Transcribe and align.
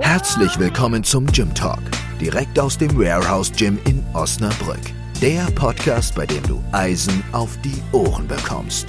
Herzlich 0.00 0.56
willkommen 0.60 1.02
zum 1.02 1.26
Gym 1.26 1.52
Talk, 1.54 1.80
direkt 2.20 2.58
aus 2.60 2.78
dem 2.78 2.96
Warehouse 2.96 3.50
Gym 3.50 3.78
in 3.84 4.04
Osnabrück. 4.14 4.80
Der 5.20 5.44
Podcast, 5.56 6.14
bei 6.14 6.24
dem 6.24 6.42
du 6.44 6.62
Eisen 6.70 7.22
auf 7.32 7.58
die 7.62 7.82
Ohren 7.90 8.28
bekommst. 8.28 8.86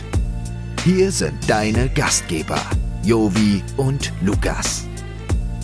Hier 0.84 1.12
sind 1.12 1.38
deine 1.50 1.90
Gastgeber, 1.90 2.62
Jovi 3.04 3.64
und 3.78 4.14
Lukas. 4.22 4.88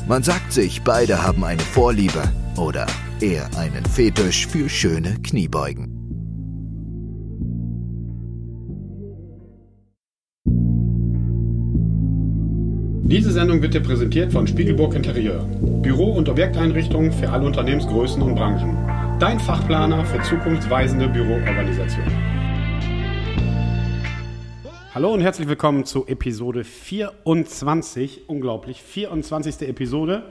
Man 0.08 0.24
sagt 0.24 0.52
sich, 0.52 0.82
beide 0.82 1.22
haben 1.22 1.44
eine 1.44 1.62
Vorliebe 1.62 2.24
oder 2.58 2.88
eher 3.22 3.48
einen 3.56 3.86
Fetisch 3.86 4.48
für 4.48 4.68
schöne 4.68 5.16
Kniebeugen. 5.22 5.95
Diese 13.08 13.32
Sendung 13.32 13.62
wird 13.62 13.76
dir 13.76 13.82
präsentiert 13.82 14.32
von 14.32 14.48
Spiegelburg 14.48 14.96
Interieur. 14.96 15.44
Büro- 15.84 16.14
und 16.14 16.28
Objekteinrichtungen 16.28 17.12
für 17.12 17.30
alle 17.30 17.46
Unternehmensgrößen 17.46 18.20
und 18.20 18.34
Branchen. 18.34 18.76
Dein 19.20 19.40
Fachplaner 19.40 20.04
für 20.06 20.20
zukunftsweisende 20.24 21.08
Büroorganisation. 21.08 22.04
Hallo 24.96 25.14
und 25.14 25.22
herzlich 25.22 25.48
willkommen 25.48 25.86
zu 25.86 26.08
Episode 26.08 26.64
24. 26.64 28.28
Unglaublich, 28.28 28.82
24. 28.82 29.70
Episode. 29.70 30.24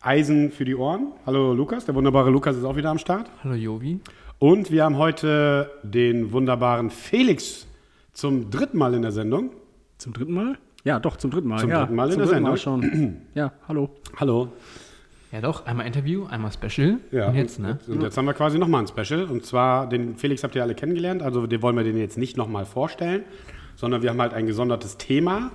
Eisen 0.00 0.50
für 0.50 0.64
die 0.64 0.74
Ohren. 0.74 1.12
Hallo 1.26 1.54
Lukas, 1.54 1.84
der 1.84 1.94
wunderbare 1.94 2.30
Lukas 2.30 2.56
ist 2.56 2.64
auch 2.64 2.74
wieder 2.74 2.90
am 2.90 2.98
Start. 2.98 3.30
Hallo 3.44 3.54
Jovi. 3.54 4.00
Und 4.40 4.72
wir 4.72 4.82
haben 4.82 4.96
heute 4.96 5.70
den 5.84 6.32
wunderbaren 6.32 6.90
Felix 6.90 7.68
zum 8.12 8.50
dritten 8.50 8.78
Mal 8.78 8.94
in 8.94 9.02
der 9.02 9.12
Sendung. 9.12 9.52
Zum 9.96 10.12
dritten 10.12 10.32
Mal? 10.32 10.58
Ja, 10.88 10.98
doch, 10.98 11.18
zum 11.18 11.30
dritten 11.30 11.48
Mal. 11.48 11.58
Zum 11.60 11.68
ja, 11.68 11.80
dritten 11.80 11.94
Mal 11.96 12.10
in 12.10 12.18
der 12.18 12.26
Sendung. 12.28 12.56
schon. 12.56 13.16
ja, 13.34 13.52
hallo. 13.68 13.90
Hallo. 14.16 14.48
Ja 15.30 15.42
doch, 15.42 15.66
einmal 15.66 15.86
Interview, 15.86 16.24
einmal 16.24 16.50
Special. 16.50 16.96
Ja, 17.12 17.28
und 17.28 17.34
jetzt, 17.34 17.58
ne? 17.58 17.78
Und 17.86 18.02
jetzt 18.02 18.16
haben 18.16 18.24
wir 18.24 18.32
quasi 18.32 18.58
nochmal 18.58 18.84
ein 18.84 18.86
Special. 18.88 19.24
Und 19.24 19.44
zwar, 19.44 19.86
den 19.86 20.16
Felix 20.16 20.42
habt 20.44 20.54
ihr 20.54 20.62
alle 20.62 20.74
kennengelernt. 20.74 21.22
Also, 21.22 21.46
den 21.46 21.60
wollen 21.60 21.76
wir 21.76 21.84
den 21.84 21.98
jetzt 21.98 22.16
nicht 22.16 22.38
nochmal 22.38 22.64
vorstellen, 22.64 23.24
sondern 23.76 24.00
wir 24.00 24.08
haben 24.08 24.20
halt 24.22 24.32
ein 24.32 24.46
gesondertes 24.46 24.96
Thema. 24.96 25.50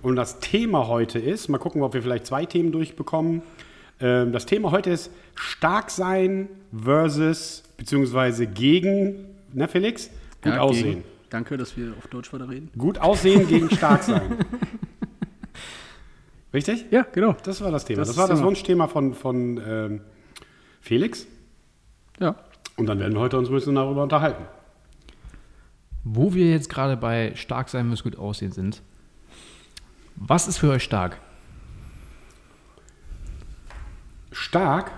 Und 0.00 0.14
das 0.14 0.38
Thema 0.38 0.86
heute 0.86 1.18
ist, 1.18 1.48
mal 1.48 1.58
gucken, 1.58 1.82
ob 1.82 1.94
wir 1.94 2.00
vielleicht 2.02 2.26
zwei 2.26 2.46
Themen 2.46 2.70
durchbekommen. 2.70 3.42
Ähm, 3.98 4.30
das 4.30 4.46
Thema 4.46 4.70
heute 4.70 4.90
ist 4.90 5.10
stark 5.34 5.90
sein 5.90 6.48
versus, 6.72 7.64
beziehungsweise 7.76 8.46
gegen, 8.46 9.24
ne 9.52 9.66
Felix? 9.66 10.08
Gut 10.40 10.52
Ja, 10.54 10.60
aussehen. 10.60 10.84
gegen- 10.84 11.11
Danke, 11.32 11.56
dass 11.56 11.78
wir 11.78 11.94
auf 11.96 12.08
Deutsch 12.08 12.30
weiter 12.34 12.46
reden. 12.50 12.70
Gut 12.76 12.98
aussehen 12.98 13.48
gegen 13.48 13.70
stark 13.70 14.02
sein. 14.02 14.36
Richtig? 16.52 16.84
Ja, 16.90 17.06
genau. 17.10 17.34
Das 17.42 17.62
war 17.62 17.70
das 17.70 17.86
Thema. 17.86 18.00
Das 18.00 18.08
Das, 18.08 18.16
war 18.18 18.28
das 18.28 18.40
Thema. 18.40 18.48
Wunschthema 18.48 18.86
von, 18.86 19.14
von 19.14 19.58
ähm, 19.66 20.00
Felix. 20.82 21.26
Ja. 22.20 22.36
Und 22.76 22.84
dann 22.84 22.98
werden 22.98 23.14
wir 23.14 23.20
heute 23.20 23.38
uns 23.38 23.48
ein 23.48 23.54
bisschen 23.54 23.76
darüber 23.76 24.02
unterhalten. 24.02 24.44
Wo 26.04 26.34
wir 26.34 26.50
jetzt 26.50 26.68
gerade 26.68 26.98
bei 26.98 27.34
stark 27.34 27.70
sein 27.70 27.88
muss, 27.88 28.02
gut 28.02 28.18
aussehen 28.18 28.52
sind. 28.52 28.82
Was 30.16 30.48
ist 30.48 30.58
für 30.58 30.68
euch 30.68 30.82
stark? 30.82 31.18
Stark, 34.32 34.90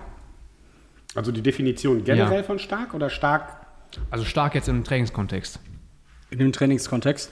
also 1.13 1.31
die 1.31 1.41
Definition 1.41 2.03
generell 2.03 2.39
Ja. 2.39 2.43
von 2.43 2.59
stark 2.59 2.93
oder 2.93 3.09
stark? 3.09 3.65
Also 4.11 4.25
stark 4.25 4.53
jetzt 4.55 4.67
im 4.67 4.83
Trainingskontext. 4.83 5.61
In 6.29 6.39
dem 6.39 6.51
Trainingskontext. 6.51 7.31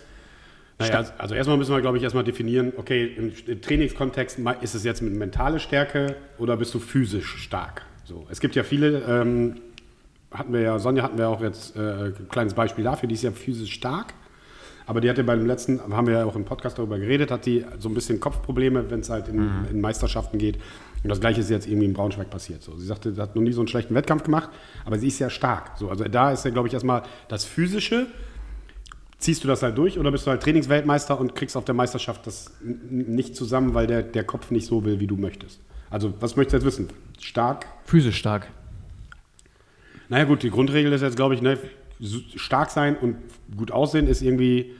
Naja, 0.79 1.05
also 1.17 1.35
erstmal 1.35 1.57
müssen 1.57 1.73
wir, 1.73 1.81
glaube 1.81 1.97
ich, 1.97 2.03
erstmal 2.03 2.23
definieren, 2.23 2.73
okay, 2.77 3.05
im, 3.05 3.61
Trainingskontext 3.61 4.39
ist 4.61 4.75
es 4.75 4.83
jetzt 4.83 5.01
mit 5.01 5.13
mentale 5.13 5.59
Stärke 5.59 6.15
oder 6.39 6.57
bist 6.57 6.73
du 6.73 6.79
physisch 6.79 7.37
stark? 7.37 7.83
So, 8.05 8.25
es 8.29 8.39
gibt 8.39 8.55
ja 8.55 8.63
viele, 8.63 9.01
ähm, 9.07 9.55
hatten 10.31 10.51
wir 10.51 10.61
ja, 10.61 10.79
Sonja 10.79 11.03
hatten 11.03 11.17
wir 11.17 11.29
auch 11.29 11.41
jetzt 11.41 11.75
äh, 11.75 11.79
ein 11.79 12.27
kleines 12.29 12.53
Beispiel 12.53 12.83
dafür, 12.83 13.07
die 13.07 13.15
ist 13.15 13.23
ja 13.23 13.31
physisch 13.31 13.71
stark. 13.71 14.13
Aber 14.85 14.99
die 14.99 15.09
hatte 15.09 15.23
beim 15.23 15.45
letzten, 15.45 15.79
haben 15.95 16.07
wir 16.07 16.13
ja 16.13 16.25
auch 16.25 16.35
im 16.35 16.43
Podcast 16.43 16.77
darüber 16.77 16.99
geredet, 16.99 17.31
hat 17.31 17.45
die 17.45 17.65
so 17.79 17.87
ein 17.87 17.93
bisschen 17.93 18.19
Kopfprobleme, 18.19 18.89
wenn 18.91 18.99
es 18.99 19.09
halt 19.09 19.29
in, 19.29 19.65
in 19.71 19.79
Meisterschaften 19.79 20.37
geht. 20.37 20.57
Und 21.03 21.09
das 21.09 21.21
gleiche 21.21 21.39
ist 21.39 21.49
jetzt 21.49 21.67
irgendwie 21.67 21.85
in 21.85 21.93
Braunschweig 21.93 22.29
passiert. 22.29 22.63
So, 22.63 22.75
sie 22.77 22.85
sagte, 22.85 23.13
sie 23.13 23.21
hat 23.21 23.35
noch 23.35 23.41
nie 23.41 23.53
so 23.53 23.61
einen 23.61 23.69
schlechten 23.69 23.95
Wettkampf 23.95 24.23
gemacht, 24.23 24.49
aber 24.83 24.97
sie 24.97 25.07
ist 25.07 25.19
ja 25.19 25.29
stark. 25.29 25.71
So, 25.77 25.89
also 25.89 26.03
da 26.03 26.31
ist 26.31 26.43
ja, 26.43 26.51
glaube 26.51 26.67
ich, 26.67 26.73
erstmal 26.73 27.03
das 27.29 27.45
Physische. 27.45 28.07
Ziehst 29.23 29.41
du 29.41 29.47
das 29.47 29.63
halt 29.63 29.77
durch 29.77 29.97
oder 29.97 30.11
bist 30.11 30.27
du 30.27 30.31
halt 30.31 30.43
Trainingsweltmeister 30.43 31.17
und 31.17 31.33
kriegst 31.33 31.55
auf 31.55 31.63
der 31.63 31.73
Meisterschaft 31.73 32.27
das 32.27 32.51
nicht 32.61 33.37
zusammen, 33.37 33.73
weil 33.73 33.87
der, 33.87 34.03
der 34.03 34.25
Kopf 34.25 34.51
nicht 34.51 34.67
so 34.67 34.83
will, 34.83 34.99
wie 34.99 35.07
du 35.07 35.15
möchtest? 35.15 35.61
Also, 35.89 36.13
was 36.19 36.35
möchtest 36.35 36.51
du 36.51 36.57
jetzt 36.57 36.65
wissen? 36.65 36.89
Stark? 37.21 37.65
Physisch 37.85 38.17
stark. 38.17 38.49
Naja, 40.09 40.25
gut, 40.25 40.43
die 40.43 40.49
Grundregel 40.49 40.91
ist 40.91 41.03
jetzt, 41.03 41.15
glaube 41.15 41.35
ich, 41.35 41.41
ne, 41.41 41.57
stark 42.35 42.69
sein 42.69 42.97
und 42.97 43.15
gut 43.55 43.71
aussehen 43.71 44.07
ist 44.07 44.21
irgendwie 44.21 44.73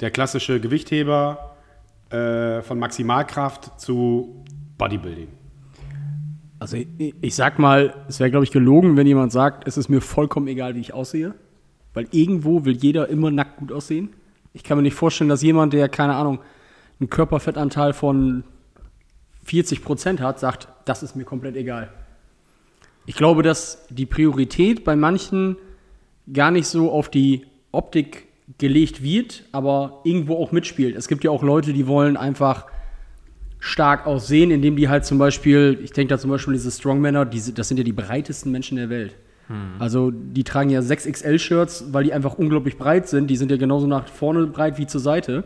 der 0.00 0.10
klassische 0.10 0.60
Gewichtheber 0.60 1.56
äh, 2.08 2.62
von 2.62 2.78
Maximalkraft 2.78 3.78
zu 3.78 4.42
Bodybuilding. 4.78 5.28
Also 6.58 6.78
ich, 6.78 6.88
ich 7.20 7.34
sag 7.34 7.58
mal, 7.58 7.92
es 8.08 8.18
wäre, 8.18 8.30
glaube 8.30 8.44
ich, 8.44 8.50
gelogen, 8.50 8.96
wenn 8.96 9.06
jemand 9.06 9.30
sagt, 9.30 9.68
es 9.68 9.76
ist 9.76 9.90
mir 9.90 10.00
vollkommen 10.00 10.48
egal, 10.48 10.74
wie 10.74 10.80
ich 10.80 10.94
aussehe. 10.94 11.34
Weil 11.94 12.06
irgendwo 12.12 12.64
will 12.64 12.76
jeder 12.76 13.08
immer 13.08 13.30
nackt 13.30 13.56
gut 13.56 13.72
aussehen. 13.72 14.10
Ich 14.52 14.64
kann 14.64 14.78
mir 14.78 14.82
nicht 14.82 14.94
vorstellen, 14.94 15.30
dass 15.30 15.42
jemand, 15.42 15.72
der, 15.72 15.88
keine 15.88 16.14
Ahnung, 16.14 16.40
einen 16.98 17.10
Körperfettanteil 17.10 17.92
von 17.92 18.44
40 19.44 19.82
Prozent 19.82 20.20
hat, 20.20 20.38
sagt, 20.38 20.68
das 20.84 21.02
ist 21.02 21.16
mir 21.16 21.24
komplett 21.24 21.56
egal. 21.56 21.90
Ich 23.06 23.16
glaube, 23.16 23.42
dass 23.42 23.86
die 23.90 24.06
Priorität 24.06 24.84
bei 24.84 24.94
manchen 24.94 25.56
gar 26.32 26.50
nicht 26.50 26.66
so 26.66 26.92
auf 26.92 27.08
die 27.08 27.46
Optik 27.72 28.28
gelegt 28.58 29.02
wird, 29.02 29.44
aber 29.52 30.00
irgendwo 30.04 30.36
auch 30.36 30.52
mitspielt. 30.52 30.96
Es 30.96 31.08
gibt 31.08 31.24
ja 31.24 31.30
auch 31.30 31.42
Leute, 31.42 31.72
die 31.72 31.86
wollen 31.86 32.16
einfach 32.16 32.66
stark 33.58 34.06
aussehen, 34.06 34.50
indem 34.50 34.76
die 34.76 34.88
halt 34.88 35.04
zum 35.04 35.18
Beispiel, 35.18 35.78
ich 35.82 35.92
denke 35.92 36.14
da 36.14 36.18
zum 36.18 36.30
Beispiel 36.30 36.54
diese 36.54 36.70
Strongmänner, 36.70 37.26
diese, 37.26 37.52
das 37.52 37.68
sind 37.68 37.76
ja 37.76 37.84
die 37.84 37.92
breitesten 37.92 38.50
Menschen 38.50 38.76
der 38.76 38.88
Welt. 38.88 39.16
Also 39.78 40.10
die 40.10 40.44
tragen 40.44 40.70
ja 40.70 40.80
6XL-Shirts, 40.80 41.92
weil 41.92 42.04
die 42.04 42.12
einfach 42.12 42.34
unglaublich 42.34 42.78
breit 42.78 43.08
sind. 43.08 43.28
Die 43.28 43.36
sind 43.36 43.50
ja 43.50 43.56
genauso 43.56 43.86
nach 43.86 44.06
vorne 44.08 44.46
breit 44.46 44.78
wie 44.78 44.86
zur 44.86 45.00
Seite. 45.00 45.44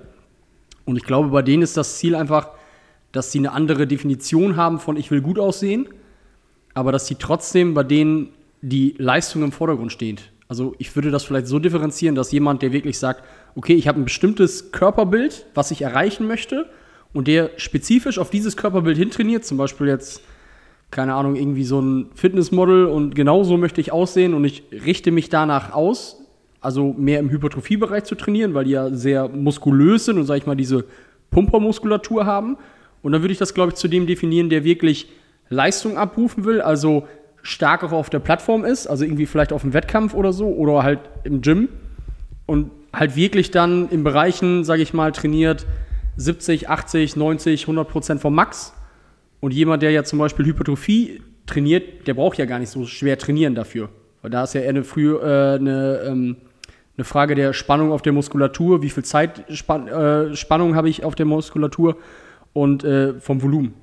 Und 0.85 0.97
ich 0.97 1.05
glaube, 1.05 1.31
bei 1.31 1.43
denen 1.43 1.63
ist 1.63 1.77
das 1.77 1.99
Ziel 1.99 2.15
einfach, 2.15 2.49
dass 3.13 3.33
sie 3.33 3.39
eine 3.39 3.53
andere 3.53 3.87
Definition 3.87 4.57
haben 4.57 4.79
von 4.79 4.97
ich 4.97 5.11
will 5.11 5.23
gut 5.23 5.39
aussehen, 5.39 5.89
aber 6.75 6.93
dass 6.93 7.07
sie 7.07 7.15
trotzdem 7.15 7.73
bei 7.73 7.85
denen 7.85 8.31
die 8.61 8.95
Leistung 8.99 9.43
im 9.43 9.53
Vordergrund 9.53 9.93
steht. 9.93 10.33
Also 10.49 10.75
ich 10.79 10.95
würde 10.95 11.11
das 11.11 11.25
vielleicht 11.25 11.47
so 11.47 11.59
differenzieren, 11.59 12.15
dass 12.15 12.33
jemand, 12.33 12.61
der 12.61 12.73
wirklich 12.73 12.99
sagt, 12.99 13.23
okay, 13.55 13.75
ich 13.75 13.89
habe 13.89 14.01
ein 14.01 14.05
bestimmtes 14.05 14.73
Körperbild, 14.73 15.47
was 15.55 15.71
ich 15.71 15.83
erreichen 15.83 16.27
möchte, 16.27 16.69
und 17.13 17.29
der 17.29 17.51
spezifisch 17.57 18.19
auf 18.19 18.31
dieses 18.31 18.57
Körperbild 18.57 18.99
hintrainiert, 18.99 19.45
zum 19.45 19.57
Beispiel 19.57 19.87
jetzt, 19.87 20.21
keine 20.91 21.15
Ahnung, 21.15 21.37
irgendwie 21.37 21.65
so 21.65 21.81
ein 21.81 22.07
Fitnessmodel 22.15 22.87
und 22.87 23.15
genauso 23.15 23.57
möchte 23.57 23.81
ich 23.81 23.93
aussehen 23.93 24.35
und 24.35 24.45
ich 24.45 24.63
richte 24.71 25.11
mich 25.11 25.29
danach 25.29 25.73
aus, 25.73 26.21
also 26.61 26.95
mehr 26.97 27.19
im 27.19 27.31
Hypertrophiebereich 27.31 28.05
zu 28.05 28.15
trainieren, 28.15 28.55
weil 28.55 28.65
die 28.65 28.73
ja 28.73 28.91
sehr 28.91 29.29
muskulös 29.29 30.05
sind 30.07 30.19
und, 30.19 30.25
sag 30.25 30.37
ich 30.37 30.47
mal, 30.47 30.55
diese 30.55 30.85
Pumpermuskulatur 31.31 32.27
haben. 32.27 32.57
Und 33.03 33.13
dann 33.13 33.23
würde 33.23 33.33
ich 33.33 33.39
das, 33.39 33.55
glaube 33.55 33.71
ich, 33.71 33.75
zu 33.75 33.89
dem 33.89 34.07
definieren, 34.07 34.49
der 34.49 34.65
wirklich 34.65 35.11
Leistung 35.51 35.99
abrufen 35.99 36.45
will, 36.45 36.61
also 36.61 37.07
stark 37.43 37.85
auch 37.85 37.93
auf 37.93 38.09
der 38.09 38.21
Plattform 38.21 38.65
ist, 38.65 38.87
also 38.87 39.05
irgendwie 39.05 39.27
vielleicht 39.27 39.53
auf 39.53 39.63
dem 39.63 39.75
Wettkampf 39.75 40.15
oder 40.15 40.33
so 40.33 40.47
oder 40.47 40.83
halt 40.83 41.01
im 41.25 41.43
Gym 41.43 41.69
und 42.47 42.71
halt 42.93 43.17
wirklich 43.17 43.51
dann 43.51 43.89
in 43.91 44.05
Bereichen, 44.05 44.65
sage 44.65 44.83
ich 44.83 44.95
mal, 44.95 45.13
trainiert 45.13 45.67
70, 46.17 46.69
80, 46.69 47.17
90, 47.17 47.63
100 47.63 47.89
Prozent 47.89 48.21
vom 48.21 48.35
Max. 48.35 48.74
Und 49.45 49.53
jemand, 49.53 49.83
der 49.83 49.91
ja 49.91 50.05
zum 50.05 50.19
Beispiel 50.19 50.47
Hypertrophie 50.47 51.21
trainiert, 51.45 52.07
der 52.07 52.15
braucht 52.15 52.39
ja 52.39 52.47
gar 52.47 52.59
nicht 52.59 52.71
so 52.71 52.87
schwer 52.87 53.19
trainieren 53.19 53.55
dafür. 53.55 53.91
Weil 54.23 54.31
da 54.31 54.45
ist 54.45 54.55
ja 54.55 54.63
eher 54.63 54.71
eine, 54.71 54.85
früh, 54.85 55.15
äh, 55.17 55.57
eine, 55.57 56.01
ähm, 56.07 56.37
eine 56.97 57.05
Frage 57.05 57.35
der 57.35 57.53
Spannung 57.53 57.93
auf 57.93 58.01
der 58.01 58.15
Muskulatur, 58.15 58.81
wie 58.81 58.89
viel 58.89 59.05
Zeitspannung 59.05 59.89
äh, 59.89 60.35
Spannung 60.35 60.77
habe 60.77 60.89
ich 60.89 61.05
auf 61.05 61.15
der 61.15 61.27
Muskulatur 61.27 61.99
und 62.55 62.85
äh, 62.85 63.21
vom 63.21 63.43
Volumen. 63.43 63.75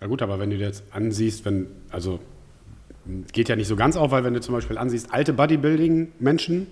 Ja 0.00 0.06
gut, 0.06 0.22
aber 0.22 0.40
wenn 0.40 0.48
du 0.48 0.56
dir 0.56 0.64
jetzt 0.64 0.84
ansiehst, 0.92 1.44
wenn, 1.44 1.66
also 1.90 2.18
geht 3.34 3.50
ja 3.50 3.56
nicht 3.56 3.68
so 3.68 3.76
ganz 3.76 3.98
auf, 3.98 4.12
weil 4.12 4.24
wenn 4.24 4.32
du 4.32 4.40
zum 4.40 4.54
Beispiel 4.54 4.78
ansiehst, 4.78 5.12
alte 5.12 5.34
Bodybuilding-Menschen 5.34 6.68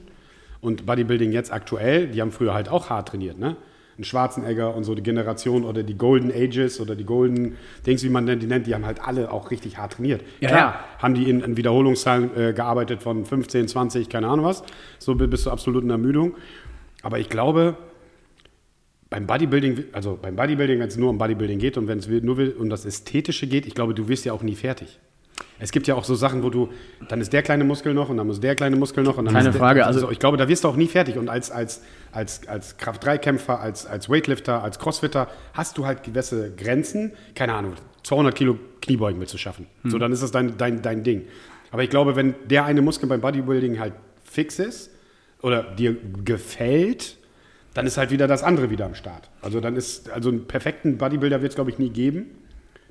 und 0.62 0.86
Bodybuilding 0.86 1.30
jetzt 1.32 1.52
aktuell, 1.52 2.06
die 2.08 2.22
haben 2.22 2.32
früher 2.32 2.54
halt 2.54 2.70
auch 2.70 2.88
hart 2.88 3.08
trainiert, 3.08 3.38
ne? 3.38 3.58
Ein 3.96 4.04
Schwarzenegger 4.04 4.74
und 4.74 4.82
so 4.84 4.94
die 4.94 5.02
Generation 5.02 5.64
oder 5.64 5.82
die 5.84 5.96
Golden 5.96 6.32
Ages 6.32 6.80
oder 6.80 6.96
die 6.96 7.04
Golden 7.04 7.56
Dings, 7.86 8.02
wie 8.02 8.08
man 8.08 8.26
die 8.26 8.46
nennt, 8.46 8.66
die 8.66 8.74
haben 8.74 8.84
halt 8.86 9.00
alle 9.00 9.30
auch 9.30 9.50
richtig 9.52 9.78
hart 9.78 9.92
trainiert. 9.94 10.22
Ja, 10.40 10.48
Klar, 10.48 10.60
ja. 10.60 10.84
haben 11.02 11.14
die 11.14 11.30
in, 11.30 11.40
in 11.40 11.56
Wiederholungszahlen 11.56 12.36
äh, 12.36 12.52
gearbeitet 12.52 13.02
von 13.02 13.24
15, 13.24 13.68
20, 13.68 14.08
keine 14.08 14.26
Ahnung 14.28 14.44
was, 14.44 14.64
so 14.98 15.14
bi- 15.14 15.28
bis 15.28 15.42
zur 15.44 15.52
absoluten 15.52 15.90
Ermüdung. 15.90 16.34
Aber 17.02 17.18
ich 17.20 17.28
glaube, 17.28 17.76
beim 19.10 19.26
Bodybuilding, 19.26 19.84
also 19.92 20.18
beim 20.20 20.34
Bodybuilding, 20.34 20.80
wenn 20.80 20.88
es 20.88 20.96
nur 20.96 21.10
um 21.10 21.18
Bodybuilding 21.18 21.58
geht 21.60 21.76
und 21.78 21.86
wenn 21.86 21.98
es 21.98 22.08
nur 22.08 22.36
will- 22.36 22.56
um 22.58 22.68
das 22.70 22.84
Ästhetische 22.84 23.46
geht, 23.46 23.64
ich 23.66 23.74
glaube, 23.74 23.94
du 23.94 24.08
wirst 24.08 24.24
ja 24.24 24.32
auch 24.32 24.42
nie 24.42 24.56
fertig. 24.56 24.98
Es 25.58 25.70
gibt 25.72 25.86
ja 25.86 25.94
auch 25.94 26.04
so 26.04 26.14
Sachen, 26.14 26.42
wo 26.42 26.50
du, 26.50 26.70
dann 27.08 27.20
ist 27.20 27.32
der 27.32 27.42
kleine 27.42 27.64
Muskel 27.64 27.94
noch 27.94 28.08
und 28.08 28.16
dann 28.16 28.26
muss 28.26 28.40
der 28.40 28.54
kleine 28.54 28.76
Muskel 28.76 29.02
noch 29.04 29.18
und 29.18 29.24
dann 29.26 29.34
Keine 29.34 29.48
ist 29.48 29.54
der, 29.54 29.60
Frage, 29.60 29.86
also- 29.86 30.10
ich 30.10 30.18
glaube, 30.18 30.36
da 30.36 30.48
wirst 30.48 30.64
du 30.64 30.68
auch 30.68 30.76
nie 30.76 30.86
fertig. 30.88 31.16
Und 31.16 31.28
als, 31.28 31.50
als, 31.50 31.82
als, 32.12 32.46
als 32.48 32.76
Kraft-3-Kämpfer, 32.76 33.60
als, 33.60 33.86
als 33.86 34.08
Weightlifter, 34.10 34.62
als 34.62 34.78
Crossfitter 34.78 35.28
hast 35.52 35.78
du 35.78 35.86
halt 35.86 36.02
gewisse 36.02 36.52
Grenzen. 36.54 37.12
Keine 37.34 37.54
Ahnung, 37.54 37.74
200 38.02 38.34
Kilo 38.34 38.58
Kniebeugen 38.82 39.18
willst 39.20 39.32
du 39.34 39.38
schaffen. 39.38 39.66
So, 39.84 39.98
dann 39.98 40.12
ist 40.12 40.22
das 40.22 40.30
dein, 40.30 40.56
dein, 40.58 40.82
dein 40.82 41.02
Ding. 41.02 41.22
Aber 41.70 41.82
ich 41.82 41.90
glaube, 41.90 42.14
wenn 42.16 42.34
der 42.46 42.64
eine 42.66 42.82
Muskel 42.82 43.08
beim 43.08 43.20
Bodybuilding 43.20 43.78
halt 43.80 43.94
fix 44.22 44.58
ist 44.58 44.90
oder 45.42 45.62
dir 45.62 45.96
gefällt, 46.24 47.16
dann 47.72 47.86
ist 47.86 47.96
halt 47.96 48.10
wieder 48.10 48.28
das 48.28 48.42
andere 48.42 48.70
wieder 48.70 48.84
am 48.86 48.94
Start. 48.94 49.30
Also 49.42 49.60
dann 49.60 49.74
ist, 49.76 50.10
also 50.10 50.28
einen 50.28 50.46
perfekten 50.46 50.98
Bodybuilder 50.98 51.40
wird 51.42 51.52
es, 51.52 51.56
glaube 51.56 51.70
ich, 51.70 51.78
nie 51.78 51.90
geben. 51.90 52.26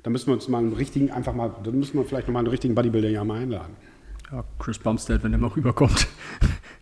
Da 0.04 0.10
müssen 0.10 0.26
wir 0.28 0.34
uns 0.34 0.46
mal 0.48 0.58
einen 0.58 0.72
richtigen, 0.74 1.10
einfach 1.10 1.32
mal, 1.34 1.50
dann 1.64 1.78
müssen 1.78 1.98
wir 1.98 2.04
vielleicht 2.04 2.28
noch 2.28 2.32
mal 2.34 2.38
einen 2.40 2.48
richtigen 2.48 2.74
Bodybuilder 2.74 3.08
ja 3.08 3.24
mal 3.24 3.40
einladen. 3.40 3.74
Ja, 4.30 4.44
Chris 4.58 4.78
Bumstead, 4.78 5.22
wenn 5.24 5.32
der 5.32 5.40
mal 5.40 5.48
rüberkommt. 5.56 6.06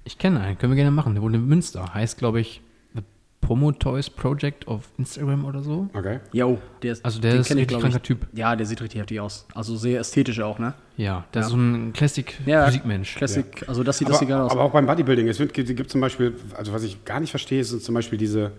Ich 0.04 0.18
kenne 0.18 0.40
einen, 0.40 0.58
können 0.58 0.72
wir 0.72 0.76
gerne 0.76 0.90
machen. 0.90 1.14
Der 1.14 1.22
wohnt 1.22 1.34
in 1.34 1.46
Münster. 1.46 1.94
Heißt, 1.94 2.18
glaube 2.18 2.40
ich, 2.40 2.60
The 2.94 3.02
Promotoys 3.40 4.10
Project 4.10 4.66
auf 4.66 4.88
Instagram 4.98 5.44
oder 5.44 5.62
so. 5.62 5.88
Okay. 5.94 6.18
Jo, 6.32 6.58
der 6.82 6.92
ist, 6.92 7.04
Also 7.04 7.20
der 7.20 7.36
ist 7.36 7.46
kenn 7.48 7.58
richtig 7.58 7.76
ich. 7.76 7.82
kranker 7.82 8.02
Typ. 8.02 8.26
Ja, 8.32 8.56
der 8.56 8.66
sieht 8.66 8.80
richtig 8.82 9.00
heftig 9.00 9.20
aus. 9.20 9.46
Also 9.54 9.76
sehr 9.76 10.00
ästhetisch 10.00 10.40
auch, 10.40 10.58
ne? 10.58 10.74
Ja, 10.96 11.24
der 11.32 11.42
Ja. 11.42 11.46
ist 11.46 11.52
so 11.52 11.58
ein 11.58 11.86
Ja, 11.86 11.92
Classic-Musikmensch. 11.92 13.14
Classic, 13.14 13.64
also 13.68 13.84
das 13.84 13.98
sieht 13.98 14.08
Aber, 14.08 14.14
das 14.14 14.22
egal 14.22 14.40
aus. 14.40 14.50
aber 14.50 14.62
auch 14.62 14.72
beim 14.72 14.86
Bodybuilding. 14.86 15.28
Es 15.28 15.38
wird, 15.38 15.54
gibt 15.54 15.90
zum 15.90 16.00
Beispiel, 16.00 16.34
also 16.56 16.72
was 16.72 16.82
ich 16.82 17.04
gar 17.04 17.20
nicht 17.20 17.30
verstehe, 17.30 17.60
ist 17.60 17.84
zum 17.84 17.94
Beispiel 17.94 18.18
diese, 18.18 18.50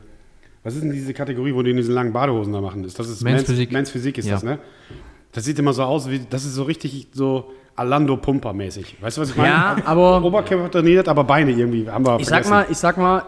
was 0.63 0.75
ist 0.75 0.83
denn 0.83 0.91
diese 0.91 1.13
Kategorie, 1.13 1.53
wo 1.53 1.61
die 1.61 1.71
in 1.71 1.77
diesen 1.77 1.93
langen 1.93 2.13
Badehosen 2.13 2.53
da 2.53 2.61
machen? 2.61 2.83
Ist 2.83 2.97
das 2.99 3.09
ist 3.09 3.23
Men's 3.23 3.43
Physik. 3.43 3.71
Men's 3.71 3.89
Physik 3.91 4.17
ist 4.17 4.25
Ja. 4.27 4.33
das, 4.35 4.43
ne? 4.43 4.59
Das 5.31 5.45
sieht 5.45 5.57
immer 5.59 5.73
so 5.73 5.83
aus, 5.83 6.09
wie, 6.09 6.21
das 6.29 6.45
ist 6.45 6.53
so 6.55 6.63
richtig 6.63 7.07
so 7.13 7.51
Alando 7.75 8.17
Pumper 8.17 8.53
mäßig. 8.53 8.97
Weißt 9.01 9.17
du, 9.17 9.21
was 9.21 9.31
ich 9.31 9.35
meine? 9.35 9.49
Ja, 9.49 9.75
aber- 9.85 10.23
Oberkörper 10.23 10.69
trainiert, 10.69 11.07
aber 11.07 11.23
Beine 11.23 11.51
irgendwie 11.51 11.89
haben 11.89 12.05
wir 12.05 12.19
Ich 12.19 12.27
sag 12.27 12.45
vergessen. 12.45 12.51
mal, 12.51 12.65
ich 12.69 12.77
sag 12.77 12.97
mal, 12.97 13.23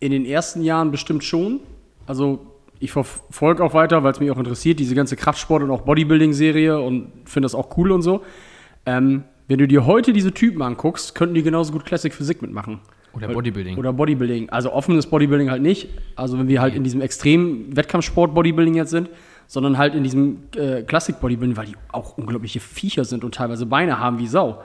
in 0.00 0.10
den 0.10 0.24
ersten 0.24 0.62
Jahren 0.62 0.90
bestimmt 0.90 1.22
schon. 1.22 1.60
Also 2.06 2.46
ich 2.80 2.90
verfolge 2.90 3.62
auch 3.62 3.74
weiter, 3.74 4.02
weil 4.02 4.12
es 4.12 4.20
mich 4.20 4.30
auch 4.30 4.38
interessiert, 4.38 4.80
diese 4.80 4.94
ganze 4.94 5.16
Kraftsport- 5.16 5.62
und 5.62 5.70
auch 5.70 5.82
Bodybuilding-Serie 5.82 6.80
und 6.80 7.12
finde 7.26 7.44
das 7.44 7.54
auch 7.54 7.76
cool 7.76 7.92
und 7.92 8.02
so. 8.02 8.22
Ähm, 8.86 9.24
wenn 9.48 9.58
du 9.58 9.68
dir 9.68 9.84
heute 9.86 10.12
diese 10.14 10.32
Typen 10.32 10.62
anguckst, 10.62 11.14
könnten 11.14 11.34
die 11.34 11.42
genauso 11.42 11.72
gut 11.72 11.84
Classic 11.84 12.12
Physik 12.12 12.40
mitmachen. 12.42 12.80
Oder 13.14 13.28
Bodybuilding. 13.28 13.78
Oder 13.78 13.92
Bodybuilding. 13.92 14.50
Also 14.50 14.72
offenes 14.72 15.06
Bodybuilding 15.06 15.50
halt 15.50 15.62
nicht. 15.62 15.88
Also 16.16 16.38
wenn 16.38 16.48
wir 16.48 16.60
halt 16.60 16.74
in 16.74 16.82
diesem 16.82 17.00
extremen 17.00 17.76
Wettkampfsport-Bodybuilding 17.76 18.74
jetzt 18.74 18.90
sind, 18.90 19.10
sondern 19.46 19.76
halt 19.76 19.94
in 19.94 20.02
diesem 20.02 20.44
äh, 20.56 20.82
Klassik-Bodybuilding, 20.82 21.56
weil 21.56 21.66
die 21.66 21.76
auch 21.90 22.16
unglaubliche 22.16 22.60
Viecher 22.60 23.04
sind 23.04 23.22
und 23.22 23.34
teilweise 23.34 23.66
Beine 23.66 23.98
haben 23.98 24.18
wie 24.18 24.26
Sau. 24.26 24.62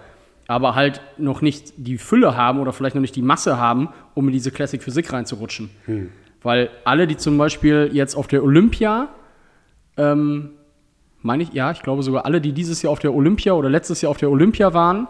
Aber 0.48 0.76
halt 0.76 1.02
noch 1.18 1.42
nicht 1.42 1.74
die 1.76 1.98
Fülle 1.98 2.38
haben 2.38 2.60
oder 2.60 2.72
vielleicht 2.72 2.96
noch 2.96 3.02
nicht 3.02 3.18
die 3.18 3.22
Masse 3.22 3.58
haben, 3.58 3.90
um 4.14 4.28
in 4.28 4.34
diese 4.34 4.52
Classic 4.52 4.82
Physik 4.82 5.12
reinzurutschen. 5.12 5.70
Weil 6.42 6.70
alle, 6.86 7.06
die 7.06 7.18
zum 7.18 7.38
Beispiel 7.38 7.90
jetzt 7.92 8.16
auf 8.16 8.28
der 8.28 8.44
Olympia, 8.44 9.10
ähm, 9.98 10.52
meine 11.22 11.44
ich, 11.44 11.52
ja, 11.52 11.72
ich 11.72 11.82
glaube 11.82 12.02
sogar 12.04 12.26
alle, 12.26 12.40
die 12.40 12.54
dieses 12.54 12.82
Jahr 12.82 12.94
auf 12.94 13.00
der 13.00 13.14
Olympia 13.14 13.54
oder 13.54 13.70
letztes 13.70 14.02
Jahr 14.02 14.12
auf 14.12 14.18
der 14.18 14.32
Olympia 14.32 14.74
waren, 14.74 15.08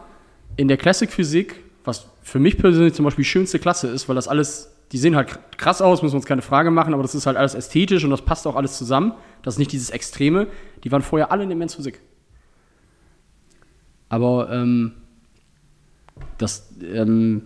in 0.56 0.68
der 0.68 0.78
Classic 0.78 1.12
Physik, 1.12 1.64
was 1.84 2.08
für 2.28 2.40
mich 2.40 2.58
persönlich 2.58 2.94
zum 2.94 3.06
Beispiel 3.06 3.24
die 3.24 3.30
schönste 3.30 3.58
Klasse 3.58 3.88
ist, 3.88 4.10
weil 4.10 4.16
das 4.18 4.28
alles, 4.28 4.76
die 4.92 4.98
sehen 4.98 5.16
halt 5.16 5.40
krass 5.58 5.82
aus, 5.82 6.02
müssen 6.02 6.12
wir 6.12 6.18
uns 6.18 6.26
keine 6.26 6.42
Frage 6.42 6.72
machen, 6.72 6.94
aber 6.94 7.02
das 7.02 7.16
ist 7.16 7.26
halt 7.26 7.38
alles 7.38 7.56
ästhetisch 7.56 8.04
und 8.04 8.10
das 8.10 8.22
passt 8.22 8.46
auch 8.46 8.58
alles 8.58 8.78
zusammen. 8.78 9.14
Das 9.44 9.54
ist 9.54 9.60
nicht 9.60 9.72
dieses 9.72 9.92
Extreme. 9.92 10.48
Die 10.84 10.92
waren 10.92 11.02
vorher 11.02 11.32
alle 11.32 11.44
in 11.44 11.50
der 11.50 11.58
Men's 11.58 11.76
Physik. 11.76 12.02
Aber 14.10 14.52
ähm, 14.52 14.92
das, 16.38 16.70
ähm, 16.84 17.44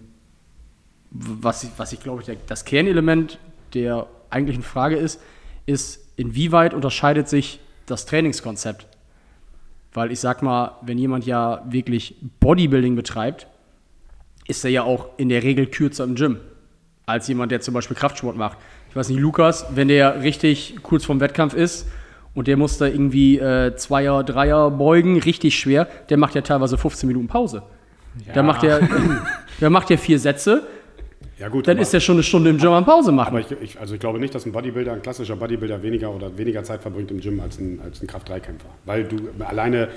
was, 1.12 1.64
ich, 1.64 1.70
was 1.78 1.94
ich 1.94 2.00
glaube, 2.00 2.24
ich, 2.24 2.38
das 2.48 2.66
Kernelement 2.66 3.38
der 3.76 4.08
eigentlichen 4.32 4.64
Frage 4.64 4.96
ist, 4.96 5.22
ist, 5.68 6.12
inwieweit 6.16 6.74
unterscheidet 6.74 7.30
sich 7.30 7.60
das 7.86 8.08
Trainingskonzept? 8.08 8.88
Weil 9.94 10.12
ich 10.12 10.20
sag 10.20 10.42
mal, 10.42 10.80
wenn 10.82 10.98
jemand 10.98 11.28
ja 11.28 11.64
wirklich 11.70 12.16
Bodybuilding 12.40 12.96
betreibt, 12.96 13.46
ist 14.48 14.64
er 14.64 14.72
ja 14.72 14.84
auch 14.84 15.10
in 15.18 15.30
der 15.30 15.44
Regel 15.44 15.68
kürzer 15.68 16.04
im 16.04 16.16
Gym 16.16 16.38
als 17.06 17.28
jemand, 17.28 17.52
der 17.52 17.62
zum 17.62 17.74
Beispiel 17.74 17.98
Kraftsport 17.98 18.38
macht. 18.38 18.58
Ich 18.90 18.96
weiß 18.96 19.10
nicht, 19.10 19.20
Lukas, 19.20 19.66
wenn 19.74 19.88
der 19.88 20.22
richtig 20.22 20.78
kurz 20.82 21.06
vorm 21.06 21.20
Wettkampf 21.20 21.54
ist 21.54 21.88
und 22.34 22.48
der 22.48 22.58
muss 22.58 22.78
da 22.78 22.86
irgendwie 22.86 23.38
äh, 23.38 23.76
Zweier, 23.76 24.24
Dreier 24.24 24.72
beugen, 24.72 25.20
richtig 25.20 25.58
schwer, 25.58 25.88
der 26.10 26.18
macht 26.18 26.36
ja 26.36 26.42
teilweise 26.42 26.78
15 26.78 27.08
Minuten 27.08 27.28
Pause. 27.28 27.64
Da 28.34 28.44
macht 28.44 28.64
der, 28.64 28.88
der 29.62 29.70
macht 29.70 29.90
ja 29.90 29.98
vier 29.98 30.20
Sätze, 30.20 30.68
Ja 31.40 31.50
gut, 31.50 31.68
dann 31.68 31.78
ist 31.78 31.94
er 31.94 32.00
schon 32.00 32.18
eine 32.18 32.24
Stunde 32.24 32.50
im 32.50 32.58
Gym 32.58 32.72
am 32.72 32.86
Pause 32.86 33.12
machen. 33.12 33.30
aber 33.30 33.40
ich, 33.40 33.52
ich, 33.62 33.80
also 33.80 33.94
ich 33.94 34.00
glaube 34.00 34.20
nicht, 34.20 34.36
dass 34.36 34.46
ein 34.46 34.52
Bodybuilder, 34.52 34.94
ein 34.94 35.02
klassischer 35.02 35.36
Bodybuilder 35.36 35.82
weniger 35.82 36.14
oder 36.14 36.38
weniger 36.38 36.64
Zeit 36.64 36.82
verbringt 36.82 37.10
im 37.12 37.20
Gym 37.20 37.40
als 37.40 37.58
ein, 37.60 37.80
als 37.84 38.02
ein 38.02 38.08
Kraft-3-Kämpfer. 38.08 38.70
Weil 38.86 39.06
du 39.06 39.18
alleine, 39.40 39.88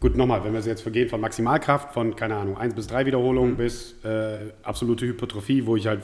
gut 0.00 0.16
nochmal, 0.16 0.44
wenn 0.44 0.52
wir 0.52 0.60
jetzt 0.60 0.82
vergehen 0.82 1.08
von 1.08 1.20
Maximalkraft, 1.20 1.92
von, 1.92 2.14
keine 2.16 2.36
Ahnung, 2.36 2.56
1 2.58 2.74
bis 2.74 2.86
3 2.86 3.06
Wiederholungen 3.06 3.52
Mhm. 3.52 3.56
bis 3.56 3.94
äh, 4.04 4.38
absolute 4.62 5.06
Hypertrophie, 5.06 5.66
wo 5.66 5.76
ich 5.76 5.86
halt 5.86 6.00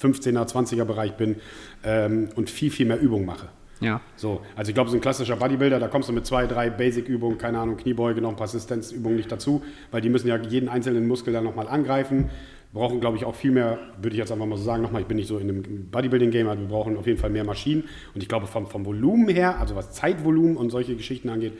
15er, 0.00 0.46
20er 0.46 0.84
Bereich 0.84 1.12
bin 1.16 1.36
ähm, 1.84 2.28
und 2.36 2.50
viel, 2.50 2.70
viel 2.70 2.86
mehr 2.86 3.00
Übung 3.00 3.24
mache. 3.26 3.48
ja. 3.80 4.00
So, 4.16 4.40
also 4.56 4.70
ich 4.70 4.74
glaube, 4.74 4.90
so 4.90 4.96
ein 4.96 5.00
klassischer 5.00 5.36
Bodybuilder, 5.36 5.78
da 5.80 5.88
kommst 5.88 6.08
du 6.08 6.12
mit 6.12 6.26
zwei, 6.26 6.46
drei 6.46 6.70
Basic-Übungen, 6.70 7.38
keine 7.38 7.58
Ahnung, 7.58 7.76
Kniebeuge, 7.76 8.20
noch 8.20 8.30
ein 8.30 8.36
paar 8.36 8.44
Assistenzübungen 8.46 9.16
nicht 9.16 9.30
dazu, 9.30 9.62
weil 9.90 10.00
die 10.00 10.08
müssen 10.08 10.28
ja 10.28 10.36
jeden 10.36 10.68
einzelnen 10.68 11.06
Muskel 11.06 11.32
dann 11.32 11.44
nochmal 11.44 11.68
angreifen. 11.68 12.30
Brauchen, 12.72 13.00
glaube 13.00 13.16
ich, 13.16 13.24
auch 13.24 13.34
viel 13.34 13.50
mehr, 13.50 13.78
würde 14.00 14.14
ich 14.14 14.18
jetzt 14.18 14.30
einfach 14.30 14.44
mal 14.46 14.58
so 14.58 14.62
sagen, 14.64 14.82
nochmal, 14.82 15.00
ich 15.02 15.08
bin 15.08 15.16
nicht 15.16 15.26
so 15.28 15.38
in 15.38 15.48
dem 15.48 15.90
Bodybuilding-Game, 15.90 16.46
aber 16.48 16.60
wir 16.60 16.68
brauchen 16.68 16.96
auf 16.98 17.06
jeden 17.06 17.18
Fall 17.18 17.30
mehr 17.30 17.44
Maschinen. 17.44 17.84
Und 18.14 18.22
ich 18.22 18.28
glaube, 18.28 18.46
vom, 18.46 18.66
vom 18.66 18.84
Volumen 18.84 19.28
her, 19.28 19.58
also 19.58 19.74
was 19.74 19.92
Zeitvolumen 19.92 20.56
und 20.56 20.70
solche 20.70 20.94
Geschichten 20.94 21.28
angeht, 21.30 21.54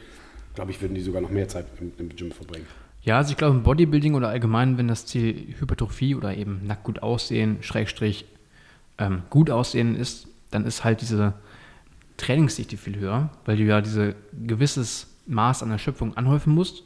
glaube 0.59 0.73
ich, 0.73 0.81
würden 0.81 0.97
die 0.97 1.01
sogar 1.03 1.23
noch 1.23 1.31
mehr 1.31 1.47
Zeit 1.47 1.67
im, 1.81 1.93
im 1.99 2.09
Gym 2.17 2.33
verbringen. 2.33 2.67
Ja, 3.03 3.17
also 3.19 3.31
ich 3.31 3.37
glaube 3.37 3.57
im 3.57 3.63
Bodybuilding 3.63 4.15
oder 4.17 4.29
allgemein, 4.29 4.77
wenn 4.77 4.89
das 4.89 5.07
Ziel 5.07 5.55
Hypertrophie 5.61 6.17
oder 6.17 6.37
eben 6.37 6.67
nackt 6.67 6.83
gut 6.83 7.01
aussehen, 7.01 7.59
Schrägstrich 7.61 8.25
ähm, 8.99 9.23
gut 9.31 9.51
aussehen 9.51 9.95
ist, 9.95 10.27
dann 10.51 10.67
ist 10.67 10.83
halt 10.83 11.01
diese 11.01 11.35
Trainingsdichte 12.17 12.77
viel 12.77 12.97
höher, 12.99 13.31
weil 13.45 13.57
du 13.57 13.63
ja 13.63 13.81
diese 13.81 14.17
gewisses 14.45 15.07
Maß 15.29 15.63
an 15.63 15.71
Erschöpfung 15.71 16.17
anhäufen 16.17 16.53
musst, 16.53 16.83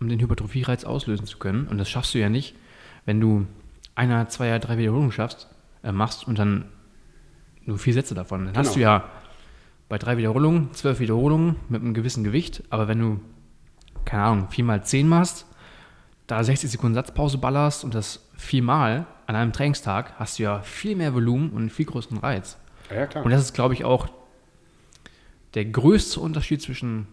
um 0.00 0.08
den 0.08 0.18
Hypertrophie-Reiz 0.18 0.84
auslösen 0.84 1.26
zu 1.26 1.36
können. 1.36 1.66
Und 1.68 1.76
das 1.76 1.90
schaffst 1.90 2.14
du 2.14 2.18
ja 2.18 2.30
nicht, 2.30 2.54
wenn 3.04 3.20
du 3.20 3.46
einer, 3.94 4.26
zweier, 4.30 4.58
drei 4.58 4.78
Wiederholungen 4.78 5.12
schaffst, 5.12 5.48
äh, 5.84 5.92
machst 5.92 6.26
und 6.26 6.38
dann 6.38 6.64
nur 7.66 7.76
vier 7.76 7.92
Sätze 7.92 8.14
davon. 8.14 8.46
Dann 8.46 8.56
hast 8.56 8.68
Genau. 8.68 8.74
du 8.74 8.80
ja 8.80 9.04
bei 9.92 9.98
drei 9.98 10.16
Wiederholungen, 10.16 10.72
zwölf 10.72 11.00
Wiederholungen 11.00 11.56
mit 11.68 11.82
einem 11.82 11.92
gewissen 11.92 12.24
Gewicht, 12.24 12.62
aber 12.70 12.88
wenn 12.88 12.98
du, 12.98 13.20
keine 14.06 14.22
Ahnung, 14.22 14.48
viermal 14.48 14.82
zehn 14.82 15.06
machst, 15.06 15.44
da 16.26 16.42
60 16.42 16.70
Sekunden 16.70 16.94
Satzpause 16.94 17.36
ballerst 17.36 17.84
und 17.84 17.94
das 17.94 18.26
viermal 18.34 19.04
an 19.26 19.36
einem 19.36 19.52
Trainingstag, 19.52 20.14
hast 20.18 20.38
du 20.38 20.44
ja 20.44 20.62
viel 20.62 20.96
mehr 20.96 21.12
Volumen 21.12 21.50
und 21.50 21.58
einen 21.58 21.68
viel 21.68 21.84
größeren 21.84 22.16
Reiz. 22.16 22.56
Ja, 22.88 23.00
ja 23.00 23.06
klar. 23.06 23.22
Und 23.22 23.32
das 23.32 23.42
ist, 23.42 23.52
glaube 23.52 23.74
ich, 23.74 23.84
auch 23.84 24.08
der 25.52 25.66
größte 25.66 26.20
Unterschied 26.20 26.62
zwischen 26.62 27.06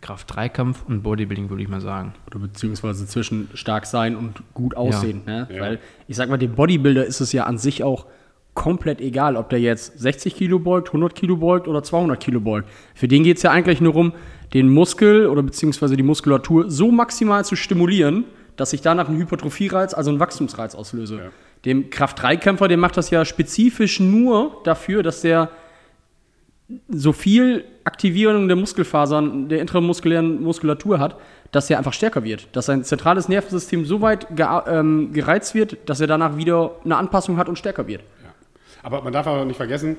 Kraft-3-Kampf 0.00 0.86
und 0.88 1.04
Bodybuilding, 1.04 1.50
würde 1.50 1.62
ich 1.62 1.68
mal 1.68 1.80
sagen. 1.80 2.14
Oder 2.26 2.40
beziehungsweise 2.40 3.06
zwischen 3.06 3.48
stark 3.54 3.86
sein 3.86 4.16
und 4.16 4.42
gut 4.54 4.76
aussehen. 4.76 5.22
Ne? 5.24 5.46
Ja. 5.52 5.60
Weil 5.60 5.78
ich 6.08 6.16
sag 6.16 6.28
mal, 6.30 6.38
dem 6.38 6.56
Bodybuilder 6.56 7.06
ist 7.06 7.20
es 7.20 7.30
ja 7.30 7.44
an 7.44 7.58
sich 7.58 7.84
auch 7.84 8.06
komplett 8.54 9.00
egal, 9.00 9.36
ob 9.36 9.50
der 9.50 9.60
jetzt 9.60 9.98
60 9.98 10.36
Kilo 10.36 10.58
beugt, 10.58 10.88
100 10.88 11.14
Kilo 11.14 11.36
beugt 11.36 11.68
oder 11.68 11.82
200 11.82 12.18
Kilo 12.18 12.40
beugt. 12.40 12.68
Für 12.94 13.08
den 13.08 13.24
geht 13.24 13.36
es 13.36 13.42
ja 13.42 13.50
eigentlich 13.50 13.80
nur 13.80 13.94
um, 13.96 14.12
den 14.52 14.68
Muskel 14.68 15.26
oder 15.26 15.42
beziehungsweise 15.42 15.96
die 15.96 16.02
Muskulatur 16.02 16.70
so 16.70 16.92
maximal 16.92 17.44
zu 17.44 17.56
stimulieren, 17.56 18.24
dass 18.56 18.72
ich 18.72 18.80
danach 18.80 19.08
einen 19.08 19.18
Hypertrophiereiz, 19.18 19.94
also 19.94 20.10
einen 20.10 20.20
Wachstumsreiz 20.20 20.74
auslöse. 20.74 21.16
Ja. 21.16 21.22
Dem 21.64 21.90
Kraft-3-Kämpfer, 21.90 22.68
der 22.68 22.76
macht 22.76 22.96
das 22.96 23.10
ja 23.10 23.24
spezifisch 23.24 23.98
nur 23.98 24.60
dafür, 24.64 25.02
dass 25.02 25.22
der 25.22 25.50
so 26.88 27.12
viel 27.12 27.64
Aktivierung 27.84 28.48
der 28.48 28.56
Muskelfasern, 28.56 29.48
der 29.48 29.60
intramuskulären 29.60 30.42
Muskulatur 30.42 30.98
hat, 30.98 31.16
dass 31.52 31.68
er 31.68 31.78
einfach 31.78 31.92
stärker 31.92 32.24
wird. 32.24 32.48
Dass 32.52 32.66
sein 32.66 32.84
zentrales 32.84 33.28
Nervensystem 33.28 33.84
so 33.84 34.00
weit 34.00 34.30
gea- 34.30 34.66
ähm, 34.68 35.12
gereizt 35.12 35.54
wird, 35.54 35.76
dass 35.86 36.00
er 36.00 36.06
danach 36.06 36.36
wieder 36.36 36.76
eine 36.84 36.96
Anpassung 36.96 37.36
hat 37.36 37.48
und 37.48 37.58
stärker 37.58 37.86
wird. 37.86 38.02
Aber 38.84 39.02
man 39.02 39.12
darf 39.12 39.26
auch 39.26 39.44
nicht 39.44 39.56
vergessen, 39.56 39.96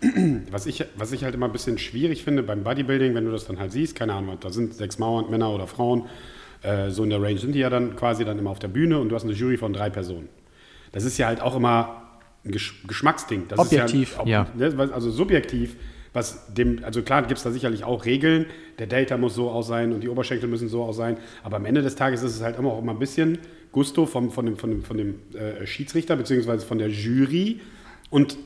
was 0.50 0.66
ich, 0.66 0.84
was 0.96 1.10
ich 1.12 1.24
halt 1.24 1.34
immer 1.34 1.46
ein 1.46 1.52
bisschen 1.52 1.78
schwierig 1.78 2.22
finde 2.22 2.42
beim 2.42 2.62
Bodybuilding, 2.62 3.14
wenn 3.14 3.24
du 3.24 3.32
das 3.32 3.46
dann 3.46 3.58
halt 3.58 3.72
siehst, 3.72 3.96
keine 3.96 4.12
Ahnung, 4.12 4.36
da 4.40 4.50
sind 4.50 4.74
sechs 4.74 4.98
Mauern, 4.98 5.30
Männer 5.30 5.50
oder 5.50 5.66
Frauen, 5.66 6.04
äh, 6.62 6.90
so 6.90 7.02
in 7.02 7.10
der 7.10 7.20
Range 7.20 7.38
sind 7.38 7.52
die 7.52 7.60
ja 7.60 7.70
dann 7.70 7.96
quasi 7.96 8.24
dann 8.24 8.38
immer 8.38 8.50
auf 8.50 8.58
der 8.58 8.68
Bühne 8.68 8.98
und 8.98 9.08
du 9.08 9.14
hast 9.14 9.24
eine 9.24 9.32
Jury 9.32 9.56
von 9.56 9.72
drei 9.72 9.88
Personen. 9.88 10.28
Das 10.92 11.04
ist 11.04 11.18
ja 11.18 11.26
halt 11.26 11.40
auch 11.40 11.56
immer 11.56 12.02
ein 12.44 12.52
Gesch 12.52 12.86
Geschmacksding. 12.86 13.48
Das 13.48 13.58
Objektiv. 13.58 14.10
Ist 14.10 14.16
ja, 14.16 14.20
ob, 14.20 14.28
Ja. 14.28 14.46
Ne, 14.54 14.90
also 14.92 15.10
subjektiv, 15.10 15.76
was 16.12 16.52
dem, 16.52 16.84
also 16.84 17.02
klar 17.02 17.22
gibt 17.22 17.38
es 17.38 17.44
da 17.44 17.50
sicherlich 17.50 17.84
auch 17.84 18.04
Regeln, 18.04 18.46
der 18.78 18.86
Delta 18.86 19.16
muss 19.16 19.34
so 19.34 19.50
aus 19.50 19.66
sein 19.66 19.92
und 19.92 20.02
die 20.02 20.08
Oberschenkel 20.08 20.48
müssen 20.48 20.68
so 20.68 20.82
aus 20.82 20.96
sein, 20.96 21.16
aber 21.42 21.56
am 21.56 21.64
Ende 21.64 21.82
des 21.82 21.96
Tages 21.96 22.22
ist 22.22 22.36
es 22.36 22.42
halt 22.42 22.58
immer 22.58 22.72
auch 22.72 22.82
immer 22.82 22.92
ein 22.92 22.98
bisschen 22.98 23.38
Gusto 23.72 24.06
vom, 24.06 24.30
von 24.30 24.46
dem, 24.46 24.56
von 24.56 24.70
dem, 24.70 24.82
von 24.82 24.96
dem 24.96 25.14
äh, 25.34 25.66
Schiedsrichter 25.66 26.16
beziehungsweise 26.16 26.66
von 26.66 26.78
der 26.78 26.88
Jury 26.88 27.60
und 28.10 28.36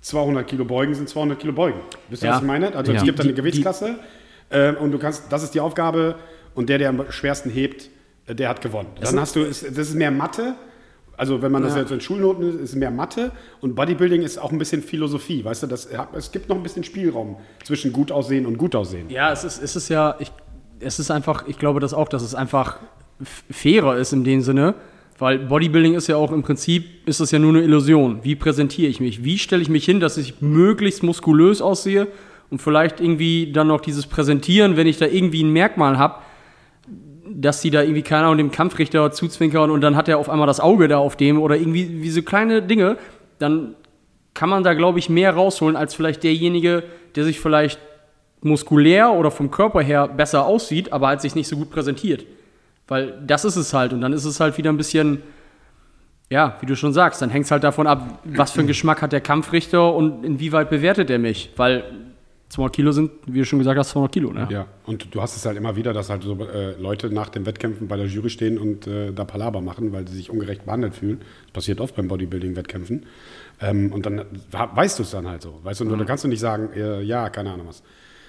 200 0.00 0.46
Kilo 0.46 0.64
Beugen 0.64 0.94
sind 0.94 1.08
200 1.08 1.38
Kilo 1.38 1.52
Beugen. 1.52 1.80
Wisst 2.08 2.22
ihr, 2.22 2.26
Ja. 2.28 2.34
was 2.34 2.40
ich 2.42 2.46
meine? 2.46 2.74
Also 2.74 2.92
Ja. 2.92 2.98
es 2.98 3.04
gibt 3.04 3.18
dann 3.18 3.24
eine 3.26 3.34
Die- 3.34 3.36
die- 3.36 3.40
Gewichtsklasse 3.42 3.96
äh, 4.50 4.72
und 4.74 4.90
du 4.92 4.98
kannst, 4.98 5.30
das 5.30 5.42
ist 5.42 5.54
die 5.54 5.60
Aufgabe 5.60 6.16
und 6.54 6.68
der, 6.68 6.78
der 6.78 6.88
am 6.88 7.04
schwersten 7.10 7.50
hebt, 7.50 7.88
äh, 8.26 8.34
der 8.34 8.48
hat 8.48 8.60
gewonnen. 8.60 8.88
Dann 9.00 9.20
hast 9.20 9.36
du, 9.36 9.40
ist, 9.40 9.62
das 9.64 9.88
ist 9.88 9.94
mehr 9.94 10.10
Mathe. 10.10 10.54
Also 11.16 11.40
wenn 11.42 11.52
man 11.52 11.62
das 11.62 11.74
Ja. 11.74 11.82
jetzt 11.82 11.92
in 11.92 12.00
Schulnoten 12.00 12.48
ist, 12.48 12.54
ist 12.56 12.70
es 12.70 12.74
mehr 12.74 12.90
Mathe 12.90 13.30
und 13.60 13.74
Bodybuilding 13.76 14.22
ist 14.22 14.38
auch 14.38 14.50
ein 14.50 14.58
bisschen 14.58 14.82
Philosophie, 14.82 15.44
weißt 15.44 15.62
du, 15.62 15.66
das, 15.68 15.88
es 16.14 16.32
gibt 16.32 16.48
noch 16.48 16.56
ein 16.56 16.62
bisschen 16.62 16.82
Spielraum 16.84 17.36
zwischen 17.64 17.92
gut 17.92 18.10
aussehen 18.10 18.46
und 18.46 18.56
gut 18.58 18.74
aussehen. 18.74 19.08
Ja, 19.10 19.30
es 19.30 19.44
ist, 19.44 19.62
es 19.62 19.76
ist 19.76 19.88
ja, 19.88 20.16
ich, 20.18 20.32
es 20.80 20.98
ist 20.98 21.10
einfach, 21.10 21.46
ich 21.46 21.58
glaube 21.58 21.78
das 21.80 21.92
auch, 21.94 22.08
dass 22.08 22.22
es 22.22 22.34
einfach 22.34 22.78
fairer 23.50 23.96
ist 23.98 24.12
in 24.12 24.24
dem 24.24 24.40
Sinne, 24.40 24.74
weil 25.22 25.38
Bodybuilding 25.38 25.94
ist 25.94 26.08
ja 26.08 26.16
auch 26.16 26.32
im 26.32 26.42
Prinzip, 26.42 27.06
ist 27.06 27.20
das 27.20 27.30
ja 27.30 27.38
nur 27.38 27.50
eine 27.50 27.62
Illusion. 27.62 28.24
Wie 28.24 28.34
präsentiere 28.34 28.90
ich 28.90 28.98
mich? 28.98 29.22
Wie 29.22 29.38
stelle 29.38 29.62
ich 29.62 29.68
mich 29.68 29.84
hin, 29.84 30.00
dass 30.00 30.16
ich 30.16 30.40
möglichst 30.40 31.04
muskulös 31.04 31.62
aussehe 31.62 32.08
und 32.50 32.60
vielleicht 32.60 33.00
irgendwie 33.00 33.52
dann 33.52 33.68
noch 33.68 33.80
dieses 33.80 34.08
Präsentieren, 34.08 34.76
wenn 34.76 34.88
ich 34.88 34.98
da 34.98 35.06
irgendwie 35.06 35.44
ein 35.44 35.52
Merkmal 35.52 35.96
habe, 35.96 36.16
dass 37.32 37.60
die 37.60 37.70
da 37.70 37.82
irgendwie, 37.82 38.02
keine 38.02 38.24
Ahnung, 38.24 38.38
dem 38.38 38.50
Kampfrichter 38.50 39.12
zuzwinkern 39.12 39.70
und 39.70 39.80
dann 39.80 39.94
hat 39.94 40.08
er 40.08 40.18
auf 40.18 40.28
einmal 40.28 40.48
das 40.48 40.58
Auge 40.58 40.88
da 40.88 40.98
auf 40.98 41.14
dem 41.14 41.40
oder 41.40 41.56
irgendwie 41.56 42.02
wie 42.02 42.10
so 42.10 42.22
kleine 42.22 42.60
Dinge, 42.60 42.96
dann 43.38 43.76
kann 44.34 44.48
man 44.48 44.64
da, 44.64 44.74
glaube 44.74 44.98
ich, 44.98 45.08
mehr 45.08 45.32
rausholen 45.34 45.76
als 45.76 45.94
vielleicht 45.94 46.24
derjenige, 46.24 46.82
der 47.14 47.22
sich 47.22 47.38
vielleicht 47.38 47.78
muskulär 48.40 49.12
oder 49.12 49.30
vom 49.30 49.52
Körper 49.52 49.82
her 49.82 50.08
besser 50.08 50.46
aussieht, 50.46 50.92
aber 50.92 51.06
halt 51.06 51.20
sich 51.20 51.36
nicht 51.36 51.46
so 51.46 51.54
gut 51.54 51.70
präsentiert. 51.70 52.26
Weil 52.88 53.18
das 53.26 53.44
ist 53.44 53.56
es 53.56 53.72
halt. 53.74 53.92
Und 53.92 54.00
dann 54.00 54.12
ist 54.12 54.24
es 54.24 54.40
halt 54.40 54.58
wieder 54.58 54.70
ein 54.70 54.76
bisschen, 54.76 55.22
ja, 56.30 56.56
wie 56.60 56.66
du 56.66 56.76
schon 56.76 56.92
sagst, 56.92 57.22
dann 57.22 57.30
hängt 57.30 57.46
es 57.46 57.50
halt 57.50 57.64
davon 57.64 57.86
ab, 57.86 58.20
was 58.24 58.52
für 58.52 58.60
einen 58.60 58.68
Geschmack 58.68 59.02
hat 59.02 59.12
der 59.12 59.20
Kampfrichter 59.20 59.94
und 59.94 60.24
inwieweit 60.24 60.70
bewertet 60.70 61.10
er 61.10 61.18
mich. 61.18 61.50
Weil 61.56 61.84
200 62.52 62.76
Kilo 62.76 62.92
sind, 62.92 63.12
wie 63.26 63.38
du 63.38 63.46
schon 63.46 63.60
gesagt 63.60 63.78
hast, 63.78 63.90
200 63.90 64.12
Kilo, 64.12 64.30
ne? 64.30 64.46
Ja, 64.50 64.66
und 64.84 65.14
du 65.14 65.22
hast 65.22 65.36
es 65.36 65.46
halt 65.46 65.56
immer 65.56 65.74
wieder, 65.74 65.94
dass 65.94 66.10
halt 66.10 66.22
so 66.22 66.38
äh, 66.44 66.72
Leute 66.78 67.08
nach 67.08 67.30
den 67.30 67.46
Wettkämpfen 67.46 67.88
bei 67.88 67.96
der 67.96 68.04
Jury 68.04 68.28
stehen 68.28 68.58
und 68.58 68.86
äh, 68.86 69.10
da 69.10 69.24
Palaber 69.24 69.62
machen, 69.62 69.92
weil 69.92 70.06
sie 70.06 70.16
sich 70.16 70.28
ungerecht 70.28 70.66
behandelt 70.66 70.94
fühlen. 70.94 71.22
Das 71.46 71.52
passiert 71.52 71.80
oft 71.80 71.96
beim 71.96 72.08
Bodybuilding-Wettkämpfen. 72.08 73.06
Ähm, 73.62 73.90
und 73.90 74.04
dann 74.04 74.26
weißt 74.50 74.98
du 74.98 75.02
es 75.02 75.12
dann 75.12 75.28
halt 75.28 75.40
so. 75.40 75.60
Weißt 75.62 75.80
du, 75.80 75.84
und 75.84 75.98
dann 75.98 76.06
kannst 76.06 76.24
du 76.24 76.28
nicht 76.28 76.40
sagen, 76.40 76.68
äh, 76.74 77.00
ja, 77.00 77.30
keine 77.30 77.52
Ahnung 77.52 77.68
was. 77.68 77.82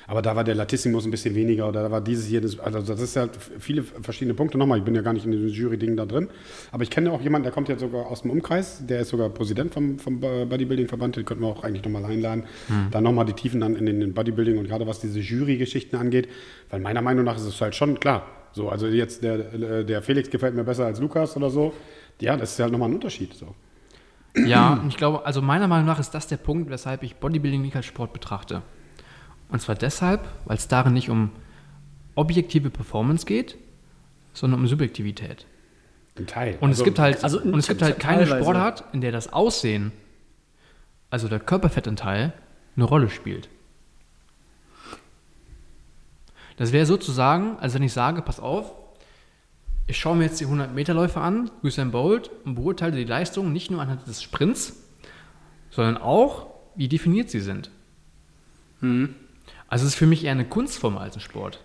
Aber 0.07 0.21
da 0.21 0.35
war 0.35 0.43
der 0.43 0.55
Latissimus 0.55 1.05
ein 1.05 1.11
bisschen 1.11 1.35
weniger 1.35 1.67
oder 1.67 1.83
da 1.83 1.91
war 1.91 2.01
dieses 2.01 2.27
hier, 2.27 2.41
das, 2.41 2.59
also 2.59 2.81
das 2.81 3.01
ist 3.01 3.15
ja 3.15 3.27
viele 3.59 3.83
verschiedene 3.83 4.33
Punkte. 4.33 4.57
Nochmal, 4.57 4.79
ich 4.79 4.83
bin 4.83 4.95
ja 4.95 5.01
gar 5.01 5.13
nicht 5.13 5.25
in 5.25 5.31
diesem 5.31 5.47
Jury-Ding 5.47 5.95
da 5.95 6.05
drin. 6.05 6.29
Aber 6.71 6.83
ich 6.83 6.89
kenne 6.89 7.11
auch 7.11 7.21
jemanden, 7.21 7.43
der 7.43 7.51
kommt 7.51 7.69
jetzt 7.69 7.81
sogar 7.81 8.07
aus 8.07 8.23
dem 8.23 8.31
Umkreis, 8.31 8.85
der 8.85 8.99
ist 8.99 9.09
sogar 9.09 9.29
Präsident 9.29 9.73
vom, 9.73 9.99
vom 9.99 10.19
Bodybuilding-Verband, 10.19 11.15
den 11.15 11.25
könnten 11.25 11.43
wir 11.43 11.49
auch 11.49 11.63
eigentlich 11.63 11.83
nochmal 11.83 12.05
einladen. 12.05 12.43
Da 12.91 13.01
nochmal 13.01 13.25
die 13.25 13.33
Tiefen 13.33 13.61
dann 13.61 13.75
in 13.75 13.85
den 13.85 14.13
Bodybuilding 14.13 14.57
und 14.57 14.67
gerade 14.67 14.87
was 14.87 14.99
diese 14.99 15.19
Jury-Geschichten 15.19 15.95
angeht. 15.95 16.27
Weil 16.69 16.79
meiner 16.79 17.01
Meinung 17.01 17.25
nach 17.25 17.37
ist 17.37 17.45
es 17.45 17.61
halt 17.61 17.75
schon 17.75 17.99
klar. 17.99 18.25
So, 18.51 18.69
also 18.69 18.87
jetzt 18.87 19.23
der, 19.23 19.53
äh, 19.53 19.85
der 19.85 20.01
Felix 20.01 20.29
gefällt 20.29 20.55
mir 20.55 20.63
besser 20.63 20.85
als 20.85 20.99
Lukas 20.99 21.35
oder 21.35 21.49
so. 21.49 21.73
Ja, 22.21 22.37
das 22.37 22.53
ist 22.53 22.59
halt 22.59 22.71
nochmal 22.71 22.89
ein 22.89 22.95
Unterschied. 22.95 23.33
So. 23.33 23.55
Ja, 24.45 24.73
und 24.73 24.89
ich 24.89 24.97
glaube, 24.97 25.25
also 25.25 25.41
meiner 25.41 25.67
Meinung 25.67 25.87
nach 25.87 25.99
ist 25.99 26.11
das 26.11 26.27
der 26.27 26.37
Punkt, 26.37 26.69
weshalb 26.69 27.03
ich 27.03 27.15
Bodybuilding 27.15 27.61
nicht 27.61 27.75
als 27.75 27.85
Sport 27.85 28.13
betrachte. 28.13 28.61
Und 29.49 29.61
zwar 29.61 29.75
deshalb, 29.75 30.27
weil 30.45 30.57
es 30.57 30.67
darin 30.67 30.93
nicht 30.93 31.09
um 31.09 31.29
objektive 32.15 32.69
Performance 32.69 33.25
geht, 33.25 33.57
sondern 34.33 34.59
um 34.61 34.67
Subjektivität. 34.67 35.45
Ein 36.17 36.27
Teil. 36.27 36.57
Und 36.59 36.71
es 36.71 36.77
Also, 36.77 36.83
gibt 36.85 36.99
halt, 36.99 37.23
also 37.23 37.41
und 37.41 37.57
es 37.57 37.67
gibt 37.67 37.81
halt 37.81 37.99
keine 37.99 38.23
teilweise. 38.23 38.43
Sportart, 38.43 38.83
in 38.93 39.01
der 39.01 39.11
das 39.11 39.31
Aussehen, 39.33 39.91
also 41.09 41.27
der 41.27 41.39
Körperfettanteil, 41.39 42.33
eine 42.75 42.85
Rolle 42.85 43.09
spielt. 43.09 43.49
Das 46.57 46.71
wäre 46.71 46.85
sozusagen, 46.85 47.57
als 47.59 47.73
wenn 47.73 47.83
ich 47.83 47.93
sage, 47.93 48.21
pass 48.21 48.39
auf, 48.39 48.73
ich 49.87 49.97
schaue 49.97 50.15
mir 50.15 50.25
jetzt 50.25 50.39
die 50.39 50.45
100-Meter-Läufe 50.45 51.19
an, 51.19 51.51
Usain 51.63 51.91
Bolt, 51.91 52.29
und 52.45 52.55
beurteile 52.55 52.95
die 52.95 53.03
Leistung 53.03 53.51
nicht 53.51 53.69
nur 53.69 53.81
anhand 53.81 54.07
des 54.07 54.21
Sprints, 54.21 54.77
sondern 55.71 55.97
auch, 55.97 56.47
wie 56.75 56.87
definiert 56.87 57.29
sie 57.29 57.41
sind. 57.41 57.69
Also 59.73 59.87
es 59.87 59.93
ist 59.93 59.97
für 59.97 60.05
mich 60.05 60.23
eher 60.23 60.33
eine 60.33 60.45
Kunstform 60.45 60.99
als 60.99 61.15
ein 61.15 61.19
Sport. 61.19 61.59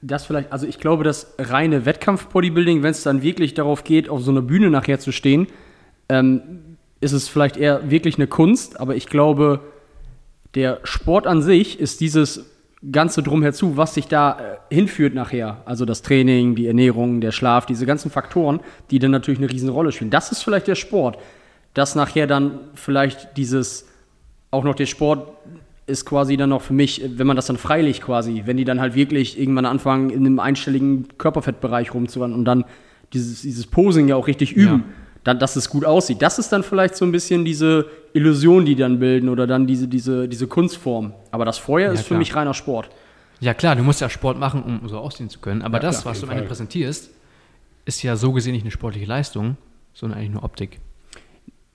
Das 0.00 0.24
vielleicht, 0.24 0.52
also 0.52 0.64
ich 0.64 0.78
glaube, 0.78 1.02
das 1.02 1.34
reine 1.40 1.84
Wettkampf-Bodybuilding, 1.86 2.84
wenn 2.84 2.92
es 2.92 3.02
dann 3.02 3.22
wirklich 3.22 3.54
darauf 3.54 3.82
geht, 3.82 4.08
auf 4.08 4.22
so 4.22 4.30
einer 4.30 4.42
Bühne 4.42 4.70
nachher 4.70 5.00
zu 5.00 5.10
stehen, 5.10 5.48
ähm, 6.08 6.76
ist 7.00 7.10
es 7.10 7.26
vielleicht 7.26 7.56
eher 7.56 7.90
wirklich 7.90 8.14
eine 8.14 8.28
Kunst, 8.28 8.78
aber 8.78 8.94
ich 8.94 9.06
glaube, 9.06 9.58
der 10.54 10.78
Sport 10.84 11.26
an 11.26 11.42
sich 11.42 11.80
ist 11.80 12.00
dieses 12.00 12.48
Ganze 12.92 13.24
drumherzu, 13.24 13.76
was 13.76 13.94
sich 13.94 14.06
da 14.06 14.60
äh, 14.70 14.74
hinführt 14.76 15.14
nachher. 15.14 15.62
Also 15.64 15.84
das 15.84 16.02
Training, 16.02 16.54
die 16.54 16.68
Ernährung, 16.68 17.20
der 17.20 17.32
Schlaf, 17.32 17.66
diese 17.66 17.86
ganzen 17.86 18.12
Faktoren, 18.12 18.60
die 18.92 19.00
dann 19.00 19.10
natürlich 19.10 19.40
eine 19.40 19.50
Riesenrolle 19.50 19.90
spielen. 19.90 20.10
Das 20.10 20.30
ist 20.30 20.44
vielleicht 20.44 20.68
der 20.68 20.76
Sport. 20.76 21.18
Dass 21.74 21.96
nachher 21.96 22.28
dann 22.28 22.60
vielleicht 22.74 23.36
dieses, 23.36 23.88
auch 24.52 24.62
noch 24.62 24.76
der 24.76 24.86
Sport 24.86 25.32
ist 25.88 26.04
quasi 26.04 26.36
dann 26.36 26.50
noch 26.50 26.62
für 26.62 26.72
mich, 26.74 27.02
wenn 27.16 27.26
man 27.26 27.36
das 27.36 27.46
dann 27.46 27.56
freilich 27.56 28.00
quasi, 28.00 28.42
wenn 28.46 28.56
die 28.56 28.64
dann 28.64 28.80
halt 28.80 28.94
wirklich 28.94 29.38
irgendwann 29.38 29.66
anfangen, 29.66 30.10
in 30.10 30.24
einem 30.26 30.38
einstelligen 30.38 31.08
Körperfettbereich 31.18 31.94
rumzurennen 31.94 32.36
und 32.36 32.44
dann 32.44 32.64
dieses, 33.12 33.42
dieses 33.42 33.66
Posing 33.66 34.08
ja 34.08 34.16
auch 34.16 34.26
richtig 34.26 34.52
üben, 34.52 34.84
dann, 35.24 35.38
dass 35.38 35.56
es 35.56 35.68
gut 35.70 35.84
aussieht. 35.84 36.22
Das 36.22 36.38
ist 36.38 36.50
dann 36.50 36.62
vielleicht 36.62 36.94
so 36.96 37.04
ein 37.04 37.12
bisschen 37.12 37.44
diese 37.44 37.86
Illusion, 38.12 38.64
die 38.64 38.76
dann 38.76 38.98
bilden 38.98 39.28
oder 39.28 39.46
dann 39.46 39.66
diese, 39.66 39.88
diese, 39.88 40.28
diese 40.28 40.46
Kunstform. 40.46 41.12
Aber 41.30 41.44
das 41.44 41.58
vorher 41.58 41.88
Ja, 41.88 41.94
ist 41.94 42.02
für 42.02 42.08
klar. 42.08 42.18
mich 42.18 42.34
reiner 42.36 42.54
Sport. 42.54 42.88
Ja 43.40 43.54
klar, 43.54 43.76
du 43.76 43.82
musst 43.82 44.00
ja 44.00 44.08
Sport 44.08 44.38
machen, 44.38 44.62
um 44.62 44.88
so 44.88 44.98
aussehen 44.98 45.28
zu 45.28 45.38
können. 45.38 45.62
Aber 45.62 45.80
das, 45.80 46.02
klar, 46.02 46.12
was 46.12 46.20
du 46.20 46.26
am 46.26 46.32
Ende 46.32 46.44
präsentierst, 46.44 47.10
ist 47.84 48.02
ja 48.02 48.16
so 48.16 48.32
gesehen 48.32 48.52
nicht 48.52 48.62
eine 48.62 48.70
sportliche 48.70 49.06
Leistung, 49.06 49.56
sondern 49.94 50.18
eigentlich 50.18 50.32
nur 50.32 50.44
Optik. 50.44 50.80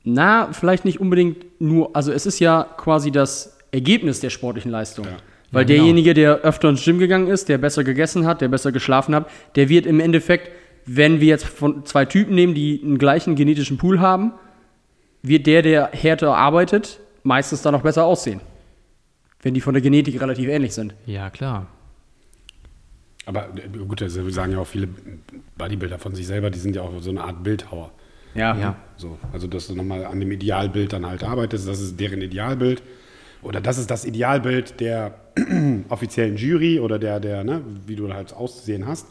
Na, 0.04 0.50
vielleicht 0.52 0.84
nicht 0.84 1.00
unbedingt 1.00 1.62
nur, 1.62 1.96
also 1.96 2.12
es 2.12 2.26
ist 2.26 2.40
ja 2.40 2.64
quasi 2.78 3.12
das 3.12 3.53
Ergebnis 3.74 4.20
der 4.20 4.30
sportlichen 4.30 4.72
Leistung. 4.72 5.06
Weil 5.52 5.64
Ja, 5.64 5.68
genau. 5.68 5.80
derjenige, 5.80 6.14
der 6.14 6.42
öfter 6.42 6.70
ins 6.70 6.84
Gym 6.84 7.00
gegangen 7.00 7.28
ist, 7.28 7.50
der 7.50 7.58
besser 7.58 7.84
gegessen 7.84 8.26
hat, 8.26 8.42
der 8.42 8.48
besser 8.48 8.72
geschlafen 8.72 9.14
hat, 9.14 9.30
der 9.56 9.70
wird 9.70 9.86
im 9.86 10.00
Endeffekt, 10.00 10.52
wenn 10.86 11.20
wir 11.20 11.28
jetzt 11.28 11.46
von 11.46 11.86
zwei 11.86 12.06
Typen 12.06 12.36
nehmen, 12.36 12.54
die 12.54 12.82
einen 12.84 12.98
gleichen 12.98 13.36
genetischen 13.36 13.78
Pool 13.78 14.00
haben, 14.00 14.34
wird 15.22 15.48
der, 15.48 15.62
der 15.62 15.90
härter 15.92 16.36
arbeitet, 16.36 17.00
meistens 17.24 17.62
dann 17.62 17.76
auch 17.76 17.82
besser 17.82 18.04
aussehen. 18.06 18.42
Wenn 19.42 19.54
die 19.54 19.62
von 19.62 19.74
der 19.74 19.82
Genetik 19.82 20.22
relativ 20.22 20.48
ähnlich 20.48 20.74
sind. 20.74 20.94
Ja, 21.06 21.30
klar. 21.30 21.68
Aber 23.26 23.50
äh, 23.56 23.78
gut, 23.78 24.02
also 24.02 24.26
wir 24.26 24.34
sagen 24.34 24.52
ja 24.52 24.60
auch 24.60 24.68
viele 24.68 24.88
Bodybuilder 25.58 26.00
von 26.00 26.16
sich 26.16 26.28
selber, 26.28 26.50
die 26.50 26.60
sind 26.60 26.76
ja 26.76 26.82
auch 26.82 26.92
so 27.00 27.10
eine 27.10 27.24
Art 27.24 27.44
Bildhauer. 27.44 27.92
Ja. 28.36 28.76
So, 28.98 29.20
also 29.32 29.48
dass 29.48 29.68
du 29.68 29.76
nochmal 29.76 30.06
an 30.06 30.20
dem 30.20 30.32
Idealbild 30.32 30.92
dann 30.92 31.06
halt 31.06 31.24
arbeitest, 31.24 31.68
das 31.68 31.80
ist 31.80 32.00
deren 32.00 32.22
Idealbild. 32.22 32.82
Oder 33.44 33.62
das 33.62 33.78
ist 33.78 33.92
das 33.92 34.06
Idealbild 34.06 34.80
der 34.80 35.16
offiziellen 35.90 36.38
Jury 36.38 36.80
oder 36.80 37.00
der, 37.00 37.20
der, 37.20 37.44
ne, 37.44 37.62
wie 37.86 37.96
du 37.96 38.12
halt 38.14 38.34
auszusehen 38.34 38.88
hast. 38.88 39.08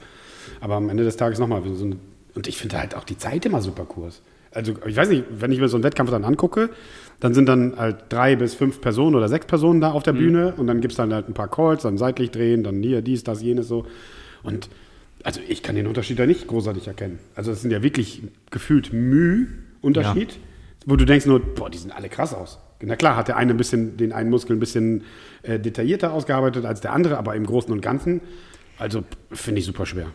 Aber 0.60 0.74
am 0.74 0.88
Ende 0.88 1.04
des 1.04 1.16
Tages 1.16 1.38
nochmal, 1.38 1.62
so 1.74 1.84
eine, 1.84 1.96
und 2.34 2.46
ich 2.46 2.58
finde 2.58 2.78
halt 2.78 2.94
auch 2.94 3.04
die 3.04 3.18
Zeit 3.18 3.44
immer 3.46 3.60
super 3.60 3.84
kurz. 3.84 4.22
Also 4.54 4.74
ich 4.86 4.96
weiß 4.96 5.08
nicht, 5.08 5.24
wenn 5.30 5.50
ich 5.52 5.60
mir 5.60 5.68
so 5.68 5.76
einen 5.76 5.84
Wettkampf 5.84 6.10
dann 6.10 6.24
angucke, 6.24 6.70
dann 7.20 7.34
sind 7.34 7.48
dann 7.48 7.74
halt 7.76 8.04
drei 8.10 8.36
bis 8.36 8.54
fünf 8.54 8.80
Personen 8.80 9.16
oder 9.16 9.28
sechs 9.28 9.46
Personen 9.46 9.80
da 9.80 9.92
auf 9.92 10.02
der 10.02 10.12
Bühne 10.12 10.54
und 10.56 10.66
dann 10.66 10.80
gibt 10.80 10.92
es 10.92 10.96
dann 10.96 11.14
halt 11.14 11.28
ein 11.28 11.34
paar 11.34 11.48
Calls, 11.48 11.82
dann 11.82 11.96
seitlich 11.96 12.30
drehen, 12.30 12.62
dann 12.62 12.82
hier, 12.82 13.00
dies, 13.00 13.24
das, 13.24 13.42
jenes 13.42 13.68
so. 13.68 13.86
Und 14.42 14.68
also 15.22 15.40
ich 15.48 15.62
kann 15.62 15.76
den 15.76 15.86
Unterschied 15.86 16.18
da 16.18 16.26
nicht 16.26 16.46
großartig 16.48 16.88
erkennen. 16.88 17.18
Also 17.34 17.52
das 17.52 17.62
sind 17.62 17.70
ja 17.70 17.82
wirklich 17.82 18.22
gefühlt 18.50 18.92
Müh-Unterschied, 18.92 20.38
wo 20.86 20.96
du 20.96 21.04
denkst 21.04 21.26
nur, 21.26 21.40
boah, 21.40 21.70
die 21.70 21.78
sehen 21.78 21.92
alle 21.92 22.08
krass 22.08 22.34
aus. 22.34 22.58
Na 22.80 22.96
klar, 22.96 23.16
hat 23.16 23.28
der 23.28 23.36
eine 23.36 23.52
ein 23.52 23.56
bisschen, 23.56 23.96
den 23.96 24.12
einen 24.12 24.30
Muskel 24.30 24.56
ein 24.56 24.60
bisschen 24.60 25.04
äh, 25.42 25.58
detaillierter 25.58 26.12
ausgearbeitet 26.12 26.64
als 26.64 26.80
der 26.80 26.92
andere, 26.92 27.16
aber 27.16 27.36
im 27.36 27.46
Großen 27.46 27.72
und 27.72 27.80
Ganzen, 27.80 28.20
also 28.78 29.04
finde 29.30 29.60
ich 29.60 29.66
super 29.66 29.86
schwer. 29.86 30.06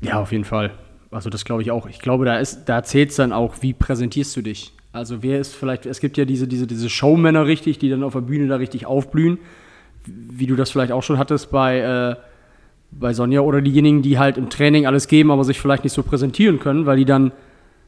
Ja, 0.00 0.20
auf 0.20 0.32
jeden 0.32 0.44
Fall. 0.44 0.72
Also 1.10 1.30
das 1.30 1.44
glaube 1.44 1.62
ich 1.62 1.70
auch. 1.70 1.86
Ich 1.86 2.00
glaube, 2.00 2.24
da 2.24 2.42
da 2.66 2.82
zählt 2.82 3.10
es 3.10 3.16
dann 3.16 3.32
auch, 3.32 3.56
wie 3.60 3.72
präsentierst 3.72 4.36
du 4.36 4.42
dich. 4.42 4.72
Also 4.92 5.22
wer 5.22 5.38
ist 5.40 5.54
vielleicht, 5.54 5.86
es 5.86 6.00
gibt 6.00 6.16
ja 6.16 6.24
diese, 6.24 6.48
diese, 6.48 6.66
diese 6.66 6.88
Showmänner 6.88 7.46
richtig, 7.46 7.78
die 7.78 7.90
dann 7.90 8.02
auf 8.02 8.14
der 8.14 8.22
Bühne 8.22 8.48
da 8.48 8.56
richtig 8.56 8.86
aufblühen, 8.86 9.38
wie 10.06 10.46
du 10.46 10.56
das 10.56 10.70
vielleicht 10.70 10.90
auch 10.90 11.02
schon 11.02 11.18
hattest 11.18 11.50
bei, 11.50 11.80
äh, 11.80 12.16
bei 12.90 13.12
Sonja 13.12 13.40
oder 13.40 13.60
diejenigen, 13.60 14.02
die 14.02 14.18
halt 14.18 14.38
im 14.38 14.48
Training 14.48 14.86
alles 14.86 15.06
geben, 15.06 15.30
aber 15.30 15.44
sich 15.44 15.60
vielleicht 15.60 15.84
nicht 15.84 15.92
so 15.92 16.02
präsentieren 16.02 16.58
können, 16.58 16.86
weil 16.86 16.96
die 16.96 17.04
dann 17.04 17.32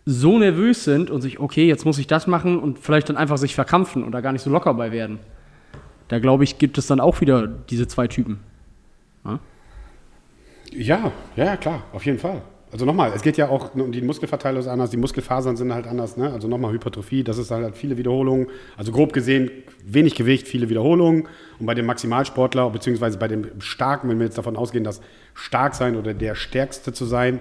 so 0.04 0.38
nervös 0.38 0.84
sind 0.84 1.10
und 1.10 1.20
sich, 1.20 1.38
okay, 1.38 1.66
jetzt 1.66 1.84
muss 1.84 1.98
ich 1.98 2.06
das 2.06 2.26
machen 2.26 2.58
und 2.58 2.78
vielleicht 2.78 3.08
dann 3.08 3.16
einfach 3.16 3.38
sich 3.38 3.54
verkrampfen 3.54 4.10
da 4.10 4.20
gar 4.20 4.32
nicht 4.32 4.42
so 4.42 4.50
locker 4.50 4.74
bei 4.74 4.92
werden. 4.92 5.18
Da 6.08 6.18
glaube 6.18 6.44
ich, 6.44 6.58
gibt 6.58 6.78
es 6.78 6.86
dann 6.86 7.00
auch 7.00 7.20
wieder 7.20 7.46
diese 7.46 7.86
zwei 7.86 8.08
Typen. 8.08 8.40
Ja, 10.72 11.12
ja, 11.36 11.44
ja, 11.44 11.56
klar, 11.56 11.82
auf 11.92 12.04
jeden 12.04 12.18
Fall. 12.18 12.42
Also 12.70 12.84
nochmal, 12.84 13.12
es 13.14 13.22
geht 13.22 13.38
ja 13.38 13.48
auch 13.48 13.74
um 13.74 13.92
die 13.92 14.02
Muskelverteilung 14.02 14.60
ist 14.60 14.66
anders, 14.66 14.90
die 14.90 14.98
Muskelfasern 14.98 15.56
sind 15.56 15.72
halt 15.72 15.86
anders, 15.86 16.18
ne? 16.18 16.30
Also 16.30 16.48
nochmal 16.48 16.72
Hypertrophie, 16.72 17.24
das 17.24 17.38
ist 17.38 17.50
halt 17.50 17.74
viele 17.74 17.96
Wiederholungen. 17.96 18.48
Also 18.76 18.92
grob 18.92 19.14
gesehen, 19.14 19.50
wenig 19.82 20.14
Gewicht, 20.14 20.46
viele 20.46 20.68
Wiederholungen. 20.68 21.28
Und 21.58 21.64
bei 21.64 21.74
dem 21.74 21.86
Maximalsportler, 21.86 22.68
beziehungsweise 22.68 23.16
bei 23.16 23.26
dem 23.26 23.58
Starken, 23.60 24.10
wenn 24.10 24.18
wir 24.18 24.26
jetzt 24.26 24.36
davon 24.36 24.56
ausgehen, 24.56 24.84
dass 24.84 25.00
stark 25.32 25.74
sein 25.74 25.96
oder 25.96 26.12
der 26.12 26.34
Stärkste 26.34 26.92
zu 26.92 27.06
sein, 27.06 27.40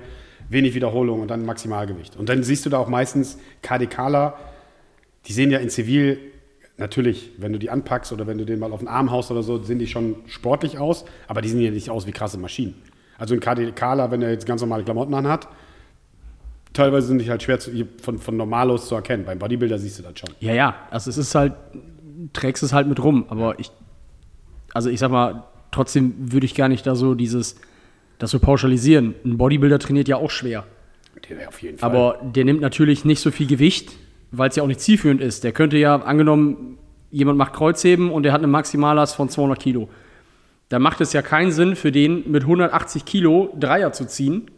wenig 0.50 0.76
Wiederholungen 0.76 1.22
und 1.22 1.28
dann 1.30 1.46
Maximalgewicht. 1.46 2.16
Und 2.16 2.30
dann 2.30 2.44
siehst 2.44 2.66
du 2.66 2.70
da 2.70 2.78
auch 2.78 2.88
meistens 2.88 3.38
KDKler, 3.62 4.38
die 5.26 5.34
sehen 5.34 5.52
ja 5.52 5.60
in 5.60 5.70
Zivil 5.70 6.20
natürlich, 6.78 7.32
wenn 7.38 7.54
du 7.54 7.60
die 7.60 7.70
anpackst 7.70 8.12
oder 8.14 8.28
wenn 8.28 8.38
du 8.38 8.46
den 8.46 8.60
mal 8.60 8.72
auf 8.72 8.80
den 8.80 8.88
Arm 8.88 9.12
haust 9.12 9.32
oder 9.32 9.44
so, 9.44 9.62
sehen 9.62 9.80
die 9.80 9.88
schon 9.88 10.16
sportlich 10.28 10.78
aus, 10.78 11.06
aber 11.28 11.42
die 11.42 11.50
sehen 11.50 11.62
ja 11.62 11.72
nicht 11.72 11.90
aus 11.90 12.08
wie 12.08 12.12
krasse 12.12 12.38
Maschinen. 12.38 12.76
Also 13.18 13.34
ein 13.34 13.40
KDKler, 13.40 14.12
wenn 14.12 14.22
er 14.22 14.32
jetzt 14.32 14.46
ganz 14.46 14.62
normale 14.62 14.84
Klamotten 14.84 15.14
anhat, 15.14 15.48
teilweise 16.74 17.08
sind 17.08 17.20
die 17.20 17.30
halt 17.30 17.42
schwer 17.42 17.60
zu, 17.60 17.72
von, 18.02 18.20
von 18.20 18.38
normalos 18.38 18.88
zu 18.88 18.96
erkennen. 18.96 19.26
Beim 19.26 19.40
Bodybuilder 19.40 19.80
siehst 19.80 20.00
du 20.00 20.04
das 20.04 20.20
schon. 20.20 20.30
Ja, 20.40 20.54
ja, 20.54 20.76
also 20.92 21.10
es 21.10 21.18
ist 21.18 21.34
halt, 21.34 21.54
trägst 22.34 22.62
es 22.62 22.74
halt 22.74 22.88
mit 22.88 23.04
rum, 23.04 23.26
aber 23.30 23.60
ich, 23.60 23.72
also 24.74 24.90
ich 24.90 25.00
sag 25.00 25.10
mal, 25.10 25.46
trotzdem 25.72 26.14
würde 26.32 26.46
ich 26.46 26.54
gar 26.54 26.70
nicht 26.70 26.86
da 26.86 26.96
so 26.96 27.16
dieses, 27.16 27.56
das 28.20 28.32
so 28.32 28.40
pauschalisieren. 28.40 29.14
Ein 29.26 29.38
Bodybuilder 29.38 29.80
trainiert 29.80 30.08
ja 30.08 30.18
auch 30.18 30.32
schwer. 30.32 30.66
Der 31.30 31.48
auf 31.48 31.62
jeden 31.62 31.78
Fall. 31.78 31.90
Aber 31.90 32.20
der 32.24 32.46
nimmt 32.46 32.62
natürlich 32.62 33.06
nicht 33.06 33.20
so 33.20 33.32
viel 33.32 33.48
Gewicht, 33.48 33.92
weil 34.32 34.50
es 34.50 34.56
ja 34.56 34.64
auch 34.64 34.68
nicht 34.68 34.82
zielführend 34.82 35.22
ist. 35.22 35.44
Der 35.44 35.52
könnte 35.52 35.78
ja, 35.78 35.96
angenommen, 35.96 36.78
jemand 37.12 37.38
macht 37.38 37.54
Kreuzheben 37.54 38.12
und 38.12 38.24
der 38.24 38.34
hat 38.34 38.40
eine 38.40 38.48
Maximallast 38.48 39.16
von 39.16 39.30
200 39.30 39.60
Kilo. 39.60 39.90
Da 40.70 40.80
macht 40.80 41.00
es 41.02 41.14
ja 41.14 41.22
keinen 41.22 41.52
Sinn 41.52 41.76
für 41.76 41.92
den, 41.92 42.30
mit 42.30 42.44
180 42.44 43.06
Kilo 43.06 43.54
Dreier 43.58 43.94
zu 43.94 44.06
ziehen. 44.06 44.52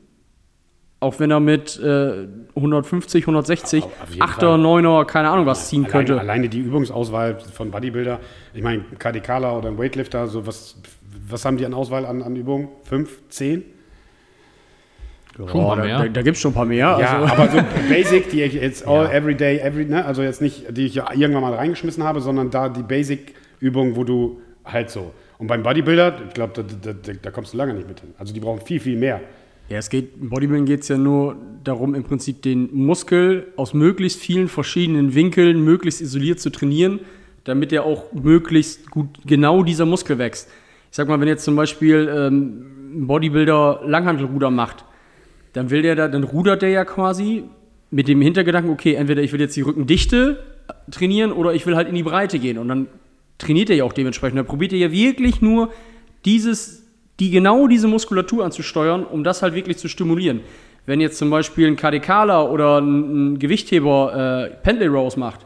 Auch 1.02 1.18
wenn 1.20 1.32
er 1.32 1.40
mit 1.40 1.80
äh, 1.80 2.28
150, 2.56 3.24
160, 3.24 3.84
Auf- 3.84 3.92
auf 4.04 4.10
jeden 4.10 4.22
8er, 4.22 4.40
Fall. 4.40 4.60
9er, 4.60 5.06
keine 5.06 5.30
Ahnung 5.30 5.46
was 5.46 5.70
ziehen 5.70 5.86
alleine, 5.86 5.92
könnte. 6.06 6.20
Alleine 6.20 6.50
die 6.50 6.60
Übungsauswahl 6.60 7.40
von 7.40 7.72
Bodybuilder, 7.72 8.20
ich 8.54 8.62
meine, 8.62 8.84
KDKler 8.98 9.58
oder 9.58 9.70
ein 9.70 9.78
Weightlifter, 9.78 10.28
so 10.28 10.46
was, 10.46 10.76
was 11.28 11.46
haben 11.46 11.58
die 11.58 11.66
an 11.66 11.74
Auswahl 11.74 12.06
an, 12.06 12.22
an 12.22 12.36
Übungen? 12.36 12.70
Fünf, 12.84 13.22
zehn? 13.30 13.64
Schon 15.36 15.50
Oh, 15.52 15.68
mal 15.70 15.78
da 15.78 15.84
mehr. 15.84 15.98
da, 16.00 16.08
da 16.10 16.22
gibt 16.22 16.36
es 16.36 16.42
schon 16.42 16.52
ein 16.52 16.56
paar 16.56 16.66
mehr. 16.66 16.98
Ja, 17.00 17.22
also, 17.22 17.34
aber 17.34 17.50
so 17.50 17.58
Basic, 17.90 18.30
die 18.30 18.42
ich 18.44 18.54
jetzt 18.54 18.86
all, 18.86 19.10
every 19.12 19.36
day, 19.36 19.60
every, 19.60 19.86
ne? 19.86 20.04
also 20.04 20.22
jetzt 20.22 20.42
nicht, 20.42 20.66
die 20.76 20.86
ich 20.86 20.96
ja 20.96 21.12
irgendwann 21.14 21.44
mal 21.44 21.54
reingeschmissen 21.54 22.04
habe, 22.04 22.20
sondern 22.20 22.50
da 22.50 22.68
die 22.68 22.84
Basic-Übung, 22.84 23.96
wo 23.96 24.04
du 24.04 24.42
halt 24.66 24.90
so. 24.90 25.14
Und 25.38 25.48
beim 25.48 25.64
Bodybuilder, 25.64 26.20
ich 26.28 26.34
glaube, 26.34 26.54
da, 26.56 26.64
da, 26.64 26.94
da, 26.94 27.14
da 27.22 27.32
kommst 27.32 27.54
du 27.54 27.58
lange 27.58 27.74
nicht 27.74 27.88
mit 27.88 28.02
hin. 28.02 28.10
Also 28.18 28.34
die 28.34 28.42
brauchen 28.42 28.60
viel, 28.62 28.80
viel 28.82 28.98
mehr. 28.98 29.22
Ja, 29.70 29.78
es 29.78 29.90
geht, 29.90 30.18
im 30.20 30.30
Bodybuilding 30.30 30.66
geht 30.66 30.82
es 30.82 30.90
ja 30.90 30.98
nur 30.98 31.38
darum, 31.64 31.96
im 31.96 32.04
Prinzip 32.04 32.42
den 32.42 32.76
Muskel 32.76 33.48
aus 33.56 33.74
möglichst 33.74 34.20
vielen 34.20 34.50
verschiedenen 34.50 35.16
Winkeln 35.16 35.64
möglichst 35.64 36.02
isoliert 36.02 36.40
zu 36.42 36.50
trainieren, 36.50 37.00
damit 37.46 37.72
er 37.72 37.86
auch 37.86 38.12
möglichst 38.12 38.90
gut 38.92 39.08
genau 39.26 39.64
dieser 39.64 39.86
Muskel 39.86 40.18
wächst. 40.18 40.50
Ich 40.90 40.96
sag 40.96 41.08
mal, 41.08 41.20
wenn 41.20 41.28
jetzt 41.28 41.44
zum 41.44 41.56
Beispiel 41.56 42.10
ähm, 42.12 43.02
ein 43.02 43.08
Bodybuilder 43.08 43.82
Langhantelruder 43.86 44.50
macht, 44.50 44.86
dann 45.54 45.70
will 45.70 45.82
der 45.82 45.96
da, 45.96 46.08
dann 46.08 46.24
rudert 46.24 46.62
der 46.62 46.70
ja 46.70 46.86
quasi 46.86 47.44
mit 47.92 48.08
dem 48.08 48.22
Hintergedanken, 48.22 48.72
okay, 48.72 48.94
entweder 48.94 49.22
ich 49.22 49.32
will 49.34 49.40
jetzt 49.40 49.56
die 49.56 49.62
Rückendichte 49.62 50.40
trainieren 50.92 51.32
oder 51.32 51.54
ich 51.54 51.66
will 51.66 51.76
halt 51.76 51.88
in 51.88 51.96
die 51.96 52.04
Breite 52.04 52.40
gehen. 52.40 52.58
Und 52.58 52.68
dann 52.68 52.88
trainiert 53.38 53.70
er 53.70 53.78
ja 53.78 53.84
auch 53.84 53.94
dementsprechend. 53.94 54.38
Dann 54.38 54.46
probiert 54.46 54.74
er 54.74 54.80
ja 54.80 54.92
wirklich 54.92 55.42
nur 55.42 55.72
dieses, 56.26 56.86
die 57.20 57.32
genau 57.32 57.68
diese 57.68 57.88
Muskulatur 57.88 58.46
anzusteuern, 58.46 59.04
um 59.04 59.24
das 59.24 59.42
halt 59.42 59.56
wirklich 59.56 59.78
zu 59.78 59.88
stimulieren. 59.88 60.42
Wenn 60.86 61.02
jetzt 61.02 61.18
zum 61.18 61.30
Beispiel 61.30 61.68
ein 61.68 61.76
KDKler 61.76 62.52
oder 62.52 62.80
ein, 62.80 63.34
ein 63.34 63.40
Gewichtheber 63.40 64.50
äh, 64.52 64.64
Pendlay 64.64 64.88
Rows 64.88 65.18
macht, 65.18 65.46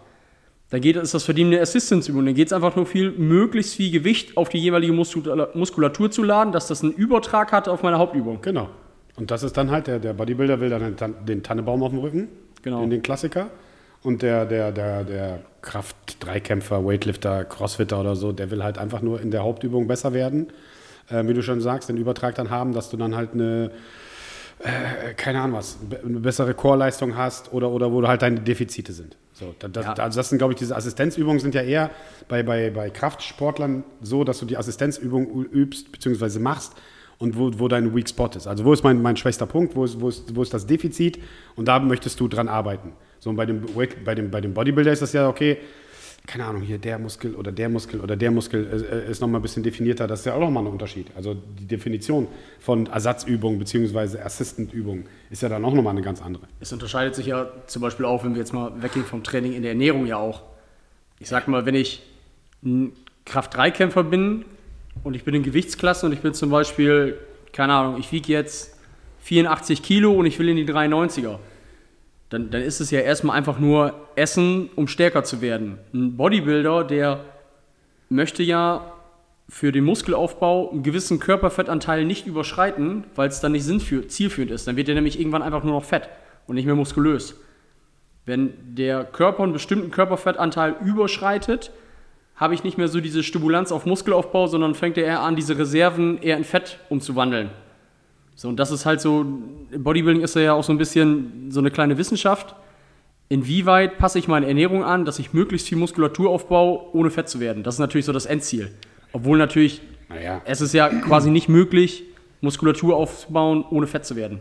dann 0.74 0.82
geht, 0.82 0.96
ist 0.96 1.14
das 1.14 1.24
für 1.24 1.36
die 1.36 1.44
eine 1.46 1.62
Assistance-Übung. 1.62 2.26
Dann 2.26 2.34
geht 2.34 2.48
es 2.48 2.54
einfach 2.54 2.76
nur 2.76 2.88
viel, 2.88 3.12
möglichst 3.12 3.76
viel 3.76 3.92
Gewicht 3.92 4.36
auf 4.38 4.50
die 4.50 4.58
jeweilige 4.58 4.92
Muskula- 4.92 5.50
Muskulatur 5.56 6.10
zu 6.10 6.24
laden, 6.24 6.52
dass 6.52 6.66
das 6.68 6.82
einen 6.82 6.94
Übertrag 6.94 7.52
hat 7.52 7.68
auf 7.70 7.84
meine 7.84 8.00
Hauptübung. 8.00 8.40
Genau. 8.42 8.70
Und 9.16 9.30
das 9.30 9.44
ist 9.44 9.56
dann 9.56 9.70
halt, 9.70 9.86
der, 9.86 10.00
der 10.00 10.14
Bodybuilder 10.14 10.60
will 10.60 10.72
dann 10.72 10.82
den, 10.82 10.98
Tan- 10.98 11.26
den 11.28 11.44
Tannebaum 11.44 11.84
auf 11.84 11.92
dem 11.92 12.00
Rücken, 12.00 12.28
Genau. 12.64 12.82
den, 12.82 12.90
den 12.90 13.02
Klassiker. 13.04 13.52
Und 14.02 14.24
der, 14.24 14.46
der, 14.48 14.72
der, 14.72 15.04
der 15.04 15.40
Kraft-Dreikämpfer, 15.62 16.84
Weightlifter, 16.84 17.46
Crossfitter 17.46 18.00
oder 18.00 18.16
so, 18.16 18.32
der 18.32 18.50
will 18.50 18.64
halt 18.64 18.80
einfach 18.80 19.04
nur 19.04 19.22
in 19.22 19.30
der 19.30 19.44
Hauptübung 19.44 19.88
besser 19.88 20.14
werden. 20.14 20.48
Äh, 21.10 21.28
wie 21.28 21.36
du 21.36 21.44
schon 21.44 21.62
sagst, 21.62 21.88
den 21.90 21.98
Übertrag 21.98 22.34
dann 22.34 22.50
haben, 22.50 22.74
dass 22.74 22.90
du 22.90 22.98
dann 22.98 23.16
halt 23.16 23.34
eine, 23.34 23.70
äh, 24.60 25.14
keine 25.14 25.40
Ahnung 25.42 25.58
was, 25.58 25.78
eine 26.04 26.20
bessere 26.20 26.56
Chorleistung 26.56 27.16
hast 27.16 27.54
oder, 27.54 27.70
oder 27.70 27.92
wo 27.92 28.06
halt 28.08 28.24
deine 28.24 28.40
Defizite 28.40 28.92
sind. 28.92 29.18
So, 29.34 29.54
da- 29.60 29.68
das, 29.68 29.86
Ja. 29.86 29.94
Also 29.94 30.20
das 30.20 30.30
sind, 30.30 30.38
glaube 30.38 30.54
ich, 30.54 30.60
diese 30.60 30.76
Assistenzübungen 30.76 31.40
sind 31.40 31.56
ja 31.56 31.62
eher 31.62 31.90
bei, 32.28 32.44
bei, 32.44 32.70
bei 32.70 32.90
Kraftsportlern 32.90 33.84
so, 34.02 34.24
dass 34.24 34.40
du 34.40 34.46
die 34.46 34.58
Assistenzübung 34.58 35.46
übst 35.46 35.92
bzw. 35.92 36.40
machst 36.40 36.74
und 37.18 37.38
wo, 37.38 37.52
wo 37.58 37.68
dein 37.68 37.96
Weak 37.96 38.08
Spot 38.10 38.30
ist. 38.36 38.48
Also 38.48 38.64
wo 38.66 38.74
ist 38.74 38.84
mein, 38.84 39.02
mein 39.02 39.18
schwächster 39.18 39.46
Punkt, 39.46 39.76
wo 39.76 39.86
ist, 39.86 40.00
wo, 40.00 40.10
ist, 40.10 40.36
wo 40.36 40.42
ist 40.44 40.54
das 40.54 40.66
Defizit 40.68 41.20
und 41.56 41.68
da 41.68 41.80
möchtest 41.80 42.20
du 42.20 42.28
dran 42.28 42.48
arbeiten. 42.48 42.94
So 43.20 43.30
und 43.30 43.36
bei 43.36 43.46
dem, 43.46 43.64
bei 44.06 44.16
dem, 44.16 44.30
bei 44.32 44.42
dem 44.42 44.54
Bodybuilder 44.54 44.92
ist 44.92 45.02
das 45.02 45.14
ja 45.14 45.28
okay, 45.30 45.58
keine 46.26 46.46
Ahnung, 46.46 46.62
hier 46.62 46.78
der 46.78 47.00
Muskel 47.00 47.36
oder 47.36 47.52
der 47.52 47.68
Muskel 47.68 48.00
oder 48.00 48.16
der 48.16 48.32
Muskel 48.32 48.86
äh, 48.90 49.12
ist 49.12 49.20
nochmal 49.20 49.40
ein 49.40 49.42
bisschen 49.42 49.62
definierter. 49.64 50.08
Das 50.08 50.20
ist 50.20 50.26
ja 50.26 50.34
auch 50.34 50.40
nochmal 50.40 50.64
ein 50.64 50.72
Unterschied. 50.72 51.08
Also 51.16 51.34
die 51.34 51.66
Definition 51.66 52.28
von 52.60 52.88
Ersatzübungen 52.88 53.60
bzw. 53.60 54.20
Assistantübungen 54.20 55.06
ist 55.30 55.42
ja 55.42 55.50
dann 55.50 55.66
auch 55.66 55.74
nochmal 55.74 55.92
eine 55.92 56.02
ganz 56.02 56.22
andere. 56.22 56.44
Es 56.62 56.72
unterscheidet 56.72 57.16
sich 57.16 57.26
ja 57.26 57.48
zum 57.68 57.82
Beispiel 57.82 58.06
auch, 58.06 58.24
wenn 58.24 58.36
wir 58.36 58.40
jetzt 58.40 58.54
mal 58.54 58.72
weggehen 58.82 59.06
vom 59.06 59.24
Training 59.24 59.54
in 59.54 59.64
der 59.64 59.72
Ernährung 59.72 60.06
ja 60.06 60.18
auch. 60.18 60.44
Ich 61.20 61.28
sag 61.28 61.50
mal, 61.50 61.66
wenn 61.66 61.76
ich 61.76 62.02
ein 62.64 62.94
Kraft-3-Kämpfer 63.26 64.04
bin 64.04 64.46
und 65.04 65.16
ich 65.16 65.26
bin 65.26 65.36
in 65.36 65.44
Gewichtsklasse 65.44 66.06
und 66.06 66.14
ich 66.14 66.20
bin 66.20 66.34
zum 66.34 66.50
Beispiel, 66.50 67.18
keine 67.52 67.74
Ahnung, 67.74 68.00
ich 68.00 68.12
wiege 68.14 68.32
jetzt 68.32 68.78
84 69.24 69.84
Kilo 69.84 70.14
und 70.14 70.26
ich 70.26 70.40
will 70.40 70.48
in 70.48 70.56
die 70.56 70.66
93er, 70.66 71.40
dann, 72.34 72.50
dann 72.50 72.64
ist 72.64 72.80
es 72.80 72.90
ja 72.90 73.00
erstmal 73.00 73.38
einfach 73.38 73.60
nur 73.60 73.94
Essen, 74.16 74.72
um 74.76 74.88
stärker 74.88 75.24
zu 75.24 75.42
werden. 75.42 75.78
Ein 75.94 76.18
Bodybuilder, 76.18 76.84
der 76.84 77.20
möchte 78.10 78.42
ja 78.42 78.92
für 79.48 79.72
den 79.72 79.84
Muskelaufbau 79.84 80.72
einen 80.72 80.82
gewissen 80.82 81.20
Körperfettanteil 81.20 82.06
nicht 82.06 82.26
überschreiten, 82.26 83.04
weil 83.16 83.30
es 83.30 83.40
dann 83.40 83.52
nicht 83.52 83.66
zielführend 83.66 84.52
ist. 84.52 84.68
Dann 84.68 84.76
wird 84.78 84.90
er 84.90 84.96
nämlich 84.96 85.20
irgendwann 85.20 85.44
einfach 85.44 85.64
nur 85.64 85.74
noch 85.74 85.84
fett 85.84 86.10
und 86.48 86.56
nicht 86.56 86.66
mehr 86.66 86.74
muskulös. 86.74 87.40
Wenn 88.26 88.54
der 88.76 89.04
Körper 89.04 89.44
einen 89.44 89.54
bestimmten 89.54 89.92
Körperfettanteil 89.92 90.78
überschreitet, 90.84 91.72
habe 92.36 92.56
ich 92.56 92.64
nicht 92.64 92.80
mehr 92.80 92.88
so 92.88 93.00
diese 93.00 93.22
Stimulanz 93.22 93.72
auf 93.72 93.86
Muskelaufbau, 93.86 94.48
sondern 94.48 94.74
fängt 94.74 94.98
er 94.98 95.06
eher 95.06 95.22
an, 95.22 95.36
diese 95.36 95.60
Reserven 95.60 96.20
eher 96.20 96.38
in 96.38 96.46
Fett 96.46 96.80
umzuwandeln. 96.90 97.52
So, 98.36 98.50
und 98.50 98.58
das 98.58 98.72
ist 98.72 98.86
halt 98.86 99.00
so, 99.02 99.26
Bodybuilding 99.78 100.24
ist 100.24 100.36
ja 100.36 100.54
auch 100.54 100.64
so 100.64 100.72
ein 100.74 100.78
bisschen 100.78 101.52
so 101.52 101.60
eine 101.60 101.72
kleine 101.72 101.98
Wissenschaft. 101.98 102.56
Inwieweit 103.30 103.98
passe 103.98 104.20
ich 104.20 104.28
meine 104.28 104.48
Ernährung 104.48 104.84
an, 104.84 105.06
dass 105.06 105.20
ich 105.20 105.34
möglichst 105.34 105.68
viel 105.70 105.78
Muskulatur 105.78 106.30
aufbaue, 106.30 106.94
ohne 106.94 107.10
fett 107.10 107.30
zu 107.30 107.40
werden? 107.40 107.64
Das 107.64 107.76
ist 107.76 107.80
natürlich 107.80 108.06
so 108.06 108.12
das 108.12 108.26
Endziel. 108.26 108.72
Obwohl 109.12 109.38
natürlich, 109.38 109.82
Naja. 110.10 110.42
es 110.46 110.62
ist 110.62 110.74
ja 110.74 110.90
quasi 110.90 111.30
nicht 111.32 111.48
möglich, 111.50 112.04
Muskulatur 112.42 112.96
aufzubauen, 112.96 113.64
ohne 113.70 113.88
fett 113.88 114.06
zu 114.06 114.16
werden. 114.16 114.40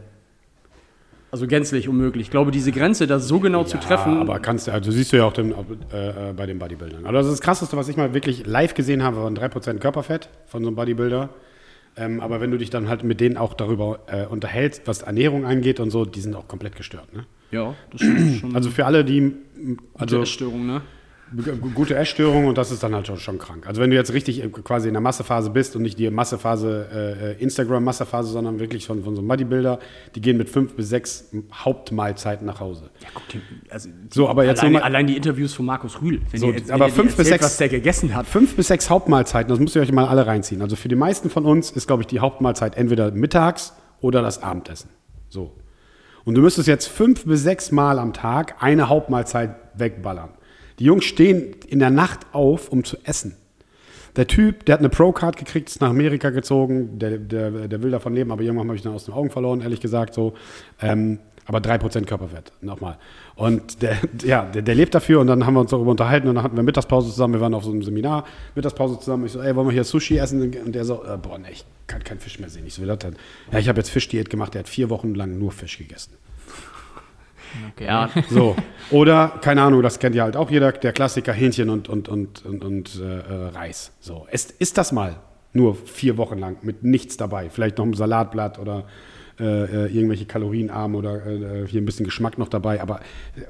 Also 1.31 1.47
gänzlich 1.47 1.89
unmöglich. 1.89 2.27
Ich 2.27 2.31
glaube, 2.31 2.51
diese 2.51 2.73
Grenze, 2.73 3.07
das 3.07 3.27
so 3.27 3.41
genau 3.41 3.65
zu 3.65 3.79
treffen, 3.79 4.19
aber 4.21 4.39
kannst 4.39 4.67
du, 4.67 4.73
also 4.73 4.91
siehst 4.91 5.15
du 5.15 5.17
ja 5.17 5.25
auch 5.25 5.33
den, 5.33 5.55
äh, 5.91 6.31
äh, 6.31 6.33
bei 6.35 6.45
den 6.45 6.59
Bodybuildern. 6.59 7.07
Also 7.07 7.17
das 7.17 7.27
ist 7.27 7.33
das 7.33 7.41
Krasseste, 7.41 7.75
was 7.79 7.89
ich 7.89 7.97
mal 7.97 8.13
wirklich 8.13 8.47
live 8.47 8.75
gesehen 8.75 9.03
habe, 9.03 9.17
waren 9.17 9.35
3% 9.35 9.79
Körperfett 9.79 10.29
von 10.47 10.63
so 10.63 10.69
einem 10.69 10.77
Bodybuilder. 10.77 11.31
Ähm, 11.97 12.21
aber 12.21 12.41
wenn 12.41 12.51
du 12.51 12.59
dich 12.59 12.71
dann 12.71 12.89
halt 12.89 13.05
mit 13.05 13.21
denen 13.21 13.37
auch 13.37 13.55
darüber 13.55 14.01
äh, 14.07 14.27
unterhältst, 14.27 14.83
was 14.87 15.03
Ernährung 15.03 15.45
angeht 15.45 15.79
und 15.79 15.91
so, 15.91 16.05
die 16.05 16.21
sind 16.21 16.35
auch 16.35 16.49
komplett 16.49 16.77
gestört. 16.77 17.13
Ne? 17.15 17.27
ja, 17.53 17.75
das 17.91 18.01
stimmt 18.01 18.41
schon. 18.41 18.57
Also 18.57 18.71
für 18.71 18.87
alle, 18.87 19.05
die 19.05 19.35
also 19.95 20.17
also 20.17 20.23
Essstörung, 20.23 20.67
ne? 20.67 20.83
Gute 21.75 21.95
Essstörung 21.95 22.47
und 22.47 22.59
das 22.59 22.71
ist 22.71 22.83
dann 22.83 22.95
halt 22.95 23.07
schon, 23.07 23.17
schon 23.19 23.39
krank. 23.39 23.67
Also 23.67 23.81
wenn 23.81 23.91
du 23.91 23.97
jetzt 23.97 24.13
richtig 24.13 24.43
quasi 24.65 24.89
in 24.89 24.95
der 24.95 25.01
Massephase 25.01 25.51
bist 25.51 25.75
und 25.77 25.83
nicht 25.83 25.99
die 25.99 26.11
Massephase, 26.11 26.89
äh, 26.93 27.31
äh, 27.33 27.43
Instagram-Massephase, 27.43 28.31
sondern 28.31 28.61
wirklich 28.61 28.87
von, 28.87 29.03
von 29.03 29.15
so 29.15 29.21
einem 29.21 29.29
Bodybuilder, 29.29 29.79
die 30.15 30.21
gehen 30.21 30.37
mit 30.37 30.51
fünf 30.51 30.75
bis 30.75 30.89
sechs 30.91 31.31
Hauptmahlzeiten 31.53 32.47
nach 32.47 32.61
Hause. 32.61 32.91
Ja, 33.01 33.09
guck 33.15 33.27
dir, 33.29 33.41
also 33.71 33.89
So, 34.11 34.29
aber 34.29 34.45
jetzt 34.45 34.61
allein, 34.61 34.73
nochmal- 34.73 34.87
allein 34.89 35.07
die 35.07 35.17
Interviews 35.17 35.55
von 35.55 35.65
Markus 35.67 36.01
Rühl. 36.03 36.21
Wenn 36.31 36.41
So, 36.41 36.51
ihr- 36.53 36.63
aber 36.73 36.89
fünf 36.89 37.17
bis 37.17 37.27
erzählt, 37.29 37.41
sechs- 37.41 37.45
was 37.45 37.57
der 37.57 37.69
gegessen 37.69 38.15
hat. 38.15 38.27
Fünf 38.27 38.55
bis 38.57 38.69
sechs 38.69 38.91
Hauptmahlzeiten, 38.91 39.49
das 39.51 39.59
müsst 39.59 39.75
ihr 39.77 39.83
euch 39.83 39.93
mal 39.93 40.07
alle 40.07 40.27
reinziehen. 40.27 40.61
Also 40.63 40.77
für 40.77 40.89
die 40.89 40.97
meisten 40.97 41.31
von 41.31 41.45
uns 41.45 41.71
ist, 41.71 41.87
glaube 41.87 42.03
ich, 42.03 42.07
die 42.09 42.21
Hauptmahlzeit 42.21 42.77
entweder 42.77 43.11
mittags 43.11 43.73
oder 44.01 44.21
das 44.23 44.43
Abendessen. 44.43 44.91
So. 45.29 45.53
Und 46.25 46.35
du 46.37 46.41
müsstest 46.41 46.69
jetzt 46.69 46.87
fünf 46.89 47.25
bis 47.25 47.43
sechs 47.43 47.73
Mal 47.73 47.99
am 47.99 48.13
Tag 48.13 48.57
eine 48.61 48.89
Hauptmahlzeit 48.89 49.57
wegballern. 49.75 50.29
Die 50.79 50.85
Jungs 50.85 51.05
stehen 51.05 51.55
in 51.69 51.79
der 51.79 51.91
Nacht 51.91 52.21
auf, 52.33 52.71
um 52.71 52.85
zu 52.85 52.97
essen. 53.05 53.37
Der 54.17 54.27
Typ, 54.27 54.67
der 54.67 54.75
hat 54.75 54.81
eine 54.81 54.91
Pro-Card 54.91 55.37
gekriegt, 55.37 55.71
ist 55.71 55.81
nach 55.81 55.89
Amerika 55.91 56.31
gezogen, 56.31 56.99
der, 56.99 57.17
der, 57.17 57.51
der 57.69 57.83
will 57.83 57.91
davon 57.91 58.15
leben, 58.15 58.31
aber 58.31 58.43
irgendwann 58.43 58.69
habe 58.69 58.77
ich 58.77 58.85
ihn 58.85 58.91
aus 58.91 59.07
den 59.07 59.15
Augen 59.15 59.31
verloren, 59.31 59.63
ehrlich 59.63 59.81
gesagt 59.81 60.13
so. 60.13 60.35
Ähm, 60.83 61.19
aber 61.47 61.59
3% 61.59 62.05
Körperfett, 62.05 62.53
nochmal. 62.61 62.99
Und 63.35 63.83
der, 63.83 63.97
ja, 64.25 64.45
der, 64.45 64.63
der, 64.63 64.75
lebt 64.75 64.95
dafür 64.95 65.21
und 65.21 65.27
dann 65.27 65.45
haben 65.45 65.55
wir 65.55 65.61
uns 65.61 65.71
darüber 65.71 65.91
unterhalten 65.91 66.29
und 66.29 66.37
dann 66.37 66.45
hatten 66.45 66.57
wir 66.57 66.63
Mittagspause 66.63 67.11
zusammen, 67.11 67.35
wir 67.35 67.41
waren 67.41 67.55
auf 67.55 67.65
so 67.65 67.71
einem 67.71 67.83
Seminar, 67.83 68.25
Mittagspause 68.55 68.99
zusammen. 69.01 69.27
Ich 69.27 69.33
so, 69.33 69.41
ey, 69.41 69.57
wollen 69.57 69.67
wir 69.67 69.73
hier 69.73 69.85
Sushi 69.85 70.19
essen? 70.19 70.43
Und 70.43 70.73
der 70.73 70.85
so, 70.85 71.03
äh, 71.05 71.17
boah, 71.17 71.39
ne, 71.39 71.51
ich 71.51 71.65
kann 71.87 72.05
keinen 72.05 72.21
Fisch 72.21 72.39
mehr 72.39 72.49
sehen. 72.49 72.65
Ich 72.67 72.75
so, 72.75 72.83
wie 72.83 72.87
das 72.87 72.99
denn? 72.99 73.17
Ja, 73.51 73.59
ich 73.59 73.69
habe 73.69 73.79
jetzt 73.79 73.91
Fischdiät 73.91 74.31
gemacht, 74.31 74.55
der 74.55 74.61
hat 74.61 74.69
vier 74.69 74.89
Wochen 74.91 75.15
lang 75.15 75.39
nur 75.39 75.51
Fisch 75.51 75.79
gegessen. 75.79 76.13
Okay. 77.73 77.87
Ja. 77.87 78.11
So. 78.31 78.57
Oder, 78.91 79.39
keine 79.43 79.63
Ahnung, 79.63 79.83
das 79.83 79.99
kennt 79.99 80.15
ja 80.15 80.25
halt 80.25 80.37
auch 80.37 80.51
jeder, 80.51 80.73
der 80.73 80.93
Klassiker 80.93 81.33
Hähnchen 81.33 81.71
und, 81.71 81.89
und, 81.89 82.09
und, 82.09 82.45
und, 82.45 82.65
und 82.65 83.01
äh, 83.01 83.57
Reis. 83.57 83.93
So. 84.01 84.27
Ist, 84.31 84.53
ist 84.53 84.79
das 84.79 84.93
mal 84.93 85.17
nur 85.53 85.75
vier 85.75 86.17
Wochen 86.17 86.39
lang 86.39 86.59
mit 86.63 86.83
nichts 86.83 87.17
dabei? 87.17 87.51
Vielleicht 87.51 87.79
noch 87.79 87.87
ein 87.87 87.95
Salatblatt 87.95 88.59
oder 88.59 88.85
äh, 89.41 89.45
äh, 89.45 89.87
irgendwelche 89.87 90.27
kalorienarm 90.27 90.95
oder 90.95 91.27
äh, 91.27 91.67
hier 91.67 91.81
ein 91.81 91.87
bisschen 91.87 92.05
Geschmack 92.05 92.37
noch 92.37 92.49
dabei, 92.49 92.83
aber 92.83 93.01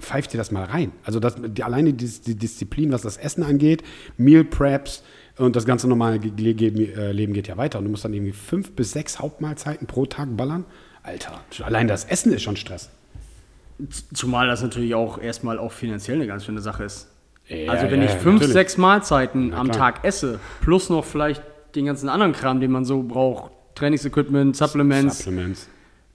pfeift 0.01 0.33
dir 0.33 0.39
das 0.39 0.53
mal 0.53 0.65
rein. 0.65 0.93
Also 1.05 1.19
das, 1.19 1.35
die, 1.39 1.65
alleine 1.65 1.93
die, 1.93 2.07
die, 2.07 2.37
Disziplin, 2.37 2.93
was 2.93 3.03
das 3.03 3.17
Essen 3.17 3.43
angeht, 3.43 3.83
Meal 4.17 4.45
Preps 4.45 5.03
und 5.39 5.57
das 5.57 5.67
ganze 5.67 5.89
normale 5.89 6.17
äh, 6.17 7.13
Leben 7.13 7.33
geht 7.33 7.49
ja 7.49 7.57
weiter. 7.57 7.79
Und 7.79 7.87
du 7.87 7.91
musst 7.91 8.05
dann 8.05 8.15
irgendwie 8.15 8.33
fünf 8.33 8.73
bis 8.73 8.93
sechs 8.93 9.19
Hauptmahlzeiten 9.19 9.87
pro 9.87 10.07
Tag 10.07 10.37
ballern. 10.37 10.65
Alter, 11.03 11.41
allein 11.63 11.89
das 11.89 12.05
Essen 12.05 12.33
ist 12.33 12.43
schon 12.43 12.57
Stress. 12.57 12.89
Zumal 14.15 14.47
das 14.47 14.63
natürlich 14.63 14.95
auch 14.95 15.19
erstmal 15.19 15.59
auch 15.59 15.73
finanziell 15.73 16.17
eine 16.19 16.27
ganz 16.27 16.45
schöne 16.45 16.61
Sache 16.61 16.85
ist. 16.85 17.09
Ja, 17.49 17.73
also 17.73 17.91
wenn 17.91 18.01
ja, 18.01 18.07
ich 18.07 18.13
fünf, 18.13 18.35
natürlich. 18.35 18.53
sechs 18.53 18.79
Mahlzeiten 18.79 19.53
am. 19.55 19.71
Tag 19.73 20.05
esse, 20.05 20.39
plus 20.61 20.89
noch 20.91 21.05
vielleicht 21.05 21.43
den 21.75 21.87
ganzen 21.87 22.09
anderen 22.09 22.33
Kram, 22.33 22.61
den 22.61 22.71
man 22.71 22.85
so 22.85 23.03
braucht, 23.03 23.51
Trainingsequipment, 23.75 24.57
Supplements, 24.57 25.19
Supplements. 25.19 25.69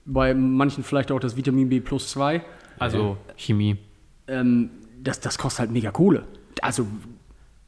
bei 0.06 0.32
manchen 0.34 0.82
vielleicht 0.84 1.10
auch 1.12 1.20
das 1.20 1.36
Vitamin 1.36 1.68
B 1.68 1.80
plus 1.80 2.08
2, 2.10 2.42
Also 2.78 3.16
Chemie. 3.36 3.76
ähm, 4.28 4.70
das, 5.02 5.20
das 5.20 5.36
kostet 5.36 5.60
halt 5.60 5.70
mega 5.72 5.90
Kohle. 5.90 6.22
Also 6.62 6.86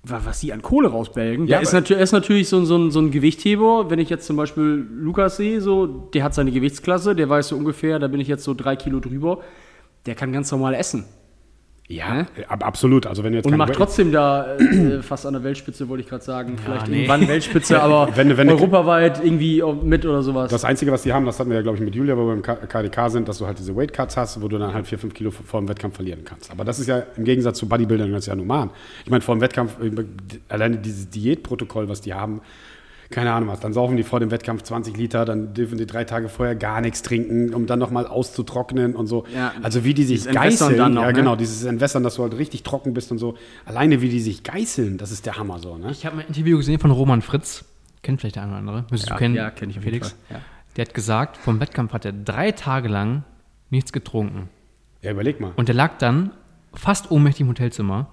wa- 0.04 0.20
was 0.24 0.40
sie 0.40 0.52
an 0.52 0.62
Kohle 0.62 0.88
rausbelgen, 0.88 1.46
Ja, 1.46 1.58
ist, 1.58 1.68
aber- 1.74 1.80
natür 1.80 1.98
ist 1.98 2.12
natürlich 2.12 2.48
so, 2.48 2.58
ein- 2.58 2.66
so, 2.66 2.76
ein- 2.78 2.90
so 2.90 3.00
ein 3.00 3.10
Gewichtheber. 3.10 3.90
Wenn 3.90 3.98
ich 3.98 4.08
jetzt 4.08 4.26
zum 4.26 4.36
Beispiel 4.36 4.86
Lukas 4.90 5.36
sehe, 5.36 5.60
so, 5.60 5.86
der 5.86 6.24
hat 6.24 6.32
seine 6.34 6.50
Gewichtsklasse, 6.52 7.14
der 7.14 7.28
weiß 7.28 7.48
so 7.48 7.56
ungefähr, 7.56 7.98
da 7.98 8.08
bin 8.08 8.20
ich 8.20 8.28
jetzt 8.28 8.44
so 8.44 8.54
drei 8.54 8.76
Kilo 8.76 9.00
drüber, 9.00 9.40
der 10.06 10.14
kann 10.14 10.32
ganz 10.32 10.50
normal 10.50 10.74
essen. 10.74 11.04
Ja, 11.90 12.14
Ne? 12.14 12.26
ab- 12.46 12.64
absolut. 12.64 13.04
Also 13.04 13.24
wenn 13.24 13.34
jetzt 13.34 13.46
Und 13.46 13.56
macht 13.56 13.72
trotzdem 13.74 14.12
da 14.12 14.56
äh, 14.56 15.02
fast 15.02 15.26
an 15.26 15.32
der 15.32 15.42
Weltspitze, 15.42 15.88
wollte 15.88 16.04
ich 16.04 16.08
gerade 16.08 16.22
sagen. 16.22 16.56
Vielleicht 16.56 16.86
nee. 16.86 16.98
irgendwann 16.98 17.26
Weltspitze, 17.26 17.82
aber 17.82 18.10
Wenn 18.14 18.36
wenn 18.36 18.48
europaweit 18.48 19.20
irgendwie 19.24 19.60
mit 19.82 20.06
oder 20.06 20.22
sowas. 20.22 20.52
Das 20.52 20.64
Einzige, 20.64 20.92
was 20.92 21.02
die 21.02 21.12
haben, 21.12 21.26
das 21.26 21.40
hatten 21.40 21.50
wir 21.50 21.56
ja, 21.56 21.62
glaube 21.62 21.78
ich, 21.78 21.82
mit 21.84 21.96
Julia, 21.96 22.16
wo 22.16 22.26
wir 22.28 22.34
im 22.34 22.42
KDK 22.42 23.10
sind, 23.10 23.26
dass 23.28 23.38
du 23.38 23.46
halt 23.46 23.58
diese 23.58 23.74
Weight 23.74 23.92
Cuts 23.92 24.16
hast, 24.16 24.40
wo 24.40 24.46
du 24.46 24.56
dann 24.58 24.72
halt 24.72 24.86
4, 24.86 25.00
5 25.00 25.14
Kilo 25.14 25.32
vor 25.32 25.60
dem 25.60 25.68
Wettkampf 25.68 25.96
verlieren 25.96 26.20
kannst. 26.24 26.52
Aber 26.52 26.64
das 26.64 26.78
ist 26.78 26.86
ja 26.86 27.02
im 27.16 27.24
Gegensatz 27.24 27.58
zu 27.58 27.68
Bodybuildern 27.68 28.12
ganz 28.12 28.26
ja 28.26 28.36
normal. 28.36 28.70
Ich 29.04 29.10
meine, 29.10 29.22
vor 29.22 29.34
dem 29.34 29.40
Wettkampf, 29.40 29.72
äh, 29.82 29.90
alleine 30.48 30.76
dieses 30.76 31.10
Diätprotokoll, 31.10 31.88
was 31.88 32.00
die 32.02 32.14
haben, 32.14 32.40
keine 33.10 33.32
Ahnung 33.32 33.48
was, 33.48 33.58
dann 33.60 33.72
saufen 33.72 33.96
die 33.96 34.02
vor 34.04 34.20
dem 34.20 34.30
Wettkampf 34.30 34.62
20 34.62 34.96
Liter, 34.96 35.24
dann 35.24 35.52
dürfen 35.52 35.76
die 35.78 35.86
drei 35.86 36.04
Tage 36.04 36.28
vorher 36.28 36.54
gar 36.54 36.80
nichts 36.80 37.02
trinken, 37.02 37.52
um 37.54 37.66
dann 37.66 37.78
nochmal 37.80 38.06
auszutrocknen 38.06 38.94
und 38.94 39.06
so. 39.08 39.24
Ja. 39.34 39.52
Also 39.62 39.84
wie 39.84 39.94
die 39.94 40.04
sich 40.04 40.26
geißeln, 40.26 40.76
dann 40.76 40.94
noch, 40.94 41.02
ja 41.02 41.08
ne? 41.08 41.12
genau, 41.14 41.34
dieses 41.36 41.64
Entwässern, 41.64 42.02
dass 42.04 42.14
du 42.14 42.22
halt 42.22 42.36
richtig 42.38 42.62
trocken 42.62 42.94
bist 42.94 43.10
und 43.10 43.18
so. 43.18 43.36
Alleine 43.64 44.00
wie 44.00 44.08
die 44.08 44.20
sich 44.20 44.44
geißeln, 44.44 44.96
das 44.96 45.10
ist 45.10 45.26
der 45.26 45.36
Hammer 45.38 45.58
so, 45.58 45.76
ne? 45.76 45.90
Ich 45.90 46.06
habe 46.06 46.18
ein 46.18 46.26
Interview 46.28 46.56
gesehen 46.56 46.78
von 46.78 46.90
Roman 46.92 47.20
Fritz. 47.20 47.64
Kennt 48.02 48.20
vielleicht 48.20 48.36
der 48.36 48.44
eine 48.44 48.52
oder 48.52 48.58
andere. 48.60 48.84
Müsstest 48.90 49.10
Ja, 49.10 49.16
du 49.16 49.18
kennen. 49.18 49.34
ja, 49.34 49.50
kenn 49.50 49.70
ich 49.70 49.78
auf 49.78 49.84
jeden 49.84 49.96
Felix. 50.02 50.16
Fall, 50.28 50.36
ja. 50.38 50.42
Der 50.76 50.84
hat 50.86 50.94
gesagt, 50.94 51.36
vom 51.36 51.58
Wettkampf 51.60 51.92
hat 51.92 52.04
er 52.04 52.12
drei 52.12 52.52
Tage 52.52 52.88
lang 52.88 53.24
nichts 53.70 53.92
getrunken. 53.92 54.48
Ja, 55.02 55.10
überleg 55.10 55.40
mal. 55.40 55.52
Und 55.56 55.68
der 55.68 55.74
lag 55.74 55.98
dann 55.98 56.30
fast 56.74 57.10
ohnmächtig 57.10 57.40
im 57.42 57.48
Hotelzimmer 57.48 58.08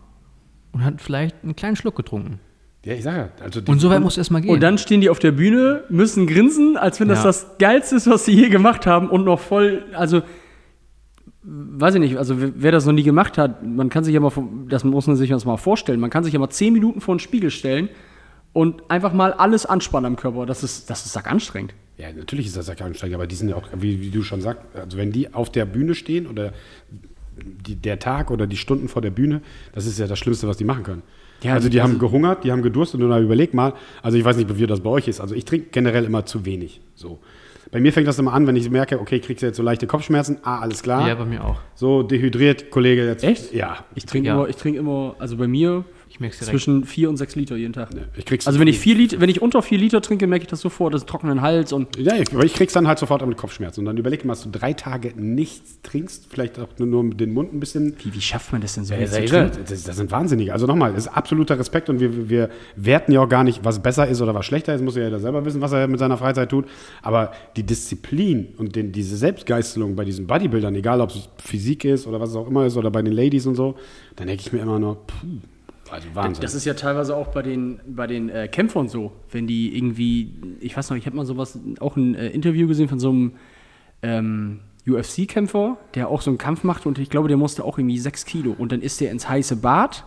und 0.71 0.83
hat 0.83 1.01
vielleicht 1.01 1.35
einen 1.43 1.55
kleinen 1.55 1.75
Schluck 1.75 1.95
getrunken. 1.95 2.39
Ja, 2.85 2.93
ich 2.93 3.03
sage 3.03 3.17
ja. 3.17 3.29
Also 3.43 3.61
Und 3.67 3.79
so 3.79 3.89
weit 3.89 4.01
muss 4.01 4.13
es 4.13 4.19
erstmal 4.19 4.41
gehen. 4.41 4.51
Und 4.51 4.61
dann 4.61 4.77
stehen 4.77 5.01
die 5.01 5.09
auf 5.09 5.19
der 5.19 5.31
Bühne, 5.31 5.83
müssen 5.89 6.25
grinsen, 6.27 6.77
als 6.77 6.99
wenn 6.99 7.07
das 7.07 7.19
Ja. 7.19 7.25
das 7.25 7.57
Geilste 7.59 7.95
ist, 7.95 8.07
was 8.09 8.25
sie 8.25 8.33
je 8.33 8.49
gemacht 8.49 8.85
haben 8.85 9.09
und 9.09 9.25
noch 9.25 9.39
voll, 9.39 9.85
also 9.93 10.21
weiß 11.43 11.95
ich 11.95 11.99
nicht, 12.01 12.17
also 12.17 12.35
wer 12.37 12.71
das 12.71 12.85
noch 12.85 12.93
nie 12.93 13.03
gemacht 13.03 13.37
hat, 13.37 13.65
man 13.65 13.89
kann 13.89 14.03
sich 14.03 14.13
ja 14.13 14.19
mal, 14.19 14.31
das 14.67 14.83
muss 14.83 15.07
man 15.07 15.15
sich 15.15 15.29
das 15.29 15.45
mal 15.45 15.57
vorstellen, 15.57 15.99
man 15.99 16.09
kann 16.09 16.23
sich 16.23 16.33
ja 16.33 16.39
mal 16.39 16.49
zehn 16.49 16.73
Minuten 16.73 17.01
vor 17.01 17.15
den 17.15 17.19
Spiegel 17.19 17.51
stellen 17.51 17.89
und 18.53 18.89
einfach 18.89 19.13
mal 19.13 19.33
alles 19.33 19.65
anspannen 19.65 20.05
am 20.13 20.15
Körper. 20.15 20.45
Das 20.45 20.63
ist, 20.63 20.89
das 20.89 21.05
ist 21.05 21.13
sack 21.13 21.29
anstrengend. 21.29 21.73
Ja, 21.97 22.11
natürlich 22.11 22.47
ist 22.47 22.57
das 22.57 22.69
Ansteiger, 22.69 23.15
aber 23.15 23.27
die 23.27 23.35
sind 23.35 23.49
ja 23.49 23.55
auch, 23.55 23.67
wie, 23.75 24.01
wie 24.01 24.09
du 24.11 24.21
schon 24.23 24.41
sagst, 24.41 24.61
also 24.75 24.97
wenn 24.97 25.11
die 25.11 25.33
auf 25.33 25.51
der 25.51 25.65
Bühne 25.65 25.95
stehen 25.95 26.27
oder 26.27 26.53
die, 27.37 27.75
der 27.75 27.99
Tag 27.99 28.29
oder 28.29 28.45
die 28.45 28.57
Stunden 28.57 28.87
vor 28.87 29.01
der 29.01 29.11
Bühne, 29.11 29.41
das 29.73 29.85
ist 29.85 29.99
ja 29.99 30.07
das 30.07 30.19
Schlimmste, 30.19 30.47
was 30.47 30.57
die 30.57 30.63
machen 30.63 30.83
können. 30.83 31.01
Ja, 31.43 31.53
also 31.53 31.69
die 31.69 31.79
also- 31.79 31.93
haben 31.93 31.99
gehungert, 31.99 32.43
die 32.43 32.51
haben 32.51 32.61
gedurstet 32.61 33.01
und 33.01 33.09
dann 33.09 33.23
überleg 33.23 33.53
mal, 33.53 33.73
also 34.01 34.17
ich 34.17 34.25
weiß 34.25 34.37
nicht, 34.37 34.57
wie 34.57 34.67
das 34.67 34.81
bei 34.81 34.89
euch 34.89 35.07
ist, 35.07 35.19
also 35.19 35.35
ich 35.35 35.45
trinke 35.45 35.67
generell 35.71 36.05
immer 36.05 36.25
zu 36.25 36.45
wenig. 36.45 36.81
So. 36.95 37.19
Bei 37.71 37.79
mir 37.81 37.91
fängt 37.91 38.07
das 38.07 38.17
immer 38.17 38.33
an, 38.33 38.47
wenn 38.47 38.55
ich 38.55 38.69
merke, 38.69 38.99
okay, 38.99 39.19
kriegst 39.19 39.41
du 39.43 39.47
jetzt 39.47 39.57
so 39.57 39.63
leichte 39.63 39.87
Kopfschmerzen, 39.87 40.37
ah, 40.43 40.59
alles 40.59 40.81
klar. 40.83 41.07
ja, 41.07 41.15
bei 41.15 41.25
mir 41.25 41.43
auch. 41.43 41.57
So 41.75 42.01
dehydriert, 42.01 42.71
Kollege, 42.71 43.05
jetzt. 43.05 43.23
Echt? 43.23 43.53
Ja. 43.53 43.85
Ich 43.93 44.05
trinke 44.05 44.29
Ja. 44.29 44.35
immer, 44.35 44.47
ich 44.47 44.55
trinke 44.55 44.79
immer, 44.79 45.15
also 45.19 45.35
bei 45.35 45.47
mir 45.47 45.83
Ich 46.17 46.21
merke 46.21 46.35
direkt. 46.35 46.49
zwischen 46.49 46.83
vier 46.83 47.09
und 47.09 47.17
sechs 47.17 47.35
Liter 47.35 47.55
jeden 47.55 47.73
Tag. 47.73 47.89
Ich 48.15 48.25
krieg's 48.25 48.47
Also 48.47 48.59
wenn 48.59 48.67
ich 48.67 48.79
vier 48.79 48.95
Liter, 48.95 49.21
wenn 49.21 49.29
ich 49.29 49.39
unter 49.39 49.61
vier 49.61 49.77
Liter 49.77 50.01
trinke, 50.01 50.25
merke 50.25 50.43
ich 50.43 50.49
das 50.49 50.61
sofort, 50.61 50.95
das 50.95 51.01
ist 51.03 51.09
trockenen 51.09 51.41
Hals 51.41 51.71
und 51.73 51.95
Ja, 51.95 52.15
ich, 52.15 52.33
aber 52.33 52.43
ich 52.43 52.55
krieg's 52.55 52.73
dann 52.73 52.87
halt 52.87 52.97
sofort 52.97 53.23
mit 53.27 53.37
Kopfschmerzen. 53.37 53.81
Und 53.81 53.85
dann 53.85 53.97
überleg 53.97 54.25
mal, 54.25 54.33
dass 54.33 54.41
du 54.41 54.49
drei 54.49 54.73
Tage 54.73 55.13
nichts 55.15 55.79
trinkst, 55.83 56.25
vielleicht 56.27 56.57
auch 56.57 56.69
nur, 56.79 56.87
nur 56.87 57.13
den 57.13 57.33
Mund 57.33 57.53
ein 57.53 57.59
bisschen 57.59 57.95
wie, 58.03 58.11
wie 58.15 58.21
schafft 58.21 58.51
man 58.51 58.61
das 58.61 58.73
denn 58.73 58.85
so? 58.85 58.95
Ja, 58.95 59.01
das, 59.01 59.83
das 59.83 59.95
sind 59.95 60.09
Wahnsinnige. 60.09 60.53
Also 60.53 60.65
nochmal, 60.65 60.93
das 60.93 61.05
ist 61.05 61.13
absoluter 61.13 61.59
Respekt 61.59 61.87
und 61.89 61.99
wir, 61.99 62.29
wir 62.29 62.49
werten 62.75 63.11
ja 63.11 63.21
auch 63.21 63.29
gar 63.29 63.43
nicht, 63.43 63.63
was 63.63 63.79
besser 63.79 64.07
ist 64.07 64.19
oder 64.19 64.33
was 64.33 64.45
schlechter 64.47 64.73
ist. 64.73 64.81
Muss 64.81 64.95
ja 64.95 65.03
jeder 65.03 65.19
selber 65.19 65.45
wissen, 65.45 65.61
was 65.61 65.71
er 65.71 65.87
mit 65.87 65.99
seiner 65.99 66.17
Freizeit 66.17 66.49
tut. 66.49 66.65
Aber 67.03 67.31
die 67.55 67.63
Disziplin 67.63 68.47
und 68.57 68.75
den, 68.75 68.91
diese 68.91 69.17
Selbstgeißelung 69.17 69.95
bei 69.95 70.03
diesen 70.03 70.25
Bodybuildern, 70.25 70.73
egal 70.73 70.99
ob 70.99 71.11
es 71.11 71.29
Physik 71.43 71.85
ist 71.85 72.07
oder 72.07 72.19
was 72.19 72.31
es 72.31 72.35
auch 72.35 72.47
immer 72.47 72.65
ist 72.65 72.75
oder 72.75 72.89
bei 72.89 73.03
den 73.03 73.13
Ladies 73.13 73.45
und 73.45 73.53
so, 73.53 73.75
dann 74.15 74.27
denke 74.27 74.41
ich 74.45 74.51
mir 74.51 74.59
immer 74.59 74.79
nur, 74.79 75.05
puh, 75.05 75.27
also 75.91 76.07
Wahnsinn. 76.13 76.41
Das 76.41 76.53
ist 76.53 76.65
ja 76.65 76.73
teilweise 76.73 77.15
auch 77.15 77.27
bei 77.27 77.41
den, 77.41 77.79
bei 77.87 78.07
den 78.07 78.29
äh, 78.29 78.47
Kämpfern 78.47 78.89
so, 78.89 79.11
wenn 79.31 79.47
die 79.47 79.77
irgendwie, 79.77 80.33
ich 80.59 80.75
weiß 80.75 80.89
noch, 80.89 80.97
ich 80.97 81.05
habe 81.05 81.15
mal 81.15 81.25
sowas, 81.25 81.59
auch 81.79 81.95
ein 81.95 82.15
äh, 82.15 82.27
Interview 82.27 82.67
gesehen 82.67 82.87
von 82.87 82.99
so 82.99 83.09
einem 83.09 83.33
ähm, 84.01 84.59
UFC-Kämpfer, 84.87 85.77
der 85.95 86.07
auch 86.09 86.21
so 86.21 86.31
einen 86.31 86.37
Kampf 86.37 86.63
macht 86.63 86.85
und 86.85 86.99
ich 86.99 87.09
glaube, 87.09 87.27
der 87.27 87.37
musste 87.37 87.63
auch 87.63 87.77
irgendwie 87.77 87.99
sechs 87.99 88.25
Kilo 88.25 88.55
und 88.57 88.71
dann 88.71 88.81
ist 88.81 89.01
der 89.01 89.11
ins 89.11 89.27
heiße 89.27 89.57
Bad, 89.57 90.05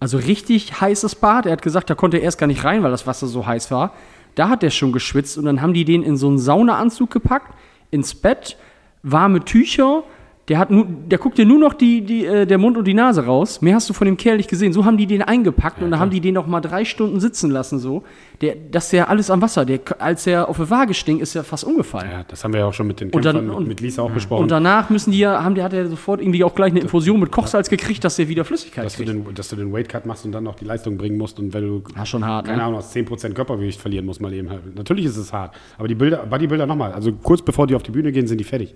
also 0.00 0.18
richtig 0.18 0.80
heißes 0.80 1.16
Bad. 1.16 1.46
Er 1.46 1.52
hat 1.52 1.62
gesagt, 1.62 1.88
da 1.88 1.94
konnte 1.94 2.16
er 2.16 2.24
erst 2.24 2.38
gar 2.38 2.48
nicht 2.48 2.64
rein, 2.64 2.82
weil 2.82 2.90
das 2.90 3.06
Wasser 3.06 3.28
so 3.28 3.46
heiß 3.46 3.70
war. 3.70 3.92
Da 4.34 4.48
hat 4.48 4.64
er 4.64 4.70
schon 4.70 4.92
geschwitzt 4.92 5.38
und 5.38 5.44
dann 5.44 5.60
haben 5.62 5.74
die 5.74 5.84
den 5.84 6.02
in 6.02 6.16
so 6.16 6.26
einen 6.26 6.38
Saunaanzug 6.38 7.10
gepackt, 7.10 7.54
ins 7.92 8.14
Bett, 8.14 8.56
warme 9.02 9.44
Tücher. 9.44 10.02
Der, 10.48 10.58
hat 10.58 10.72
nur, 10.72 10.84
der 10.84 11.18
guckt 11.18 11.38
dir 11.38 11.46
nur 11.46 11.58
noch 11.60 11.72
die, 11.72 12.00
die, 12.00 12.26
äh, 12.26 12.46
der 12.46 12.58
Mund 12.58 12.76
und 12.76 12.84
die 12.84 12.94
Nase 12.94 13.24
raus. 13.24 13.62
Mehr 13.62 13.76
hast 13.76 13.88
du 13.88 13.92
von 13.94 14.06
dem 14.06 14.16
Kerl 14.16 14.38
nicht 14.38 14.50
gesehen. 14.50 14.72
So 14.72 14.84
haben 14.84 14.96
die 14.96 15.06
den 15.06 15.22
eingepackt 15.22 15.80
und 15.82 15.92
dann 15.92 16.00
haben 16.00 16.10
die 16.10 16.20
den 16.20 16.34
noch 16.34 16.48
mal 16.48 16.60
drei 16.60 16.84
Stunden 16.84 17.20
sitzen 17.20 17.48
lassen. 17.52 17.78
So. 17.78 18.02
Der, 18.40 18.56
das 18.56 18.86
ist 18.86 18.92
ja 18.92 19.04
alles 19.06 19.30
am 19.30 19.40
Wasser. 19.40 19.64
Der, 19.64 19.78
als 20.00 20.26
er 20.26 20.48
auf 20.48 20.56
der 20.56 20.68
Waage 20.68 20.94
stinkt, 20.94 21.22
ist 21.22 21.36
er 21.36 21.44
fast 21.44 21.62
umgefallen. 21.62 22.10
ja, 22.10 22.24
das 22.26 22.42
haben 22.42 22.52
wir 22.54 22.58
ja 22.60 22.66
auch 22.66 22.72
schon 22.74 22.88
mit 22.88 22.98
den 22.98 23.10
Und 23.10 23.24
dann- 23.24 23.36
Kämpfern, 23.36 23.56
und- 23.56 23.68
mit 23.68 23.80
Lisa 23.80 24.02
auch 24.02 24.10
besprochen. 24.10 24.42
Und 24.42 24.50
danach 24.50 24.90
müssen 24.90 25.12
die 25.12 25.20
ja, 25.20 25.44
haben, 25.44 25.54
der 25.54 25.62
hat 25.62 25.74
er 25.74 25.86
sofort 25.88 26.20
irgendwie 26.20 26.42
auch 26.42 26.56
gleich 26.56 26.72
eine 26.72 26.80
Infusion 26.80 27.20
mit 27.20 27.30
Kochsalz 27.30 27.70
gekriegt, 27.70 28.02
dass 28.02 28.16
der 28.16 28.28
wieder 28.28 28.44
Flüssigkeit 28.44 28.84
dass 28.84 28.96
du, 28.96 29.04
kriegt. 29.04 29.14
den, 29.28 29.34
dass 29.36 29.48
du 29.48 29.54
den 29.54 29.72
Weightcut 29.72 30.06
machst 30.06 30.24
und 30.26 30.32
dann 30.32 30.42
noch 30.42 30.56
die 30.56 30.64
Leistung 30.64 30.98
bringen 30.98 31.18
musst 31.18 31.38
und 31.38 31.54
wenn 31.54 31.62
du 31.68 31.82
Ja, 31.96 32.04
schon 32.04 32.24
hart, 32.26 32.46
keine 32.46 32.58
ne? 32.58 32.64
Ahnung, 32.64 32.78
aus 32.78 32.90
10% 32.92 33.32
Körpergewicht 33.34 33.80
verlieren 33.80 34.06
musst 34.06 34.20
mal 34.20 34.32
eben 34.32 34.50
halt. 34.50 34.74
Natürlich 34.76 35.04
ist 35.04 35.16
es 35.18 35.32
hart, 35.32 35.54
aber 35.78 35.86
die 35.86 35.94
Bilder, 35.94 36.26
Bodybuilder 36.28 36.66
nochmal, 36.66 36.92
also 36.92 37.12
kurz 37.12 37.42
bevor 37.42 37.68
die 37.68 37.76
auf 37.76 37.84
die 37.84 37.92
Bühne 37.92 38.10
gehen, 38.10 38.26
sind 38.26 38.38
die 38.38 38.44
fertig. 38.44 38.74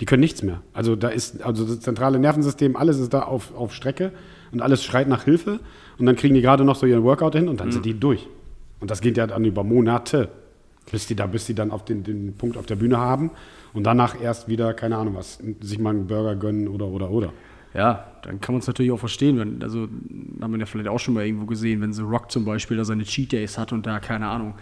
Die 0.00 0.06
können 0.06 0.20
nichts 0.20 0.42
mehr. 0.42 0.60
Also 0.72 0.96
da 0.96 1.08
ist, 1.08 1.42
also 1.42 1.64
das 1.64 1.80
zentrale 1.80 2.18
Nervensystem, 2.18 2.76
alles 2.76 2.98
ist 2.98 3.14
da 3.14 3.22
auf, 3.22 3.54
auf 3.54 3.72
Strecke 3.74 4.12
und 4.52 4.60
alles 4.60 4.84
schreit 4.84 5.08
nach 5.08 5.24
Hilfe 5.24 5.60
und 5.98 6.06
dann 6.06 6.16
kriegen 6.16 6.34
die 6.34 6.42
gerade 6.42 6.64
noch 6.64 6.76
so 6.76 6.86
ihren 6.86 7.04
Workout 7.04 7.34
hin 7.34 7.48
und 7.48 7.60
dann 7.60 7.70
sind 7.70 7.84
die 7.84 7.98
durch. 7.98 8.26
Und 8.80 8.90
das 8.90 9.00
geht 9.00 9.16
ja 9.16 9.26
dann 9.26 9.44
über 9.44 9.64
Monate, 9.64 10.28
bis 10.90 11.06
die 11.06 11.14
da, 11.14 11.26
bis 11.26 11.46
die 11.46 11.54
dann 11.54 11.70
auf 11.70 11.84
den, 11.84 12.02
den 12.02 12.34
Punkt 12.34 12.56
auf 12.56 12.66
der 12.66 12.76
Bühne 12.76 12.98
haben 12.98 13.30
und 13.72 13.84
danach 13.84 14.20
erst 14.20 14.48
wieder, 14.48 14.74
keine 14.74 14.96
Ahnung 14.96 15.14
was, 15.14 15.38
sich 15.60 15.78
mal 15.78 15.90
einen 15.90 16.06
Burger 16.06 16.36
gönnen 16.36 16.68
oder 16.68 16.86
oder 16.86 17.10
oder. 17.10 17.32
Ja, 17.74 18.06
dann 18.22 18.40
kann 18.40 18.54
man 18.54 18.60
es 18.60 18.68
natürlich 18.68 18.92
auch 18.92 18.98
verstehen. 18.98 19.38
Wenn, 19.38 19.62
also, 19.62 19.88
haben 20.40 20.52
wir 20.52 20.60
ja 20.60 20.66
vielleicht 20.66 20.88
auch 20.88 21.00
schon 21.00 21.14
mal 21.14 21.26
irgendwo 21.26 21.46
gesehen, 21.46 21.80
wenn 21.80 21.92
The 21.92 22.02
Rock 22.02 22.30
zum 22.30 22.44
Beispiel 22.44 22.76
da 22.76 22.84
seine 22.84 23.02
Cheat 23.02 23.32
Days 23.32 23.58
hat 23.58 23.72
und 23.72 23.84
da, 23.84 23.98
keine 23.98 24.28
Ahnung, 24.28 24.54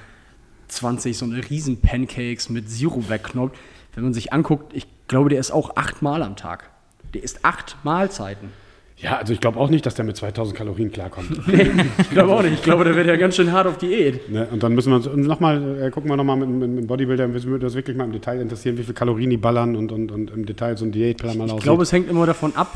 20 0.69 1.19
so 1.19 1.27
eine 1.27 1.49
riesen 1.51 1.81
Pancakes 1.81 2.49
mit 2.49 2.71
Sirup 2.71 3.11
wegknoppt. 3.11 3.59
Wenn 3.95 4.05
man 4.05 4.15
sich 4.15 4.33
anguckt, 4.33 4.73
ich 4.75 4.87
glaube, 5.09 5.29
der 5.29 5.41
ist 5.41 5.51
auch 5.51 5.77
achtmal 5.77 6.23
am 6.23 6.37
Tag. 6.37 6.71
Der 7.15 7.23
isst 7.23 7.45
acht 7.45 7.77
Mahlzeiten. 7.83 8.49
Ja, 8.97 9.17
also 9.19 9.33
ich 9.33 9.41
glaube 9.41 9.59
auch 9.59 9.69
nicht, 9.69 9.85
dass 9.85 9.95
der 9.97 10.05
mit 10.05 10.17
2000 10.17 10.57
Kalorien 10.57 10.93
klarkommt. 10.93 11.47
Nee, 11.49 11.71
ich 11.99 12.11
glaube 12.11 12.33
auch 12.33 12.43
nicht. 12.43 12.55
Ich 12.55 12.63
glaube, 12.63 12.85
der 12.85 12.95
wird 12.95 13.07
ja 13.09 13.17
ganz 13.17 13.35
schön 13.37 13.51
hart 13.51 13.67
auf 13.67 13.77
Diät. 13.79 14.31
ne? 14.31 14.47
Und 14.51 14.63
dann 14.63 14.75
müssen 14.75 14.91
wir 14.93 14.97
uns 15.13 15.27
nochmal, 15.27 15.83
äh, 15.83 15.91
gucken 15.91 16.09
wir 16.09 16.17
nochmal 16.17 16.37
mit, 16.37 16.49
mit, 16.49 16.71
mit 16.71 16.87
Bodybuilder, 16.87 17.27
müssen 17.27 17.51
wir 17.51 17.59
das 17.59 17.75
wirklich 17.75 17.97
mal 17.97 18.05
im 18.05 18.13
Detail 18.13 18.41
interessieren, 18.41 18.79
wie 18.79 18.85
viel 18.85 18.95
Kalorien 18.95 19.29
die 19.31 19.37
ballern 19.39 19.75
und, 19.77 19.91
und, 19.91 20.13
und 20.13 20.31
im 20.31 20.47
Detail 20.47 20.77
so 20.77 20.85
ein 20.85 20.93
Diätplan 20.93 21.37
mal 21.37 21.47
Ich 21.47 21.53
aussieht. 21.53 21.65
glaube, 21.65 21.83
es 21.83 21.91
hängt 21.93 22.09
immer 22.09 22.27
davon 22.27 22.55
ab, 22.55 22.73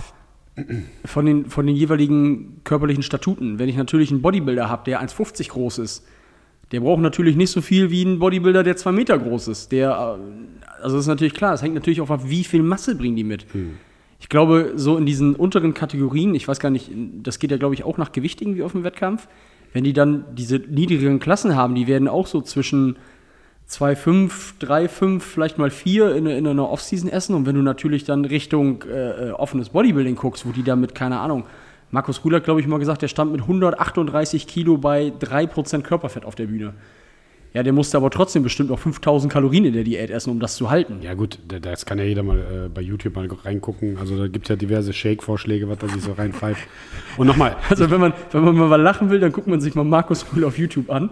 von 1.04 1.26
den, 1.26 1.46
von 1.46 1.66
den 1.66 1.76
jeweiligen 1.76 2.60
körperlichen 2.64 3.04
Statuten. 3.04 3.58
Wenn 3.60 3.68
ich 3.68 3.76
natürlich 3.76 4.10
einen 4.10 4.22
Bodybuilder 4.22 4.68
habe, 4.68 4.82
der 4.84 5.00
1,50 5.02 5.48
groß 5.50 5.78
ist, 5.78 6.04
der 6.72 6.80
braucht 6.80 7.00
natürlich 7.00 7.36
nicht 7.36 7.50
so 7.50 7.60
viel 7.60 7.90
wie 7.90 8.02
ein 8.02 8.18
Bodybuilder, 8.18 8.62
der 8.62 8.76
2 8.76 8.92
Meter 8.92 9.18
groß 9.18 9.48
ist. 9.48 9.72
Der, 9.72 9.90
äh, 9.90 10.82
also 10.82 10.96
das 10.96 11.04
ist 11.04 11.08
natürlich 11.08 11.34
klar, 11.34 11.54
es 11.54 11.62
hängt 11.62 11.74
natürlich 11.74 12.00
auch 12.00 12.10
ab, 12.10 12.22
wie 12.26 12.44
viel 12.44 12.62
Masse 12.62 12.96
bringen 12.96 13.16
die 13.16 13.24
mit. 13.24 13.46
Ich 14.18 14.28
glaube, 14.28 14.72
so 14.76 14.96
in 14.96 15.06
diesen 15.06 15.34
unteren 15.34 15.74
Kategorien, 15.74 16.34
ich 16.34 16.48
weiß 16.48 16.58
gar 16.58 16.70
nicht, 16.70 16.90
das 17.22 17.38
geht 17.38 17.50
ja, 17.50 17.56
glaube 17.58 17.74
ich, 17.74 17.84
auch 17.84 17.98
nach 17.98 18.12
Gewicht 18.12 18.40
irgendwie 18.40 18.62
auf 18.62 18.72
dem 18.72 18.82
Wettkampf. 18.82 19.28
Wenn 19.72 19.84
die 19.84 19.92
dann 19.92 20.24
diese 20.34 20.56
niedrigeren 20.56 21.20
Klassen 21.20 21.54
haben, 21.54 21.74
die 21.74 21.86
werden 21.86 22.08
auch 22.08 22.26
so 22.26 22.40
zwischen 22.40 22.96
2,5, 23.68 24.54
3,5, 24.60 25.20
vielleicht 25.20 25.58
mal 25.58 25.70
4 25.70 26.14
in, 26.14 26.26
in 26.26 26.46
einer 26.46 26.70
Offseason 26.70 27.10
essen. 27.10 27.34
Und 27.34 27.46
wenn 27.46 27.56
du 27.56 27.62
natürlich 27.62 28.04
dann 28.04 28.24
Richtung 28.24 28.84
äh, 28.84 29.28
äh, 29.28 29.30
offenes 29.32 29.70
Bodybuilding 29.70 30.14
guckst, 30.14 30.46
wo 30.46 30.52
die 30.52 30.62
da 30.62 30.76
mit, 30.76 30.94
keine 30.94 31.18
Ahnung, 31.18 31.44
Markus 31.90 32.22
hat, 32.24 32.44
glaube 32.44 32.60
ich, 32.60 32.66
mal 32.66 32.78
gesagt, 32.78 33.02
der 33.02 33.08
stand 33.08 33.32
mit 33.32 33.42
138 33.42 34.46
Kilo 34.46 34.76
bei 34.78 35.12
3% 35.20 35.82
Körperfett 35.82 36.24
auf 36.24 36.34
der 36.34 36.46
Bühne. 36.46 36.74
Ja, 37.54 37.62
der 37.62 37.72
musste 37.72 37.96
aber 37.96 38.10
trotzdem 38.10 38.42
bestimmt 38.42 38.68
noch 38.68 38.78
5000 38.78 39.32
Kalorien 39.32 39.64
in 39.64 39.72
der 39.72 39.82
Diät 39.84 40.10
essen, 40.10 40.28
um 40.30 40.40
das 40.40 40.56
zu 40.56 40.68
halten. 40.68 40.98
Ja 41.00 41.14
gut, 41.14 41.38
da- 41.48 41.58
das 41.58 41.86
kann 41.86 41.96
ja 41.98 42.04
jeder 42.04 42.22
mal 42.22 42.38
äh, 42.38 42.68
bei 42.68 42.82
YouTube 42.82 43.14
mal 43.16 43.26
reingucken. 43.44 43.96
Also 43.96 44.18
da 44.18 44.28
gibt 44.28 44.44
es 44.44 44.50
ja 44.50 44.56
diverse 44.56 44.92
Shake-Vorschläge, 44.92 45.66
was 45.68 45.78
da 45.78 45.88
sich 45.88 46.02
so 46.02 46.12
reinpfeift. 46.12 46.60
Und 47.16 47.28
nochmal, 47.28 47.56
Also 47.70 47.90
wenn 47.90 48.00
man, 48.00 48.12
wenn 48.32 48.44
man 48.44 48.56
mal 48.56 48.76
lachen 48.82 49.08
will, 49.08 49.20
dann 49.20 49.32
guckt 49.32 49.46
man 49.46 49.60
sich 49.62 49.74
mal 49.74 49.84
Markus 49.84 50.26
Rühl 50.34 50.44
auf 50.44 50.58
YouTube 50.58 50.90
an. 50.90 51.08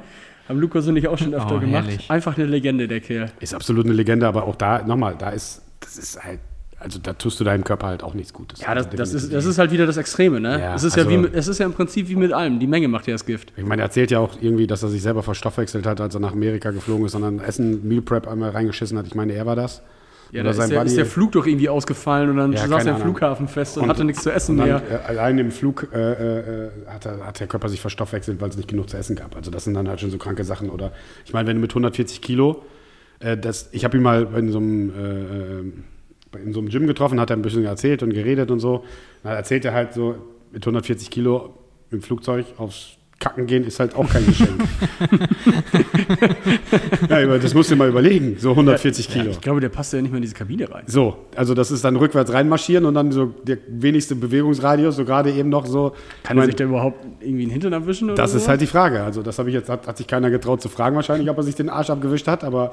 Haben 0.46 0.58
Lukas 0.60 0.86
und 0.86 0.96
ich 0.96 1.08
auch 1.08 1.16
schon 1.16 1.32
öfter 1.32 1.56
Oh, 1.56 1.60
gemacht. 1.60 1.84
herrlich. 1.86 2.10
Einfach 2.10 2.36
eine 2.36 2.44
Legende, 2.46 2.86
der 2.88 3.00
Kerl. 3.00 3.30
ist 3.40 3.54
absolut 3.54 3.86
eine 3.86 3.94
Legende, 3.94 4.28
aber 4.28 4.44
auch 4.44 4.56
da, 4.56 4.82
nochmal, 4.82 5.14
da 5.18 5.30
ist, 5.30 5.62
das 5.80 5.96
ist 5.96 6.22
halt, 6.22 6.40
also 6.84 7.00
da 7.02 7.14
tust 7.14 7.40
du 7.40 7.44
deinem 7.44 7.64
Körper 7.64 7.86
halt 7.88 8.02
auch 8.04 8.14
nichts 8.14 8.32
Gutes. 8.32 8.60
Ja, 8.60 8.74
das, 8.74 8.86
Also 8.86 8.96
das, 8.96 9.14
ist, 9.14 9.32
das 9.32 9.44
ist 9.46 9.58
halt 9.58 9.70
wieder 9.72 9.86
das 9.86 9.96
Extreme, 9.96 10.38
ne? 10.40 10.60
Ja, 10.60 10.74
es, 10.74 10.84
ist 10.84 10.96
ja 10.96 11.02
also- 11.04 11.10
wie 11.10 11.16
mit, 11.18 11.34
es 11.34 11.48
ist 11.48 11.58
ja 11.58 11.66
im 11.66 11.72
Prinzip 11.72 12.08
wie 12.08 12.16
mit 12.16 12.32
allem. 12.32 12.60
Die 12.60 12.66
Menge 12.66 12.86
macht 12.88 13.06
ja 13.08 13.14
das 13.14 13.24
Gift. 13.26 13.52
Ich 13.56 13.64
meine, 13.64 13.82
er 13.82 13.86
erzählt 13.86 14.10
ja 14.10 14.18
auch 14.20 14.36
irgendwie, 14.40 14.66
dass 14.66 14.82
er 14.82 14.90
sich 14.90 15.02
selber 15.02 15.22
verstoffwechselt 15.22 15.86
hat, 15.86 16.00
als 16.00 16.14
er 16.14 16.20
nach 16.20 16.32
Amerika 16.32 16.70
geflogen 16.70 17.06
ist 17.06 17.14
und 17.14 17.22
dann 17.22 17.40
Essen, 17.40 17.88
Meal 17.88 18.02
Prep 18.02 18.28
einmal 18.28 18.50
reingeschissen 18.50 18.96
hat. 18.98 19.06
Ich 19.06 19.14
meine, 19.14 19.32
er 19.32 19.46
war 19.46 19.56
das. 19.56 19.82
Ja, 20.32 20.42
da 20.42 20.50
ist 20.50 20.58
ist 20.58 20.96
der 20.96 21.06
Flug 21.06 21.32
doch 21.32 21.46
irgendwie 21.46 21.68
ausgefallen 21.68 22.28
und 22.30 22.38
dann 22.38 22.52
Ja, 22.52 22.66
saß 22.66 22.86
er 22.86 22.96
im. 22.96 23.00
Flughafen 23.02 23.46
fest 23.46 23.76
und, 23.76 23.84
Und- 23.84 23.90
hatte 23.90 24.04
nichts 24.04 24.22
zu 24.24 24.32
essen 24.32 24.56
mehr. 24.56 24.82
äh, 24.90 25.08
allein 25.08 25.38
im 25.38 25.52
Flug 25.52 25.88
äh, 25.92 26.12
äh, 26.66 26.70
hat, 26.88 27.06
er, 27.06 27.24
hat 27.24 27.38
der 27.38 27.46
Körper 27.46 27.68
sich 27.68 27.80
verstoffwechselt, 27.80 28.40
weil 28.40 28.48
es 28.48 28.56
nicht 28.56 28.68
genug 28.68 28.90
zu 28.90 28.96
essen 28.96 29.14
gab. 29.14 29.36
Also 29.36 29.50
das 29.52 29.64
sind 29.64 29.74
dann 29.74 29.88
halt 29.88 30.00
schon 30.00 30.10
so 30.10 30.18
kranke 30.18 30.42
Sachen. 30.42 30.70
Oder 30.70 30.90
ich 31.24 31.32
meine, 31.32 31.46
wenn 31.48 31.56
du 31.56 31.60
mit 31.60 31.70
140 31.70 32.20
Kilo, 32.20 32.62
äh, 33.20 33.36
das, 33.36 33.68
ich 33.70 33.84
habe 33.84 33.96
ihn 33.96 34.02
mal 34.02 34.26
in 34.36 34.50
so 34.50 34.58
einem 34.58 34.90
äh, 34.90 35.60
äh, 35.60 35.72
in 36.36 36.52
so 36.52 36.60
einem 36.60 36.68
Gym 36.68 36.86
getroffen, 36.86 37.20
hat 37.20 37.30
er 37.30 37.36
ein 37.36 37.42
bisschen 37.42 37.64
erzählt 37.64 38.02
und 38.02 38.12
geredet 38.12 38.50
und 38.50 38.60
so. 38.60 38.84
Dann 39.22 39.34
erzählt 39.34 39.64
er 39.64 39.72
halt 39.72 39.94
so, 39.94 40.16
mit 40.52 40.62
140 40.62 41.10
Kilo 41.10 41.54
im 41.90 42.00
Flugzeug 42.02 42.46
aufs 42.58 42.96
Kacken 43.20 43.46
gehen 43.46 43.64
ist 43.64 43.80
halt 43.80 43.94
auch 43.94 44.08
kein 44.08 44.26
Geschenk. 44.26 44.50
ja, 47.08 47.22
aber 47.22 47.38
das 47.38 47.54
musst 47.54 47.70
du 47.70 47.74
dir 47.74 47.78
mal 47.78 47.88
überlegen, 47.88 48.36
so 48.38 48.50
140 48.50 49.08
Kilo. 49.08 49.30
Ich 49.30 49.40
glaube, 49.40 49.60
der 49.60 49.68
passt 49.68 49.92
ja 49.92 50.02
nicht 50.02 50.10
mehr 50.10 50.18
in 50.18 50.22
diese 50.22 50.34
Kabine 50.34 50.70
rein. 50.70 50.82
So, 50.86 51.16
also 51.34 51.54
das 51.54 51.70
ist 51.70 51.84
dann 51.84 51.96
rückwärts 51.96 52.32
reinmarschieren 52.32 52.84
und 52.84 52.94
dann 52.94 53.12
so 53.12 53.26
der 53.44 53.58
wenigste 53.68 54.16
Bewegungsradius, 54.16 54.96
so 54.96 55.04
gerade 55.04 55.32
eben 55.32 55.48
noch 55.48 55.64
so. 55.64 55.94
Kann 56.22 56.36
mein, 56.36 56.46
sich 56.46 56.56
da 56.56 56.64
überhaupt 56.64 57.04
irgendwie 57.20 57.44
einen 57.44 57.52
Hintern 57.52 57.72
erwischen? 57.72 58.10
Oder 58.10 58.16
das 58.16 58.32
so? 58.32 58.38
ist 58.38 58.48
halt 58.48 58.60
die 58.60 58.66
Frage. 58.66 59.02
Also 59.02 59.22
das 59.22 59.38
habe 59.38 59.48
ich 59.48 59.54
jetzt, 59.54 59.68
hat, 59.68 59.86
hat 59.86 59.96
sich 59.96 60.06
keiner 60.06 60.30
getraut 60.30 60.60
zu 60.60 60.68
fragen 60.68 60.96
wahrscheinlich, 60.96 61.30
ob 61.30 61.36
er 61.36 61.44
sich 61.44 61.54
den 61.54 61.70
Arsch 61.70 61.90
abgewischt 61.90 62.26
hat, 62.26 62.44
aber 62.44 62.72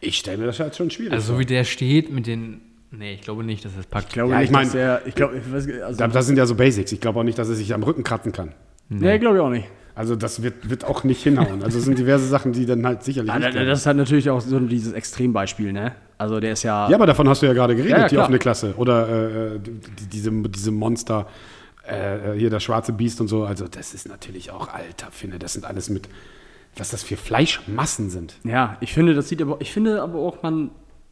ich 0.00 0.16
stelle 0.16 0.38
mir 0.38 0.46
das 0.46 0.60
halt 0.60 0.74
schon 0.76 0.90
schwierig 0.90 1.12
Also 1.12 1.34
so 1.34 1.38
wie 1.38 1.46
der 1.46 1.64
steht 1.64 2.10
mit 2.10 2.26
den. 2.26 2.60
Nee, 2.92 3.14
ich 3.14 3.20
glaube 3.20 3.44
nicht, 3.44 3.64
dass 3.64 3.76
das 3.76 3.86
packt. 3.86 4.08
Ich 4.08 4.12
glaube 4.14 4.32
Ja, 4.32 4.36
ich 4.40 4.50
nicht, 4.50 4.52
mein- 4.52 4.66
dass 4.66 4.74
er. 4.74 5.06
Ich 5.06 5.14
glaube, 5.14 5.36
ich 5.36 5.52
weiß, 5.52 5.68
also, 5.82 5.98
Da- 5.98 6.08
Das 6.08 6.26
sind 6.26 6.36
ja 6.36 6.46
so 6.46 6.54
Basics. 6.56 6.90
Ich 6.92 7.00
glaube 7.00 7.20
auch 7.20 7.24
nicht, 7.24 7.38
dass 7.38 7.48
er 7.48 7.54
sich 7.54 7.72
am 7.72 7.82
Rücken 7.82 8.02
kratzen 8.02 8.32
kann. 8.32 8.52
nee, 8.88 9.18
glaube 9.18 9.36
ich 9.36 9.42
auch 9.42 9.50
nicht. 9.50 9.68
Also 9.94 10.16
das 10.16 10.42
wird, 10.42 10.70
wird 10.70 10.84
auch 10.84 11.04
nicht 11.04 11.22
hinhauen. 11.22 11.62
Also 11.62 11.78
es 11.78 11.84
sind 11.84 11.98
diverse 11.98 12.26
Sachen, 12.26 12.52
die 12.52 12.64
dann 12.64 12.86
halt 12.86 13.02
sicherlich 13.04 13.30
Ah, 13.30 13.34
nicht 13.36 13.46
da- 13.48 13.50
klappen. 13.50 13.66
das 13.68 13.80
ist 13.80 13.86
halt 13.86 13.96
natürlich 13.98 14.30
auch 14.30 14.40
so 14.40 14.58
dieses 14.60 14.92
Extrembeispiel, 14.92 15.72
ne? 15.72 15.92
Also 16.16 16.40
der 16.40 16.52
ist 16.52 16.62
ja. 16.62 16.88
Ja, 16.88 16.96
aber 16.96 17.06
davon 17.06 17.28
hast 17.28 17.42
du 17.42 17.46
ja 17.46 17.52
gerade 17.52 17.74
geredet, 17.76 17.92
Ja, 17.96 18.02
ja, 18.02 18.08
die 18.08 18.18
offene 18.18 18.38
Klasse. 18.38 18.74
Oder 18.76 19.54
äh, 19.54 19.58
die, 19.60 20.06
diese, 20.06 20.30
diese 20.48 20.70
Monster, 20.70 21.26
äh, 21.86 22.32
hier 22.36 22.50
das 22.50 22.62
schwarze 22.62 22.92
Biest 22.92 23.20
und 23.20 23.28
so. 23.28 23.44
Also 23.44 23.66
das 23.68 23.92
ist 23.94 24.08
natürlich 24.08 24.50
auch, 24.50 24.68
alter, 24.68 25.08
finde, 25.10 25.38
das 25.38 25.52
sind 25.52 25.64
alles 25.66 25.90
mit, 25.90 26.08
was 26.76 26.90
das 26.90 27.02
für 27.02 27.16
Fleischmassen 27.16 28.10
sind. 28.10 28.34
Ja, 28.44 28.76
ich 28.80 28.92
finde, 28.94 29.14
das 29.14 29.28
sieht 29.28 29.42
aber, 29.42 29.60
ich 29.60 29.72
finde 29.72 30.00
aber 30.02 30.18
auch, 30.20 30.42
man, 30.42 30.70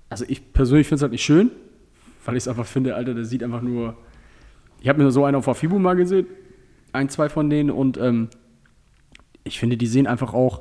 also 0.09 0.25
ich 0.29 0.53
persönlich 0.53 0.87
finde 0.87 0.97
es 0.97 1.03
halt 1.03 1.13
nicht 1.13 1.25
schön, 1.25 1.51
weil 2.29 2.37
ich 2.37 2.43
es 2.43 2.49
einfach 2.49 2.67
finde, 2.67 2.95
Alter, 2.95 3.15
der 3.15 3.25
sieht 3.25 3.43
einfach 3.43 3.63
nur, 3.63 3.97
ich 4.83 4.89
habe 4.91 5.03
mir 5.03 5.11
so 5.11 5.25
einen 5.25 5.35
auf 5.35 5.47
der 5.47 5.55
Fibu 5.55 5.79
mal 5.79 5.95
gesehen, 5.95 6.27
ein, 6.93 7.09
zwei 7.09 7.31
von 7.31 7.49
denen 7.49 7.71
und 7.71 7.97
ähm, 7.97 8.29
ich 9.45 9.59
finde, 9.59 9.79
die 9.79 9.87
sehen 9.87 10.07
einfach 10.07 10.35
auch, 10.35 10.61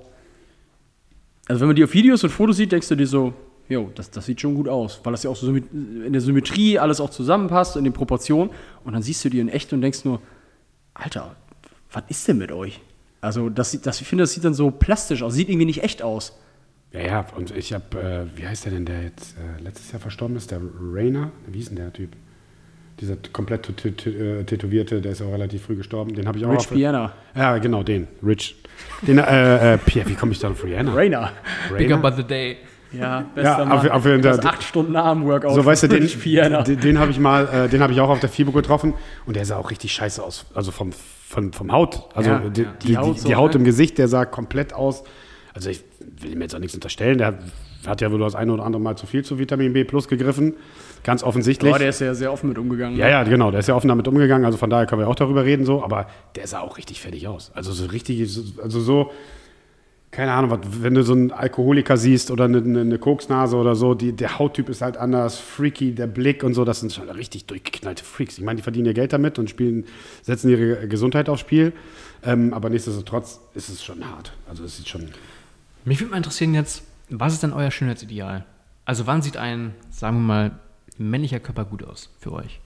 also 1.46 1.60
wenn 1.60 1.68
man 1.68 1.76
die 1.76 1.84
auf 1.84 1.94
Videos 1.94 2.24
und 2.24 2.30
Fotos 2.30 2.56
sieht, 2.56 2.72
denkst 2.72 2.88
du 2.88 2.96
dir 2.96 3.06
so, 3.06 3.34
jo, 3.68 3.92
das, 3.96 4.10
das 4.12 4.26
sieht 4.26 4.40
schon 4.40 4.56
gut 4.56 4.70
aus, 4.70 5.02
weil 5.04 5.12
das 5.12 5.24
ja 5.24 5.30
auch 5.30 5.36
so 5.36 5.54
in 5.54 6.14
der 6.14 6.22
Symmetrie 6.22 6.80
alles 6.80 7.02
auch 7.02 7.10
zusammenpasst, 7.10 7.76
in 7.76 7.84
den 7.84 7.92
Proportionen 7.92 8.50
und 8.86 8.94
dann 8.94 9.02
siehst 9.02 9.26
du 9.26 9.30
die 9.30 9.42
in 9.42 9.50
echt 9.50 9.74
und 9.74 9.82
denkst 9.82 10.06
nur, 10.06 10.22
Alter, 10.94 11.36
was 11.92 12.04
ist 12.08 12.26
denn 12.30 12.38
mit 12.38 12.54
euch? 12.54 12.80
Also 13.20 13.50
das, 13.50 13.78
das, 13.82 14.00
ich 14.00 14.08
finde, 14.08 14.24
das 14.24 14.32
sieht 14.32 14.46
dann 14.46 14.54
so 14.54 14.72
plastisch 14.72 15.22
aus, 15.22 15.34
sieht 15.34 15.50
irgendwie 15.50 15.66
nicht 15.66 15.84
echt 15.84 16.02
aus. 16.02 16.40
Ja, 16.98 17.06
ja, 17.06 17.26
und 17.36 17.56
ich 17.56 17.74
habe, 17.74 18.28
äh, 18.36 18.38
wie 18.40 18.48
heißt 18.48 18.66
der 18.66 18.72
denn, 18.74 18.86
der 18.86 19.04
jetzt 19.04 19.36
äh, 19.38 19.62
letztes 19.64 19.92
Jahr 19.92 20.00
verstorben 20.02 20.36
ist? 20.38 20.52
Der 20.52 20.60
Rainer? 20.94 21.32
Wie 21.48 21.58
hieß 21.58 21.68
denn 21.68 21.78
der 21.78 21.94
Typ? 21.94 22.12
Dieser 23.00 23.16
komplett 23.32 23.70
äh, 23.86 24.44
tätowierte, 24.44 25.02
der 25.02 25.12
ist 25.12 25.22
auch 25.22 25.32
relativ 25.32 25.64
früh 25.64 25.76
gestorben. 25.76 26.16
Den 26.16 26.28
habe 26.28 26.38
ich 26.40 26.46
auch 26.46 26.52
Rich 26.52 26.70
Piana. 26.70 27.14
Ja, 27.36 27.58
genau, 27.60 27.84
den. 27.84 28.08
Rich. 28.26 28.56
Den, 29.04 29.20
äh, 29.20 29.74
äh, 29.74 29.78
Pierre, 29.78 30.10
wie 30.10 30.16
komme 30.16 30.32
ich 30.32 30.40
da 30.40 30.50
auf 30.50 30.64
Rihanna? 30.64 30.94
Rainer. 30.94 31.32
Bigger 31.78 31.96
Rainer? 31.98 32.12
by 32.12 32.16
the 32.18 32.24
day. 32.28 32.58
Ja, 32.94 33.26
bester 33.36 33.60
Ja, 33.60 33.66
Mann. 33.66 33.80
auf- 33.80 33.90
auf 33.92 34.06
jeden 34.06 34.22
das 34.22 34.38
Fall. 34.38 34.48
acht 34.48 34.64
Stunden 34.64 34.96
Arm-Workout. 34.96 35.54
So, 35.54 35.64
weißt 35.66 35.84
du, 35.84 35.88
den, 35.90 36.08
den, 36.08 36.80
den 36.80 37.00
habe 37.00 37.12
ich 37.12 37.20
mal, 37.20 37.66
äh, 37.66 37.70
den 37.70 37.82
habe 37.82 37.92
ich 37.94 38.00
auch 38.00 38.10
auf 38.10 38.20
der 38.22 38.30
FIBO 38.30 38.52
getroffen 38.54 38.94
und 39.26 39.36
der 39.36 39.46
sah 39.46 39.58
auch 39.58 39.70
richtig 39.70 39.92
scheiße 39.92 40.24
aus. 40.24 40.46
Also 40.56 40.72
vom, 40.72 40.92
vom, 40.94 41.52
vom 41.54 41.72
Haut. 41.72 42.06
Also 42.16 42.30
Ja, 42.30 42.40
die, 42.50 42.62
ja. 42.62 42.74
die, 42.82 42.88
Die 42.88 42.88
die, 42.94 42.98
Haut 42.98 43.16
die 43.18 43.20
so, 43.20 43.36
Haut 43.36 43.54
ne? 43.54 43.60
im 43.60 43.64
Gesicht, 43.66 43.98
der 43.98 44.08
sah 44.08 44.26
komplett 44.26 44.74
aus. 44.74 45.04
Also 45.54 45.70
ich 45.70 45.84
will 46.22 46.32
ihm 46.34 46.42
jetzt 46.42 46.56
auch 46.56 46.60
nichts 46.60 46.76
unterstellen. 46.76 47.18
Der 47.18 47.38
hat 47.86 48.02
ja 48.02 48.12
wohl 48.12 48.20
das 48.20 48.36
eine 48.36 48.52
oder 48.54 48.64
andere 48.66 48.82
Mal 48.82 48.98
zu 48.98 49.06
viel 49.06 49.24
zu 49.24 49.40
Vitamin 49.40 49.74
B 49.74 49.84
plus 49.84 50.08
gegriffen. 50.08 50.56
Ganz 51.04 51.24
offensichtlich. 51.24 51.72
Boah, 51.72 51.80
der 51.80 51.90
ist 51.90 52.02
ja 52.02 52.14
sehr 52.14 52.32
offen 52.34 52.50
mit 52.50 52.58
umgegangen. 52.58 52.98
ja, 52.98 53.08
ja, 53.08 53.24
genau. 53.24 53.52
Der 53.52 53.60
ist 53.60 53.68
ja 53.68 53.76
offen 53.76 53.88
damit 53.88 54.08
umgegangen. 54.08 54.46
Also 54.46 54.58
von 54.58 54.70
daher 54.70 54.86
können 54.88 55.02
wir 55.02 55.08
auch 55.08 55.16
darüber 55.16 55.46
reden 55.46 55.66
so. 55.66 55.84
Aber 55.84 56.08
der 56.36 56.48
sah 56.48 56.62
auch 56.62 56.78
richtig 56.78 57.00
fertig 57.02 57.28
aus. 57.28 57.52
Also 57.54 57.72
so 57.72 57.86
richtig, 57.86 58.30
so- 58.32 58.62
also 58.62 58.80
so 58.82 59.12
keine 60.10 60.32
Ahnung, 60.32 60.58
wenn 60.82 60.94
du 60.94 61.04
so 61.04 61.12
einen 61.14 61.32
Alkoholiker 61.32 61.98
siehst 61.98 62.32
oder 62.32 62.46
eine, 62.46 62.60
eine, 62.60 62.80
eine 62.82 62.98
Koksnase 62.98 63.58
oder 63.58 63.76
so, 63.76 63.94
die, 63.94 64.14
der 64.14 64.40
Hauttyp 64.40 64.70
ist 64.70 64.82
halt 64.82 64.96
anders, 64.98 65.38
freaky, 65.38 65.94
der 65.94 66.08
Blick 66.08 66.44
und 66.44 66.54
so, 66.54 66.64
das 66.64 66.80
sind 66.80 66.94
schon 66.94 67.10
richtig 67.10 67.46
durchgeknallte 67.46 68.04
Freaks. 68.06 68.38
Ich 68.38 68.44
meine, 68.44 68.56
die 68.56 68.64
verdienen 68.64 68.86
ihr 68.88 68.94
Geld 68.94 69.12
damit 69.14 69.38
und 69.38 69.50
spielen, 69.50 69.86
setzen 70.24 70.50
ihre 70.50 70.88
Gesundheit 70.88 71.28
aufs 71.30 71.42
Spiel. 71.42 71.74
Ähm, 72.24 72.54
aber 72.54 72.70
nichtsdestotrotz 72.70 73.42
ist 73.54 73.70
es 73.70 73.84
schon 73.84 74.10
hart. 74.10 74.32
Also 74.50 74.64
es 74.64 74.78
sieht 74.78 74.88
schon. 74.88 75.10
Mich 75.88 76.02
würde 76.02 76.12
mal 76.12 76.18
interessieren 76.18 76.54
jetzt, 76.54 76.84
was 77.10 77.32
ist 77.32 77.44
denn 77.44 77.54
euer 77.54 77.72
Schönheitsideal? 77.72 78.44
Also 78.84 79.08
wann 79.08 79.22
sieht 79.22 79.38
ein, 79.38 79.74
sagen 79.90 80.18
wir 80.18 80.24
mal, 80.24 80.52
männlicher 80.98 81.40
Körper 81.40 81.64
gut 81.64 81.82
aus 81.82 82.14
für 82.20 82.34
euch? 82.34 82.60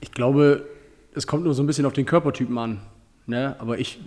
Ich 0.00 0.12
glaube, 0.12 0.64
es 1.12 1.26
kommt 1.26 1.42
nur 1.42 1.54
so 1.54 1.64
ein 1.64 1.66
bisschen 1.66 1.86
auf 1.86 1.92
den 1.92 2.06
Körpertypen 2.06 2.56
an. 2.56 2.80
Ne? 3.26 3.56
Aber 3.58 3.80
ich, 3.80 3.98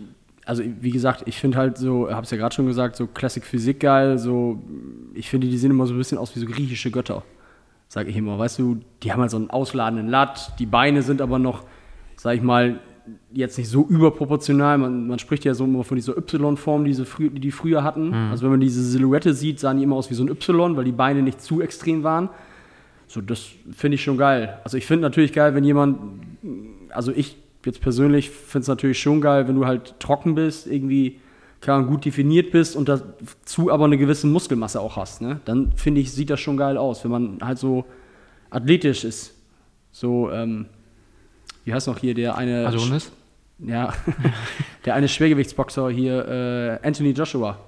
also 0.46 0.64
wie 0.80 0.92
gesagt, 0.92 1.24
ich 1.26 1.38
finde 1.38 1.58
halt 1.58 1.78
so, 1.78 2.10
hab's 2.10 2.32
ja 2.32 2.38
gerade 2.38 2.56
schon 2.56 2.66
gesagt, 2.66 2.96
so 2.96 3.06
Classic 3.06 3.44
Physik 3.44 3.82
geil, 3.82 4.18
so, 4.18 4.64
ich 5.14 5.30
finde, 5.30 5.48
die 5.48 5.58
sehen 5.58 5.72
immer 5.72 5.86
so 5.86 5.94
ein 5.94 5.98
bisschen 5.98 6.18
aus 6.18 6.34
wie 6.34 6.40
so 6.40 6.46
griechische 6.46 6.92
Götter. 6.92 7.24
Sag 7.90 8.08
ich 8.08 8.16
immer. 8.16 8.40
Weißt 8.40 8.58
du, 8.58 8.80
die 9.04 9.12
haben 9.12 9.20
halt 9.20 9.32
so 9.32 9.38
einen 9.38 9.50
ausladenden 9.50 10.08
Latt, 10.08 10.54
die 10.60 10.66
Beine 10.66 11.02
sind 11.02 11.22
aber 11.22 11.40
noch, 11.40 11.66
sag 12.16 12.38
ich 12.38 12.42
mal, 12.42 12.80
jetzt 13.32 13.58
nicht 13.58 13.70
so 13.70 13.86
überproportional. 13.88 14.78
Man, 14.78 15.08
man 15.08 15.20
spricht 15.20 15.46
ja 15.46 15.54
so 15.54 15.66
immer 15.66 15.84
von 15.84 15.96
dieser 15.96 16.18
Y-Form, 16.18 16.86
die, 16.86 16.94
frü 16.94 17.30
die 17.30 17.40
die 17.40 17.52
früher 17.52 17.84
hatten. 17.84 18.14
Also 18.32 18.44
wenn 18.44 18.52
man 18.52 18.60
diese 18.60 18.84
Silhouette 18.84 19.34
sieht, 19.34 19.60
sahen 19.60 19.78
die 19.78 19.84
immer 19.84 19.96
aus 19.96 20.10
wie 20.10 20.14
so 20.14 20.24
ein 20.24 20.30
Y, 20.30 20.76
weil 20.76 20.86
die 20.86 20.92
Beine 20.92 21.22
nicht 21.22 21.42
zu 21.42 21.62
extrem 21.62 22.04
waren. 22.04 22.30
So, 23.08 23.22
das 23.22 23.48
finde 23.72 23.96
ich 23.96 24.04
schon 24.04 24.18
geil. 24.18 24.60
Also 24.64 24.78
ich 24.78 24.86
finde 24.86 25.04
natürlich 25.04 25.34
geil, 25.34 25.54
wenn 25.56 25.64
jemand, 25.64 26.00
also 26.90 27.12
ich 27.12 27.38
jetzt 27.66 27.82
persönlich 27.82 28.30
finde 28.30 28.64
es 28.64 28.68
natürlich 28.68 29.00
schon 29.00 29.22
geil, 29.22 29.48
wenn 29.48 29.56
du 29.56 29.66
halt 29.66 30.00
trocken 30.00 30.36
bist, 30.36 30.68
irgendwie 30.68 31.20
kann, 31.62 31.88
gut 31.88 32.06
definiert 32.06 32.52
bist 32.52 32.76
und 32.76 32.90
dazu 32.90 33.72
aber 33.72 33.86
eine 33.86 33.98
gewisse 33.98 34.28
Muskelmasse 34.28 34.82
auch 34.82 34.98
hast, 34.98 35.22
ne? 35.22 35.40
dann 35.46 35.72
finde 35.76 36.02
ich, 36.02 36.12
sieht 36.12 36.30
das 36.30 36.40
schon 36.40 36.58
geil 36.58 36.78
aus, 36.78 37.04
wenn 37.04 37.12
man 37.12 37.38
halt 37.42 37.58
so 37.58 37.86
athletisch 38.50 39.04
ist. 39.04 39.34
So, 39.92 40.30
ähm, 40.32 40.66
wie 41.64 41.74
heißt 41.74 41.88
noch 41.88 41.98
hier 41.98 42.14
der 42.14 42.36
eine. 42.36 42.68
Adonis? 42.68 43.12
Ja, 43.60 43.94
der 44.86 44.96
eine 44.96 45.08
Schwergewichtsboxer 45.08 45.90
hier, 45.90 46.80
äh, 46.82 46.88
Anthony 46.88 47.12
Joshua 47.12 47.60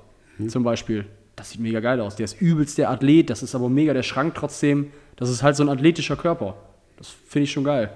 zum 0.47 0.63
Beispiel. 0.63 1.05
Das 1.35 1.51
sieht 1.51 1.61
mega 1.61 1.79
geil 1.79 1.99
aus. 1.99 2.15
Der 2.15 2.25
ist 2.25 2.41
übelst 2.41 2.77
der 2.77 2.89
Athlet, 2.89 3.29
das 3.29 3.43
ist 3.43 3.55
aber 3.55 3.69
mega 3.69 3.93
der 3.93 4.03
Schrank 4.03 4.35
trotzdem. 4.35 4.91
Das 5.15 5.29
ist 5.29 5.43
halt 5.43 5.55
so 5.55 5.63
ein 5.63 5.69
athletischer 5.69 6.15
Körper. 6.15 6.55
Das 6.97 7.09
finde 7.09 7.43
ich 7.43 7.51
schon 7.51 7.63
geil. 7.63 7.89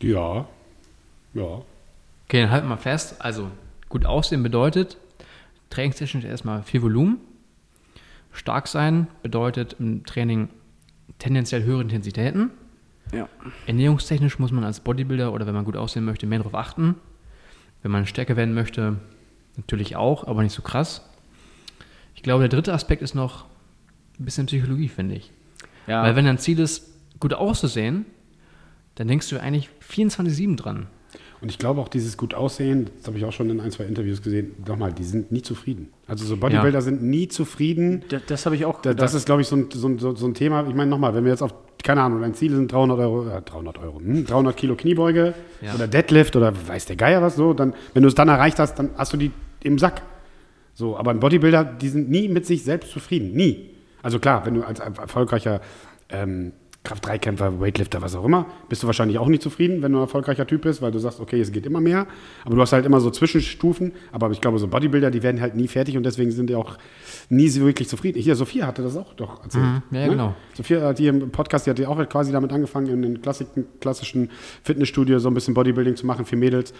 Ja. 0.00 0.46
Ja. 1.34 1.62
Okay, 2.26 2.42
dann 2.42 2.50
halten 2.50 2.66
wir 2.66 2.76
mal 2.76 2.80
fest. 2.80 3.16
Also, 3.18 3.50
gut 3.88 4.06
aussehen 4.06 4.42
bedeutet, 4.42 4.96
trainingstechnisch 5.70 6.24
erstmal 6.24 6.62
viel 6.62 6.82
Volumen. 6.82 7.18
Stark 8.32 8.68
sein 8.68 9.08
bedeutet 9.22 9.76
im 9.78 10.04
Training 10.04 10.48
tendenziell 11.18 11.64
höhere 11.64 11.82
Intensitäten. 11.82 12.50
Ja. 13.12 13.28
Ernährungstechnisch 13.66 14.38
muss 14.38 14.52
man 14.52 14.64
als 14.64 14.80
Bodybuilder 14.80 15.32
oder 15.32 15.46
wenn 15.46 15.54
man 15.54 15.64
gut 15.64 15.76
aussehen 15.76 16.04
möchte, 16.04 16.26
mehr 16.26 16.38
darauf 16.38 16.54
achten. 16.54 16.94
Wenn 17.82 17.90
man 17.90 18.06
stärker 18.06 18.36
werden 18.36 18.54
möchte, 18.54 18.96
natürlich 19.56 19.96
auch, 19.96 20.26
aber 20.26 20.42
nicht 20.42 20.54
so 20.54 20.62
krass. 20.62 21.02
Ich 22.14 22.22
glaube, 22.22 22.42
der 22.42 22.48
dritte 22.48 22.72
Aspekt 22.72 23.02
ist 23.02 23.14
noch 23.14 23.46
ein 24.18 24.24
bisschen 24.24 24.46
Psychologie, 24.46 24.88
finde 24.88 25.16
ich. 25.16 25.32
Ja. 25.86 26.02
Weil 26.02 26.16
wenn 26.16 26.26
dein 26.26 26.38
Ziel 26.38 26.58
ist, 26.58 26.90
gut 27.18 27.34
auszusehen, 27.34 28.06
dann 28.94 29.08
denkst 29.08 29.28
du 29.28 29.40
eigentlich 29.40 29.70
24-7 29.88 30.56
dran. 30.56 30.86
Und 31.42 31.50
ich 31.50 31.58
glaube 31.58 31.80
auch 31.80 31.88
dieses 31.88 32.16
gut 32.18 32.34
aussehen, 32.34 32.90
das 32.98 33.06
habe 33.06 33.16
ich 33.16 33.24
auch 33.24 33.32
schon 33.32 33.48
in 33.48 33.60
ein, 33.60 33.70
zwei 33.70 33.84
Interviews 33.84 34.20
gesehen, 34.20 34.52
nochmal, 34.66 34.92
die 34.92 35.04
sind 35.04 35.32
nie 35.32 35.40
zufrieden. 35.40 35.88
Also 36.06 36.24
so 36.26 36.36
Bodybuilder 36.36 36.78
Ja. 36.78 36.82
sind 36.82 37.02
nie 37.02 37.28
zufrieden. 37.28 38.02
das, 38.10 38.22
das 38.26 38.44
habe 38.46 38.56
ich 38.56 38.64
auch 38.66 38.82
Da, 38.82 38.92
das 38.92 39.14
ist, 39.14 39.24
glaube 39.24 39.40
ich, 39.40 39.48
so 39.48 39.56
ein, 39.56 39.68
so, 39.72 39.88
ein, 39.88 39.98
so 39.98 40.26
ein 40.26 40.34
Thema. 40.34 40.66
Ich 40.68 40.74
meine, 40.74 40.90
nochmal, 40.90 41.14
wenn 41.14 41.24
wir 41.24 41.30
jetzt 41.30 41.42
auf, 41.42 41.54
keine 41.82 42.02
Ahnung, 42.02 42.20
dein 42.20 42.34
Ziel 42.34 42.54
sind 42.54 42.70
300 42.70 42.98
Euro, 42.98 43.26
äh, 43.28 43.40
300 43.40 43.78
Euro, 43.78 43.98
hm, 44.00 44.26
300 44.26 44.54
Kilo 44.56 44.76
Kniebeuge 44.76 45.32
Ja. 45.62 45.74
oder 45.74 45.88
Deadlift 45.88 46.36
oder 46.36 46.52
weiß 46.68 46.84
der 46.86 46.96
Geier 46.96 47.22
was 47.22 47.36
so, 47.36 47.54
dann, 47.54 47.72
wenn 47.94 48.02
du 48.02 48.08
es 48.08 48.14
dann 48.14 48.28
erreicht 48.28 48.58
hast, 48.58 48.74
dann 48.78 48.90
hast 48.98 49.12
du 49.14 49.16
die 49.16 49.30
im 49.62 49.78
Sack. 49.78 50.02
So, 50.74 50.96
aber 50.98 51.10
ein 51.10 51.20
Bodybuilder, 51.20 51.64
die 51.64 51.88
sind 51.88 52.10
nie 52.10 52.28
mit 52.28 52.44
sich 52.44 52.64
selbst 52.64 52.90
zufrieden. 52.90 53.32
Nie. 53.34 53.70
Also 54.02 54.18
klar, 54.18 54.44
wenn 54.44 54.54
du 54.54 54.62
als 54.62 54.78
erfolgreicher 54.80 55.60
ähm, 56.10 56.52
Kraft-3-Kämpfer, 56.82 57.60
Weightlifter, 57.60 58.00
was 58.00 58.14
auch 58.14 58.24
immer, 58.24 58.46
bist 58.70 58.82
du 58.82 58.86
wahrscheinlich 58.86 59.18
auch 59.18 59.28
nicht 59.28 59.42
zufrieden, 59.42 59.82
wenn 59.82 59.92
du 59.92 59.98
ein 59.98 60.02
erfolgreicher 60.02 60.46
Typ 60.46 60.62
bist, 60.62 60.80
weil 60.80 60.90
du 60.90 60.98
sagst, 60.98 61.20
okay, 61.20 61.38
es 61.38 61.52
geht 61.52 61.66
immer 61.66 61.80
mehr. 61.80 62.06
Aber 62.44 62.54
du 62.54 62.62
hast 62.62 62.72
halt 62.72 62.86
immer 62.86 63.00
so 63.00 63.10
Zwischenstufen. 63.10 63.92
Aber 64.12 64.30
ich 64.30 64.40
glaube, 64.40 64.58
so 64.58 64.66
Bodybuilder, 64.66 65.10
die 65.10 65.22
werden 65.22 65.42
halt 65.42 65.54
nie 65.56 65.68
fertig 65.68 65.98
und 65.98 66.04
deswegen 66.04 66.30
sind 66.30 66.48
die 66.48 66.54
auch 66.54 66.78
nie 67.28 67.48
so 67.48 67.60
wirklich 67.66 67.88
zufrieden. 67.88 68.18
Hier, 68.20 68.34
Sophia 68.34 68.66
hatte 68.66 68.82
das 68.82 68.96
auch 68.96 69.12
doch 69.12 69.42
erzählt. 69.44 69.64
Mhm, 69.64 69.96
ja, 69.96 70.08
genau. 70.08 70.34
Sophia 70.54 70.80
hat 70.80 70.96
hier 70.96 71.10
im 71.10 71.30
Podcast, 71.30 71.66
die 71.66 71.70
hat 71.70 71.78
ja 71.78 71.88
auch 71.88 72.08
quasi 72.08 72.32
damit 72.32 72.50
angefangen, 72.50 72.86
in 72.86 73.02
den 73.02 73.20
klassischen, 73.20 74.30
Fitnessstudio 74.64 75.18
so 75.18 75.28
ein 75.28 75.34
bisschen 75.34 75.52
Bodybuilding 75.52 75.96
zu 75.96 76.06
machen 76.06 76.24
für 76.24 76.36
Mädels. 76.36 76.72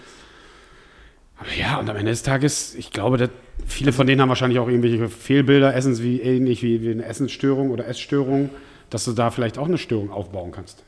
Aber 1.36 1.48
ja, 1.58 1.78
und 1.78 1.90
am 1.90 1.96
Ende 1.96 2.10
des 2.10 2.22
Tages, 2.22 2.74
ich 2.74 2.90
glaube, 2.90 3.28
viele 3.66 3.92
von 3.92 4.06
denen 4.06 4.22
haben 4.22 4.30
wahrscheinlich 4.30 4.58
auch 4.58 4.68
irgendwelche 4.68 5.08
Fehlbilder, 5.08 5.74
Essens 5.74 6.02
wie 6.02 6.20
ähnlich 6.20 6.62
wie, 6.62 6.80
wie 6.82 6.90
eine 6.90 7.04
Essensstörung 7.04 7.70
oder 7.70 7.86
Essstörung, 7.86 8.50
dass 8.90 9.04
du 9.04 9.12
da 9.12 9.30
vielleicht 9.30 9.58
auch 9.58 9.66
eine 9.66 9.78
Störung 9.78 10.10
aufbauen 10.10 10.52
kannst. 10.52 10.84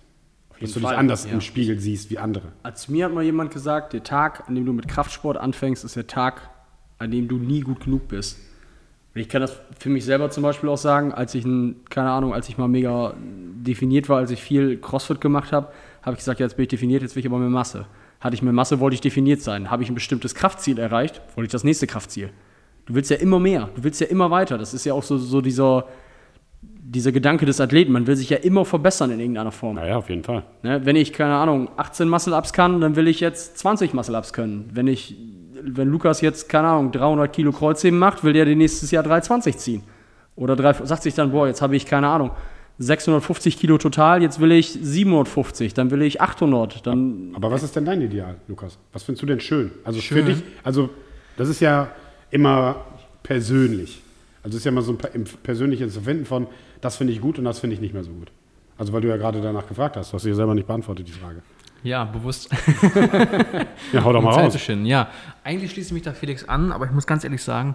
Dass 0.61 0.75
du 0.75 0.81
dich 0.81 0.89
Fall, 0.89 0.97
anders 0.97 1.25
ja. 1.25 1.33
im 1.33 1.41
Spiegel 1.41 1.81
siehst 1.81 2.11
wie 2.11 2.19
andere. 2.19 2.53
Als 2.63 2.89
mir 2.89 3.07
hat 3.07 3.13
mal 3.13 3.25
jemand 3.25 3.53
gesagt, 3.53 3.95
der 3.95 4.05
Tag, 4.05 4.49
an 4.49 4.55
dem 4.55 4.65
du 4.65 4.73
mit 4.73 4.87
Kraftsport 4.87 5.37
anfängst, 5.37 5.85
ist 5.85 5.97
der 5.97 6.07
Tag, 6.07 6.51
an 6.99 7.11
dem 7.11 7.27
du 7.27 7.37
nie 7.37 7.61
gut 7.61 7.81
genug 7.85 8.07
bist. 8.07 8.39
Und 9.15 9.21
ich 9.21 9.29
kann 9.29 9.43
das 9.43 9.61
für 9.79 9.91
mich 9.91 10.05
selber 10.05 10.31
zum 10.31 10.43
Beispiel 10.43 10.69
auch 10.69 10.79
sagen, 10.79 11.13
als 11.13 11.35
ich, 11.35 11.45
ein, 11.45 11.81
keine 11.91 12.11
Ahnung, 12.11 12.33
als 12.33 12.49
ich 12.49 12.59
mal 12.59 12.69
mega 12.69 13.15
definiert 13.19 14.09
war, 14.09 14.19
als 14.19 14.31
ich 14.31 14.41
viel 14.41 14.79
Crossfit 14.79 15.21
gemacht 15.21 15.53
habe, 15.53 15.69
habe 16.03 16.15
ich 16.15 16.19
gesagt, 16.19 16.41
ja, 16.41 16.47
jetzt 16.47 16.57
bin 16.57 16.65
ich 16.65 16.69
definiert, 16.69 17.03
jetzt 17.03 17.15
will 17.15 17.21
ich 17.21 17.27
aber 17.27 17.39
mehr 17.39 17.51
Masse. 17.51 17.87
Hatte 18.21 18.35
ich 18.35 18.43
mehr 18.43 18.53
Masse, 18.53 18.81
wollte 18.81 18.95
ich 18.95 19.01
definiert 19.01 19.43
sein. 19.43 19.71
Habe 19.71 19.83
ich 19.83 19.91
ein 19.91 19.95
bestimmtes 19.95 20.35
Kraftziel 20.35 20.79
erreicht, 20.79 21.21
wollte 21.35 21.47
ich 21.47 21.53
das 21.53 21.65
nächste 21.65 21.87
Kraftziel. 21.87 22.31
Du 22.87 22.95
willst 22.95 23.11
ja 23.11 23.17
immer 23.17 23.39
mehr, 23.39 23.69
du 23.75 23.85
willst 23.85 24.01
ja 24.01 24.07
immer 24.07 24.31
weiter. 24.31 24.59
Das 24.59 24.75
ist 24.75 24.85
ja 24.85 24.95
auch 24.95 25.03
so, 25.03 25.19
so 25.19 25.41
dieser, 25.41 25.87
dieser 26.63 27.13
Gedanke 27.13 27.47
des 27.47 27.61
Athleten. 27.61 27.93
Man 27.93 28.07
will 28.07 28.17
sich 28.17 28.31
ja 28.31 28.37
immer 28.37 28.65
verbessern 28.65 29.11
in 29.11 29.21
irgendeiner 29.21 29.53
Form. 29.53 29.77
Naja, 29.77 29.97
auf 29.97 30.11
jeden 30.11 30.23
Fall. 30.23 30.45
Ne, 30.63 30.85
wenn 30.85 30.97
ich, 30.97 31.13
keine 31.13 31.35
Ahnung, 31.35 31.69
18 31.77 32.09
Muscle-Ups 32.09 32.53
kann, 32.53 32.81
dann 32.81 32.97
will 32.97 33.09
ich 33.09 33.21
jetzt 33.21 33.59
20 33.59 33.95
Muscle-Ups 33.95 34.33
können. 34.33 34.69
Wenn 34.73 34.87
ich, 34.87 35.17
wenn 35.63 35.89
Lukas 35.89 36.21
jetzt, 36.21 36.49
keine 36.49 36.69
Ahnung, 36.69 36.93
300 36.93 37.33
Kilo 37.33 37.53
Kreuzheben 37.53 37.99
macht, 37.99 38.25
will 38.25 38.33
der 38.33 38.45
den 38.45 38.59
nächstes 38.59 38.91
Jahr 38.91 39.03
320 39.03 39.57
ziehen. 39.57 39.83
Oder 40.37 40.57
drei, 40.57 40.73
sagt 40.73 41.03
sich 41.03 41.15
dann, 41.15 41.31
boah, 41.33 41.47
jetzt 41.47 41.63
habe 41.63 41.77
ich, 41.77 41.87
keine 41.87 42.09
Ahnung, 42.09 42.31
650 42.79 43.59
Kilo 43.59 43.79
total, 43.79 44.23
jetzt 44.23 44.41
will 44.41 44.51
ich 44.53 44.73
750, 44.73 45.75
dann 45.75 45.91
will 45.91 46.03
ich 46.03 46.21
800, 46.21 46.87
dann, 46.87 47.33
Aber 47.35 47.51
was 47.51 47.63
ist 47.63 47.77
denn 47.77 47.85
dein 47.85 48.01
Ideal, 48.01 48.37
Lukas? 48.49 48.79
Was 48.93 49.03
findest 49.05 49.23
du 49.23 49.27
denn 49.27 49.41
schön? 49.41 49.71
Also 49.85 50.01
für 50.01 50.15
Schön? 50.15 50.27
dich, 50.27 50.43
also 50.65 50.91
das 51.37 51.49
ist 51.49 51.61
ja 51.61 51.89
immer 52.31 52.77
persönlich. 53.23 54.03
Also 54.43 54.57
es 54.57 54.61
ist 54.61 54.65
ja 54.65 54.71
immer 54.71 54.83
so 54.83 54.93
ein 54.93 55.25
persönliches 55.43 55.97
Finden 55.99 56.27
von, 56.27 56.47
das 56.81 56.97
finde 56.97 57.13
ich 57.13 57.21
gut 57.21 57.39
und 57.39 57.45
das 57.45 57.61
finde 57.61 57.75
ich 57.75 57.81
nicht 57.81 57.95
mehr 57.95 58.05
so 58.05 58.13
gut. 58.13 58.33
Also 58.77 58.93
weil 58.93 59.01
du 59.01 59.09
ja 59.09 59.17
gerade 59.17 59.41
danach 59.41 59.67
gefragt 59.69 59.97
hast, 59.97 60.11
du 60.11 60.15
hast 60.15 60.25
dir 60.25 60.35
selber 60.35 60.55
nicht 60.55 60.67
beantwortet, 60.67 61.07
die 61.07 61.13
Frage. 61.13 61.43
Ja, 61.85 62.05
bewusst. 62.05 62.51
Ja, 63.93 64.05
hau 64.05 64.13
doch 64.13 64.23
mal 64.23 64.31
raus. 64.31 64.57
Ja, 64.85 65.09
eigentlich 65.45 65.73
schließe 65.73 65.89
ich 65.89 65.93
mich 65.93 66.03
da 66.03 66.13
Felix 66.13 66.45
an, 66.45 66.73
aber 66.73 66.87
ich 66.87 66.93
muss 66.93 67.07
ganz 67.07 67.25
ehrlich 67.25 67.43
sagen, 67.43 67.75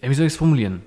ja, 0.00 0.08
wie 0.08 0.14
soll 0.14 0.26
ich 0.26 0.32
es 0.32 0.38
formulieren? 0.38 0.82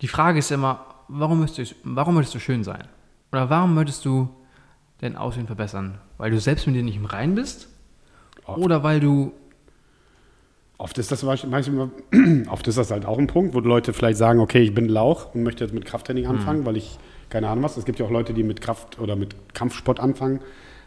Die 0.00 0.08
Frage 0.08 0.38
ist 0.38 0.50
ja 0.50 0.56
immer, 0.56 0.84
warum 1.08 1.40
möchtest, 1.40 1.72
du, 1.72 1.74
warum 1.84 2.14
möchtest 2.14 2.34
du 2.34 2.38
schön 2.40 2.64
sein? 2.64 2.88
Oder 3.32 3.50
warum 3.50 3.74
möchtest 3.74 4.04
du 4.04 4.28
dein 4.98 5.16
Aussehen 5.16 5.46
verbessern? 5.46 5.98
Weil 6.18 6.30
du 6.30 6.40
selbst 6.40 6.66
mit 6.66 6.76
dir 6.76 6.82
nicht 6.82 6.96
im 6.96 7.04
Rein 7.04 7.34
bist? 7.34 7.68
Oft. 8.44 8.58
Oder 8.58 8.82
weil 8.82 9.00
du, 9.00 9.32
Oft 10.80 10.96
ist 10.96 11.12
das 11.12 11.22
manchmal, 11.22 11.90
oft 12.50 12.66
ist 12.66 12.78
das 12.78 12.90
halt 12.90 13.04
auch 13.04 13.18
ein 13.18 13.26
Punkt, 13.26 13.54
wo 13.54 13.60
Leute 13.60 13.92
vielleicht 13.92 14.16
sagen, 14.16 14.40
okay, 14.40 14.60
ich 14.62 14.74
bin 14.74 14.88
Lauch 14.88 15.34
und 15.34 15.42
möchte 15.42 15.62
jetzt 15.62 15.74
mit 15.74 15.84
Krafttraining 15.84 16.26
anfangen, 16.26 16.64
weil 16.64 16.76
ich 16.78 16.98
keine 17.28 17.48
Ahnung 17.48 17.62
was. 17.64 17.76
Es 17.76 17.84
gibt 17.84 17.98
ja 17.98 18.06
auch 18.06 18.10
Leute, 18.10 18.32
die 18.32 18.42
mit 18.42 18.62
Kraft 18.62 18.98
oder 18.98 19.14
mit 19.14 19.36
Kampfsport 19.52 20.00
anfangen, 20.00 20.40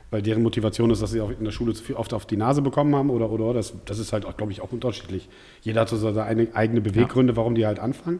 weil 0.09 0.23
deren 0.23 0.41
Motivation 0.41 0.89
ist, 0.89 1.01
dass 1.03 1.11
sie 1.11 1.21
auch 1.21 1.29
in 1.29 1.43
der 1.45 1.51
Schule 1.51 1.73
zu 1.75 1.83
viel 1.83 1.95
oft 1.95 2.13
auf 2.15 2.25
die 2.25 2.37
Nase 2.37 2.63
bekommen 2.63 2.95
haben 2.95 3.11
oder 3.11 3.29
oder. 3.29 3.53
Das, 3.53 3.73
das 3.85 3.99
ist 3.99 4.13
halt, 4.13 4.25
glaube 4.35 4.51
ich, 4.51 4.61
auch 4.61 4.71
unterschiedlich. 4.71 5.29
Jeder 5.61 5.81
hat 5.81 5.89
so 5.89 5.97
seine 5.97 6.23
eine- 6.23 6.55
eigene 6.55 6.81
Beweggründe, 6.81 7.35
warum 7.37 7.53
die 7.53 7.65
halt 7.67 7.77
anfangen. 7.79 8.19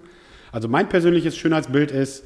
Also 0.52 0.68
mein 0.68 0.88
persönliches 0.88 1.36
Schönheitsbild 1.36 1.90
ist 1.92 2.24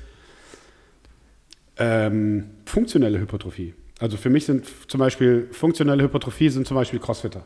ähm, 1.77 2.45
funktionelle 2.65 3.19
Hypertrophie. 3.19 3.73
Also 3.99 4.17
für 4.17 4.29
mich 4.29 4.45
sind 4.45 4.65
zum 4.87 4.99
Beispiel 4.99 5.47
funktionelle 5.51 6.03
Hypertrophie 6.03 6.49
sind 6.49 6.67
zum 6.67 6.75
Beispiel 6.75 6.99
Crossfitter. 6.99 7.45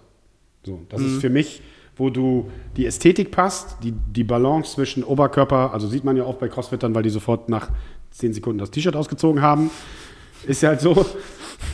So, 0.65 0.81
das 0.89 1.01
ist 1.01 1.21
für 1.21 1.29
mich, 1.29 1.61
wo 2.01 2.09
du 2.09 2.49
die 2.75 2.87
Ästhetik 2.87 3.29
passt, 3.29 3.77
die, 3.83 3.91
die 3.91 4.23
Balance 4.23 4.73
zwischen 4.73 5.03
Oberkörper, 5.03 5.71
also 5.71 5.87
sieht 5.87 6.03
man 6.03 6.17
ja 6.17 6.23
auch 6.23 6.33
bei 6.33 6.47
Crossfittern, 6.47 6.95
weil 6.95 7.03
die 7.03 7.11
sofort 7.11 7.47
nach 7.47 7.69
10 8.09 8.33
Sekunden 8.33 8.57
das 8.57 8.71
T-Shirt 8.71 8.95
ausgezogen 8.95 9.43
haben. 9.43 9.69
Ist 10.47 10.63
ja 10.63 10.69
halt 10.69 10.81
so. 10.81 11.05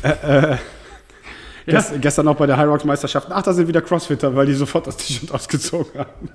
Äh, 0.04 0.52
äh, 0.52 0.58
gest, 1.66 1.94
Gestern 2.02 2.28
auch 2.28 2.36
bei 2.36 2.46
der 2.46 2.58
High 2.58 2.68
Rocks 2.68 2.84
Meisterschaft. 2.84 3.30
Ach, 3.32 3.42
da 3.42 3.54
sind 3.54 3.70
wieder 3.70 3.82
Crossfitter, 3.82 4.36
weil 4.36 4.46
die 4.46 4.54
sofort 4.54 4.86
das 4.86 4.98
T-Shirt 4.98 5.32
ausgezogen 5.32 5.98
haben. 5.98 6.30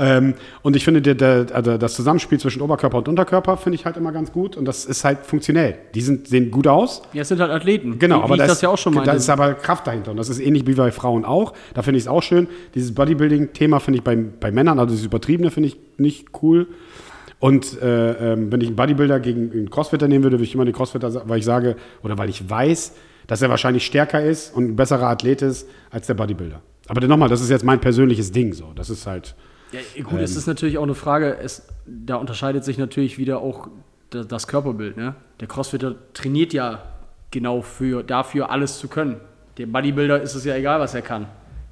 Ähm, 0.00 0.34
und 0.62 0.76
ich 0.76 0.84
finde, 0.84 1.02
der, 1.02 1.14
der, 1.14 1.54
also 1.54 1.76
das 1.76 1.94
Zusammenspiel 1.94 2.40
zwischen 2.40 2.62
Oberkörper 2.62 2.98
und 2.98 3.08
Unterkörper 3.08 3.58
finde 3.58 3.76
ich 3.76 3.84
halt 3.84 3.98
immer 3.98 4.12
ganz 4.12 4.32
gut. 4.32 4.56
Und 4.56 4.64
das 4.64 4.86
ist 4.86 5.04
halt 5.04 5.26
funktionell. 5.26 5.76
Die 5.94 6.00
sind, 6.00 6.26
sehen 6.26 6.50
gut 6.50 6.66
aus. 6.66 7.02
ja, 7.12 7.20
es 7.20 7.28
sind 7.28 7.38
halt 7.38 7.50
Athleten. 7.50 7.98
Genau, 7.98 8.20
wie, 8.20 8.22
aber 8.22 8.34
wie 8.34 8.38
da 8.38 8.44
ist, 8.44 8.50
das 8.52 8.62
ja 8.62 8.70
auch 8.70 8.78
schon 8.78 8.94
da 8.94 9.00
meinte. 9.00 9.16
ist 9.16 9.28
aber 9.28 9.52
Kraft 9.54 9.86
dahinter. 9.86 10.12
Und 10.12 10.16
das 10.16 10.30
ist 10.30 10.40
ähnlich 10.40 10.66
wie 10.66 10.72
bei 10.72 10.90
Frauen 10.90 11.26
auch. 11.26 11.52
Da 11.74 11.82
finde 11.82 11.98
ich 11.98 12.04
es 12.04 12.08
auch 12.08 12.22
schön. 12.22 12.48
Dieses 12.74 12.94
Bodybuilding-Thema 12.94 13.78
finde 13.78 13.98
ich 13.98 14.04
bei, 14.04 14.16
bei 14.16 14.50
Männern, 14.50 14.78
also 14.78 14.92
dieses 14.94 15.04
Übertriebene, 15.04 15.50
finde 15.50 15.68
ich 15.68 15.76
nicht 15.98 16.28
cool. 16.42 16.66
Und 17.38 17.80
äh, 17.82 18.32
ähm, 18.32 18.50
wenn 18.50 18.62
ich 18.62 18.68
einen 18.68 18.76
Bodybuilder 18.76 19.20
gegen 19.20 19.52
einen 19.52 19.70
Crossfitter 19.70 20.08
nehmen 20.08 20.24
würde, 20.24 20.36
würde 20.36 20.44
ich 20.44 20.54
immer 20.54 20.64
den 20.64 20.74
Crossfitter, 20.74 21.28
weil 21.28 21.38
ich 21.38 21.44
sage, 21.44 21.76
oder 22.02 22.16
weil 22.16 22.30
ich 22.30 22.48
weiß, 22.48 22.94
dass 23.26 23.42
er 23.42 23.50
wahrscheinlich 23.50 23.84
stärker 23.84 24.22
ist 24.22 24.54
und 24.54 24.64
ein 24.64 24.76
besserer 24.76 25.08
Athlet 25.08 25.42
ist 25.42 25.68
als 25.90 26.06
der 26.06 26.14
Bodybuilder. 26.14 26.62
Aber 26.88 27.06
nochmal, 27.06 27.28
das 27.28 27.42
ist 27.42 27.50
jetzt 27.50 27.64
mein 27.64 27.80
persönliches 27.80 28.32
Ding 28.32 28.54
so. 28.54 28.72
Das 28.74 28.88
ist 28.88 29.06
halt. 29.06 29.34
Ja, 29.72 30.02
gut, 30.02 30.20
es 30.20 30.34
ist 30.36 30.46
natürlich 30.46 30.78
auch 30.78 30.82
eine 30.82 30.94
Frage, 30.94 31.36
es, 31.38 31.68
da 31.86 32.16
unterscheidet 32.16 32.64
sich 32.64 32.76
natürlich 32.78 33.18
wieder 33.18 33.38
auch 33.40 33.68
da- 34.10 34.24
das 34.24 34.48
Körperbild. 34.48 34.96
Ne? 34.96 35.14
Der 35.38 35.46
Crossfitter 35.48 35.94
trainiert 36.12 36.52
ja 36.52 36.82
genau 37.30 37.62
für, 37.62 38.02
dafür, 38.02 38.50
alles 38.50 38.78
zu 38.78 38.88
können. 38.88 39.20
Der 39.58 39.66
Bodybuilder 39.66 40.20
ist 40.22 40.34
es 40.34 40.44
ja 40.44 40.56
egal, 40.56 40.80
was 40.80 40.94
er 40.94 41.02
kann. 41.02 41.26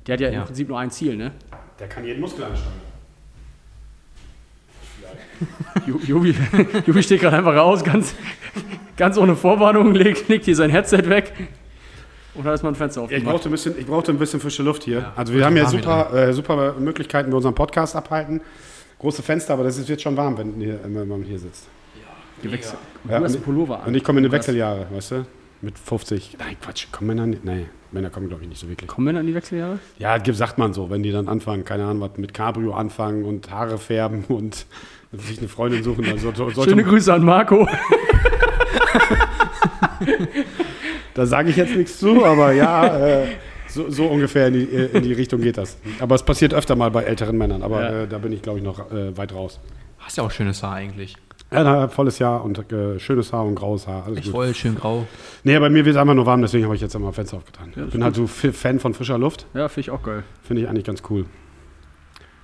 Der 0.07 0.12
hat 0.14 0.20
ja, 0.20 0.30
Ja. 0.30 0.40
im 0.40 0.44
Prinzip 0.46 0.68
nur 0.68 0.78
ein 0.78 0.90
Ziel. 0.90 1.16
Ne? 1.16 1.32
Der 1.80 1.88
kann 1.88 2.05
jeden 2.05 2.20
Muskel. 2.20 2.46
Ju- 5.86 6.01
Jubi, 6.05 6.34
Jubi 6.86 7.03
steht 7.03 7.20
gerade 7.20 7.36
einfach 7.36 7.55
raus, 7.55 7.82
ganz, 7.84 8.14
ganz 8.96 9.16
ohne 9.16 9.36
Vorwarnung, 9.36 9.94
legt, 9.94 10.28
legt 10.28 10.44
hier 10.44 10.57
sein 10.57 10.70
Headset 10.70 11.09
weg. 11.09 11.32
Oder 12.35 12.55
ist 12.55 12.62
mal 12.62 12.68
ein 12.70 12.74
Fenster 12.74 13.07
Ja, 13.11 13.16
ich, 13.18 13.24
brauchte 13.24 13.49
ein 13.49 13.53
bisschen, 13.53 13.79
ich 13.79 13.87
brauchte 13.87 14.12
ein 14.12 14.18
bisschen 14.18 14.39
frische 14.41 14.62
Luft 14.62 14.85
hier. 14.85 14.99
Ja, 14.99 15.12
also 15.16 15.33
wir 15.35 15.45
haben 15.45 15.57
ja 15.57 15.68
super, 15.68 16.12
äh, 16.14 16.33
super 16.33 16.74
Möglichkeiten, 16.79 17.31
wir 17.31 17.37
unseren 17.37 17.55
Podcast 17.55 17.97
abhalten. 17.97 18.41
Große 19.01 19.22
Fenster, 19.22 19.55
aber 19.55 19.64
das 19.64 19.79
ist, 19.79 19.89
wird 19.89 20.01
schon 20.03 20.16
warm, 20.16 20.37
wenn, 20.39 20.55
hier, 20.55 20.79
wenn 20.85 21.07
man 21.09 21.22
hier 21.22 21.39
sitzt. 21.39 21.66
Gewechselt. 22.43 22.79
Und 23.05 23.11
Ja, 23.11 23.18
du 23.18 23.24
hast 23.24 23.33
und- 23.33 23.37
einen 23.39 23.45
Pullover 23.45 23.81
an. 23.81 23.87
Und 23.89 23.95
ich 23.95 24.05
komme 24.05 24.18
in 24.18 24.24
die 24.24 24.33
Wechseljahre, 24.33 24.87
weißt 24.93 25.11
du? 25.12 25.26
Mit 25.61 25.76
50. 25.76 26.37
Nein, 26.39 26.57
Quatsch, 26.61 26.87
kommen 26.93 27.09
Männer 27.09 27.26
nicht? 27.26 27.45
Nein, 27.45 27.68
Männer 27.91 28.11
kommen, 28.11 28.29
glaube 28.29 28.45
ich, 28.45 28.49
nicht 28.49 28.61
so 28.61 28.68
wirklich. 28.68 28.89
Kommen 28.89 29.12
wir 29.12 29.20
in 29.20 29.26
die 29.26 29.35
Wechseljahre? 29.35 29.81
Ja, 29.99 30.18
gibt- 30.18 30.37
sagt 30.39 30.57
man 30.59 30.72
so, 30.72 30.89
wenn 30.91 31.03
die 31.03 31.11
dann 31.11 31.26
anfangen, 31.26 31.64
keine 31.64 31.85
Ahnung, 31.85 32.01
was 32.03 32.16
mit 32.16 32.33
Cabrio 32.33 32.74
anfangen 32.74 33.24
und 33.24 33.51
Haare 33.51 33.79
färben 33.79 34.24
und 34.29 34.66
sich 35.12 35.39
eine 35.39 35.49
Freundin 35.49 35.83
suchen. 35.83 36.05
Also, 36.12 36.33
Schöne 36.62 36.85
Grüße 36.85 37.12
an 37.12 37.24
Marco. 37.24 37.66
Da 41.19 41.27
sage 41.27 41.51
ich 41.51 41.57
jetzt 41.57 41.75
nichts 41.75 41.99
zu, 41.99 42.25
aber 42.25 42.53
ja, 42.53 42.97
äh, 42.97 43.27
so, 43.66 43.91
so 43.91 44.07
ungefähr 44.07 44.47
in 44.47 44.55
die, 44.55 44.62
in 44.62 45.03
die 45.03 45.12
Richtung 45.12 45.41
geht 45.41 45.59
das. 45.59 45.77
Aber 45.99 46.14
es 46.14 46.23
passiert 46.23 46.55
öfter 46.55 46.77
mal 46.77 46.93
bei 46.93 47.03
älteren 47.03 47.37
Männern, 47.37 47.62
aber 47.64 47.83
Ja. 47.83 48.03
äh, 48.05 48.07
da 48.09 48.19
bin 48.19 48.31
ich, 48.33 48.41
glaube 48.41 48.59
ich, 48.61 48.64
noch 48.64 48.93
äh, 48.93 49.16
weit 49.16 49.35
raus. 49.35 49.59
Hast 49.99 50.16
ja 50.16 50.23
auch 50.23 50.31
schönes 50.31 50.62
Haar 50.62 50.75
eigentlich. 50.77 51.16
Ja, 51.51 51.64
na, 51.64 51.89
volles 51.89 52.21
Jahr 52.21 52.45
und 52.45 52.71
äh, 52.73 53.01
schönes 53.01 53.33
Haar 53.33 53.45
und 53.47 53.57
graues 53.57 53.89
Haar, 53.89 54.05
alles 54.07 54.23
gut. 54.23 54.31
Voll 54.33 54.55
schön 54.55 54.77
grau. 54.77 55.07
Nee, 55.43 55.59
bei 55.59 55.71
mir 55.71 55.85
wird 55.85 55.97
es 55.97 56.01
einfach 56.01 56.14
nur 56.14 56.25
warm, 56.27 56.41
deswegen 56.41 56.64
habe 56.66 56.77
ich 56.77 56.81
jetzt 56.83 56.95
einmal 56.95 57.12
Fenster 57.12 57.39
aufgetan. 57.39 57.73
Ja, 57.75 57.85
bin 57.87 58.05
halt 58.05 58.14
so 58.14 58.27
Fan 58.29 58.79
von 58.79 58.95
frischer 58.95 59.19
Luft, 59.19 59.47
Ja, 59.55 59.69
finde 59.69 59.81
ich 59.81 59.91
auch 59.91 60.03
geil. 60.05 60.23
finde 60.45 60.62
ich 60.62 60.69
eigentlich 60.69 60.85
ganz 60.85 61.03
cool. 61.11 61.25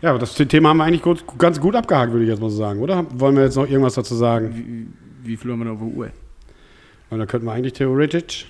Ja, 0.03 0.11
aber 0.11 0.19
das 0.19 0.35
Thema 0.35 0.71
haben 0.71 0.79
wir 0.79 0.85
eigentlich 0.85 1.03
gut, 1.03 1.25
ganz 1.39 1.61
gut 1.61 1.77
abgehakt, 1.77 2.11
würde 2.13 2.25
ich 2.25 2.31
jetzt 2.31 2.41
mal 2.41 2.51
so 2.51 2.57
sagen, 2.57 2.81
oder? 2.81 3.07
Wollen 3.15 3.37
wir 3.37 3.45
jetzt 3.45 3.55
noch 3.57 3.69
irgendwas 3.69 3.95
dazu 3.95 4.17
sagen? 4.17 4.53
Wie, 5.23 5.29
wie 5.31 5.37
viel 5.37 5.53
haben 5.53 5.61
wir 5.61 5.67
noch 5.67 5.75
auf 5.75 5.79
der 5.79 5.97
Uhr? 5.97 6.09
Weil 7.11 7.19
da 7.21 7.27
könnten 7.27 7.47
wir 7.47 7.53
eigentlich 7.53 7.75
theoretisch. 7.75 8.47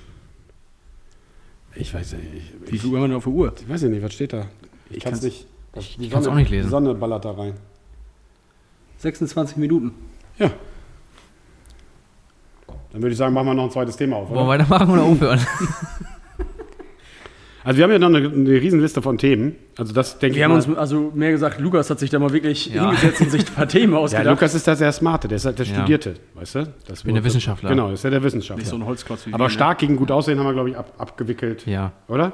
Ich 1.76 1.92
weiß 1.92 2.12
nicht. 2.14 2.24
Ich, 2.34 2.70
Wie 2.70 2.74
ich, 2.76 2.82
viel 2.82 2.90
Uhr 2.90 2.96
haben 2.98 3.04
wir 3.04 3.08
noch 3.08 3.16
auf 3.16 3.24
der 3.24 3.32
Uhr? 3.32 3.52
ich 3.60 3.68
weiß 3.68 3.82
nicht, 3.82 4.02
was 4.02 4.12
steht 4.14 4.32
da? 4.32 4.46
Ich 4.90 5.02
kann 5.02 5.12
es 5.14 5.22
nicht. 5.22 5.46
ich 5.76 5.96
Die 5.96 6.08
kann's 6.08 6.24
Sonne- 6.24 6.34
auch 6.36 6.38
nicht 6.38 6.50
lesen. 6.50 6.66
Die 6.66 6.70
Sonne 6.70 6.94
ballert 6.94 7.24
da 7.24 7.32
rein. 7.32 7.54
26 8.98 9.56
Minuten. 9.56 9.92
Ja. 10.38 10.50
Dann 12.92 13.02
würde 13.02 13.12
ich 13.12 13.18
sagen, 13.18 13.34
machen 13.34 13.46
wir 13.48 13.54
noch 13.54 13.64
ein 13.64 13.70
zweites 13.70 13.96
Thema 13.96 14.16
auf. 14.16 14.28
Wollen 14.30 14.38
wir 14.38 14.42
Oder? 14.42 14.48
weitermachen 14.70 14.90
oder 14.90 15.02
aufhören? 15.02 15.40
Also 17.64 17.78
wir 17.78 17.84
haben 17.84 17.92
ja 17.92 17.98
noch 17.98 18.08
eine, 18.08 18.28
eine 18.28 18.50
Riesenliste 18.60 19.00
von 19.00 19.16
Themen. 19.16 19.56
Also 19.78 19.94
das 19.94 20.18
denke 20.18 20.32
ich 20.34 20.36
Wir 20.36 20.44
haben 20.44 20.52
mal. 20.52 20.56
uns, 20.62 20.76
also 20.76 21.10
mehr 21.14 21.30
gesagt, 21.30 21.58
Lukas 21.60 21.88
hat 21.88 21.98
sich 21.98 22.10
da 22.10 22.18
mal 22.18 22.30
wirklich 22.32 22.66
Ja. 22.66 22.90
hingesetzt 22.90 23.20
und 23.22 23.30
sich 23.30 23.48
ein 23.48 23.54
paar 23.54 23.66
Themen 23.68 23.92
ja, 23.94 23.98
ausgedacht. 24.00 24.26
Lukas 24.26 24.54
ist 24.54 24.68
da 24.68 24.76
sehr 24.76 24.92
smarte, 24.92 25.28
der 25.28 25.36
ist 25.36 25.46
halt 25.46 25.58
der 25.58 25.64
Ja. 25.66 25.74
Studierte, 25.74 26.14
weißt 26.34 26.54
du? 26.56 26.74
Das 26.86 27.02
bin 27.04 27.14
der 27.14 27.24
Wissenschaftler. 27.24 27.70
Genau, 27.70 27.90
das 27.90 28.00
ist 28.00 28.04
ja 28.04 28.10
der 28.10 28.22
Wissenschaftler. 28.22 28.62
Nicht 28.62 28.68
so 28.70 28.76
ein 28.76 28.84
Holzklotz 28.84 29.26
wie 29.26 29.32
Aber 29.32 29.44
wir, 29.44 29.48
ne? 29.48 29.54
stark 29.54 29.78
gegen 29.78 29.96
gut 29.96 30.10
aussehen 30.10 30.38
haben 30.38 30.46
wir, 30.46 30.52
glaube 30.52 30.70
ich, 30.70 30.76
ab, 30.76 30.92
abgewickelt, 30.98 31.66
ja. 31.66 31.92
oder? 32.06 32.32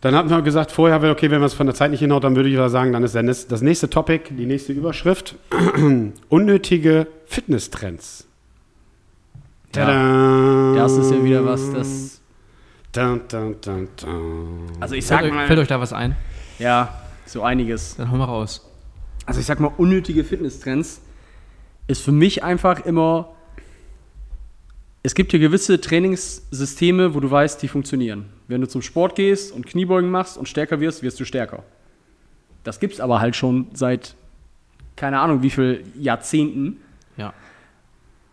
Dann 0.00 0.14
hatten 0.14 0.28
wir 0.30 0.40
gesagt, 0.42 0.70
vorher, 0.70 1.02
okay, 1.10 1.30
wenn 1.30 1.40
wir 1.40 1.46
es 1.46 1.54
von 1.54 1.66
der 1.66 1.74
Zeit 1.74 1.90
nicht 1.90 2.00
hinhaut, 2.00 2.24
dann 2.24 2.36
würde 2.36 2.48
ich 2.48 2.56
aber 2.58 2.68
sagen, 2.70 2.92
dann 2.92 3.02
ist 3.04 3.52
das 3.52 3.62
nächste 3.62 3.88
Topic, 3.90 4.34
die 4.34 4.46
nächste 4.46 4.72
Überschrift, 4.72 5.36
unnötige 6.28 7.06
Fitnesstrends. 7.26 8.26
Tada! 9.72 10.74
Das 10.74 10.96
ist 10.96 11.10
ja 11.10 11.24
wieder 11.24 11.44
was, 11.44 11.72
das. 11.72 12.20
Dun, 12.94 13.22
dun, 13.28 13.56
dun, 13.60 13.88
dun. 13.96 14.66
Also 14.80 14.94
ich 14.94 15.04
Fällt, 15.04 15.20
sag 15.20 15.26
euch, 15.26 15.32
mal. 15.34 15.46
fällt 15.46 15.58
euch 15.58 15.68
da 15.68 15.80
was 15.80 15.92
ein? 15.92 16.16
Ja, 16.58 17.02
so 17.26 17.42
einiges. 17.42 17.96
Dann 17.96 18.10
hauen 18.10 18.18
wir 18.20 18.26
raus. 18.26 18.70
Also 19.26 19.40
ich 19.40 19.46
sag 19.46 19.58
mal, 19.58 19.72
unnötige 19.76 20.22
Fitnesstrends 20.22 21.00
ist 21.88 22.02
für 22.02 22.12
mich 22.12 22.44
einfach 22.44 22.84
immer. 22.84 23.34
Es 25.02 25.14
gibt 25.14 25.32
hier 25.32 25.40
gewisse 25.40 25.80
Trainingssysteme, 25.80 27.14
wo 27.14 27.20
du 27.20 27.30
weißt, 27.30 27.60
die 27.62 27.68
funktionieren. 27.68 28.26
Wenn 28.46 28.60
du 28.60 28.68
zum 28.68 28.80
Sport 28.80 29.16
gehst 29.16 29.52
und 29.52 29.66
Kniebeugen 29.66 30.10
machst 30.10 30.38
und 30.38 30.48
stärker 30.48 30.80
wirst, 30.80 31.02
wirst 31.02 31.18
du 31.18 31.24
stärker. 31.24 31.64
Das 32.62 32.80
gibt's 32.80 33.00
aber 33.00 33.20
halt 33.20 33.36
schon 33.36 33.66
seit 33.74 34.14
keine 34.96 35.18
Ahnung 35.18 35.42
wie 35.42 35.50
viel 35.50 35.84
Jahrzehnten. 35.98 36.78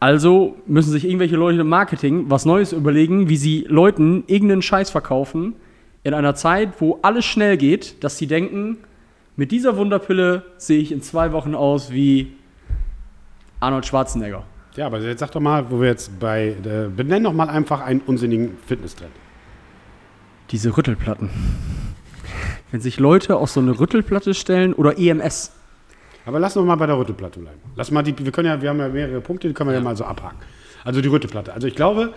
Also 0.01 0.57
müssen 0.65 0.89
sich 0.89 1.05
irgendwelche 1.05 1.35
Leute 1.35 1.61
im 1.61 1.69
Marketing 1.69 2.25
was 2.27 2.43
Neues 2.43 2.73
überlegen, 2.73 3.29
wie 3.29 3.37
sie 3.37 3.65
Leuten 3.69 4.23
irgendeinen 4.25 4.63
Scheiß 4.63 4.89
verkaufen 4.89 5.53
in 6.01 6.15
einer 6.15 6.33
Zeit, 6.33 6.81
wo 6.81 6.97
alles 7.03 7.23
schnell 7.23 7.55
geht, 7.55 8.03
dass 8.03 8.17
sie 8.17 8.25
denken, 8.25 8.77
mit 9.35 9.51
dieser 9.51 9.77
Wunderpille 9.77 10.43
sehe 10.57 10.79
ich 10.79 10.91
in 10.91 11.03
zwei 11.03 11.33
Wochen 11.33 11.53
aus 11.53 11.91
wie 11.91 12.33
Arnold 13.59 13.85
Schwarzenegger. 13.85 14.43
Ja, 14.75 14.87
aber 14.87 14.99
jetzt 15.01 15.19
sag 15.19 15.33
doch 15.33 15.39
mal, 15.39 15.69
wo 15.69 15.79
wir 15.79 15.89
jetzt 15.89 16.19
bei, 16.19 16.55
äh, 16.65 16.87
benenn 16.89 17.23
doch 17.23 17.33
mal 17.33 17.49
einfach 17.49 17.81
einen 17.81 18.01
unsinnigen 18.01 18.57
Fitnesstrend. 18.65 19.11
Diese 20.49 20.75
Rüttelplatten. 20.75 21.29
Wenn 22.71 22.81
sich 22.81 22.99
Leute 22.99 23.37
auf 23.37 23.51
so 23.51 23.59
eine 23.59 23.79
Rüttelplatte 23.79 24.33
stellen 24.33 24.73
oder 24.73 24.97
EMS. 24.97 25.51
Aber 26.25 26.39
lass 26.39 26.55
noch 26.55 26.65
mal 26.65 26.75
bei 26.75 26.85
der 26.85 26.97
Rüttelplatte 26.97 27.39
bleiben. 27.39 27.59
Lass 27.75 27.91
mal 27.91 28.03
die, 28.03 28.17
wir 28.17 28.31
können 28.31 28.47
ja, 28.47 28.61
wir 28.61 28.69
haben 28.69 28.79
ja 28.79 28.87
mehrere 28.87 29.21
Punkte, 29.21 29.47
die 29.47 29.53
können 29.53 29.69
wir 29.69 29.75
ja, 29.75 29.81
mal 29.81 29.95
so 29.95 30.03
abhaken. 30.03 30.37
Also 30.83 31.01
die 31.01 31.09
Rüttelplatte. 31.09 31.53
Also 31.53 31.67
ich 31.67 31.75
glaube, 31.75 32.13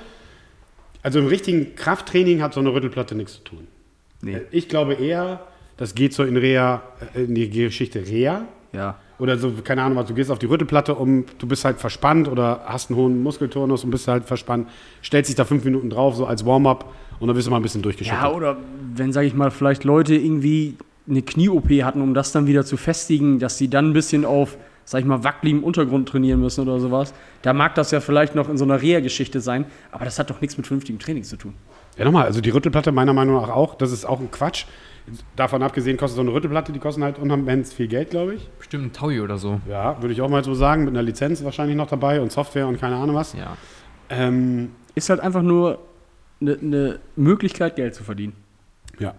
also 1.02 1.18
im 1.18 1.26
richtigen 1.26 1.74
Krafttraining 1.74 2.42
hat 2.42 2.54
so 2.54 2.60
eine 2.60 2.72
Rüttelplatte 2.72 3.14
nichts 3.14 3.34
zu 3.34 3.44
tun. 3.44 3.68
Nee. 4.22 4.40
Ich 4.50 4.68
glaube 4.68 4.94
eher, 4.94 5.40
das 5.76 5.94
geht 5.94 6.14
so 6.14 6.24
in 6.24 6.36
Reha, 6.36 6.82
äh, 7.14 7.24
in 7.24 7.34
die 7.34 7.50
Geschichte 7.50 8.00
Reha. 8.06 8.46
Ja. 8.72 8.98
Oder 9.18 9.38
so, 9.38 9.52
keine 9.62 9.82
Ahnung 9.82 9.96
was, 9.96 10.08
du 10.08 10.14
gehst 10.14 10.30
auf 10.30 10.40
die 10.40 10.46
Rüttelplatte 10.46 10.94
um, 10.94 11.24
du 11.38 11.46
bist 11.46 11.64
halt 11.64 11.78
verspannt 11.78 12.26
oder 12.26 12.62
hast 12.66 12.90
einen 12.90 12.98
hohen 12.98 13.22
Muskelturnus 13.22 13.84
und 13.84 13.90
bist 13.90 14.08
halt 14.08 14.24
verspannt, 14.24 14.68
stellst 15.04 15.28
dich 15.28 15.36
da 15.36 15.44
fünf 15.44 15.64
Minuten 15.64 15.88
drauf, 15.88 16.16
so 16.16 16.26
als 16.26 16.44
Warm-up 16.44 16.92
und 17.20 17.28
dann 17.28 17.36
bist 17.36 17.46
du 17.46 17.52
mal 17.52 17.58
ein 17.58 17.62
bisschen 17.62 17.82
durchgeschüttelt. 17.82 18.22
Ja, 18.22 18.32
oder 18.32 18.56
wenn, 18.96 19.12
sage 19.12 19.28
ich 19.28 19.34
mal, 19.34 19.52
vielleicht 19.52 19.84
Leute 19.84 20.16
irgendwie 20.16 20.76
eine 21.08 21.22
Knie-OP 21.22 21.70
hatten, 21.82 22.00
um 22.00 22.14
das 22.14 22.32
dann 22.32 22.46
wieder 22.46 22.64
zu 22.64 22.76
festigen, 22.76 23.38
dass 23.38 23.58
sie 23.58 23.68
dann 23.68 23.90
ein 23.90 23.92
bisschen 23.92 24.24
auf, 24.24 24.56
sag 24.84 25.00
ich 25.00 25.06
mal, 25.06 25.22
wackeligem 25.24 25.62
Untergrund 25.62 26.08
trainieren 26.08 26.40
müssen 26.40 26.62
oder 26.62 26.80
sowas. 26.80 27.12
Da 27.42 27.52
mag 27.52 27.74
das 27.74 27.90
ja 27.90 28.00
vielleicht 28.00 28.34
noch 28.34 28.48
in 28.48 28.56
so 28.56 28.64
einer 28.64 28.80
Reha-Geschichte 28.80 29.40
sein, 29.40 29.66
aber 29.92 30.04
das 30.04 30.18
hat 30.18 30.30
doch 30.30 30.40
nichts 30.40 30.56
mit 30.56 30.66
vernünftigem 30.66 30.98
Training 30.98 31.24
zu 31.24 31.36
tun. 31.36 31.54
Ja, 31.98 32.04
nochmal, 32.04 32.24
also 32.24 32.40
die 32.40 32.50
Rüttelplatte 32.50 32.90
meiner 32.90 33.12
Meinung 33.12 33.36
nach 33.40 33.50
auch, 33.50 33.74
das 33.74 33.92
ist 33.92 34.04
auch 34.04 34.20
ein 34.20 34.30
Quatsch. 34.30 34.64
Davon 35.36 35.62
abgesehen 35.62 35.98
kostet 35.98 36.16
so 36.16 36.22
eine 36.22 36.32
Rüttelplatte, 36.32 36.72
die 36.72 36.78
kosten 36.78 37.04
halt 37.04 37.18
unheimlich 37.18 37.68
viel 37.68 37.88
Geld, 37.88 38.10
glaube 38.10 38.34
ich. 38.36 38.48
Bestimmt 38.58 38.84
ein 38.86 38.92
Taui 38.92 39.20
oder 39.20 39.36
so. 39.36 39.60
Ja, 39.68 40.00
würde 40.00 40.14
ich 40.14 40.22
auch 40.22 40.30
mal 40.30 40.42
so 40.42 40.54
sagen, 40.54 40.86
mit 40.86 40.94
einer 40.94 41.02
Lizenz 41.02 41.44
wahrscheinlich 41.44 41.76
noch 41.76 41.88
dabei 41.88 42.22
und 42.22 42.32
Software 42.32 42.66
und 42.66 42.80
keine 42.80 42.96
Ahnung 42.96 43.14
was. 43.14 43.34
Ja. 43.34 43.56
Ähm, 44.08 44.70
Ist 44.94 45.10
halt 45.10 45.20
einfach 45.20 45.42
nur 45.42 45.80
eine 46.40 46.56
ne 46.60 46.98
Möglichkeit, 47.16 47.76
Geld 47.76 47.94
zu 47.94 48.02
verdienen. 48.02 48.32
ja. 48.98 49.14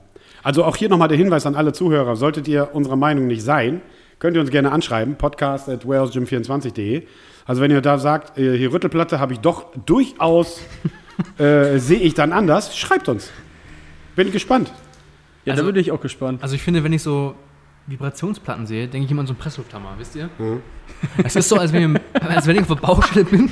Also 0.45 0.63
auch 0.63 0.75
hier 0.75 0.89
nochmal 0.89 1.07
der 1.07 1.17
Hinweis 1.17 1.47
an 1.47 1.55
alle 1.55 1.73
Zuhörer, 1.73 2.15
solltet 2.15 2.47
ihr 2.47 2.69
unserer 2.73 2.95
Meinung 2.95 3.25
nicht 3.25 3.41
sein, 3.41 3.81
könnt 4.19 4.35
ihr 4.37 4.41
uns 4.41 4.51
gerne 4.51 4.71
anschreiben, 4.71 5.15
podcast 5.15 5.67
at 5.67 5.85
warehousegym24.de. 5.85 7.01
Also 7.47 7.61
wenn 7.63 7.71
ihr 7.71 7.81
da 7.81 7.97
sagt, 7.97 8.37
äh, 8.37 8.55
hier 8.55 8.71
Rüttelplatte 8.71 9.19
habe 9.19 9.33
ich 9.33 9.39
doch 9.39 9.65
durchaus, 9.87 10.61
äh, 11.39 11.79
sehe 11.79 11.97
ich 11.97 12.13
dann 12.13 12.31
anders, 12.31 12.77
schreibt 12.77 13.09
uns. 13.09 13.31
Bin 14.15 14.31
gespannt. 14.31 14.71
Ja, 15.45 15.53
Also- 15.53 15.63
da 15.63 15.71
bin 15.71 15.81
ich 15.81 15.91
auch 15.91 15.99
gespannt. 15.99 16.43
Also 16.43 16.53
ich 16.53 16.61
finde, 16.61 16.83
wenn 16.83 16.93
ich 16.93 17.01
so 17.01 17.33
Vibrationsplatten 17.87 18.67
sehe, 18.67 18.87
denke 18.87 19.05
ich 19.05 19.11
immer 19.11 19.21
an 19.21 19.27
so 19.27 19.33
einen 19.33 19.39
Presslufthammer, 19.39 19.95
wisst 19.97 20.15
ihr? 20.15 20.29
Es 21.23 21.35
ist 21.35 21.49
so, 21.49 21.57
als 21.57 21.73
wenn, 21.73 21.95
ich, 21.95 22.21
als 22.23 22.45
wenn 22.45 22.55
ich 22.55 22.61
auf 22.61 22.67
der 22.67 22.75
Baustelle 22.75 23.25
bin, 23.25 23.49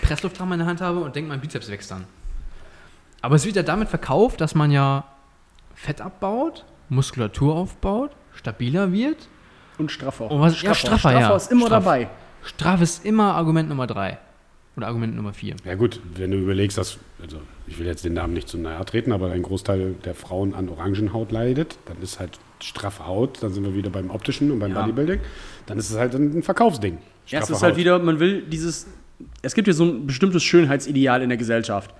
Presslufthammer 0.00 0.54
in 0.54 0.60
der 0.60 0.68
Hand 0.68 0.80
habe 0.80 1.00
und 1.00 1.16
denke, 1.16 1.28
mein 1.28 1.40
Bizeps 1.40 1.68
wächst 1.72 1.90
dann. 1.90 2.04
Aber 3.20 3.34
es 3.34 3.44
wird 3.44 3.56
ja 3.56 3.64
damit 3.64 3.88
verkauft, 3.88 4.40
dass 4.40 4.54
man 4.54 4.70
ja 4.70 5.04
Fett 5.76 6.00
abbaut, 6.00 6.64
Muskulatur 6.88 7.54
aufbaut, 7.54 8.10
stabiler 8.34 8.90
wird. 8.92 9.28
Und 9.78 9.92
straffer. 9.92 10.30
Und 10.30 10.40
was- 10.40 10.60
ja, 10.62 10.74
straffer, 10.74 11.12
ja. 11.12 11.36
ist 11.36 11.52
immer 11.52 11.66
Straff. 11.66 11.84
dabei. 11.84 12.08
Straff 12.42 12.80
ist 12.80 13.04
immer 13.04 13.34
Argument 13.34 13.68
Nummer 13.68 13.86
drei. 13.86 14.18
Oder 14.76 14.88
Argument 14.88 15.14
Nummer 15.16 15.32
vier. 15.32 15.54
Ja 15.64 15.74
gut, 15.74 16.00
wenn 16.16 16.30
du 16.32 16.38
überlegst, 16.38 16.76
dass, 16.76 16.98
also 17.22 17.38
ich 17.66 17.78
will 17.78 17.86
jetzt 17.86 18.04
den 18.04 18.12
Namen 18.14 18.34
nicht 18.34 18.46
zu 18.48 18.58
nahe 18.58 18.84
treten, 18.84 19.12
aber 19.12 19.30
ein 19.32 19.42
Großteil 19.42 19.94
der 20.04 20.14
Frauen 20.14 20.54
an 20.54 20.68
Orangenhaut 20.68 21.32
leidet, 21.32 21.78
dann 21.86 21.96
ist 22.02 22.20
halt 22.20 22.38
straffe 22.62 23.06
Haut, 23.06 23.42
dann 23.42 23.52
sind 23.52 23.64
wir 23.64 23.74
wieder 23.74 23.88
beim 23.90 24.10
optischen 24.10 24.50
und 24.50 24.58
beim 24.58 24.72
Ja. 24.72 24.82
Bodybuilding, 24.82 25.20
dann 25.66 25.78
ist 25.78 25.90
es 25.90 25.96
halt 25.96 26.14
ein 26.14 26.42
Verkaufsding. 26.42 26.98
Ja, 27.26 27.40
es 27.40 27.48
ist 27.50 27.62
halt 27.62 27.72
Haut. 27.72 27.78
wieder, 27.78 27.98
man 27.98 28.20
will 28.20 28.42
dieses, 28.42 28.86
es 29.42 29.54
gibt 29.54 29.66
hier 29.66 29.74
so 29.74 29.84
ein 29.84 30.06
bestimmtes 30.06 30.42
Schönheitsideal 30.44 31.22
in 31.22 31.30
der 31.30 31.38
Gesellschaft. 31.38 31.94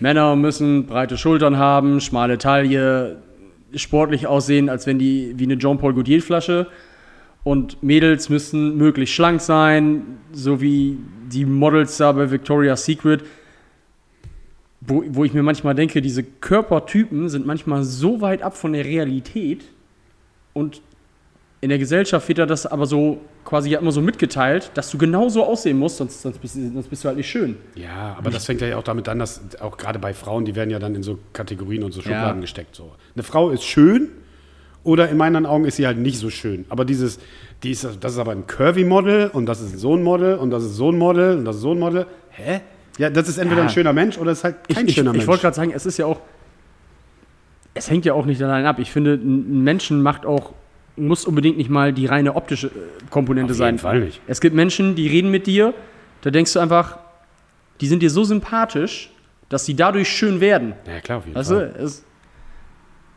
Männer 0.00 0.36
müssen 0.36 0.86
breite 0.86 1.18
Schultern 1.18 1.58
haben, 1.58 2.00
schmale 2.00 2.38
Taille, 2.38 3.22
sportlich 3.74 4.26
aussehen, 4.26 4.68
als 4.68 4.86
wenn 4.86 4.98
die 4.98 5.34
wie 5.36 5.44
eine 5.44 5.58
Jean-Paul 5.58 5.94
Gaultier-Flasche. 5.94 6.68
Und 7.44 7.82
Mädels 7.82 8.28
müssen 8.28 8.76
möglichst 8.76 9.14
schlank 9.14 9.40
sein, 9.40 10.18
so 10.32 10.60
wie 10.60 10.98
die 11.32 11.44
Models 11.44 11.96
da 11.96 12.12
bei 12.12 12.30
Victoria's 12.30 12.84
Secret. 12.84 13.24
Wo, 14.80 15.02
wo 15.08 15.24
ich 15.24 15.34
mir 15.34 15.42
manchmal 15.42 15.74
denke, 15.74 16.00
diese 16.00 16.22
Körpertypen 16.22 17.28
sind 17.28 17.46
manchmal 17.46 17.82
so 17.82 18.20
weit 18.20 18.42
ab 18.42 18.56
von 18.56 18.72
der 18.72 18.84
Realität 18.84 19.64
und 20.52 20.80
in 21.60 21.70
der 21.70 21.78
Gesellschaft 21.78 22.28
wird 22.28 22.38
ja 22.38 22.46
das 22.46 22.66
aber 22.66 22.86
so 22.86 23.20
quasi 23.44 23.70
ja 23.70 23.80
immer 23.80 23.90
so 23.90 24.00
mitgeteilt, 24.00 24.70
dass 24.74 24.90
du 24.90 24.98
genauso 24.98 25.44
aussehen 25.44 25.78
musst, 25.78 25.96
sonst, 25.96 26.22
sonst, 26.22 26.38
bist, 26.40 26.54
du- 26.54 26.70
sonst 26.72 26.88
bist 26.88 27.02
du 27.02 27.08
halt 27.08 27.16
nicht 27.16 27.28
schön. 27.28 27.56
Ja, 27.74 28.14
aber 28.16 28.30
das 28.30 28.44
fängt 28.46 28.60
ja 28.60 28.76
auch 28.76 28.82
damit 28.84 29.08
an, 29.08 29.18
dass 29.18 29.40
auch 29.60 29.76
gerade 29.76 29.98
bei 29.98 30.14
Frauen, 30.14 30.44
die 30.44 30.54
werden 30.54 30.70
ja 30.70 30.78
dann 30.78 30.94
in 30.94 31.02
so 31.02 31.18
Kategorien 31.32 31.82
und 31.82 31.92
so 31.92 32.00
Schubladen 32.00 32.36
Ja. 32.36 32.40
gesteckt. 32.42 32.76
So. 32.76 32.92
Eine 33.16 33.22
Frau 33.24 33.50
ist 33.50 33.64
schön 33.64 34.08
oder 34.84 35.08
in 35.08 35.16
meinen 35.16 35.46
Augen 35.46 35.64
ist 35.64 35.76
sie 35.76 35.86
halt 35.86 35.98
nicht 35.98 36.18
so 36.18 36.30
schön. 36.30 36.64
Aber 36.68 36.84
dieses, 36.84 37.18
die 37.64 37.72
ist, 37.72 37.84
das 38.00 38.12
ist 38.12 38.18
aber 38.18 38.32
ein 38.32 38.46
Curvy-Model 38.46 39.28
und 39.32 39.46
das 39.46 39.60
ist 39.60 39.78
so 39.80 39.96
ein 39.96 40.02
Model 40.04 40.36
und 40.36 40.50
das 40.50 40.62
ist 40.62 40.76
so 40.76 40.92
ein 40.92 40.98
Model 40.98 41.38
und 41.38 41.44
das 41.44 41.56
ist 41.56 41.62
so 41.62 41.72
ein 41.72 41.78
Model. 41.80 42.06
Hä? 42.30 42.60
Ja, 42.98 43.10
das 43.10 43.28
ist 43.28 43.38
entweder 43.38 43.62
Ja. 43.62 43.66
ein 43.66 43.70
schöner 43.72 43.92
Mensch 43.92 44.16
oder 44.18 44.30
ist 44.30 44.44
halt 44.44 44.56
Ich, 44.68 44.76
kein 44.76 44.86
ich, 44.86 44.94
schöner 44.94 45.10
ich 45.10 45.16
Mensch. 45.18 45.26
wollte 45.26 45.42
gerade 45.42 45.56
sagen, 45.56 45.72
es 45.74 45.86
ist 45.86 45.96
ja 45.98 46.06
auch, 46.06 46.20
es 47.74 47.90
hängt 47.90 48.04
ja 48.04 48.12
auch 48.12 48.26
nicht 48.26 48.42
allein 48.42 48.64
ab. 48.66 48.78
Ich 48.78 48.90
finde, 48.92 49.14
ein 49.14 49.62
Menschen 49.64 50.02
macht 50.02 50.26
auch, 50.26 50.52
muss 50.98 51.24
unbedingt 51.24 51.56
nicht 51.56 51.70
mal 51.70 51.92
die 51.92 52.06
reine 52.06 52.34
optische 52.36 52.68
äh, 52.68 52.70
Komponente 53.10 53.52
Auf 53.52 53.58
sein. 53.58 53.74
jeden 53.74 53.78
Fall 53.78 54.00
nicht. 54.00 54.20
Es 54.26 54.40
gibt 54.40 54.54
Menschen, 54.54 54.94
die 54.94 55.06
reden 55.08 55.30
mit 55.30 55.46
dir, 55.46 55.74
da 56.22 56.30
denkst 56.30 56.52
du 56.52 56.58
einfach, 56.60 56.98
die 57.80 57.86
sind 57.86 58.02
dir 58.02 58.10
so 58.10 58.24
sympathisch, 58.24 59.10
dass 59.48 59.64
sie 59.64 59.74
dadurch 59.74 60.08
schön 60.08 60.40
werden. 60.40 60.74
ja, 60.86 61.00
klar, 61.00 61.18
auf 61.18 61.24
jeden 61.26 61.36
Weißt 61.36 61.50
du, 61.50 61.54
Fall. 61.54 61.74
es, 61.78 62.04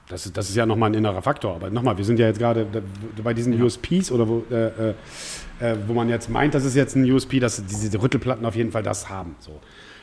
Das, 0.10 0.26
ist- 0.26 0.36
das 0.38 0.50
ist 0.50 0.56
ja 0.56 0.66
nochmal 0.66 0.90
ein 0.90 0.94
innerer 0.94 1.22
Faktor. 1.22 1.56
Aber 1.56 1.70
nochmal, 1.70 1.98
wir 1.98 2.06
sind 2.06 2.20
ja 2.20 2.28
jetzt 2.28 2.40
gerade 2.40 2.68
bei 3.24 3.34
diesen 3.34 3.60
USPs 3.62 4.12
oder 4.12 4.28
wo, 4.28 4.44
äh, 4.52 4.66
äh, 4.68 4.94
äh, 5.62 5.76
wo 5.88 5.94
man 5.94 6.10
jetzt 6.10 6.30
meint, 6.30 6.54
das 6.54 6.66
ist 6.66 6.76
jetzt 6.76 6.96
ein 6.96 7.10
USP, 7.10 7.40
dass 7.40 7.64
diese 7.66 8.02
Rüttelplatten 8.02 8.46
auf 8.46 8.56
jeden 8.56 8.72
Fall 8.72 8.84
das 8.84 9.10
haben. 9.10 9.36
So. 9.40 9.60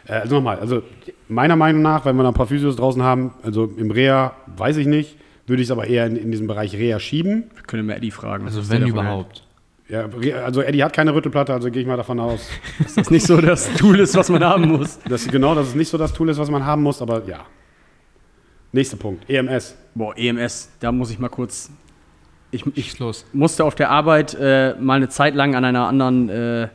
Äh, 0.06 0.12
also 0.14 0.36
nochmal, 0.36 0.58
also 0.60 0.82
meiner 1.28 1.56
Meinung 1.56 1.82
nach, 1.82 2.04
wenn 2.06 2.16
wir 2.16 2.22
da 2.22 2.30
ein 2.30 2.34
paar 2.34 2.46
Physios 2.46 2.76
draußen 2.76 3.02
haben, 3.02 3.34
also 3.42 3.64
im 3.76 3.90
Reha 3.90 4.34
weiß 4.56 4.78
ich 4.78 4.86
nicht, 4.86 5.17
würde 5.48 5.62
ich 5.62 5.68
es 5.68 5.70
aber 5.72 5.86
eher 5.86 6.06
in, 6.06 6.16
in 6.16 6.30
diesem 6.30 6.46
Bereich 6.46 6.74
Reha 6.74 6.98
schieben. 7.00 7.44
wir 7.54 7.62
können 7.62 7.86
wir 7.88 7.96
Eddie 7.96 8.10
fragen. 8.10 8.44
Also 8.46 8.68
wenn 8.70 8.86
überhaupt. 8.86 9.44
Ja, 9.88 10.02
Re- 10.06 10.44
also 10.44 10.60
Eddie 10.60 10.84
hat 10.84 10.92
keine 10.92 11.14
Rüttelplatte, 11.14 11.52
also 11.54 11.70
gehe 11.70 11.80
ich 11.82 11.88
mal 11.88 11.96
davon 11.96 12.20
aus, 12.20 12.48
hält. 12.50 12.60
Dass 12.86 12.94
das 12.96 13.10
nicht 13.10 13.26
so 13.26 13.40
das 13.40 13.72
Tool 13.74 13.98
ist, 14.00 14.14
was 14.16 14.28
man 14.28 14.44
haben 14.44 14.68
muss. 14.68 14.98
dass 15.08 15.26
genau, 15.28 15.54
dass 15.54 15.68
es 15.68 15.74
nicht 15.74 15.88
so 15.88 15.96
das 15.96 16.12
Tool 16.12 16.28
ist, 16.28 16.38
was 16.38 16.50
man 16.50 16.64
haben 16.64 16.82
muss, 16.82 17.00
aber 17.00 17.22
ja. 17.26 17.46
Nächster 18.72 18.98
Punkt, 18.98 19.28
EMS. 19.30 19.76
Boah, 19.94 20.14
EMS, 20.16 20.70
da 20.80 20.92
muss 20.92 21.10
ich 21.10 21.18
mal 21.18 21.28
kurz. 21.30 21.70
Ich, 22.50 22.64
ich 22.76 22.98
los. 22.98 23.24
musste 23.32 23.64
auf 23.64 23.74
der 23.74 23.90
Arbeit 23.90 24.34
äh, 24.34 24.74
mal 24.78 24.94
eine 24.94 25.08
Zeit 25.08 25.34
lang 25.34 25.54
an 25.54 25.64
einer 25.64 25.86
anderen, 25.86 26.28
äh, 26.28 26.68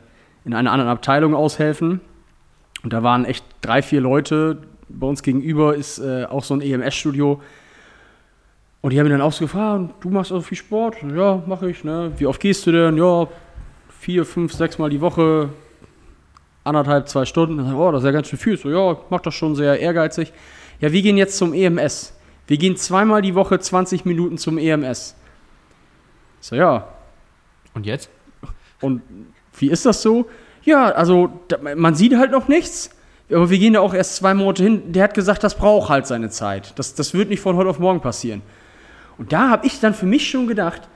in 0.44 0.52
einer 0.54 0.72
anderen 0.72 0.90
Abteilung 0.90 1.34
aushelfen. 1.34 2.00
Und 2.82 2.92
da 2.92 3.02
waren 3.02 3.24
echt 3.24 3.44
drei, 3.60 3.80
vier 3.82 4.00
Leute. 4.00 4.58
Bei 4.88 5.06
uns 5.06 5.22
gegenüber 5.22 5.74
ist 5.74 5.98
äh, 5.98 6.24
auch 6.26 6.44
so 6.44 6.54
ein 6.54 6.60
EMS-Studio. 6.60 7.40
Und 8.84 8.90
die 8.92 8.98
haben 8.98 9.06
mich 9.06 9.14
dann 9.14 9.22
auch 9.22 9.32
so 9.32 9.46
gefragt, 9.46 9.94
du 10.02 10.10
machst 10.10 10.30
also 10.30 10.42
viel 10.42 10.58
Sport? 10.58 10.96
Ja, 11.16 11.42
mache 11.46 11.70
ich. 11.70 11.84
Ne? 11.84 12.12
Wie 12.18 12.26
oft 12.26 12.38
gehst 12.38 12.66
du 12.66 12.70
denn? 12.70 12.98
Ja, 12.98 13.26
vier, 13.88 14.26
fünf, 14.26 14.52
sechs 14.52 14.76
Mal 14.76 14.90
die 14.90 15.00
Woche, 15.00 15.48
anderthalb, 16.64 17.08
zwei 17.08 17.24
Stunden. 17.24 17.56
Dann 17.56 17.74
oh, 17.76 17.90
das 17.92 18.02
ist 18.02 18.04
ja 18.04 18.10
ganz 18.12 18.28
schön 18.28 18.38
viel. 18.38 18.58
So, 18.58 18.68
ja, 18.68 18.98
mach 19.08 19.22
das 19.22 19.32
schon 19.32 19.54
sehr 19.56 19.80
ehrgeizig. 19.80 20.34
Ja, 20.80 20.92
wir 20.92 21.00
gehen 21.00 21.16
jetzt 21.16 21.38
zum 21.38 21.54
EMS. 21.54 22.12
Wir 22.46 22.58
gehen 22.58 22.76
zweimal 22.76 23.22
die 23.22 23.34
Woche 23.34 23.58
20 23.58 24.04
Minuten 24.04 24.36
zum 24.36 24.58
EMS. 24.58 25.16
So, 26.40 26.54
ja, 26.54 26.86
Und 27.72 27.86
jetzt? 27.86 28.10
und 28.82 29.00
wie 29.56 29.70
ist 29.70 29.86
das 29.86 30.02
so? 30.02 30.26
Ja, 30.62 30.90
also 30.90 31.30
man 31.74 31.94
sieht 31.94 32.18
halt 32.18 32.32
noch 32.32 32.48
nichts. 32.48 32.90
Aber 33.30 33.48
wir 33.48 33.58
gehen 33.58 33.72
da 33.72 33.80
auch 33.80 33.94
erst 33.94 34.16
zwei 34.16 34.34
Monate 34.34 34.62
hin. 34.62 34.92
Der 34.92 35.04
hat 35.04 35.14
gesagt, 35.14 35.42
das 35.42 35.56
braucht 35.56 35.88
halt 35.88 36.06
seine 36.06 36.28
Zeit. 36.28 36.78
Das, 36.78 36.94
das 36.94 37.14
wird 37.14 37.30
nicht 37.30 37.40
von 37.40 37.56
heute 37.56 37.70
auf 37.70 37.78
morgen 37.78 38.02
passieren. 38.02 38.42
Und 39.18 39.32
da 39.32 39.50
habe 39.50 39.66
ich 39.66 39.80
dann 39.80 39.94
für 39.94 40.06
mich 40.06 40.28
schon 40.28 40.46
gedacht, 40.46 40.88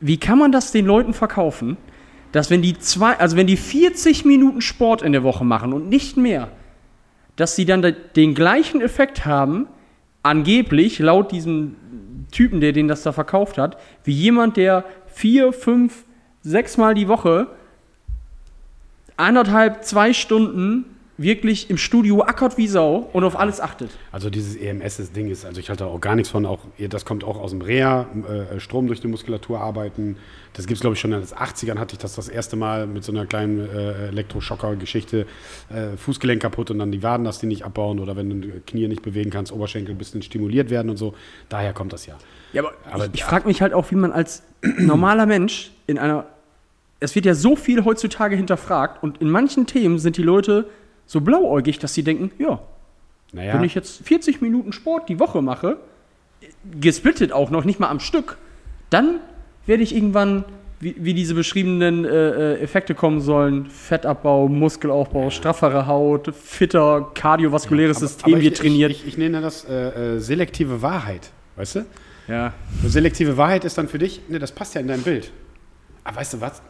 wie 0.00 0.18
kann 0.18 0.38
man 0.38 0.52
das 0.52 0.72
den 0.72 0.86
Leuten 0.86 1.14
verkaufen, 1.14 1.76
dass 2.32 2.50
wenn 2.50 2.62
die 2.62 2.78
zwei, 2.78 3.18
also 3.18 3.36
wenn 3.36 3.46
die 3.46 3.56
40 3.56 4.24
Minuten 4.24 4.60
Sport 4.60 5.02
in 5.02 5.12
der 5.12 5.22
Woche 5.22 5.44
machen 5.44 5.72
und 5.72 5.88
nicht 5.88 6.16
mehr, 6.16 6.48
dass 7.36 7.56
sie 7.56 7.64
dann 7.66 7.82
de- 7.82 7.94
den 8.16 8.34
gleichen 8.34 8.80
Effekt 8.80 9.24
haben, 9.24 9.66
angeblich 10.22 10.98
laut 10.98 11.30
diesem 11.32 11.76
Typen, 12.30 12.60
der 12.60 12.72
den 12.72 12.88
das 12.88 13.02
da 13.02 13.12
verkauft 13.12 13.58
hat, 13.58 13.76
wie 14.04 14.12
jemand, 14.12 14.56
der 14.56 14.84
vier, 15.06 15.52
fünf, 15.52 16.04
sechs 16.42 16.76
Mal 16.76 16.94
die 16.94 17.08
Woche 17.08 17.48
eineinhalb, 19.16 19.84
zwei 19.84 20.12
Stunden 20.12 20.91
wirklich 21.18 21.68
im 21.70 21.76
Studio 21.76 22.22
ackert 22.22 22.56
wie 22.56 22.66
Sau 22.66 23.08
und 23.12 23.22
auf 23.24 23.38
alles 23.38 23.60
achtet. 23.60 23.90
Also 24.12 24.30
dieses 24.30 24.56
EMS, 24.56 24.96
das 24.96 25.12
Ding 25.12 25.28
ist, 25.28 25.44
also 25.44 25.60
ich 25.60 25.68
halte 25.68 25.86
auch 25.86 26.00
gar 26.00 26.14
nichts 26.16 26.30
von, 26.30 26.46
auch, 26.46 26.60
das 26.88 27.04
kommt 27.04 27.22
auch 27.22 27.38
aus 27.38 27.50
dem 27.50 27.60
Reha, 27.60 28.06
äh, 28.54 28.58
Strom 28.60 28.86
durch 28.86 29.00
die 29.00 29.08
Muskulatur 29.08 29.60
arbeiten. 29.60 30.16
Das 30.54 30.66
gibt 30.66 30.76
es, 30.76 30.80
glaube 30.80 30.94
ich, 30.94 31.00
schon 31.00 31.12
in 31.12 31.20
den 31.20 31.28
80ern 31.28 31.78
hatte 31.78 31.94
ich 31.94 31.98
das 31.98 32.14
das 32.14 32.28
erste 32.28 32.56
Mal 32.56 32.86
mit 32.86 33.04
so 33.04 33.12
einer 33.12 33.26
kleinen 33.26 33.60
äh, 33.68 34.08
Elektroschocker-Geschichte. 34.08 35.26
Äh, 35.68 35.96
Fußgelenk 35.96 36.40
kaputt 36.42 36.70
und 36.70 36.78
dann 36.78 36.92
die 36.92 37.02
Waden, 37.02 37.24
dass 37.24 37.38
die 37.38 37.46
nicht 37.46 37.64
abbauen 37.64 38.00
oder 38.00 38.16
wenn 38.16 38.40
du 38.42 38.48
Knie 38.66 38.88
nicht 38.88 39.02
bewegen 39.02 39.30
kannst, 39.30 39.52
Oberschenkel 39.52 39.94
ein 39.94 39.98
bisschen 39.98 40.22
stimuliert 40.22 40.70
werden 40.70 40.90
und 40.90 40.96
so. 40.96 41.14
Daher 41.48 41.72
kommt 41.72 41.92
das 41.92 42.06
ja. 42.06 42.16
Ja, 42.52 42.62
aber, 42.62 42.72
Aber- 42.90 43.04
ich, 43.06 43.14
ich 43.14 43.24
frage 43.24 43.46
mich 43.46 43.62
halt 43.62 43.72
auch, 43.74 43.90
wie 43.90 43.96
man 43.96 44.12
als 44.12 44.42
normaler 44.78 45.26
Mensch 45.26 45.72
in 45.86 45.98
einer. 45.98 46.26
Es 47.00 47.14
wird 47.16 47.26
ja 47.26 47.34
so 47.34 47.56
viel 47.56 47.84
heutzutage 47.84 48.36
hinterfragt 48.36 49.02
und 49.02 49.20
in 49.20 49.28
manchen 49.28 49.66
Themen 49.66 49.98
sind 49.98 50.16
die 50.16 50.22
Leute 50.22 50.68
so 51.12 51.20
blauäugig, 51.20 51.78
dass 51.78 51.92
sie 51.92 52.02
denken, 52.02 52.30
ja, 52.38 52.58
Naja, 53.32 53.52
wenn 53.52 53.64
ich 53.64 53.74
jetzt 53.74 54.02
40 54.06 54.40
Minuten 54.40 54.72
Sport 54.72 55.10
die 55.10 55.20
Woche 55.20 55.42
mache, 55.42 55.76
gesplittet 56.80 57.32
auch 57.32 57.50
noch, 57.50 57.66
nicht 57.66 57.78
mal 57.78 57.90
am 57.90 58.00
Stück, 58.00 58.38
dann 58.88 59.20
werde 59.66 59.82
ich 59.82 59.94
irgendwann, 59.94 60.46
wie, 60.80 60.96
wie 60.98 61.12
diese 61.12 61.34
beschriebenen 61.34 62.06
äh, 62.06 62.54
äh, 62.54 62.60
Effekte 62.62 62.94
kommen 62.94 63.20
sollen, 63.20 63.66
Fettabbau, 63.66 64.48
Muskelaufbau, 64.48 65.28
straffere 65.28 65.86
Haut, 65.86 66.34
fitter, 66.34 67.10
kardiovaskuläres 67.12 67.98
System 67.98 68.38
ich, 68.38 68.44
wird 68.44 68.56
trainiert. 68.56 68.90
Ich, 68.90 69.02
ich, 69.02 69.08
ich 69.08 69.18
nenne 69.18 69.42
das 69.42 69.66
äh, 69.66 70.14
äh, 70.14 70.18
selektive 70.18 70.80
Wahrheit, 70.80 71.30
weißt 71.56 71.74
du? 71.76 71.86
ja. 72.26 72.54
Selektive 72.86 73.36
Wahrheit 73.36 73.66
ist 73.66 73.76
dann 73.76 73.88
für 73.88 73.98
dich, 73.98 74.22
ne, 74.30 74.38
das 74.38 74.50
passt 74.50 74.74
ja 74.74 74.80
in 74.80 74.88
dein 74.88 75.02
Bild. 75.02 75.30
Aber 76.04 76.16
weißt 76.16 76.32
du 76.32 76.40
was? 76.40 76.62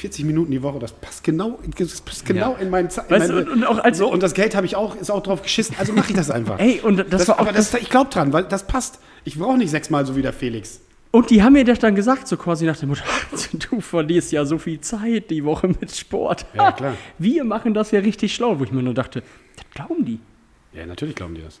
40 0.00 0.24
Minuten 0.24 0.50
die 0.50 0.62
Woche, 0.62 0.78
das 0.78 0.92
passt 0.92 1.22
genau, 1.24 1.58
das 1.78 2.00
passt 2.00 2.24
genau 2.24 2.52
Ja. 2.54 2.58
in 2.58 2.70
meinen 2.70 2.90
Zeit. 2.90 3.10
Weißt 3.10 3.30
du, 3.30 3.38
und- 3.38 3.48
und 3.48 3.64
auch 3.64 3.78
als- 3.78 3.98
so, 3.98 4.10
und 4.10 4.22
das 4.22 4.34
Geld 4.34 4.54
habe 4.56 4.66
ich 4.66 4.74
auch, 4.76 4.96
ist 4.96 5.10
auch 5.10 5.22
drauf 5.22 5.42
geschissen, 5.42 5.76
also 5.78 5.92
mache 5.92 6.10
ich 6.10 6.16
das 6.16 6.30
einfach. 6.30 6.58
Ey, 6.58 6.80
und 6.80 6.96
das, 6.96 7.06
das, 7.08 7.28
war 7.28 7.36
auch 7.36 7.40
aber 7.40 7.52
das, 7.52 7.74
ich 7.74 7.90
glaube 7.90 8.10
dran, 8.10 8.32
weil 8.32 8.44
das 8.44 8.66
passt. 8.66 8.98
Ich 9.24 9.38
brauche 9.38 9.58
nicht 9.58 9.70
sechsmal 9.70 10.06
so 10.06 10.16
wie 10.16 10.22
der 10.22 10.32
Felix. 10.32 10.80
Und 11.12 11.28
die 11.30 11.42
haben 11.42 11.54
mir 11.54 11.64
das 11.64 11.80
dann 11.80 11.94
gesagt, 11.94 12.28
so 12.28 12.36
quasi 12.36 12.64
nach 12.66 12.76
dem 12.76 12.90
Motto, 12.90 13.02
du 13.70 13.80
verlierst 13.80 14.32
ja 14.32 14.44
so 14.44 14.58
viel 14.58 14.80
Zeit 14.80 15.28
die 15.30 15.44
Woche 15.44 15.68
mit 15.68 15.94
Sport. 15.94 16.46
Ja, 16.54 16.72
klar. 16.80 16.94
Wir 17.18 17.44
machen 17.44 17.74
das 17.74 17.90
ja 17.90 18.00
richtig 18.00 18.34
schlau, 18.34 18.58
wo 18.58 18.64
ich 18.64 18.72
mir 18.72 18.82
nur 18.82 18.94
dachte, 18.94 19.22
das 19.56 19.64
glauben 19.74 20.04
die. 20.04 20.18
Ja, 20.72 20.86
natürlich 20.86 21.16
glauben 21.16 21.34
die 21.34 21.42
das. 21.42 21.60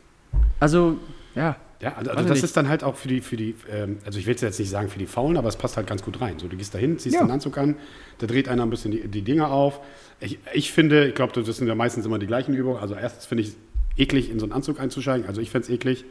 Also, 0.60 0.96
ja. 1.34 1.56
Ja, 1.80 1.94
also, 1.96 2.10
also 2.10 2.22
das 2.24 2.36
nicht. 2.36 2.44
ist 2.44 2.56
dann 2.56 2.68
halt 2.68 2.84
auch 2.84 2.96
für 2.96 3.08
die, 3.08 3.20
für 3.22 3.36
die 3.36 3.54
ähm, 3.72 3.98
also 4.04 4.18
ich 4.18 4.26
will 4.26 4.34
es 4.34 4.42
jetzt 4.42 4.58
nicht 4.58 4.68
sagen 4.68 4.88
für 4.90 4.98
die 4.98 5.06
Faulen, 5.06 5.36
aber 5.38 5.48
es 5.48 5.56
passt 5.56 5.76
halt 5.78 5.86
ganz 5.86 6.02
gut 6.02 6.20
rein. 6.20 6.38
So, 6.38 6.46
du 6.46 6.56
gehst 6.56 6.74
da 6.74 6.78
hin, 6.78 6.98
ziehst 6.98 7.14
Ja. 7.14 7.22
den 7.24 7.30
Anzug 7.30 7.56
an, 7.56 7.76
da 8.18 8.26
dreht 8.26 8.48
einer 8.48 8.64
ein 8.64 8.70
bisschen 8.70 8.90
die, 8.90 9.08
die 9.08 9.22
Dinger 9.22 9.50
auf. 9.50 9.80
Ich, 10.20 10.38
ich 10.52 10.72
finde, 10.72 11.06
ich 11.08 11.14
glaube, 11.14 11.32
das 11.42 11.56
sind 11.56 11.66
ja 11.68 11.74
meistens 11.74 12.04
immer 12.04 12.18
die 12.18 12.26
gleichen 12.26 12.52
Übungen. 12.54 12.78
Also 12.78 12.94
erstens 12.94 13.24
finde 13.26 13.42
ich 13.44 13.48
es 13.50 13.56
eklig, 13.96 14.30
in 14.30 14.38
so 14.38 14.44
einen 14.44 14.52
Anzug 14.52 14.78
einzusteigen. 14.78 15.26
Also 15.26 15.40
ich 15.40 15.50
fände 15.50 15.64
es 15.68 15.70
eklig. 15.70 16.04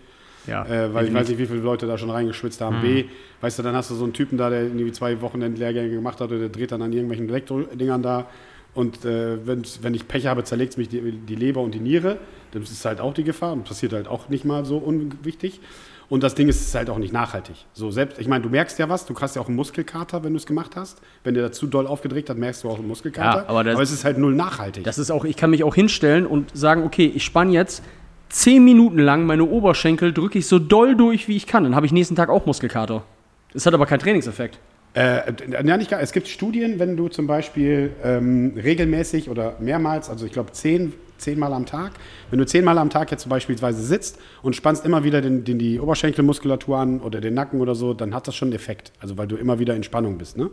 ja 0.47 0.65
Äh, 0.65 0.93
weil 0.93 1.07
ich 1.07 1.13
weiß 1.13 1.29
nicht, 1.29 1.37
wie 1.37 1.45
viele 1.45 1.59
Leute 1.59 1.85
da 1.85 1.99
schon 1.99 2.09
reingeschwitzt 2.09 2.61
haben. 2.61 2.81
B, 2.81 3.05
weißt 3.41 3.59
du, 3.59 3.63
dann 3.63 3.75
hast 3.75 3.91
du 3.91 3.95
so 3.95 4.05
einen 4.05 4.13
Typen 4.13 4.37
da, 4.39 4.49
der 4.49 4.63
irgendwie 4.63 4.91
zwei 4.91 5.21
Wochenendlehrgänge 5.21 5.91
gemacht 5.91 6.19
hat, 6.19 6.29
oder 6.29 6.39
der 6.39 6.49
dreht 6.49 6.71
dann 6.71 6.81
an 6.81 6.91
irgendwelchen 6.93 7.29
Elektrodingern 7.29 8.01
da. 8.01 8.27
Und 8.73 9.03
äh, 9.03 9.37
wenn 9.45 9.93
ich 9.93 10.07
Pech 10.07 10.27
habe, 10.27 10.43
zerlegt 10.43 10.73
es 10.73 10.77
mich 10.77 10.89
die, 10.89 11.01
die 11.11 11.35
Leber 11.35 11.61
und 11.61 11.73
die 11.73 11.79
Niere. 11.79 12.17
Das 12.51 12.69
ist 12.71 12.85
halt 12.85 13.01
auch 13.01 13.13
die 13.13 13.23
Gefahr 13.23 13.53
und 13.53 13.63
passiert 13.65 13.93
halt 13.93 14.07
auch 14.07 14.29
nicht 14.29 14.45
mal 14.45 14.65
so 14.65 14.77
unwichtig. 14.77 15.59
Und 16.07 16.23
das 16.23 16.33
Ding 16.33 16.47
ist, 16.49 16.59
es 16.61 16.67
ist 16.69 16.75
halt 16.75 16.89
auch 16.89 16.97
nicht 16.97 17.13
nachhaltig. 17.13 17.55
So 17.73 17.91
selbst, 17.91 18.19
ich 18.19 18.27
meine, 18.27 18.43
du 18.43 18.49
merkst 18.49 18.79
ja 18.79 18.89
was, 18.89 19.05
du 19.05 19.13
hast 19.19 19.35
ja 19.35 19.41
auch 19.43 19.47
einen 19.47 19.55
Muskelkater, 19.55 20.23
wenn 20.23 20.33
du 20.33 20.37
es 20.37 20.47
gemacht 20.47 20.75
hast. 20.75 20.99
Wenn 21.23 21.35
der 21.35 21.43
da 21.43 21.51
zu 21.51 21.67
doll 21.67 21.85
aufgedreht 21.85 22.29
hat, 22.31 22.37
merkst 22.37 22.63
du 22.63 22.69
auch 22.69 22.79
einen 22.79 22.87
Muskelkater. 22.87 23.43
Ja, 23.43 23.47
aber 23.49 23.63
das- 23.63 23.79
es 23.79 23.91
ist 23.91 24.05
halt 24.05 24.17
null 24.17 24.33
nachhaltig. 24.33 24.83
Das 24.85 24.97
ist 24.97 25.11
auch, 25.11 25.23
ich 25.25 25.35
kann 25.37 25.51
mich 25.51 25.63
auch 25.63 25.75
hinstellen 25.75 26.25
und 26.25 26.55
sagen, 26.57 26.83
okay, 26.83 27.11
ich 27.13 27.23
spanne 27.23 27.51
jetzt 27.51 27.83
zehn 28.29 28.63
Minuten 28.65 28.97
lang 28.99 29.25
meine 29.27 29.43
Oberschenkel, 29.45 30.11
drücke 30.13 30.39
ich 30.39 30.47
so 30.47 30.57
doll 30.57 30.95
durch, 30.95 31.27
wie 31.27 31.35
ich 31.35 31.45
kann. 31.45 31.63
Dann 31.63 31.75
habe 31.75 31.85
ich 31.85 31.91
nächsten 31.91 32.15
Tag 32.15 32.29
auch 32.29 32.45
Muskelkater. 32.47 33.03
Das 33.53 33.65
hat 33.67 33.73
aber 33.75 33.85
keinen 33.85 33.99
Trainingseffekt. 33.99 34.57
Äh, 34.93 35.33
ja, 35.51 35.77
nicht 35.77 35.91
gar. 35.91 36.01
Es 36.01 36.11
gibt 36.11 36.27
Studien, 36.27 36.79
wenn 36.79 36.97
du 36.97 37.09
zum 37.09 37.27
Beispiel 37.27 37.91
ähm, 38.03 38.53
regelmäßig 38.55 39.29
oder 39.29 39.55
mehrmals, 39.59 40.09
also 40.09 40.25
ich 40.25 40.31
glaube 40.31 40.51
zehn, 40.51 40.93
zehnmal 41.17 41.53
am 41.53 41.65
Tag, 41.65 41.91
wenn 42.31 42.39
du 42.39 42.45
zehnmal 42.45 42.77
am 42.77 42.89
Tag 42.89 43.11
jetzt 43.11 43.29
beispielsweise 43.29 43.83
sitzt 43.83 44.17
und 44.41 44.55
spannst 44.55 44.85
immer 44.85 45.03
wieder 45.03 45.21
den, 45.21 45.43
den, 45.43 45.59
die 45.59 45.79
Oberschenkelmuskulatur 45.79 46.77
an 46.77 47.01
oder 47.01 47.21
den 47.21 47.35
Nacken 47.35 47.61
oder 47.61 47.75
so, 47.75 47.93
dann 47.93 48.15
hat 48.15 48.27
das 48.27 48.35
schon 48.35 48.47
einen 48.47 48.55
Effekt. 48.55 48.91
Also 48.99 49.17
weil 49.17 49.27
du 49.27 49.35
immer 49.35 49.59
wieder 49.59 49.75
in 49.75 49.83
Spannung 49.83 50.17
bist. 50.17 50.37
Ne? 50.37 50.49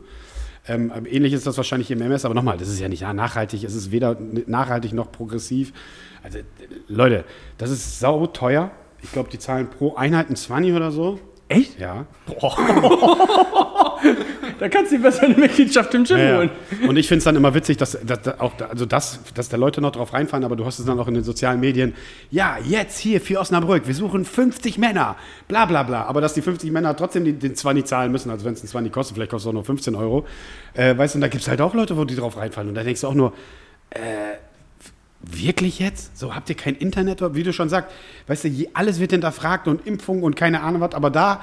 Ähm, 0.69 0.93
ähnlich 1.09 1.33
ist 1.33 1.47
das 1.47 1.57
wahrscheinlich 1.57 1.91
im 1.91 2.03
MS, 2.03 2.25
aber 2.25 2.35
nochmal, 2.35 2.59
das 2.59 2.69
ist 2.69 2.81
ja 2.81 2.89
nicht 2.89 3.03
nachhaltig, 3.03 3.63
es 3.65 3.75
ist 3.75 3.93
weder 3.93 4.17
nachhaltig 4.47 4.93
noch 4.93 5.13
progressiv. 5.13 5.73
Also 6.23 6.41
Leute, 6.89 7.25
das 7.57 7.71
ist 7.71 8.01
sau 8.01 8.27
teuer. 8.27 8.71
Ich 9.03 9.13
glaube, 9.13 9.31
die 9.31 9.39
zahlen 9.39 9.69
pro 9.71 9.95
Einheit 9.95 10.29
ein 10.29 10.37
20 10.37 10.75
oder 10.75 10.91
so. 10.91 11.21
Echt? 11.49 11.79
Ja. 11.79 12.07
Da 14.59 14.69
kannst 14.71 14.91
du 14.91 14.97
dir 14.97 15.03
besser 15.03 15.25
eine 15.25 15.35
Mitgliedschaft 15.37 15.93
im 15.95 16.05
Gym 16.05 16.17
Ja, 16.17 16.25
ja. 16.25 16.37
holen. 16.39 16.51
Und 16.89 16.97
ich 16.97 17.09
finde 17.09 17.19
es 17.19 17.25
dann 17.25 17.37
immer 17.37 17.53
witzig, 17.55 17.77
dass, 17.77 17.99
dass, 18.05 18.41
auch 18.41 18.55
da- 18.57 18.67
also 18.67 18.87
das, 18.87 19.21
dass 19.35 19.51
da 19.51 19.57
Leute 19.59 19.83
noch 19.83 19.91
drauf 19.93 20.15
reinfallen, 20.15 20.45
aber 20.45 20.57
du 20.57 20.65
hast 20.65 20.79
es 20.79 20.87
dann 20.87 20.99
auch 20.99 21.09
in 21.09 21.15
den 21.15 21.25
sozialen 21.25 21.61
Medien. 21.61 21.95
Ja, 22.31 22.57
jetzt 22.65 22.99
hier 22.99 23.21
für 23.21 23.39
Osnabrück, 23.39 23.87
wir 23.87 23.95
suchen 23.95 24.25
50 24.25 24.79
Männer, 24.79 25.17
bla 25.49 25.67
bla 25.67 25.83
bla. 25.83 26.05
Aber 26.05 26.21
dass 26.23 26.33
die 26.35 26.41
50 26.43 26.71
Männer 26.71 26.97
trotzdem 26.97 27.39
den 27.39 27.55
zwar 27.55 27.75
nicht 27.75 27.87
zahlen 27.89 28.13
müssen, 28.13 28.31
also 28.31 28.45
wenn 28.47 28.55
es 28.55 28.61
den 28.63 28.69
zwar 28.71 28.81
nicht 28.81 28.93
kostet, 28.95 29.17
vielleicht 29.17 29.31
kostet 29.31 29.47
es 29.47 29.51
auch 29.51 29.55
nur 29.55 29.65
15 29.65 29.95
Euro. 29.95 30.25
Äh, 30.75 30.97
weißt 30.97 31.15
du, 31.15 31.19
und 31.19 31.21
da 31.23 31.29
gibt 31.29 31.43
es 31.43 31.49
halt 31.49 31.61
auch 31.61 31.75
Leute, 31.75 31.97
wo 31.99 32.05
die 32.05 32.17
drauf 32.17 32.37
reinfallen. 32.39 32.71
Und 32.71 32.75
da 32.77 32.83
denkst 32.83 33.03
du 33.03 33.09
auch 33.09 33.15
nur, 33.15 33.35
äh, 33.91 33.99
Wirklich 35.29 35.79
jetzt? 35.81 36.17
So 36.17 36.35
habt 36.35 36.49
ihr 36.51 36.55
kein 36.57 36.75
Internet, 36.77 37.21
wie 37.35 37.43
du 37.43 37.53
schon 37.53 37.69
sagst. 37.69 37.93
Weißt 38.27 38.45
du, 38.45 38.51
alles 38.75 39.01
wird 39.01 39.11
hinterfragt 39.13 39.67
und 39.67 39.87
Impfung 39.87 40.23
und 40.23 40.37
keine 40.37 40.63
Ahnung 40.63 40.81
was, 40.81 40.95
aber 40.95 41.11
da, 41.11 41.41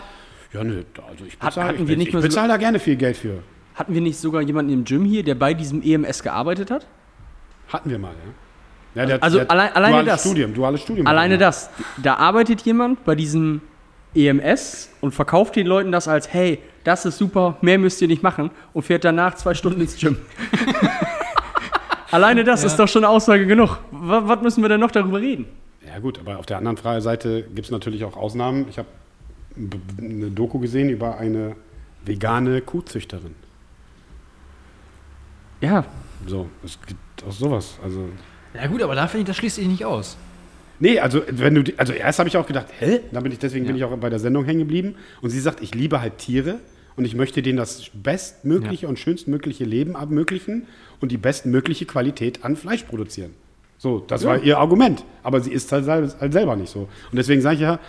ja, 0.54 0.64
nö, 0.64 0.84
also 1.10 1.26
ich 1.26 1.38
bezahle 1.38 1.76
ich, 1.78 1.88
wir 1.88 1.98
nicht 1.98 2.08
ich 2.08 2.14
so- 2.14 2.22
bezahl 2.22 2.48
da 2.48 2.58
gerne 2.58 2.80
viel 2.80 2.96
Geld 2.96 3.18
für. 3.18 3.40
Hatten 3.76 3.94
wir 3.94 4.02
nicht 4.02 4.18
sogar 4.20 4.42
jemanden 4.42 4.72
im 4.72 4.84
Gym 4.86 5.04
hier, 5.04 5.24
der 5.24 5.36
bei 5.36 5.54
diesem 5.54 5.82
EMS 5.82 6.24
gearbeitet 6.24 6.70
hat? 6.72 6.86
Hatten 7.68 7.90
wir 7.90 7.98
mal, 8.00 8.14
ja. 8.96 9.02
ja 9.02 9.06
der, 9.08 9.24
Also 9.24 9.40
der, 9.40 9.52
allein- 9.52 9.74
alleine 9.74 9.94
duales 9.96 10.14
das. 10.14 10.22
Studium, 10.22 10.54
duales 10.54 10.82
Studium. 10.82 11.08
Alleine 11.08 11.38
das. 11.38 11.70
Da 12.02 12.16
arbeitet 12.16 12.62
jemand 12.62 13.04
bei 13.04 13.16
diesem 13.16 13.62
EMS 14.16 14.90
und 15.02 15.12
verkauft 15.14 15.56
den 15.56 15.66
Leuten 15.68 15.92
das 15.92 16.08
als, 16.08 16.32
hey, 16.32 16.60
das 16.84 17.06
ist 17.06 17.18
super, 17.18 17.58
mehr 17.62 17.80
müsst 17.80 18.00
ihr 18.02 18.08
nicht 18.08 18.22
machen 18.22 18.52
und 18.74 18.84
fährt 18.84 19.04
danach 19.04 19.36
zwei 19.36 19.56
Stunden 19.56 19.82
ins 19.82 19.98
Gym. 20.00 20.18
Alleine 22.14 22.44
das 22.44 22.64
ist 22.64 22.78
doch 22.78 22.88
schon 22.88 23.04
Aussage 23.06 23.46
genug. 23.48 23.80
Was, 23.92 24.28
was 24.28 24.42
müssen 24.42 24.62
wir 24.62 24.70
denn 24.70 24.80
noch 24.80 24.92
darüber 24.92 25.20
reden? 25.20 25.46
Ja 25.86 26.00
gut, 26.00 26.20
aber 26.20 26.38
auf 26.40 26.46
der 26.46 26.58
anderen 26.58 27.02
Seite 27.02 27.44
gibt 27.54 27.66
es 27.66 27.72
natürlich 27.72 28.04
auch 28.06 28.16
Ausnahmen. 28.16 28.66
Ich 28.70 28.78
habe 28.78 28.88
eine 29.98 30.30
Doku 30.32 30.60
gesehen 30.60 30.90
über 30.90 31.18
eine 31.18 31.56
vegane 32.06 32.62
Kuhzüchterin. 32.62 33.36
Ja, 35.62 35.86
So, 36.28 36.48
es 36.64 36.78
gibt 36.86 37.00
auch 37.28 37.32
sowas. 37.32 37.78
Also 37.84 38.08
Ja 38.54 38.68
gut, 38.68 38.82
aber 38.82 38.96
da 38.96 39.08
finde 39.08 39.22
ich, 39.24 39.28
das 39.28 39.38
schließt 39.38 39.56
sich 39.58 39.68
nicht 39.68 39.84
aus. 39.86 40.16
Nee, 40.80 41.00
also 41.00 41.22
wenn 41.30 41.56
du, 41.56 41.64
die- 41.64 41.78
also 41.80 41.94
erst 41.94 42.20
habe 42.20 42.30
ich 42.30 42.38
auch 42.38 42.46
gedacht, 42.48 42.68
hä? 42.80 43.02
Dann 43.12 43.24
bin 43.24 43.32
ich, 43.32 43.40
deswegen 43.40 43.66
bin 43.66 43.76
ich 43.76 43.82
Ja. 43.82 43.88
auch 43.88 43.98
bei 43.98 44.10
der 44.10 44.20
Sendung 44.20 44.46
hängen 44.46 44.60
geblieben. 44.60 44.96
Und 45.22 45.30
sie 45.30 45.40
sagt, 45.40 45.62
ich 45.62 45.74
liebe 45.76 46.02
halt 46.02 46.18
Tiere 46.18 46.60
und 46.96 47.06
ich 47.06 47.16
möchte 47.16 47.42
denen 47.42 47.58
das 47.58 47.90
bestmögliche 47.94 48.88
und 48.88 49.00
schönstmögliche 49.00 49.66
Leben 49.66 49.96
ermöglichen 49.96 50.68
und 51.00 51.12
die 51.12 51.18
bestmögliche 51.18 51.86
Qualität 51.86 52.44
an 52.44 52.56
Fleisch 52.56 52.84
produzieren. 52.84 53.34
So, 53.78 54.00
das 54.00 54.24
war 54.24 54.42
ihr 54.42 54.58
Argument. 54.58 55.04
Aber 55.24 55.42
sie 55.42 55.52
ist 55.52 55.72
halt, 55.72 55.88
halt 55.88 56.34
selber 56.34 56.56
nicht 56.56 56.72
so. 56.72 56.82
Und 57.12 57.18
deswegen 57.18 57.42
sage 57.42 57.56
ich 57.56 57.62
ja, 57.62 57.80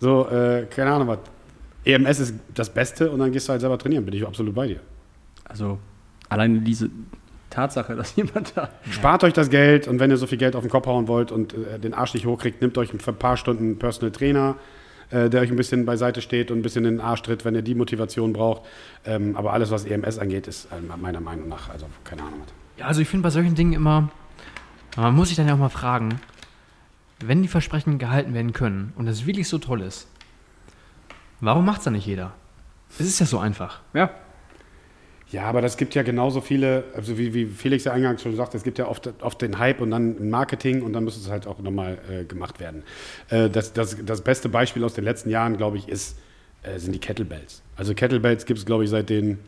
so, 0.00 0.28
äh, 0.28 0.66
keine 0.68 0.92
Ahnung 0.92 1.08
was. 1.08 1.18
EMS 1.84 2.20
ist 2.20 2.34
das 2.54 2.70
Beste 2.70 3.10
und 3.10 3.18
dann 3.18 3.32
gehst 3.32 3.48
du 3.48 3.52
halt 3.52 3.60
selber 3.60 3.78
trainieren, 3.78 4.04
bin 4.04 4.14
ich 4.14 4.26
absolut 4.26 4.54
bei 4.54 4.68
dir. 4.68 4.80
also 5.44 5.78
alleine 6.28 6.60
diese 6.60 6.90
Tatsache, 7.50 7.94
dass 7.94 8.16
jemand 8.16 8.56
da. 8.56 8.70
Spart 8.90 9.24
euch 9.24 9.32
das 9.32 9.50
Geld 9.50 9.86
und 9.86 10.00
wenn 10.00 10.10
ihr 10.10 10.16
so 10.16 10.26
viel 10.26 10.38
Geld 10.38 10.56
auf 10.56 10.62
den 10.62 10.70
Kopf 10.70 10.86
hauen 10.86 11.08
wollt 11.08 11.30
und 11.30 11.54
äh, 11.54 11.78
den 11.78 11.94
Arsch 11.94 12.14
nicht 12.14 12.26
hochkriegt, 12.26 12.60
nehmt 12.62 12.76
euch 12.78 12.90
für 12.90 13.10
ein 13.10 13.16
paar 13.16 13.36
Stunden 13.36 13.78
Personal 13.78 14.10
Trainer, 14.10 14.56
äh, 15.12 15.28
der 15.28 15.42
euch 15.42 15.50
ein 15.50 15.56
bisschen 15.56 15.84
beiseite 15.84 16.22
steht 16.22 16.50
und 16.50 16.58
ein 16.58 16.62
bisschen 16.62 16.84
in 16.84 16.96
den 16.96 17.00
Arsch 17.00 17.22
tritt, 17.22 17.44
wenn 17.44 17.54
ihr 17.54 17.62
die 17.62 17.74
Motivation 17.74 18.32
braucht. 18.32 18.62
Ähm, 19.04 19.36
aber 19.36 19.52
alles, 19.52 19.70
was 19.70 19.84
EMS 19.84 20.18
angeht, 20.18 20.48
ist 20.48 20.66
äh, 20.72 20.96
meiner 20.96 21.20
Meinung 21.20 21.48
nach, 21.48 21.68
also 21.70 21.86
keine 22.04 22.22
Ahnung. 22.22 22.40
was. 22.40 22.52
Ja, 22.78 22.86
also 22.86 23.00
ich 23.00 23.08
finde 23.08 23.22
bei 23.22 23.30
solchen 23.30 23.54
Dingen 23.54 23.74
immer, 23.74 24.08
man 24.96 25.14
muss 25.14 25.28
sich 25.28 25.36
dann 25.36 25.46
ja 25.46 25.54
auch 25.54 25.58
mal 25.58 25.68
fragen, 25.68 26.20
wenn 27.20 27.42
die 27.42 27.48
Versprechen 27.48 27.98
gehalten 27.98 28.34
werden 28.34 28.52
können 28.52 28.92
und 28.96 29.06
es 29.06 29.26
wirklich 29.26 29.48
so 29.48 29.58
toll 29.58 29.82
ist, 29.82 30.08
warum 31.40 31.64
macht 31.64 31.78
es 31.78 31.84
dann 31.84 31.92
nicht 31.92 32.06
jeder? 32.06 32.32
Es 32.98 33.06
ist 33.06 33.20
ja 33.20 33.26
so 33.26 33.38
einfach. 33.38 33.80
Ja. 33.94 34.10
Ja, 35.32 35.44
aber 35.44 35.62
das 35.62 35.78
gibt 35.78 35.94
ja 35.94 36.02
genauso 36.02 36.42
viele, 36.42 36.84
also 36.94 37.16
wie, 37.16 37.32
wie 37.32 37.46
Felix 37.46 37.84
ja 37.84 37.92
eingangs 37.92 38.20
schon 38.20 38.36
sagte, 38.36 38.58
es 38.58 38.64
gibt 38.64 38.78
ja 38.78 38.86
oft, 38.86 39.10
oft 39.22 39.40
den 39.40 39.58
Hype 39.58 39.80
und 39.80 39.90
dann 39.90 40.16
ein 40.20 40.28
Marketing 40.28 40.82
und 40.82 40.92
dann 40.92 41.04
muss 41.04 41.16
es 41.16 41.30
halt 41.30 41.46
auch 41.46 41.58
nochmal 41.58 41.98
äh, 42.10 42.24
gemacht 42.24 42.60
werden. 42.60 42.82
Äh, 43.30 43.48
das, 43.48 43.72
das, 43.72 43.96
das 44.04 44.20
beste 44.20 44.50
Beispiel 44.50 44.84
aus 44.84 44.92
den 44.92 45.04
letzten 45.04 45.30
Jahren, 45.30 45.56
glaube 45.56 45.78
ich, 45.78 45.88
ist, 45.88 46.18
äh, 46.62 46.78
sind 46.78 46.92
die 46.94 46.98
Kettlebells. 46.98 47.62
Also 47.76 47.94
Kettlebells 47.94 48.44
gibt 48.44 48.58
es, 48.58 48.66
glaube 48.66 48.84
ich, 48.84 48.90
seit 48.90 49.08
den, 49.08 49.38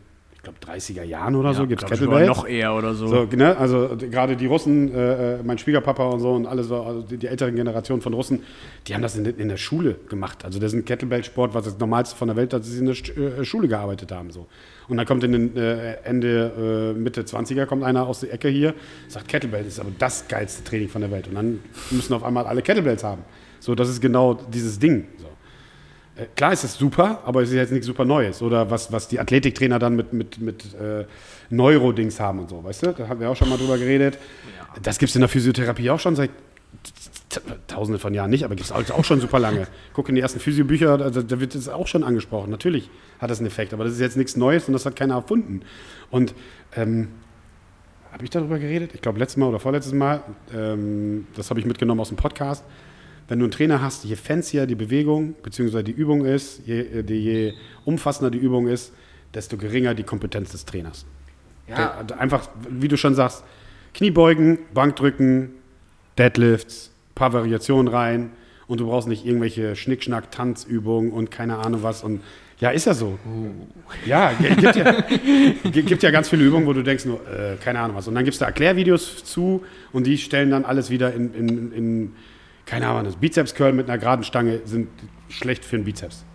glaube, 0.45 0.57
30er 0.65 1.03
Jahren 1.03 1.35
oder 1.35 1.53
so 1.53 1.67
gibt 1.67 1.83
es 1.83 1.89
Kettlebells. 1.89 2.27
noch 2.27 2.47
eher 2.47 2.73
oder 2.73 2.93
so. 2.95 3.07
So, 3.07 3.27
ne? 3.35 3.57
Also 3.57 3.95
d- 3.95 4.07
gerade 4.07 4.35
die 4.37 4.45
Russen, 4.45 4.93
äh, 4.93 5.35
äh, 5.35 5.43
mein 5.43 5.57
Schwiegerpapa 5.57 6.05
und 6.07 6.21
so 6.21 6.31
und 6.31 6.45
alles, 6.45 6.67
so, 6.67 6.81
also 6.81 7.01
die, 7.01 7.17
die 7.17 7.27
älteren 7.27 7.55
Generationen 7.55 8.01
von 8.01 8.13
Russen, 8.13 8.41
die 8.87 8.93
haben 8.95 9.01
das 9.01 9.17
in, 9.17 9.25
in 9.25 9.49
der 9.49 9.57
Schule 9.57 9.95
gemacht. 10.09 10.45
Also 10.45 10.59
das 10.59 10.71
ist 10.73 10.79
ein 10.79 10.85
Kettlebell-Sport, 10.85 11.53
was 11.53 11.65
das 11.65 11.77
Normalste 11.77 12.15
von 12.15 12.29
der 12.29 12.37
Welt, 12.37 12.53
dass 12.53 12.65
sie 12.65 12.79
in 12.79 12.85
der 12.85 12.93
Sch 12.93 13.09
äh, 13.17 13.43
Schule 13.43 13.67
gearbeitet 13.67 14.11
haben. 14.11 14.31
So. 14.31 14.47
Und 14.87 14.97
dann 14.97 15.05
kommt 15.05 15.23
in 15.23 15.31
den 15.33 15.57
äh, 15.57 15.95
Ende, 16.03 16.93
äh, 16.95 16.99
Mitte 16.99 17.21
20er, 17.23 17.65
kommt 17.65 17.83
einer 17.83 18.07
aus 18.07 18.21
der 18.21 18.31
Ecke 18.33 18.47
hier, 18.47 18.73
sagt, 19.09 19.27
Kettlebell 19.27 19.65
ist 19.65 19.79
aber 19.79 19.89
das 19.99 20.27
geilste 20.27 20.63
Training 20.63 20.89
von 20.89 21.01
der 21.01 21.11
Welt. 21.11 21.27
Und 21.27 21.35
dann 21.35 21.59
müssen 21.91 22.13
auf 22.13 22.23
einmal 22.23 22.45
alle 22.45 22.61
Kettlebells 22.61 23.03
haben. 23.03 23.23
So, 23.59 23.73
das 23.73 23.89
ist 23.89 23.99
genau 23.99 24.35
dieses 24.35 24.77
Ding. 24.77 25.05
Äh, 26.15 26.25
Klar 26.35 26.53
ist 26.53 26.63
es 26.63 26.75
super, 26.75 27.21
aber 27.25 27.41
es 27.41 27.49
ist 27.49 27.55
jetzt 27.55 27.71
nichts 27.71 27.87
super 27.87 28.05
Neues. 28.05 28.41
Oder 28.41 28.69
was, 28.69 28.91
was 28.91 29.07
die 29.07 29.19
Athletiktrainer 29.19 29.79
dann 29.79 29.95
mit, 29.95 30.13
mit, 30.13 30.39
mit 30.39 30.73
äh, 30.75 31.05
Neurodings 31.49 32.19
haben 32.19 32.39
und 32.39 32.49
so, 32.49 32.63
weißt 32.63 32.85
du? 32.85 32.93
Da 32.93 33.07
haben 33.07 33.19
wir 33.19 33.29
auch 33.29 33.35
schon 33.35 33.49
mal 33.49 33.57
drüber 33.57 33.77
geredet. 33.77 34.17
Das 34.81 34.97
gibt 34.97 35.09
es 35.09 35.15
in 35.15 35.21
der 35.21 35.29
Physiotherapie 35.29 35.89
auch 35.89 35.99
schon 35.99 36.15
seit 36.15 36.31
tausende 37.67 37.99
von 37.99 38.13
Jahren 38.13 38.29
nicht, 38.29 38.45
aber 38.45 38.55
gibt 38.55 38.69
es 38.69 38.91
auch 38.91 39.03
schon 39.03 39.19
super 39.19 39.39
lange. 39.39 39.67
Guck 39.93 40.09
in 40.09 40.15
die 40.15 40.21
ersten 40.21 40.39
Physiobücher, 40.39 40.97
da, 40.97 41.09
da 41.09 41.39
wird 41.39 41.55
es 41.55 41.67
auch 41.67 41.87
schon 41.87 42.03
angesprochen. 42.03 42.49
Natürlich 42.49 42.89
hat 43.19 43.29
das 43.29 43.39
einen 43.39 43.47
Effekt, 43.47 43.73
aber 43.73 43.83
das 43.83 43.93
ist 43.93 43.99
jetzt 43.99 44.17
nichts 44.17 44.37
Neues 44.37 44.67
und 44.67 44.73
das 44.73 44.85
hat 44.85 44.95
keiner 44.95 45.15
erfunden. 45.15 45.61
Und 46.11 46.33
ähm, 46.75 47.09
habe 48.11 48.23
ich 48.23 48.29
darüber 48.29 48.59
geredet? 48.59 48.91
Ich 48.93 49.01
glaube, 49.01 49.19
letztes 49.19 49.37
Mal 49.37 49.47
oder 49.47 49.59
vorletztes 49.59 49.93
Mal. 49.93 50.21
Ähm, 50.53 51.27
das 51.35 51.49
habe 51.49 51.59
ich 51.59 51.65
mitgenommen 51.65 51.99
aus 51.99 52.09
dem 52.09 52.17
Podcast. 52.17 52.63
Wenn 53.27 53.39
du 53.39 53.45
einen 53.45 53.51
Trainer 53.51 53.81
hast, 53.81 54.03
je 54.05 54.15
fancier 54.15 54.65
die 54.67 54.75
Bewegung 54.75 55.33
bzw. 55.43 55.81
die 55.83 55.91
Übung 55.91 56.25
ist, 56.25 56.61
je, 56.67 56.79
äh, 56.81 57.03
je 57.13 57.53
umfassender 57.83 58.29
die 58.29 58.37
Übung 58.37 58.67
ist, 58.67 58.93
desto 59.33 59.57
geringer 59.57 59.93
die 59.95 60.03
Kompetenz 60.03 60.51
des 60.51 60.65
Trainers. 60.65 61.05
Der, 61.67 62.03
der 62.03 62.19
einfach, 62.19 62.49
wie 62.69 62.87
du 62.87 62.95
schon 62.97 63.15
sagst, 63.15 63.43
Kniebeugen, 63.95 64.59
Bankdrücken, 64.73 65.49
Deadlifts, 66.17 66.91
paar 67.15 67.33
Variationen 67.33 67.87
rein 67.87 68.31
und 68.67 68.79
du 68.79 68.87
brauchst 68.87 69.07
nicht 69.07 69.25
irgendwelche 69.25 69.75
Schnickschnack, 69.75 70.31
Tanzübungen 70.31 71.11
und 71.11 71.31
keine 71.31 71.57
Ahnung 71.57 71.81
was. 71.83 72.03
Und 72.03 72.21
ja, 72.59 72.69
ist 72.69 72.85
ja 72.85 72.93
so. 72.93 73.17
Ja, 74.05 74.31
g- 74.33 74.49
gibt 74.55 74.75
ja, 74.75 74.91
gibt 75.71 76.03
ja 76.03 76.11
ganz 76.11 76.29
viele 76.29 76.43
Übungen, 76.45 76.65
wo 76.67 76.73
du 76.73 76.83
denkst 76.83 77.05
nur, 77.05 77.19
äh, 77.27 77.55
keine 77.63 77.79
Ahnung 77.79 77.97
was. 77.97 78.07
Und 78.07 78.15
dann 78.15 78.23
gibst 78.25 78.41
du 78.41 78.45
Erklärvideos 78.45 79.23
zu 79.23 79.63
und 79.91 80.05
die 80.05 80.17
stellen 80.17 80.51
dann 80.51 80.63
alles 80.65 80.89
wieder 80.89 81.13
in, 81.13 81.33
in, 81.33 81.71
in 81.71 82.13
keine 82.65 82.87
Ahnung, 82.87 83.05
das 83.05 83.15
Bizeps-Curl 83.15 83.73
mit 83.73 83.89
einer 83.89 83.97
geraden 83.97 84.23
Stange 84.23 84.61
sind 84.65 84.89
schlecht 85.29 85.63
für 85.65 85.77
den 85.77 85.85
Bizeps. 85.85 86.25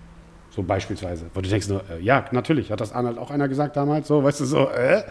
So 0.51 0.63
beispielsweise. 0.63 1.27
Wo 1.35 1.41
du 1.41 1.49
denkst 1.49 1.69
nur, 1.69 1.83
äh, 1.91 2.01
ja, 2.01 2.25
natürlich, 2.33 2.71
hat 2.71 2.81
das 2.81 2.93
Arnold 2.93 3.19
auch 3.19 3.31
einer 3.31 3.49
gesagt 3.49 3.77
damals, 3.77 4.09
so, 4.09 4.23
weißt 4.23 4.41
du, 4.41 4.45
so, 4.45 4.69
äh? 4.69 5.03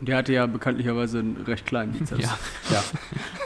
Der 0.00 0.16
hatte 0.16 0.32
ja 0.32 0.46
bekanntlicherweise 0.46 1.18
einen 1.18 1.42
recht 1.46 1.66
kleinen 1.66 1.92
Bizeps. 1.92 2.22
Ja. 2.22 2.38
Ja, 2.70 2.84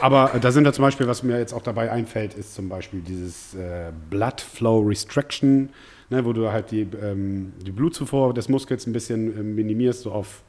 aber 0.01 0.35
äh, 0.35 0.39
da 0.39 0.51
sind 0.51 0.65
wir 0.65 0.73
zum 0.73 0.83
Beispiel, 0.83 1.07
was 1.07 1.23
mir 1.23 1.39
jetzt 1.39 1.53
auch 1.53 1.61
dabei 1.61 1.91
einfällt, 1.91 2.33
ist 2.33 2.53
zum 2.53 2.67
Beispiel 2.67 2.99
dieses 2.99 3.55
äh, 3.55 3.91
Blood 4.09 4.41
Flow 4.41 4.81
Restriction, 4.81 5.69
ne, 6.09 6.25
wo 6.25 6.33
du 6.33 6.51
halt 6.51 6.71
die, 6.71 6.81
ähm, 7.01 7.53
die 7.65 7.71
Blutzufuhr 7.71 8.33
des 8.33 8.49
Muskels 8.49 8.85
ein 8.85 8.93
bisschen 8.93 9.37
äh, 9.37 9.43
minimierst, 9.43 10.01
so 10.01 10.11
auf, 10.11 10.43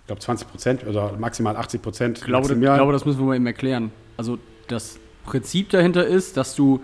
ich 0.00 0.06
glaube, 0.06 0.20
20 0.22 0.48
Prozent 0.48 0.86
oder 0.86 1.12
maximal 1.18 1.54
80 1.56 1.82
Prozent. 1.82 2.18
Ich 2.18 2.24
glaube, 2.24 2.52
ich 2.52 2.58
glaube, 2.58 2.92
das 2.92 3.04
müssen 3.04 3.20
wir 3.20 3.26
mal 3.26 3.36
eben 3.36 3.46
erklären. 3.46 3.92
Also 4.16 4.38
das 4.68 4.98
Prinzip 5.28 5.68
dahinter 5.70 6.06
ist, 6.06 6.36
dass 6.36 6.54
du 6.54 6.80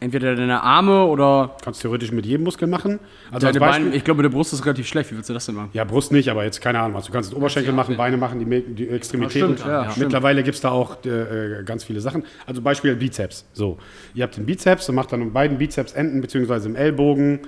entweder 0.00 0.34
deine 0.34 0.62
Arme 0.62 1.04
oder 1.04 1.56
kannst 1.62 1.80
du 1.80 1.88
theoretisch 1.88 2.10
mit 2.10 2.26
jedem 2.26 2.44
Muskel 2.44 2.66
machen. 2.66 2.98
Also 3.30 3.46
als 3.46 3.58
Beispiel, 3.58 3.84
Beine, 3.84 3.96
ich 3.96 4.04
glaube, 4.04 4.22
mit 4.22 4.32
der 4.32 4.36
Brust 4.36 4.52
ist 4.52 4.64
relativ 4.64 4.86
schlecht. 4.86 5.10
Wie 5.10 5.16
willst 5.16 5.28
du 5.28 5.34
das 5.34 5.46
denn 5.46 5.54
machen? 5.54 5.70
ja, 5.72 5.84
Brust 5.84 6.10
nicht, 6.10 6.28
aber 6.28 6.44
jetzt 6.44 6.60
keine 6.60 6.80
Ahnung 6.80 6.96
was. 6.96 7.06
Du 7.06 7.12
kannst 7.12 7.34
Oberschenkel 7.34 7.72
machen, 7.72 7.96
Beine 7.96 8.16
machen, 8.16 8.38
die, 8.38 8.74
die 8.74 8.88
Extremitäten. 8.88 9.56
stimmt, 9.56 9.70
ja, 9.70 9.84
stimmt. 9.90 9.98
Mittlerweile 9.98 10.42
gibt 10.42 10.56
es 10.56 10.62
da 10.62 10.70
auch 10.70 11.04
äh, 11.04 11.62
ganz 11.64 11.84
viele 11.84 12.00
Sachen. 12.00 12.24
Also 12.46 12.62
Beispiel 12.62 12.96
Bizeps. 12.96 13.46
So, 13.52 13.78
ihr 14.14 14.24
habt 14.24 14.36
den 14.36 14.46
Bizeps 14.46 14.88
und 14.88 14.94
macht 14.94 15.12
dann 15.12 15.22
um 15.22 15.32
beiden 15.32 15.58
Bizepsenden 15.58 16.20
beziehungsweise 16.20 16.68
im 16.68 16.76
Ellbogen 16.76 17.40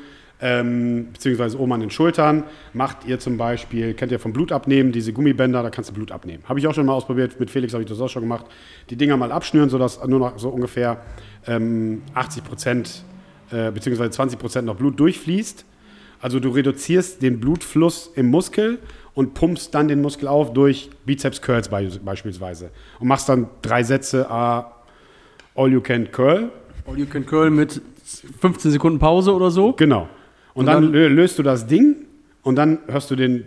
ähm, 0.42 1.12
beziehungsweise 1.12 1.58
oben 1.58 1.72
an 1.72 1.80
den 1.80 1.90
Schultern 1.90 2.42
macht 2.74 3.06
ihr 3.06 3.20
zum 3.20 3.38
Beispiel, 3.38 3.94
kennt 3.94 4.10
ihr 4.10 4.18
vom 4.18 4.32
Blut 4.32 4.50
abnehmen, 4.50 4.90
diese 4.90 5.12
Gummibänder, 5.12 5.62
da 5.62 5.70
kannst 5.70 5.90
du 5.90 5.94
Blut 5.94 6.10
abnehmen. 6.10 6.42
Habe 6.48 6.58
ich 6.58 6.66
auch 6.66 6.74
schon 6.74 6.84
mal 6.84 6.94
ausprobiert, 6.94 7.38
mit 7.38 7.48
Felix 7.48 7.72
habe 7.72 7.84
ich 7.84 7.88
das 7.88 8.00
auch 8.00 8.08
schon 8.08 8.22
gemacht. 8.22 8.46
Die 8.90 8.96
Dinger 8.96 9.16
mal 9.16 9.30
abschnüren, 9.30 9.70
sodass 9.70 10.04
nur 10.04 10.18
noch 10.18 10.38
so 10.40 10.48
ungefähr 10.48 11.00
ähm, 11.46 12.02
80 12.14 12.44
Prozent 12.44 13.04
äh, 13.52 13.70
beziehungsweise 13.70 14.10
20 14.10 14.38
Prozent 14.38 14.66
noch 14.66 14.74
Blut 14.74 14.98
durchfließt. 14.98 15.64
Also 16.20 16.40
du 16.40 16.50
reduzierst 16.50 17.22
den 17.22 17.38
Blutfluss 17.38 18.10
im 18.16 18.26
Muskel 18.26 18.80
und 19.14 19.34
pumpst 19.34 19.74
dann 19.74 19.86
den 19.86 20.00
Muskel 20.00 20.26
auf 20.26 20.52
durch 20.52 20.90
Bizeps 21.06 21.40
Curls 21.40 21.68
be 21.68 21.88
beispielsweise. 22.04 22.70
Und 22.98 23.06
machst 23.06 23.28
dann 23.28 23.48
drei 23.60 23.84
Sätze, 23.84 24.28
ah, 24.28 24.72
All 25.54 25.70
You 25.70 25.80
Can 25.80 26.10
Curl. 26.10 26.50
All 26.86 26.98
you 26.98 27.06
can 27.06 27.24
curl 27.24 27.50
mit 27.50 27.80
15 28.40 28.72
Sekunden 28.72 28.98
Pause 28.98 29.32
oder 29.32 29.52
so. 29.52 29.72
Genau. 29.74 30.08
Und, 30.54 30.66
dann, 30.66 30.92
lö- 30.92 31.08
löst 31.08 31.38
du 31.38 31.42
das 31.42 31.66
Ding 31.66 31.96
und 32.42 32.56
dann 32.56 32.78
hörst 32.88 33.10
du 33.10 33.16
den 33.16 33.46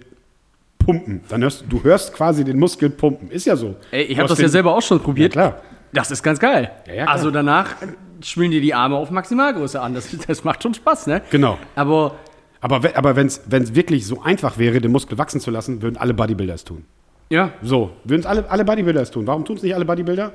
pumpen. 0.80 1.22
Dann 1.30 1.42
hörst 1.44 1.62
du, 1.62 1.66
du 1.68 1.84
hörst 1.84 2.14
quasi 2.14 2.44
den 2.44 2.58
Muskel 2.60 2.90
pumpen. 2.90 3.30
Ist 3.32 3.46
ja 3.46 3.56
so. 3.56 3.76
Ey, 3.92 4.04
ich 4.04 4.18
habe 4.18 4.28
das 4.30 4.40
ja 4.40 4.48
selber 4.48 4.76
auch 4.76 4.82
schon 4.82 5.00
probiert. 5.00 5.36
Ja, 5.36 5.50
klar. 5.50 5.62
Das 5.94 6.12
ist 6.12 6.22
ganz 6.24 6.40
geil. 6.40 6.72
Ja, 6.88 6.94
ja, 6.94 7.06
also 7.06 7.32
danach 7.32 7.76
schwillen 8.22 8.52
dir 8.52 8.60
die 8.62 8.74
Arme 8.74 8.96
auf 8.98 9.12
Maximalgröße 9.12 9.80
an. 9.80 9.94
Das, 9.94 10.10
das 10.28 10.44
macht 10.44 10.62
schon 10.64 10.74
Spaß, 10.74 11.08
ne? 11.08 11.22
Genau. 11.32 11.58
Aber 11.76 12.16
Aber, 12.60 12.82
aber 12.96 13.16
wenn 13.16 13.28
es 13.28 13.42
wirklich 13.76 14.06
so 14.06 14.22
einfach 14.22 14.58
wäre, 14.58 14.82
den 14.82 14.92
Muskel 14.92 15.18
wachsen 15.18 15.40
zu 15.40 15.52
lassen, 15.52 15.82
würden 15.82 15.98
alle 15.98 16.14
Bodybuilder 16.14 16.56
es 16.56 16.64
tun. 16.64 16.84
ja, 17.30 17.52
So, 17.62 17.92
würden 18.04 18.22
es 18.22 18.26
alle, 18.26 18.50
alle 18.50 18.66
Bodybuilder 18.66 19.02
es 19.02 19.12
tun. 19.12 19.26
Warum 19.28 19.46
tun 19.46 19.56
es 19.58 19.64
nicht 19.64 19.76
alle 19.76 19.86
Bodybuilder? 19.86 20.34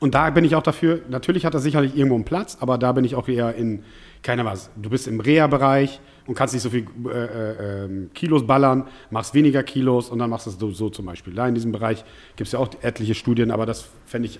Und 0.00 0.14
da 0.14 0.30
bin 0.30 0.44
ich 0.44 0.54
auch 0.54 0.62
dafür, 0.62 1.00
natürlich 1.08 1.44
hat 1.44 1.54
das 1.54 1.62
sicherlich 1.62 1.96
irgendwo 1.96 2.14
einen 2.14 2.24
Platz, 2.24 2.56
aber 2.60 2.78
da 2.78 2.92
bin 2.92 3.04
ich 3.04 3.14
auch 3.16 3.26
eher 3.28 3.54
in, 3.56 3.82
keiner 4.22 4.44
was, 4.44 4.70
du 4.76 4.90
bist 4.90 5.08
im 5.08 5.18
Reha-Bereich 5.18 6.00
und 6.26 6.34
kannst 6.34 6.54
nicht 6.54 6.62
so 6.62 6.70
viel 6.70 6.86
äh, 7.06 7.10
äh, 7.10 7.84
ähm, 7.84 8.10
Kilos 8.14 8.46
ballern, 8.46 8.86
machst 9.10 9.34
weniger 9.34 9.62
Kilos 9.64 10.08
und 10.08 10.20
dann 10.20 10.30
machst 10.30 10.46
du 10.46 10.50
es 10.50 10.58
so, 10.58 10.70
so 10.70 10.90
zum 10.90 11.06
Beispiel. 11.06 11.34
Da 11.34 11.48
in 11.48 11.54
diesem 11.54 11.72
Bereich 11.72 12.04
gibt 12.36 12.46
es 12.46 12.52
ja 12.52 12.60
auch 12.60 12.68
etliche 12.82 13.14
Studien, 13.14 13.50
aber 13.50 13.66
das 13.66 13.88
fände 14.06 14.28
ich 14.28 14.38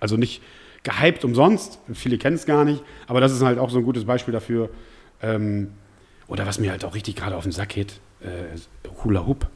also 0.00 0.16
nicht 0.16 0.42
gehypt 0.82 1.24
umsonst, 1.24 1.78
viele 1.92 2.18
kennen 2.18 2.36
es 2.36 2.46
gar 2.46 2.64
nicht, 2.64 2.82
aber 3.06 3.20
das 3.20 3.32
ist 3.32 3.42
halt 3.42 3.58
auch 3.58 3.70
so 3.70 3.78
ein 3.78 3.84
gutes 3.84 4.04
Beispiel 4.04 4.32
dafür. 4.32 4.70
Ähm, 5.22 5.72
oder 6.26 6.46
was 6.46 6.58
mir 6.58 6.70
halt 6.70 6.84
auch 6.84 6.94
richtig 6.94 7.16
gerade 7.16 7.36
auf 7.36 7.42
den 7.44 7.52
Sack 7.52 7.70
geht, 7.70 8.00
äh, 8.20 8.56
Hula 9.04 9.26
Hoop. 9.26 9.46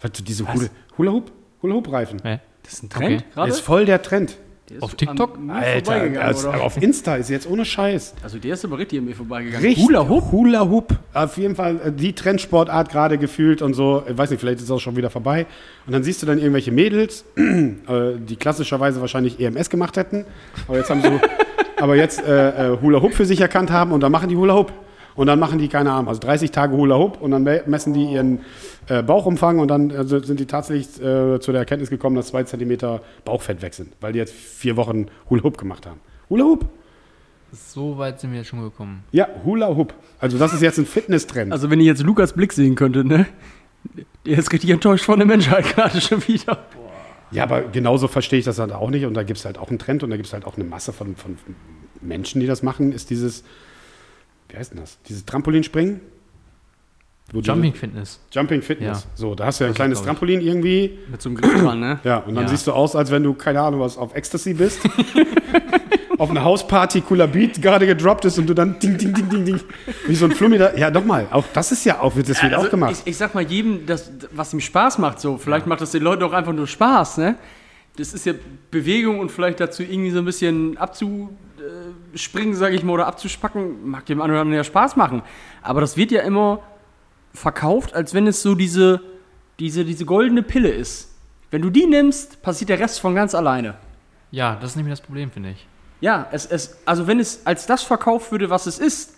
Weißt 0.00 0.18
du, 0.18 0.22
diese 0.22 0.52
Hula, 0.52 0.68
Hula 0.96 1.12
Hoop, 1.12 1.32
Hula 1.62 1.74
Hoop 1.74 1.92
Reifen. 1.92 2.20
Hä? 2.22 2.40
das 2.62 2.74
ist 2.74 2.82
ein 2.82 2.90
Trend 2.90 3.04
Okay. 3.04 3.24
gerade. 3.32 3.50
Ist 3.50 3.60
voll 3.60 3.84
der 3.84 4.02
Trend. 4.02 4.36
Der 4.68 4.78
ist 4.78 4.82
Auf 4.82 4.94
TikTok? 4.96 5.36
an 5.36 5.46
mir 5.46 5.54
Alter, 5.54 5.84
vorbeigegangen, 5.84 6.28
als, 6.28 6.44
oder? 6.44 6.60
auf 6.60 6.82
Insta 6.82 7.14
ist 7.14 7.30
jetzt 7.30 7.48
ohne 7.48 7.64
Scheiß. 7.64 8.14
Also 8.24 8.38
der 8.38 8.54
ist 8.54 8.64
aber 8.64 8.78
richtig 8.78 8.98
an 8.98 9.04
mir 9.04 9.14
vorbeigegangen. 9.14 9.64
Richtig. 9.64 9.84
Hula 9.84 10.08
Hoop? 10.08 10.32
Hula 10.32 10.68
Hoop. 10.68 10.98
Auf 11.14 11.36
jeden 11.38 11.54
Fall 11.54 11.80
äh, 11.84 11.92
die 11.92 12.14
Trendsportart 12.14 12.90
gerade 12.90 13.16
gefühlt 13.16 13.62
und 13.62 13.74
so. 13.74 14.02
Ich 14.08 14.18
weiß 14.18 14.30
nicht, 14.30 14.40
vielleicht 14.40 14.58
ist 14.58 14.64
es 14.64 14.70
auch 14.72 14.80
schon 14.80 14.96
wieder 14.96 15.08
vorbei. 15.08 15.46
Und 15.86 15.92
dann 15.92 16.02
siehst 16.02 16.20
du 16.22 16.26
dann 16.26 16.38
irgendwelche 16.38 16.72
Mädels, 16.72 17.24
äh, 17.36 17.74
die 18.18 18.34
klassischerweise 18.34 19.00
wahrscheinlich 19.00 19.38
EMS 19.38 19.70
gemacht 19.70 19.96
hätten. 19.96 20.24
Aber 20.66 20.78
jetzt 20.78 20.90
haben 20.90 21.00
sie, 21.00 21.10
aber 21.80 21.94
jetzt 21.94 22.20
äh, 22.24 22.72
äh, 22.72 22.80
Hula 22.80 23.00
Hoop 23.02 23.14
für 23.14 23.24
sich 23.24 23.40
erkannt 23.40 23.70
haben 23.70 23.92
und 23.92 24.00
dann 24.00 24.10
machen 24.10 24.28
die 24.28 24.36
Hula 24.36 24.54
Hoop. 24.54 24.72
Und 25.16 25.26
dann 25.28 25.38
machen 25.40 25.58
die, 25.58 25.68
keine 25.68 25.92
Ahnung, 25.92 26.08
also 26.08 26.20
30 26.20 26.50
Tage 26.50 26.76
Hula 26.76 26.96
Hoop 26.96 27.20
und 27.22 27.30
dann 27.30 27.42
me- 27.42 27.62
messen 27.66 27.94
die 27.94 28.04
ihren 28.04 28.40
äh, 28.88 29.02
Bauchumfang 29.02 29.58
und 29.58 29.68
dann 29.68 29.90
äh, 29.90 30.04
sind 30.06 30.38
die 30.38 30.46
tatsächlich 30.46 31.00
äh, 31.02 31.40
zu 31.40 31.52
der 31.52 31.60
Erkenntnis 31.60 31.88
gekommen, 31.90 32.16
dass 32.16 32.28
zwei 32.28 32.42
Zentimeter 32.44 33.00
Bauchfett 33.24 33.62
weg 33.62 33.72
sind, 33.74 33.92
weil 34.00 34.12
die 34.12 34.18
jetzt 34.18 34.34
vier 34.34 34.76
Wochen 34.76 35.06
Hula 35.30 35.42
Hoop 35.42 35.56
gemacht 35.58 35.86
haben. 35.86 36.00
Hula 36.28 36.44
Hoop? 36.44 36.66
So 37.52 37.96
weit 37.96 38.20
sind 38.20 38.32
wir 38.32 38.38
jetzt 38.40 38.48
schon 38.48 38.60
gekommen. 38.60 39.04
Ja, 39.12 39.28
Hula 39.44 39.68
Hoop. 39.74 39.94
Also 40.18 40.36
das 40.36 40.52
ist 40.52 40.60
jetzt 40.62 40.78
ein 40.78 40.84
Fitnesstrend. 40.86 41.52
Also 41.52 41.70
wenn 41.70 41.80
ihr 41.80 41.86
jetzt 41.86 42.02
Lukas 42.02 42.32
Blick 42.34 42.52
sehen 42.52 42.74
könntet, 42.74 43.06
ne? 43.06 43.26
Der 44.26 44.36
ist 44.38 44.52
richtig 44.52 44.70
enttäuscht 44.70 45.04
von 45.04 45.18
der 45.18 45.26
Menschheit 45.26 45.64
gerade 45.74 46.00
schon 46.00 46.26
wieder. 46.26 46.58
Ja, 47.30 47.44
aber 47.44 47.62
genauso 47.62 48.08
verstehe 48.08 48.40
ich 48.40 48.44
das 48.44 48.58
halt 48.58 48.72
auch 48.72 48.90
nicht. 48.90 49.06
Und 49.06 49.14
da 49.14 49.22
gibt 49.22 49.38
es 49.38 49.44
halt 49.44 49.58
auch 49.58 49.68
einen 49.70 49.78
Trend 49.78 50.02
und 50.02 50.10
da 50.10 50.16
gibt 50.16 50.26
es 50.26 50.32
halt 50.32 50.44
auch 50.44 50.56
eine 50.56 50.64
Masse 50.64 50.92
von, 50.92 51.14
von 51.16 51.38
Menschen, 52.02 52.40
die 52.40 52.46
das 52.48 52.62
machen, 52.62 52.92
ist 52.92 53.10
dieses, 53.10 53.44
wie 54.48 54.56
heißt 54.56 54.72
denn 54.72 54.80
das? 54.80 54.98
Dieses 55.08 55.24
Trampolinspringen? 55.24 56.00
Wo 57.32 57.40
du- 57.40 57.46
Jumping 57.46 57.74
Fitness. 57.74 58.20
Jumping 58.30 58.62
Fitness. 58.62 59.02
Ja. 59.02 59.10
So, 59.16 59.34
da 59.34 59.46
hast 59.46 59.58
du 59.58 59.64
ja 59.64 59.68
ein 59.68 59.70
Das 59.72 59.76
kleines. 59.76 60.02
Trampolin 60.02 60.40
irgendwie. 60.40 60.98
Mit 61.10 61.20
so 61.20 61.28
einem 61.28 61.36
Griff 61.38 61.60
dran, 61.60 61.80
ne? 61.80 61.98
Ja, 62.04 62.18
und 62.18 62.34
dann 62.36 62.44
Ja. 62.44 62.48
siehst 62.50 62.66
du 62.68 62.72
aus, 62.72 62.94
als 62.94 63.10
wenn 63.10 63.24
du, 63.24 63.34
keine 63.34 63.60
Ahnung, 63.60 63.80
was 63.80 63.98
auf 63.98 64.14
Ecstasy 64.14 64.54
bist. 64.54 64.80
auf 66.18 66.30
einer 66.30 66.44
Hausparty 66.44 67.00
cooler 67.02 67.26
Beat 67.26 67.60
gerade 67.60 67.86
gedroppt 67.86 68.24
ist 68.26 68.38
und 68.38 68.46
du 68.46 68.54
dann 68.54 68.78
ding, 68.78 68.96
ding, 68.96 69.12
ding, 69.12 69.28
ding, 69.28 69.44
ding. 69.44 69.60
Wie 70.06 70.14
so 70.14 70.24
ein 70.26 70.30
Flummi 70.32 70.56
da. 70.56 70.74
Ja, 70.76 70.90
nochmal, 70.90 71.26
auch 71.30 71.44
das 71.52 71.72
ist 71.72 71.84
ja 71.84 72.00
auch, 72.00 72.14
das 72.14 72.42
wird 72.42 72.54
auch 72.54 72.70
gemacht. 72.70 72.90
Also 72.90 73.02
Ich, 73.04 73.10
ich 73.10 73.16
sag 73.16 73.34
mal 73.34 73.42
jedem, 73.44 73.86
das, 73.86 74.10
was 74.32 74.52
ihm 74.54 74.60
Spaß 74.60 74.98
macht, 74.98 75.20
so. 75.20 75.36
Vielleicht 75.36 75.66
macht 75.66 75.80
das 75.80 75.90
den 75.90 76.02
Leuten 76.02 76.22
auch 76.22 76.32
einfach 76.32 76.52
nur 76.52 76.66
Spaß, 76.68 77.18
ne? 77.18 77.34
Das 77.96 78.12
ist 78.14 78.24
ja 78.26 78.34
Bewegung 78.70 79.18
und 79.20 79.30
vielleicht 79.30 79.58
dazu 79.58 79.82
irgendwie 79.82 80.10
so 80.10 80.18
ein 80.20 80.24
bisschen 80.24 80.76
abzuspringen, 81.66 82.54
sage 82.54 82.74
ich 82.74 82.82
mal, 82.82 82.92
oder 82.92 83.06
abzuspacken, 83.06 83.88
mag 83.88 84.06
dem 84.06 84.20
anderen 84.20 84.52
ja 84.52 84.64
Spaß 84.64 84.96
machen. 84.96 85.22
Aber 85.62 85.80
das 85.80 85.96
wird 85.96 86.10
ja 86.10 86.22
immer 86.22 86.60
verkauft, 87.34 87.94
als 87.94 88.14
wenn 88.14 88.26
es 88.26 88.42
so 88.42 88.54
diese, 88.54 89.00
diese, 89.58 89.84
diese 89.84 90.04
goldene 90.04 90.42
Pille 90.42 90.68
ist. 90.68 91.14
Wenn 91.50 91.62
du 91.62 91.70
die 91.70 91.86
nimmst, 91.86 92.42
passiert 92.42 92.70
der 92.70 92.80
Rest 92.80 93.00
von 93.00 93.14
ganz 93.14 93.34
alleine. 93.34 93.74
Ja, 94.30 94.56
das 94.56 94.70
ist 94.70 94.76
nämlich 94.76 94.92
das 94.92 95.00
Problem, 95.00 95.30
finde 95.30 95.50
ich. 95.50 95.66
Ja, 96.00 96.26
es, 96.32 96.46
es, 96.46 96.78
also 96.84 97.06
wenn 97.06 97.20
es 97.20 97.46
als 97.46 97.66
das 97.66 97.82
verkauft 97.82 98.32
würde, 98.32 98.50
was 98.50 98.66
es 98.66 98.78
ist, 98.78 99.14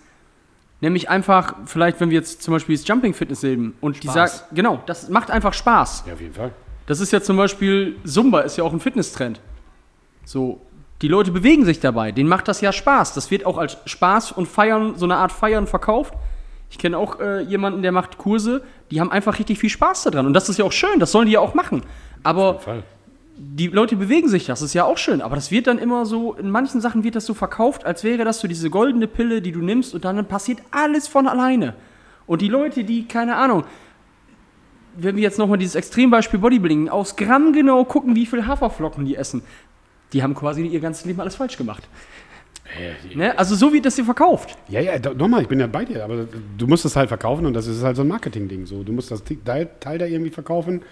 nämlich 0.80 1.08
einfach, 1.08 1.54
vielleicht, 1.66 2.00
wenn 2.00 2.10
wir 2.10 2.18
jetzt 2.18 2.42
zum 2.42 2.52
Beispiel 2.52 2.76
das 2.76 2.86
Jumping 2.86 3.14
Fitness 3.14 3.40
sehen 3.40 3.74
und 3.80 4.02
die 4.02 4.08
Spaß. 4.08 4.14
sagt, 4.14 4.54
genau, 4.54 4.82
das 4.86 5.08
macht 5.08 5.30
einfach 5.30 5.52
Spaß. 5.52 6.04
ja, 6.06 6.14
auf 6.14 6.20
jeden 6.20 6.34
Fall. 6.34 6.52
Das 6.86 7.00
ist 7.00 7.12
ja 7.12 7.20
zum 7.20 7.36
Beispiel, 7.36 7.96
Zumba 8.04 8.40
ist 8.40 8.56
ja 8.56 8.64
auch 8.64 8.72
ein 8.72 8.80
Fitnesstrend. 8.80 9.40
So, 10.24 10.60
die 11.02 11.08
Leute 11.08 11.30
bewegen 11.30 11.64
sich 11.64 11.80
dabei, 11.80 12.12
denen 12.12 12.28
macht 12.28 12.48
das 12.48 12.60
ja 12.60 12.72
Spaß. 12.72 13.14
Das 13.14 13.30
wird 13.30 13.46
auch 13.46 13.58
als 13.58 13.78
Spaß 13.84 14.32
und 14.32 14.46
Feiern, 14.46 14.94
so 14.96 15.06
eine 15.06 15.16
Art 15.16 15.30
Feiern 15.30 15.66
verkauft. 15.66 16.14
Ich 16.70 16.78
kenne 16.78 16.98
auch 16.98 17.20
äh, 17.20 17.40
jemanden, 17.42 17.82
der 17.82 17.92
macht 17.92 18.18
Kurse, 18.18 18.62
die 18.90 19.00
haben 19.00 19.10
einfach 19.10 19.38
richtig 19.38 19.58
viel 19.58 19.70
Spaß 19.70 20.04
daran. 20.04 20.26
Und 20.26 20.34
das 20.34 20.48
ist 20.48 20.58
ja 20.58 20.64
auch 20.64 20.72
schön, 20.72 20.98
das 20.98 21.12
sollen 21.12 21.26
die 21.26 21.32
ja 21.32 21.40
auch 21.40 21.54
machen. 21.54 21.82
Aber 22.24 22.60
die 23.38 23.68
Leute 23.68 23.94
bewegen 23.96 24.28
sich, 24.28 24.46
das 24.46 24.60
ist 24.62 24.74
ja 24.74 24.84
auch 24.84 24.98
schön, 24.98 25.22
aber 25.22 25.36
das 25.36 25.52
wird 25.52 25.68
dann 25.68 25.78
immer 25.78 26.04
so, 26.04 26.34
in 26.34 26.50
manchen 26.50 26.80
Sachen 26.80 27.04
wird 27.04 27.14
das 27.14 27.24
so 27.24 27.34
verkauft, 27.34 27.86
als 27.86 28.02
wäre 28.02 28.24
das 28.24 28.40
so 28.40 28.48
diese 28.48 28.68
goldene 28.68 29.06
Pille, 29.06 29.40
die 29.40 29.52
du 29.52 29.60
nimmst 29.60 29.94
und 29.94 30.04
dann 30.04 30.26
passiert 30.26 30.58
alles 30.72 31.06
von 31.06 31.28
alleine. 31.28 31.74
Und 32.26 32.42
die 32.42 32.48
Leute, 32.48 32.82
die, 32.82 33.06
keine 33.06 33.36
Ahnung, 33.36 33.64
wenn 34.96 35.14
wir 35.14 35.22
jetzt 35.22 35.38
nochmal 35.38 35.58
dieses 35.58 35.76
Extrembeispiel 35.76 36.40
Bodybuilding, 36.40 36.88
aus 36.88 37.14
Gramm 37.14 37.52
genau 37.52 37.84
gucken, 37.84 38.16
wie 38.16 38.26
viel 38.26 38.46
Haferflocken 38.46 39.04
die 39.04 39.14
essen, 39.14 39.42
die 40.12 40.22
haben 40.22 40.34
quasi 40.34 40.66
ihr 40.66 40.80
ganzes 40.80 41.04
Leben 41.04 41.20
alles 41.20 41.36
falsch 41.36 41.56
gemacht. 41.56 41.82
Ne? 43.14 43.38
Also 43.38 43.54
so 43.54 43.72
wird 43.72 43.86
das 43.86 43.96
hier 43.96 44.04
verkauft. 44.04 44.56
Ja, 44.68 44.80
ja, 44.80 44.98
nochmal, 45.14 45.42
ich 45.42 45.48
bin 45.48 45.58
ja 45.58 45.66
bei 45.66 45.84
dir, 45.84 46.04
aber 46.04 46.26
du 46.56 46.66
musst 46.66 46.84
es 46.84 46.96
halt 46.96 47.08
verkaufen 47.08 47.46
und 47.46 47.54
das 47.54 47.66
ist 47.66 47.82
halt 47.82 47.96
so 47.96 48.02
ein 48.02 48.08
Marketing-Ding. 48.08 48.66
So. 48.66 48.82
Du 48.82 48.92
musst 48.92 49.10
das 49.10 49.22
Teil, 49.44 49.70
Teil 49.80 49.98
da 49.98 50.06
irgendwie 50.06 50.30
verkaufen. 50.30 50.82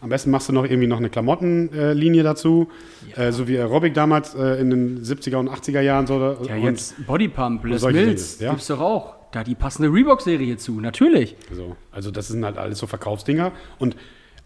Am 0.00 0.10
besten 0.10 0.30
machst 0.30 0.48
du 0.48 0.52
noch 0.52 0.64
irgendwie 0.64 0.86
noch 0.86 0.98
eine 0.98 1.08
Klamottenlinie 1.08 2.22
dazu, 2.22 2.68
äh, 3.16 3.32
so 3.32 3.48
wie 3.48 3.58
Aerobic 3.58 3.94
damals 3.94 4.34
äh, 4.34 4.60
in 4.60 4.70
den 4.70 5.02
70er 5.02 5.36
und 5.36 5.48
80er 5.48 5.80
Jahren. 5.80 6.06
So, 6.06 6.36
Ja, 6.46 6.56
und 6.56 6.62
jetzt 6.62 7.06
Bodypump, 7.06 7.64
Les 7.64 7.82
Mills, 7.82 8.38
ja. 8.38 8.50
gibt's 8.50 8.66
doch 8.66 8.80
auch. 8.80 9.14
Da 9.32 9.42
die 9.42 9.54
passende 9.54 9.92
Reebok-Serie 9.92 10.58
zu, 10.58 10.80
natürlich. 10.80 11.36
So. 11.50 11.76
Also 11.90 12.10
das 12.10 12.28
sind 12.28 12.44
halt 12.44 12.58
alles 12.58 12.78
so 12.78 12.86
Verkaufsdinger 12.86 13.52
und 13.78 13.96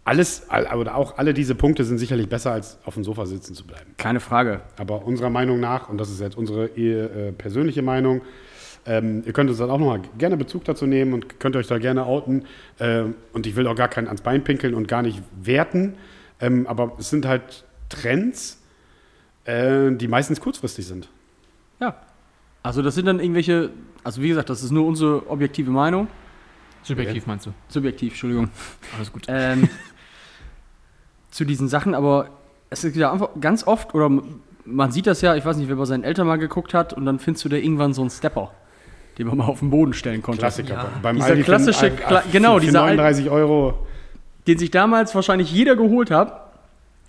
alles, 0.05 0.49
all- 0.49 0.65
oder 0.77 0.95
auch 0.95 1.17
alle 1.17 1.33
diese 1.33 1.55
Punkte 1.55 1.83
sind 1.83 1.97
sicherlich 1.97 2.29
besser, 2.29 2.51
als 2.51 2.79
auf 2.85 2.95
dem 2.95 3.03
Sofa 3.03 3.25
sitzen 3.25 3.53
zu 3.53 3.65
bleiben. 3.65 3.93
Keine 3.97 4.19
Frage. 4.19 4.61
Aber 4.77 5.05
unserer 5.05 5.29
Meinung 5.29 5.59
nach, 5.59 5.89
und 5.89 5.99
das 5.99 6.09
ist 6.09 6.19
jetzt 6.19 6.37
unsere 6.37 6.65
äh, 6.65 7.31
persönliche 7.31 7.81
Meinung, 7.81 8.21
ähm, 8.85 9.23
ihr 9.25 9.33
könnt 9.33 9.49
uns 9.49 9.59
dann 9.59 9.69
auch 9.69 9.77
nochmal 9.77 10.01
gerne 10.17 10.37
Bezug 10.37 10.63
dazu 10.63 10.85
nehmen 10.85 11.13
und 11.13 11.39
könnt 11.39 11.55
euch 11.55 11.67
da 11.67 11.77
gerne 11.77 12.05
outen. 12.05 12.45
Ähm, 12.79 13.15
und 13.33 13.45
ich 13.45 13.55
will 13.55 13.67
auch 13.67 13.75
gar 13.75 13.87
keinen 13.87 14.07
ans 14.07 14.21
Bein 14.21 14.43
pinkeln 14.43 14.73
und 14.73 14.87
gar 14.87 15.01
nicht 15.01 15.21
werten. 15.41 15.95
Ähm, 16.39 16.65
aber 16.65 16.93
es 16.97 17.09
sind 17.09 17.25
halt 17.27 17.65
Trends, 17.89 18.61
äh, 19.45 19.91
die 19.91 20.07
meistens 20.07 20.39
kurzfristig 20.39 20.87
sind. 20.87 21.09
Ja. 21.79 21.95
Also 22.63 22.81
das 22.81 22.95
sind 22.95 23.05
dann 23.05 23.19
irgendwelche, 23.19 23.69
also 24.03 24.21
wie 24.21 24.29
gesagt, 24.29 24.49
das 24.49 24.63
ist 24.63 24.71
nur 24.71 24.85
unsere 24.85 25.29
objektive 25.29 25.71
Meinung. 25.71 26.07
Subjektiv 26.83 27.27
meinst 27.27 27.45
du? 27.45 27.51
Subjektiv, 27.67 28.13
Entschuldigung. 28.13 28.49
Alles 28.97 29.11
gut. 29.11 29.23
Ähm, 29.27 29.69
zu 31.31 31.45
diesen 31.45 31.67
Sachen, 31.67 31.93
aber 31.93 32.29
es 32.69 32.83
ist 32.83 32.95
ja 32.95 33.11
einfach 33.11 33.29
ganz 33.39 33.65
oft, 33.67 33.93
oder 33.93 34.09
man 34.65 34.91
sieht 34.91 35.07
das 35.07 35.21
ja, 35.21 35.35
ich 35.35 35.45
weiß 35.45 35.57
nicht, 35.57 35.69
wer 35.69 35.75
bei 35.75 35.85
seinen 35.85 36.03
Eltern 36.03 36.27
mal 36.27 36.37
geguckt 36.37 36.73
hat, 36.73 36.93
und 36.93 37.05
dann 37.05 37.19
findest 37.19 37.45
du 37.45 37.49
da 37.49 37.57
irgendwann 37.57 37.93
so 37.93 38.01
einen 38.01 38.09
Stepper, 38.09 38.51
den 39.17 39.27
man 39.27 39.37
mal 39.37 39.45
auf 39.45 39.59
den 39.59 39.69
Boden 39.69 39.93
stellen 39.93 40.21
konnte. 40.21 40.39
Klassiker. 40.39 40.73
Ja. 40.73 40.89
Beim 41.01 41.15
Dieser 41.15 41.27
Aldi 41.29 41.41
für- 41.41 41.45
klassische 41.45 41.87
äh, 41.87 41.91
Kla- 41.91 42.21
für- 42.21 42.29
genau, 42.31 42.55
für 42.55 42.61
dieser 42.65 42.79
Aldi- 42.81 42.95
39 42.97 43.29
Euro. 43.29 43.85
Den 44.47 44.57
sich 44.57 44.71
damals 44.71 45.13
wahrscheinlich 45.13 45.51
jeder 45.51 45.75
geholt 45.75 46.09
hat, 46.11 46.49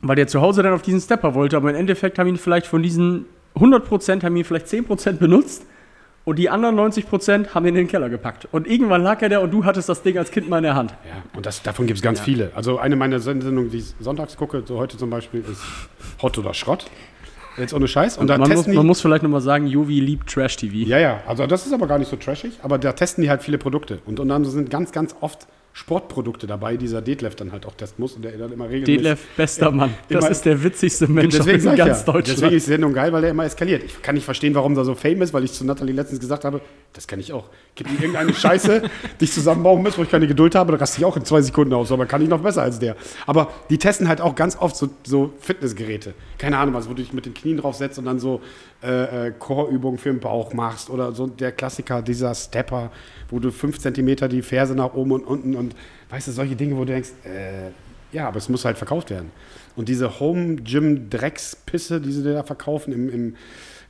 weil 0.03 0.17
der 0.17 0.27
zu 0.27 0.41
Hause 0.41 0.63
dann 0.63 0.73
auf 0.75 0.83
diesen 0.83 1.01
Stepper 1.01 1.35
wollte, 1.35 1.57
aber 1.57 1.71
im 1.71 1.77
Endeffekt 1.77 2.19
haben 2.19 2.27
ihn 2.27 2.37
vielleicht 2.37 2.67
von 2.67 2.83
diesen 2.83 3.27
100% 3.57 4.23
haben 4.25 4.37
ihn 4.37 4.45
vielleicht 4.45 4.67
10% 4.67 5.13
benutzt 5.19 5.65
und 6.31 6.37
die 6.37 6.49
anderen 6.49 6.79
90% 6.79 7.55
haben 7.55 7.65
ihn 7.65 7.71
in 7.71 7.75
den 7.75 7.89
Keller 7.89 8.09
gepackt. 8.09 8.47
Und 8.53 8.69
irgendwann 8.69 9.03
lag 9.03 9.21
er 9.21 9.29
da 9.29 9.41
und 9.41 9.51
du 9.51 9.65
hattest 9.65 9.89
das 9.89 10.05
Ding 10.05 10.17
als 10.17 10.31
Kind 10.31 10.49
mal 10.49 10.59
in 10.59 10.63
der 10.63 10.77
Hand. 10.77 10.93
Ja, 11.05 11.25
und 11.37 11.45
das, 11.45 11.61
davon 11.61 11.89
gibt 11.89 11.97
es 11.97 12.05
ganz 12.05 12.21
viele. 12.21 12.53
Also 12.55 12.79
eine 12.79 12.95
meiner 12.95 13.19
Sendungen, 13.19 13.69
die 13.69 13.79
ich 13.79 13.95
sonntags 13.99 14.37
gucke, 14.37 14.63
so 14.65 14.79
heute 14.79 14.97
zum 14.97 15.11
Beispiel, 15.11 15.41
ist 15.41 15.61
Hot 16.23 16.39
oder 16.39 16.55
Schrott. 16.55 16.87
Jetzt 17.57 17.75
ohne 17.75 17.89
Scheiß. 17.89 18.17
Und 18.17 18.29
da 18.29 18.39
man, 18.39 18.49
muss, 18.49 18.69
man 18.69 18.87
muss 18.87 19.01
vielleicht 19.01 19.25
nochmal 19.25 19.41
sagen, 19.41 19.67
Jovi 19.67 19.99
liebt 19.99 20.31
Trash-TV. 20.31 20.89
Ja, 20.89 21.01
ja, 21.01 21.21
also 21.27 21.49
das 21.49 21.67
ist 21.67 21.73
aber 21.73 21.89
gar 21.89 21.99
nicht 21.99 22.09
so 22.09 22.15
trashig, 22.15 22.53
aber 22.63 22.79
da 22.79 22.93
testen 22.93 23.23
die 23.23 23.29
halt 23.29 23.43
viele 23.43 23.59
Produkte. 23.59 23.99
Und 24.07 24.21
unter 24.21 24.37
anderem 24.37 24.55
sind 24.55 24.71
ganz, 24.71 24.93
ganz 24.93 25.17
oft 25.21 25.49
Sportprodukte 25.73 26.47
dabei, 26.47 26.73
die 26.73 26.91
dieser 26.91 27.01
Detlef 27.01 27.37
dann 27.37 27.53
halt 27.53 27.65
auch 27.65 27.75
testen 27.75 28.03
muss 28.03 28.15
und 28.15 28.23
der 28.23 28.33
dann 28.33 28.53
immer 28.53 28.65
regelmäßig. 28.65 28.97
Detlef, 28.97 29.27
bester 29.37 29.71
Mann. 29.71 29.95
Das 30.09 30.29
ist 30.29 30.45
der 30.45 30.63
witzigste 30.63 31.07
Mensch 31.07 31.37
Deswegen, 31.37 31.69
in 31.69 31.77
ganz 31.77 32.01
ja, 32.01 32.05
Deutschland. 32.05 32.29
deswegen 32.29 32.57
ist 32.57 32.67
die 32.67 32.73
Sendung 32.73 32.93
geil, 32.93 33.13
weil 33.13 33.23
er 33.23 33.31
immer 33.31 33.45
eskaliert. 33.45 33.85
Ich 33.85 34.03
kann 34.03 34.17
nicht 34.17 34.25
verstehen, 34.25 34.55
warum 34.55 34.77
er 34.77 34.85
so 34.85 34.97
fame 34.97 35.23
ist, 35.23 35.33
weil 35.33 35.45
ich 35.45 35.53
zu 35.53 35.65
Nathalie 35.65 35.95
letztens 35.95 36.19
gesagt 36.19 36.45
habe, 36.45 36.61
das 36.93 37.07
kann 37.07 37.21
ich 37.21 37.33
auch. 37.33 37.45
Gib 37.77 37.89
mir 37.89 37.99
irgendeine 37.99 38.35
Scheiße, 38.35 38.83
die 39.21 39.25
ich 39.25 39.33
zusammenbauen 39.33 39.83
muss, 39.83 39.97
wo 39.97 40.03
ich 40.03 40.11
keine 40.11 40.27
Geduld 40.27 40.57
habe, 40.57 40.73
dann 40.73 40.81
raste 40.81 40.99
ich 40.99 41.05
auch 41.05 41.17
in 41.17 41.25
zwei 41.25 41.41
Sekunden 41.41 41.73
aus, 41.73 41.93
aber 41.93 42.07
kann 42.07 42.21
ich 42.21 42.29
noch 42.29 42.41
besser 42.41 42.63
als 42.63 42.81
der. 42.81 42.97
Aber 43.27 43.53
die 43.71 43.79
testen 43.79 44.09
halt 44.09 44.21
auch 44.21 44.35
ganz 44.35 44.57
oft 44.57 44.75
so, 44.77 44.89
so 45.05 45.33
Fitnessgeräte. 45.39 46.15
Keine 46.39 46.59
Ahnung 46.59 46.75
was, 46.75 46.87
wo 46.87 46.91
du 46.91 47.03
dich 47.03 47.13
mit 47.13 47.27
den 47.27 47.35
Knien 47.35 47.59
drauf 47.59 47.77
setzt 47.77 47.99
und 47.99 48.07
dann 48.07 48.19
so 48.19 48.41
äh, 48.83 49.29
äh, 49.29 49.33
Core-Übungen 49.39 49.99
für 49.99 50.11
den 50.11 50.21
Bauch 50.21 50.53
machst 50.55 50.89
oder 50.89 51.13
so 51.13 51.27
der 51.27 51.53
Klassiker, 51.53 52.01
dieser 52.01 52.35
Stepper, 52.35 52.91
wo 53.29 53.39
du 53.39 53.51
fünf 53.51 53.79
Zentimeter 53.79 54.29
die 54.29 54.43
Ferse 54.43 54.75
nach 54.75 54.95
oben 54.95 55.13
und 55.13 55.25
unten 55.25 55.55
und 55.55 55.77
weißt 56.09 56.29
du, 56.29 56.33
solche 56.33 56.57
Dinge, 56.57 56.77
wo 56.77 56.81
du 56.81 56.93
denkst, 56.93 57.11
äh, 57.25 57.71
ja, 58.13 58.27
aber 58.27 58.39
es 58.39 58.49
muss 58.49 58.65
halt 58.65 58.79
verkauft 58.79 59.11
werden. 59.11 59.31
Und 59.77 59.89
diese 59.89 60.19
Home-Gym-Dreckspisse, 60.19 62.01
die 62.01 62.13
sie 62.13 62.25
da 62.25 62.43
verkaufen 62.43 62.93
im, 62.93 63.09
im, 63.09 63.37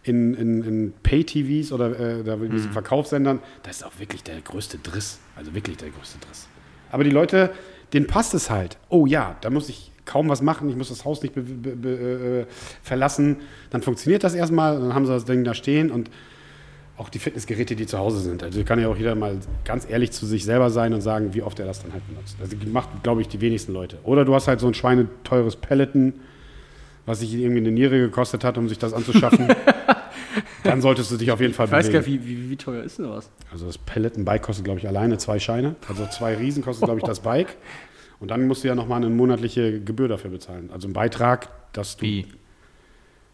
in, 0.02 0.34
in, 0.34 0.62
in 0.62 0.92
Pay-TVs 1.02 1.72
oder 1.72 1.98
äh, 1.98 2.24
da 2.24 2.34
in 2.34 2.50
diesen 2.50 2.72
Verkaufssendern, 2.72 3.40
das 3.62 3.78
ist 3.78 3.84
auch 3.84 3.98
wirklich 3.98 4.22
der 4.22 4.40
größte 4.40 4.78
Driss. 4.78 5.20
Also 5.36 5.54
wirklich 5.54 5.76
der 5.76 5.90
größte 5.90 6.18
Driss. 6.18 6.48
Aber 6.90 7.04
die 7.04 7.10
Leute, 7.10 7.50
denen 7.92 8.06
passt 8.06 8.34
es 8.34 8.50
halt. 8.50 8.76
Oh 8.88 9.06
ja, 9.06 9.36
da 9.40 9.50
muss 9.50 9.68
ich 9.68 9.89
kaum 10.10 10.28
was 10.28 10.42
machen, 10.42 10.68
ich 10.68 10.76
muss 10.76 10.88
das 10.88 11.04
Haus 11.04 11.22
nicht 11.22 11.36
äh, 11.36 12.44
verlassen. 12.82 13.36
Dann 13.70 13.82
funktioniert 13.82 14.24
das 14.24 14.34
erstmal, 14.34 14.80
dann 14.80 14.92
haben 14.92 15.06
sie 15.06 15.12
das 15.12 15.24
Ding 15.24 15.44
da 15.44 15.54
stehen 15.54 15.90
und 15.90 16.10
auch 16.96 17.08
die 17.08 17.20
Fitnessgeräte, 17.20 17.76
die 17.76 17.86
zu 17.86 17.96
Hause 17.96 18.18
sind. 18.18 18.42
Also 18.42 18.62
kann 18.64 18.80
ja 18.80 18.88
auch 18.88 18.96
jeder 18.96 19.14
mal 19.14 19.38
ganz 19.64 19.88
ehrlich 19.88 20.10
zu 20.10 20.26
sich 20.26 20.44
selber 20.44 20.68
sein 20.68 20.92
und 20.92 21.00
sagen, 21.00 21.32
wie 21.32 21.42
oft 21.42 21.58
er 21.60 21.66
das 21.66 21.80
dann 21.80 21.92
halt 21.92 22.06
benutzt. 22.08 22.36
Also 22.40 22.56
macht, 22.72 23.04
glaube 23.04 23.20
ich, 23.22 23.28
die 23.28 23.40
wenigsten 23.40 23.72
Leute. 23.72 23.98
Oder 24.02 24.24
du 24.24 24.34
hast 24.34 24.48
halt 24.48 24.58
so 24.58 24.66
ein 24.66 24.74
schweineteures 24.74 25.56
Peloton, 25.56 26.14
was 27.06 27.20
sich 27.20 27.32
irgendwie 27.32 27.60
eine 27.60 27.70
Niere 27.70 28.00
gekostet 28.00 28.42
hat, 28.42 28.58
um 28.58 28.68
sich 28.68 28.78
das 28.78 28.92
anzuschaffen. 28.92 29.46
dann 30.64 30.82
solltest 30.82 31.10
du 31.12 31.16
dich 31.16 31.30
auf 31.30 31.40
jeden 31.40 31.54
Fall 31.54 31.66
ich 31.66 31.72
weiß 31.72 31.90
gar 31.90 32.02
bewegen. 32.02 32.24
nicht, 32.24 32.28
wie, 32.28 32.44
wie, 32.46 32.50
wie 32.50 32.56
teuer 32.56 32.82
ist 32.82 32.98
denn 32.98 33.08
was? 33.08 33.30
Also 33.52 33.66
das 33.66 33.78
Peloton-Bike 33.78 34.42
kostet, 34.42 34.64
glaube 34.64 34.80
ich, 34.80 34.88
alleine 34.88 35.16
zwei 35.18 35.38
Scheine. 35.38 35.76
Also 35.88 36.04
zwei 36.06 36.34
Riesen 36.34 36.62
kostet, 36.62 36.84
glaube 36.84 36.98
ich, 36.98 37.06
das 37.06 37.20
Bike. 37.20 37.56
Und 38.20 38.30
dann 38.30 38.46
musst 38.46 38.62
du 38.62 38.68
ja 38.68 38.74
nochmal 38.74 38.98
eine 38.98 39.10
monatliche 39.10 39.80
Gebühr 39.80 40.06
dafür 40.06 40.30
bezahlen. 40.30 40.70
Also 40.72 40.86
einen 40.86 40.94
Beitrag, 40.94 41.48
dass 41.72 41.96
du... 41.96 42.02
Wie? 42.02 42.26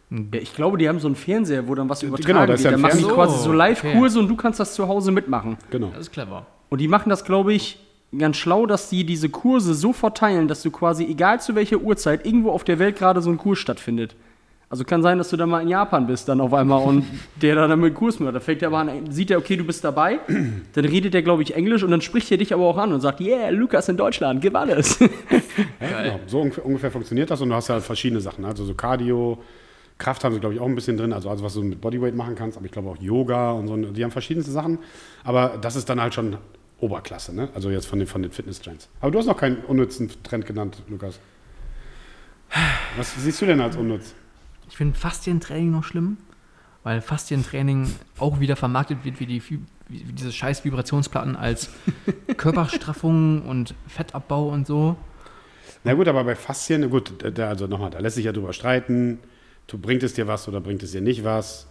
Ja, 0.09 0.39
ich 0.39 0.55
glaube, 0.55 0.77
die 0.77 0.87
haben 0.87 0.99
so 0.99 1.07
einen 1.07 1.15
Fernseher, 1.15 1.67
wo 1.67 1.75
dann 1.75 1.89
was 1.89 2.01
übertragen 2.01 2.27
genau, 2.27 2.45
da 2.45 2.53
ist 2.53 2.63
wird. 2.63 2.71
ja 2.71 2.71
Da 2.71 2.77
ein 2.77 2.81
machen 2.81 2.97
die 2.99 3.13
quasi 3.13 3.43
so 3.43 3.51
Live-Kurse 3.51 4.19
und 4.19 4.29
du 4.29 4.37
kannst 4.37 4.59
das 4.59 4.73
zu 4.73 4.87
Hause 4.87 5.11
mitmachen. 5.11 5.57
Genau. 5.69 5.89
Das 5.89 5.99
ist 5.99 6.11
clever. 6.11 6.45
Und 6.69 6.79
die 6.79 6.87
machen 6.87 7.09
das, 7.09 7.25
glaube 7.25 7.53
ich, 7.53 7.77
ganz 8.17 8.37
schlau, 8.37 8.65
dass 8.65 8.89
die 8.89 9.05
diese 9.05 9.27
Kurse 9.27 9.73
so 9.73 9.91
verteilen, 9.91 10.47
dass 10.47 10.63
du 10.63 10.71
quasi, 10.71 11.05
egal 11.05 11.41
zu 11.41 11.55
welcher 11.55 11.77
Uhrzeit, 11.77 12.25
irgendwo 12.25 12.51
auf 12.51 12.63
der 12.63 12.79
Welt 12.79 12.97
gerade 12.97 13.21
so 13.21 13.29
ein 13.29 13.37
Kurs 13.37 13.59
stattfindet. 13.59 14.15
Also 14.69 14.83
kann 14.83 15.01
sein, 15.01 15.17
dass 15.17 15.29
du 15.29 15.37
dann 15.37 15.49
mal 15.49 15.61
in 15.61 15.69
Japan 15.69 16.07
bist 16.07 16.27
dann 16.27 16.41
auf 16.41 16.53
einmal 16.53 16.83
und 16.83 17.05
der 17.41 17.55
dann 17.55 17.69
damit 17.69 17.85
einen 17.85 17.95
Kurs 17.95 18.19
macht. 18.19 18.35
Da 18.35 18.41
fängt 18.41 18.61
er 18.61 18.67
aber 18.67 18.79
an, 18.79 19.11
sieht 19.11 19.31
er, 19.31 19.37
okay, 19.37 19.55
du 19.55 19.63
bist 19.63 19.83
dabei, 19.83 20.19
dann 20.73 20.85
redet 20.85 21.15
er, 21.15 21.21
glaube 21.21 21.41
ich, 21.41 21.55
Englisch 21.55 21.83
und 21.83 21.91
dann 21.91 22.01
spricht 22.01 22.29
er 22.31 22.37
dich 22.37 22.53
aber 22.53 22.65
auch 22.65 22.77
an 22.77 22.91
und 22.91 22.99
sagt, 22.99 23.21
yeah, 23.21 23.49
Lukas 23.49 23.87
in 23.87 23.95
Deutschland, 23.95 24.41
gib 24.41 24.55
alles. 24.55 24.99
Ja, 25.79 26.01
genau. 26.03 26.19
So 26.27 26.39
ungefähr, 26.63 26.91
funktioniert 26.91 27.31
das 27.31 27.41
und 27.41 27.49
du 27.49 27.55
hast 27.55 27.67
ja 27.67 27.79
verschiedene 27.79 28.21
Sachen. 28.21 28.45
Also 28.45 28.65
so 28.65 28.73
Cardio, 28.73 29.39
Kraft 29.97 30.23
haben 30.23 30.33
sie, 30.33 30.39
glaube 30.39 30.53
ich, 30.53 30.61
auch 30.61 30.65
ein 30.65 30.75
bisschen 30.75 30.97
drin, 30.97 31.13
also, 31.13 31.29
also 31.29 31.43
was 31.43 31.53
du 31.53 31.63
mit 31.63 31.81
Bodyweight 31.81 32.15
machen 32.15 32.35
kannst, 32.35 32.57
aber 32.57 32.65
ich 32.65 32.71
glaube 32.71 32.89
auch 32.89 32.97
Yoga 32.97 33.51
und 33.51 33.67
so. 33.67 33.75
Die 33.75 34.03
haben 34.03 34.11
verschiedenste 34.11 34.51
Sachen, 34.51 34.79
aber 35.23 35.57
das 35.59 35.75
ist 35.75 35.89
dann 35.89 36.01
halt 36.01 36.13
schon 36.13 36.37
Oberklasse, 36.79 37.33
ne? 37.33 37.49
Also 37.55 37.69
jetzt 37.69 37.87
von 37.87 37.99
den, 37.99 38.07
von 38.07 38.21
den 38.21 38.31
Fitness-Trends. 38.31 38.89
Aber 39.01 39.11
du 39.11 39.19
hast 39.19 39.25
noch 39.25 39.37
keinen 39.37 39.57
unnützen 39.65 40.11
Trend 40.23 40.45
genannt, 40.45 40.83
Lukas. 40.87 41.19
Was 42.97 43.15
siehst 43.15 43.41
du 43.41 43.45
denn 43.45 43.59
als 43.61 43.75
unnütz? 43.75 44.13
Ich 44.77 44.79
finde 44.79 44.95
Faszientraining 44.95 45.71
noch 45.71 45.83
schlimm, 45.83 46.17
weil 46.83 47.01
Faszientraining 47.01 47.89
auch 48.19 48.39
wieder 48.39 48.55
vermarktet 48.55 49.03
wird 49.05 49.19
wie, 49.19 49.25
die, 49.25 49.41
wie 49.49 49.59
wie 49.89 50.03
diese 50.13 50.31
scheiß 50.31 50.65
Vibrationsplatten 50.65 51.35
als 51.35 51.71
Körperstraffung 52.37 53.41
und 53.41 53.73
Fettabbau 53.87 54.49
und 54.49 54.67
so. 54.67 54.95
Na 55.83 55.95
gut, 55.95 56.07
aber 56.07 56.23
bei 56.23 56.35
Faszien, 56.35 56.87
gut, 56.91 57.11
da, 57.33 57.49
also 57.49 57.65
nochmal, 57.65 57.89
da 57.89 57.97
lässt 57.97 58.17
sich 58.17 58.25
ja 58.25 58.31
drüber 58.31 58.53
streiten. 58.53 59.17
Du, 59.65 59.79
bringt 59.79 60.03
es 60.03 60.13
dir 60.13 60.27
was 60.27 60.47
oder 60.47 60.61
bringt 60.61 60.83
es 60.83 60.91
dir 60.91 61.01
nicht 61.01 61.23
was? 61.23 61.65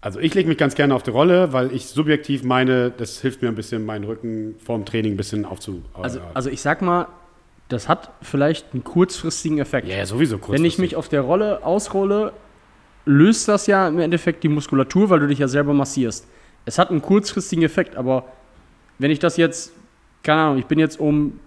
Also 0.00 0.18
ich 0.18 0.32
lege 0.32 0.48
mich 0.48 0.56
ganz 0.56 0.74
gerne 0.74 0.94
auf 0.94 1.02
die 1.02 1.10
Rolle, 1.10 1.52
weil 1.52 1.70
ich 1.70 1.84
subjektiv 1.84 2.44
meine, 2.44 2.92
das 2.92 3.20
hilft 3.20 3.42
mir 3.42 3.48
ein 3.48 3.56
bisschen, 3.56 3.84
meinen 3.84 4.04
Rücken 4.04 4.54
vorm 4.58 4.86
Training 4.86 5.12
ein 5.12 5.16
bisschen 5.18 5.44
aufzu... 5.44 5.82
Also, 5.92 6.20
äh, 6.20 6.22
also 6.32 6.48
ich 6.48 6.62
sag 6.62 6.80
mal, 6.80 7.08
das 7.68 7.88
hat 7.88 8.10
vielleicht 8.22 8.72
einen 8.72 8.84
kurzfristigen 8.84 9.58
Effekt. 9.58 9.88
ja, 9.88 9.96
ja, 9.96 10.06
sowieso 10.06 10.38
kurz. 10.38 10.56
Wenn 10.56 10.64
ich 10.64 10.78
mich 10.78 10.96
auf 10.96 11.08
der 11.08 11.22
Rolle 11.22 11.64
ausrolle, 11.64 12.32
löst 13.04 13.48
das 13.48 13.66
ja 13.66 13.88
im 13.88 13.98
Endeffekt 13.98 14.42
die 14.44 14.48
Muskulatur, 14.48 15.10
weil 15.10 15.20
du 15.20 15.26
dich 15.26 15.38
ja 15.38 15.48
selber 15.48 15.72
massierst. 15.72 16.26
Es 16.64 16.78
hat 16.78 16.90
einen 16.90 17.02
kurzfristigen 17.02 17.64
Effekt, 17.64 17.96
aber 17.96 18.24
wenn 18.98 19.10
ich 19.10 19.18
das 19.18 19.36
jetzt, 19.36 19.72
keine 20.22 20.42
Ahnung, 20.42 20.58
ich 20.58 20.66
bin 20.66 20.78
jetzt 20.78 20.98
um 20.98 21.38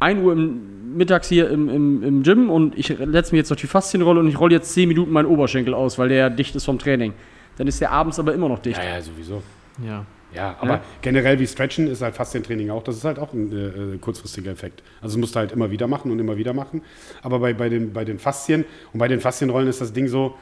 1 0.00 0.22
Uhr 0.22 0.32
im, 0.32 0.96
mittags 0.96 1.28
hier 1.28 1.50
im, 1.50 1.68
im, 1.68 2.02
im 2.02 2.22
Gym 2.22 2.50
und 2.50 2.78
ich 2.78 2.86
setze 2.86 3.32
mich 3.32 3.38
jetzt 3.40 3.52
auf 3.52 3.58
die 3.58 3.66
Faszienrolle 3.66 4.20
und 4.20 4.28
ich 4.28 4.38
rolle 4.38 4.54
jetzt 4.54 4.72
10 4.72 4.88
Minuten 4.88 5.12
meinen 5.12 5.26
Oberschenkel 5.26 5.74
aus, 5.74 5.98
weil 5.98 6.08
der 6.08 6.18
ja 6.18 6.30
dicht 6.30 6.54
ist 6.56 6.64
vom 6.64 6.78
Training. 6.78 7.12
Dann 7.56 7.66
ist 7.66 7.80
der 7.80 7.90
abends 7.90 8.18
aber 8.18 8.32
immer 8.32 8.48
noch 8.48 8.60
dicht. 8.60 8.78
Ja, 8.78 8.96
ja, 8.96 9.02
sowieso. 9.02 9.42
Ja. 9.84 10.04
Ja, 10.34 10.56
aber 10.60 10.74
Ja. 10.74 10.80
generell 11.02 11.38
wie 11.38 11.46
Stretchen 11.46 11.86
ist 11.86 12.02
halt 12.02 12.14
Faszientraining 12.14 12.70
auch. 12.70 12.82
Das 12.82 12.96
ist 12.96 13.04
halt 13.04 13.18
auch 13.18 13.32
ein 13.32 13.50
äh, 13.50 13.94
äh, 13.94 13.98
kurzfristiger 13.98 14.50
Effekt. 14.50 14.82
Also 15.00 15.16
das 15.16 15.20
musst 15.20 15.34
du 15.34 15.38
halt 15.40 15.52
immer 15.52 15.70
wieder 15.70 15.86
machen 15.88 16.10
und 16.10 16.18
immer 16.18 16.36
wieder 16.36 16.52
machen. 16.52 16.82
Aber 17.22 17.38
bei, 17.38 17.54
bei, 17.54 17.68
den, 17.68 17.92
bei 17.92 18.04
den 18.04 18.18
Faszien 18.18 18.64
und 18.92 18.98
bei 18.98 19.08
den 19.08 19.20
Faszienrollen 19.20 19.68
ist 19.68 19.80
das 19.80 19.92
Ding 19.92 20.06
so, 20.08 20.34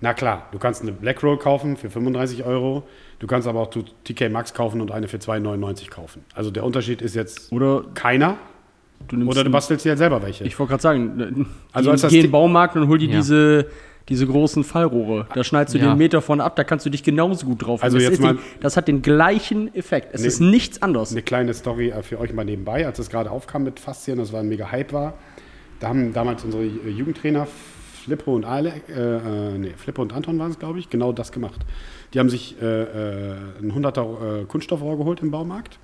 na 0.00 0.12
klar, 0.14 0.48
du 0.52 0.58
kannst 0.58 0.82
eine 0.82 0.92
Black 0.92 1.22
Roll 1.22 1.38
kaufen 1.38 1.76
für 1.76 1.88
35 1.90 2.44
Euro. 2.44 2.84
Du 3.20 3.26
kannst 3.26 3.48
aber 3.48 3.60
auch 3.60 3.70
TK 4.04 4.28
Max 4.30 4.54
kaufen 4.54 4.80
und 4.80 4.90
eine 4.92 5.08
für 5.08 5.16
2,99 5.18 5.90
kaufen. 5.90 6.24
Also 6.34 6.50
der 6.50 6.62
Unterschied 6.64 7.02
ist 7.02 7.14
jetzt 7.16 7.50
Oder 7.52 7.84
keiner. 7.94 8.36
du 9.08 9.24
Oder 9.28 9.42
du 9.44 9.50
bastelst 9.50 9.84
dir 9.84 9.90
halt 9.90 9.98
selber 9.98 10.22
welche. 10.22 10.44
Ich 10.44 10.58
wollte 10.58 10.70
gerade 10.70 10.82
sagen, 10.82 11.46
Also 11.72 11.92
geh 12.08 12.16
in 12.16 12.22
den 12.26 12.30
Baumarkt 12.30 12.76
und 12.76 12.86
hol 12.88 12.98
dir 12.98 13.08
Ja. 13.08 13.16
diese, 13.16 13.66
diese 14.08 14.26
großen 14.26 14.64
Fallrohre. 14.64 15.26
Da 15.34 15.44
schneidest 15.44 15.74
du 15.74 15.78
Ja. 15.78 15.90
den 15.92 15.98
Meter 15.98 16.22
von 16.22 16.40
ab, 16.40 16.56
da 16.56 16.64
kannst 16.64 16.86
du 16.86 16.90
dich 16.90 17.02
genauso 17.02 17.46
gut 17.46 17.66
drauf. 17.66 17.82
Also 17.82 17.98
das, 17.98 18.08
jetzt 18.08 18.20
mal- 18.20 18.34
die, 18.34 18.40
das 18.60 18.76
hat 18.76 18.88
den 18.88 19.02
gleichen 19.02 19.74
Effekt. 19.74 20.08
Es 20.14 20.22
Nee. 20.22 20.26
ist 20.28 20.40
nichts 20.40 20.80
anderes. 20.82 21.12
Eine 21.12 21.22
kleine 21.22 21.54
Story 21.54 21.90
äh, 21.90 22.02
für 22.02 22.18
euch 22.18 22.32
mal 22.32 22.44
nebenbei, 22.44 22.86
als 22.86 22.98
es 22.98 23.10
gerade 23.10 23.30
aufkam 23.30 23.64
mit 23.64 23.80
Faszien, 23.80 24.18
das 24.18 24.32
war 24.32 24.40
ein 24.40 24.48
mega 24.48 24.70
Hype 24.70 24.92
war. 24.92 25.14
Da 25.80 25.88
haben 25.88 26.12
damals 26.12 26.44
unsere 26.44 26.64
äh, 26.64 26.88
Jugendtrainer 26.90 27.46
Flippo 28.04 28.34
und 28.34 28.44
Ale, 28.46 28.72
äh, 28.88 28.92
äh, 29.54 29.58
nee, 29.58 29.72
Flippo 29.76 30.00
und 30.00 30.14
Anton 30.14 30.38
waren 30.38 30.50
es, 30.50 30.58
glaube 30.58 30.78
ich, 30.78 30.88
genau 30.88 31.12
das 31.12 31.30
gemacht. 31.30 31.60
Die 32.14 32.18
haben 32.18 32.30
sich 32.30 32.56
äh, 32.62 32.64
äh, 32.64 33.34
ein 33.60 33.70
100er 33.72 34.40
äh, 34.40 34.44
Kunststoffrohr 34.46 34.96
geholt 34.96 35.20
im 35.20 35.30
Baumarkt, 35.30 35.78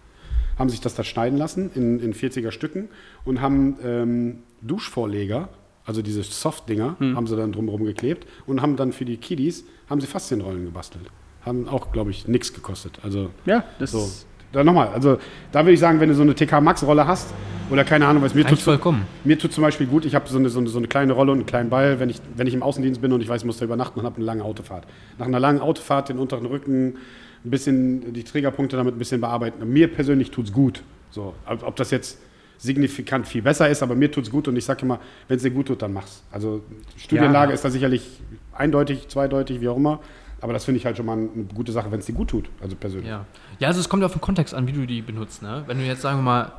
haben 0.59 0.70
sich 0.70 0.81
das 0.81 0.95
da 0.95 1.05
schneiden 1.05 1.37
lassen 1.37 1.70
in, 1.75 2.01
in 2.01 2.14
40er 2.14 2.51
Stücken 2.51 2.89
und 3.27 3.43
haben 3.43 3.77
ähm, 3.85 4.39
Duschvorleger, 4.62 5.51
also 5.87 6.03
diese 6.03 6.22
Soft-Dinger, 6.22 6.97
haben 7.01 7.26
sie 7.26 7.37
dann 7.37 7.53
drumherum 7.53 7.85
geklebt 7.85 8.26
und 8.47 8.62
haben 8.62 8.76
dann 8.76 8.93
für 8.93 9.05
die 9.05 9.16
Kiddies, 9.18 9.64
haben 9.89 10.01
sie 10.01 10.07
Faszienrollen 10.07 10.64
gebastelt. 10.64 11.05
Haben 11.45 11.68
auch, 11.68 11.93
glaube 11.93 12.11
ich, 12.11 12.26
nichts 12.26 12.53
gekostet. 12.55 12.99
Also 13.03 13.30
Ja, 13.45 13.64
das 13.78 13.91
so. 13.93 13.99
ist. 13.99 14.26
Dann 14.53 14.66
nochmal, 14.66 14.89
also 14.89 15.18
da 15.51 15.61
würde 15.64 15.72
ich 15.72 15.80
sagen, 15.80 15.99
wenn 15.99 16.09
du 16.09 16.14
so 16.14 16.22
eine 16.22 16.32
TK 16.35 16.61
Max-Rolle 16.61 17.07
hast 17.09 17.35
oder 17.70 17.82
keine 17.82 18.07
Ahnung, 18.07 18.22
was 18.22 18.35
mir 18.35 18.45
Reicht 18.45 18.55
tut, 18.55 18.62
vollkommen. 18.62 19.05
mir 19.24 19.37
tut 19.37 19.53
zum 19.53 19.62
Beispiel 19.62 19.89
gut, 19.89 20.05
ich 20.05 20.14
habe 20.14 20.28
so 20.28 20.39
eine, 20.39 20.49
so, 20.49 20.61
eine, 20.61 20.68
so 20.68 20.78
eine 20.78 20.87
kleine 20.87 21.12
Rolle 21.12 21.32
und 21.32 21.39
einen 21.39 21.47
kleinen 21.47 21.70
Ball, 21.70 21.99
wenn 21.99 22.09
ich, 22.09 22.20
wenn 22.37 22.47
ich 22.47 22.55
im 22.55 22.62
Außendienst 22.62 23.01
bin 23.03 23.12
und 23.12 23.20
ich 23.20 23.28
weiß, 23.28 23.43
ich 23.43 23.47
muss 23.47 23.59
da 23.59 23.64
übernachten 23.64 23.99
und 23.99 24.07
habe 24.07 24.14
eine 24.16 24.24
lange 24.24 24.45
Autofahrt. 24.45 24.87
Nach 25.18 25.26
einer 25.26 25.41
langen 25.41 25.61
Autofahrt 25.61 26.09
den 26.09 26.18
unteren 26.20 26.47
Rücken, 26.47 26.99
ein 27.45 27.51
bisschen 27.51 28.12
die 28.12 28.22
Trägerpunkte 28.22 28.76
damit 28.76 28.95
ein 28.95 28.99
bisschen 28.99 29.20
bearbeiten. 29.20 29.68
Mir 29.70 29.89
persönlich 29.89 30.30
tut 30.30 30.47
es 30.47 30.53
gut. 30.53 30.82
So, 31.11 31.35
ob 31.47 31.74
das 31.74 31.91
jetzt 31.91 32.18
signifikant 32.59 33.27
viel 33.27 33.43
besser 33.43 33.69
ist, 33.69 33.83
aber 33.83 33.95
mir 33.95 34.11
tut 34.11 34.25
es 34.25 34.31
gut 34.31 34.49
und 34.49 34.57
ich 34.57 34.65
sage 34.65 34.83
immer, 34.83 34.99
wenn 35.29 35.37
es 35.37 35.43
dir 35.43 35.51
gut 35.51 35.67
tut, 35.67 35.83
dann 35.83 35.93
mach's. 35.93 36.23
Also 36.31 36.63
Studienlage 36.97 37.51
Ja. 37.51 37.55
ist 37.55 37.65
da 37.65 37.71
sicherlich 37.71 38.21
eindeutig, 38.53 39.09
zweideutig, 39.09 39.61
wie 39.61 39.69
auch 39.69 39.77
immer. 39.77 40.01
Aber 40.41 40.53
das 40.53 40.65
finde 40.65 40.79
ich 40.79 40.85
halt 40.87 40.97
schon 40.97 41.07
mal 41.07 41.13
eine 41.17 41.45
gute 41.55 41.73
Sache, 41.73 41.91
wenn 41.91 42.01
es 42.01 42.07
dir 42.07 42.13
gut 42.15 42.29
tut, 42.29 42.51
also 42.61 42.77
persönlich. 42.77 43.09
Ja. 43.09 43.25
ja, 43.59 43.69
also 43.69 43.81
es 43.81 43.89
kommt 43.89 44.05
auf 44.05 44.13
den 44.13 44.21
Kontext 44.21 44.53
an, 44.55 44.67
wie 44.67 44.73
du 44.73 44.87
die 44.87 45.01
benutzt. 45.01 45.43
Ne? 45.43 45.63
Wenn 45.67 45.79
du 45.79 45.85
jetzt, 45.85 46.03
sagen 46.03 46.19
wir 46.19 46.23
mal, 46.23 46.53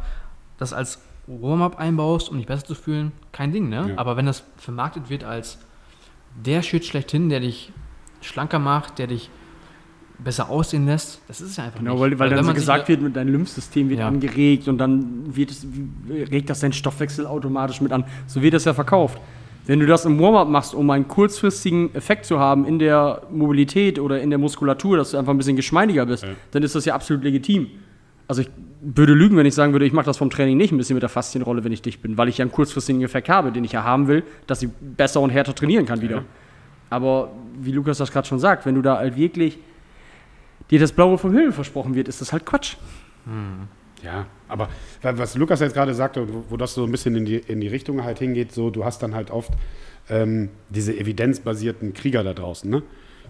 das 0.58 0.74
als 0.74 1.02
Warm-up 1.28 1.78
einbaust, 1.80 2.30
um 2.30 2.38
dich 2.38 2.48
besser 2.48 2.66
zu 2.66 2.76
fühlen, 2.76 3.12
kein 3.32 3.52
Ding. 3.52 3.70
Ne? 3.70 3.90
Ja. 3.90 3.98
Aber 3.98 4.18
wenn 4.18 4.26
das 4.26 4.44
vermarktet 4.58 5.10
wird 5.10 5.24
als 5.24 5.60
der 6.36 6.62
Shit 6.64 6.86
schlechthin, 6.86 7.30
der 7.30 7.40
dich 7.40 7.72
schlanker 8.22 8.60
macht, 8.60 8.98
der 9.00 9.08
dich 9.08 9.30
besser 10.24 10.50
aussehen 10.50 10.86
lässt, 10.86 11.22
das 11.28 11.42
ist 11.42 11.52
es 11.52 11.58
ja 11.58 11.66
einfach 11.66 11.80
Genau, 11.80 11.94
nicht. 11.94 12.02
weil, 12.02 12.20
weil 12.20 12.30
wenn 12.32 12.38
dann 12.38 12.46
so 12.46 12.54
gesagt 12.54 12.90
ja- 12.90 13.00
wird, 13.02 13.16
dein 13.16 13.28
Lymphsystem 13.28 13.90
wird 13.90 14.00
Ja. 14.00 14.08
angeregt 14.08 14.68
und 14.68 14.78
dann 14.78 15.36
wird 15.36 15.52
es, 15.52 15.66
regt 16.10 16.50
das 16.50 16.62
deinen 16.62 16.74
Stoffwechsel 16.74 17.26
automatisch 17.28 17.82
mit 17.82 17.92
an. 17.92 18.06
So 18.28 18.42
wird 18.42 18.54
das 18.54 18.66
ja 18.66 18.74
verkauft. 18.74 19.20
Wenn 19.68 19.80
du 19.80 19.88
das 19.88 20.06
im 20.06 20.20
Warm-up 20.20 20.48
machst, 20.48 20.76
um 20.76 20.90
einen 20.92 21.08
kurzfristigen 21.08 21.94
Effekt 21.96 22.26
zu 22.26 22.40
haben 22.40 22.66
in 22.66 22.78
der 22.80 23.24
Mobilität 23.32 24.00
oder 24.00 24.22
in 24.22 24.30
der 24.30 24.38
Muskulatur, 24.40 24.96
dass 24.98 25.12
du 25.12 25.18
einfach 25.18 25.34
ein 25.34 25.38
bisschen 25.38 25.56
geschmeidiger 25.56 26.06
bist, 26.06 26.24
Ja. 26.24 26.30
dann 26.52 26.62
ist 26.64 26.76
das 26.76 26.86
ja 26.86 26.94
absolut 26.94 27.24
legitim. 27.24 27.68
Also 28.28 28.42
ich 28.42 28.50
würde 28.82 29.14
lügen, 29.14 29.38
wenn 29.38 29.46
ich 29.46 29.54
sagen 29.56 29.72
würde, 29.74 29.86
ich 29.86 29.94
mache 29.94 30.06
das 30.06 30.18
vom 30.18 30.30
Training 30.30 30.58
nicht 30.58 30.72
ein 30.72 30.78
bisschen 30.78 30.94
mit 30.96 31.02
der 31.04 31.10
Faszienrolle, 31.10 31.64
wenn 31.64 31.72
ich 31.72 31.82
dicht 31.82 32.02
bin, 32.02 32.18
weil 32.18 32.28
ich 32.30 32.38
ja 32.38 32.44
einen 32.44 32.52
kurzfristigen 32.52 33.02
Effekt 33.02 33.28
habe, 33.30 33.52
den 33.52 33.64
ich 33.64 33.72
ja 33.72 33.84
haben 33.84 34.08
will, 34.08 34.24
dass 34.48 34.62
ich 34.62 34.70
besser 34.96 35.20
und 35.22 35.30
härter 35.32 35.54
trainieren 35.56 35.86
kann 35.88 36.02
wieder. 36.02 36.24
Aber 36.90 37.32
wie 37.60 37.72
Lukas 37.72 37.98
das 37.98 38.12
gerade 38.12 38.28
schon 38.28 38.40
sagt, 38.40 38.66
wenn 38.66 38.76
du 38.76 38.82
da 38.82 38.98
halt 38.98 39.18
wirklich 39.18 39.58
dir 40.72 40.80
das 40.80 40.92
Blaue 40.92 41.18
vom 41.18 41.32
Himmel 41.34 41.52
versprochen 41.52 41.96
wird, 41.96 42.08
ist 42.08 42.22
das 42.22 42.32
halt 42.34 42.46
Quatsch. 42.46 42.76
Ja, 44.04 44.26
aber 44.48 44.70
wa- 45.02 45.18
was 45.18 45.36
Lukas 45.36 45.60
jetzt 45.60 45.74
gerade 45.74 45.94
sagte, 45.94 46.28
wo, 46.50 46.58
das 46.58 46.74
so 46.76 46.84
ein 46.84 46.92
bisschen 46.92 47.16
in 47.16 47.26
die, 47.26 47.38
in 47.38 47.60
die 47.62 47.68
Richtung 47.68 48.04
halt 48.04 48.20
hingeht, 48.20 48.52
so 48.52 48.70
du 48.70 48.86
hast 48.86 49.02
dann 49.02 49.16
halt 49.16 49.32
oft 49.32 49.52
ähm, 50.10 50.50
diese 50.70 50.96
evidenzbasierten 50.98 51.94
Krieger 51.94 52.24
da 52.24 52.34
draußen. 52.34 52.70
Ne? 52.70 52.84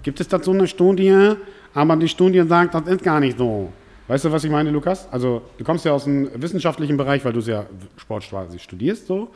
Gibt 0.03 0.19
es 0.19 0.27
dazu 0.27 0.51
eine 0.51 0.67
Studie? 0.67 1.33
Aber 1.73 1.95
die 1.95 2.07
Studie 2.09 2.43
sagt, 2.47 2.73
das 2.73 2.87
ist 2.87 3.03
gar 3.03 3.19
nicht 3.19 3.37
so. 3.37 3.71
Weißt 4.07 4.25
du, 4.25 4.31
was 4.31 4.43
ich 4.43 4.51
meine, 4.51 4.69
Lukas? 4.71 5.07
Also 5.11 5.41
du 5.57 5.63
kommst 5.63 5.85
ja 5.85 5.91
aus 5.93 6.03
dem 6.03 6.29
wissenschaftlichen 6.35 6.97
Bereich, 6.97 7.23
weil 7.25 7.33
du 7.33 7.39
es 7.39 7.47
ja 7.47 7.65
Sport 7.97 8.27
quasi 8.29 8.59
studierst, 8.59 9.07
so. 9.07 9.29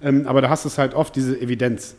Ähm, 0.00 0.26
aber 0.26 0.40
da 0.42 0.48
hast 0.48 0.64
es 0.64 0.78
halt 0.78 0.94
oft 0.94 1.14
diese 1.16 1.40
Evidenz. 1.40 1.96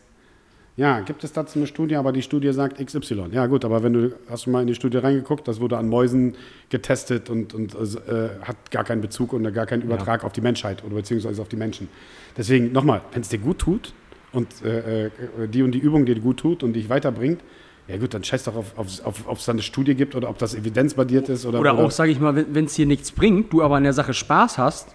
Ja, 0.76 1.00
gibt 1.00 1.24
es 1.24 1.32
dazu 1.32 1.58
eine 1.58 1.66
Studie, 1.66 1.96
aber 1.96 2.12
die 2.12 2.20
Studie 2.20 2.52
sagt 2.52 2.84
XY. 2.84 3.28
Ja, 3.32 3.46
gut, 3.46 3.64
aber 3.64 3.82
wenn 3.82 3.94
du, 3.94 4.14
hast 4.28 4.44
du 4.44 4.50
mal 4.50 4.60
in 4.60 4.66
die 4.66 4.74
Studie 4.74 4.98
reingeguckt, 4.98 5.48
das 5.48 5.58
wurde 5.58 5.78
an 5.78 5.88
Mäusen 5.88 6.34
getestet 6.68 7.30
und, 7.30 7.54
und 7.54 7.74
äh, 7.74 8.28
hat 8.42 8.70
gar 8.70 8.84
keinen 8.84 9.00
Bezug 9.00 9.32
und 9.32 9.50
gar 9.54 9.64
keinen 9.64 9.82
Übertrag 9.82 10.22
auf 10.22 10.32
die 10.32 10.42
Menschheit 10.42 10.84
oder 10.84 10.96
beziehungsweise 10.96 11.40
auf 11.40 11.48
die 11.48 11.56
Menschen. 11.56 11.88
Deswegen 12.36 12.72
nochmal, 12.72 13.00
wenn 13.12 13.22
es 13.22 13.30
dir 13.30 13.38
gut 13.38 13.58
tut 13.58 13.94
und 14.32 14.48
äh, 14.62 15.06
äh, 15.06 15.10
die 15.48 15.62
und 15.62 15.72
die 15.72 15.78
Übung 15.78 16.04
dir 16.04 16.20
gut 16.20 16.40
tut 16.40 16.62
und 16.62 16.74
dich 16.74 16.90
weiterbringt, 16.90 17.40
ja 17.88 17.96
gut, 17.96 18.12
dann 18.12 18.22
scheiß 18.22 18.44
doch 18.44 18.56
auf, 18.56 18.76
auf, 18.76 19.06
auf, 19.06 19.28
ob 19.28 19.38
es 19.38 19.46
da 19.46 19.52
eine 19.52 19.62
Studie 19.62 19.94
gibt 19.94 20.14
oder 20.14 20.28
ob 20.28 20.36
das 20.38 20.54
evidenzbasiert 20.54 21.30
ist 21.30 21.46
oder, 21.46 21.60
Oder 21.60 21.72
auch, 21.78 21.90
sage 21.90 22.10
ich 22.10 22.20
mal, 22.20 22.34
wenn 22.52 22.64
es 22.66 22.74
dir 22.74 22.84
nichts 22.84 23.12
bringt, 23.12 23.50
du 23.52 23.62
aber 23.62 23.76
an 23.76 23.84
der 23.84 23.92
Sache 23.94 24.12
Spaß 24.12 24.58
hast, 24.58 24.94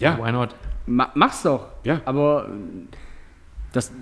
ja, 0.00 0.18
Why 0.20 0.32
not? 0.32 0.56
ma 0.86 1.10
mach's 1.14 1.42
doch. 1.42 1.66
Ja. 1.84 2.00
Aber 2.04 2.48
äh, 2.48 2.96
das, 3.72 3.92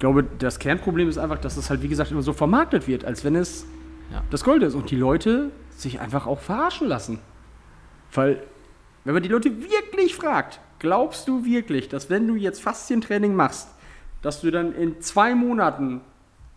ich 0.00 0.02
glaube, 0.02 0.24
das 0.38 0.58
Kernproblem 0.58 1.10
ist 1.10 1.18
einfach, 1.18 1.36
dass 1.36 1.58
es 1.58 1.68
halt, 1.68 1.82
wie 1.82 1.88
gesagt, 1.88 2.10
immer 2.10 2.22
so 2.22 2.32
vermarktet 2.32 2.88
wird, 2.88 3.04
als 3.04 3.22
wenn 3.22 3.36
es 3.36 3.66
Ja. 4.10 4.22
das 4.30 4.42
Gold 4.44 4.62
ist. 4.62 4.74
Und 4.74 4.90
die 4.90 4.96
Leute 4.96 5.50
sich 5.76 6.00
einfach 6.00 6.26
auch 6.26 6.40
verarschen 6.40 6.88
lassen. 6.88 7.18
Weil, 8.14 8.42
wenn 9.04 9.12
man 9.12 9.22
die 9.22 9.28
Leute 9.28 9.50
wirklich 9.60 10.14
fragt, 10.14 10.58
glaubst 10.78 11.28
du 11.28 11.44
wirklich, 11.44 11.90
dass 11.90 12.08
wenn 12.08 12.26
du 12.26 12.34
jetzt 12.34 12.62
Faszientraining 12.62 13.34
machst, 13.34 13.68
dass 14.22 14.40
du 14.40 14.50
dann 14.50 14.72
in 14.74 15.02
zwei 15.02 15.34
Monaten, 15.34 16.00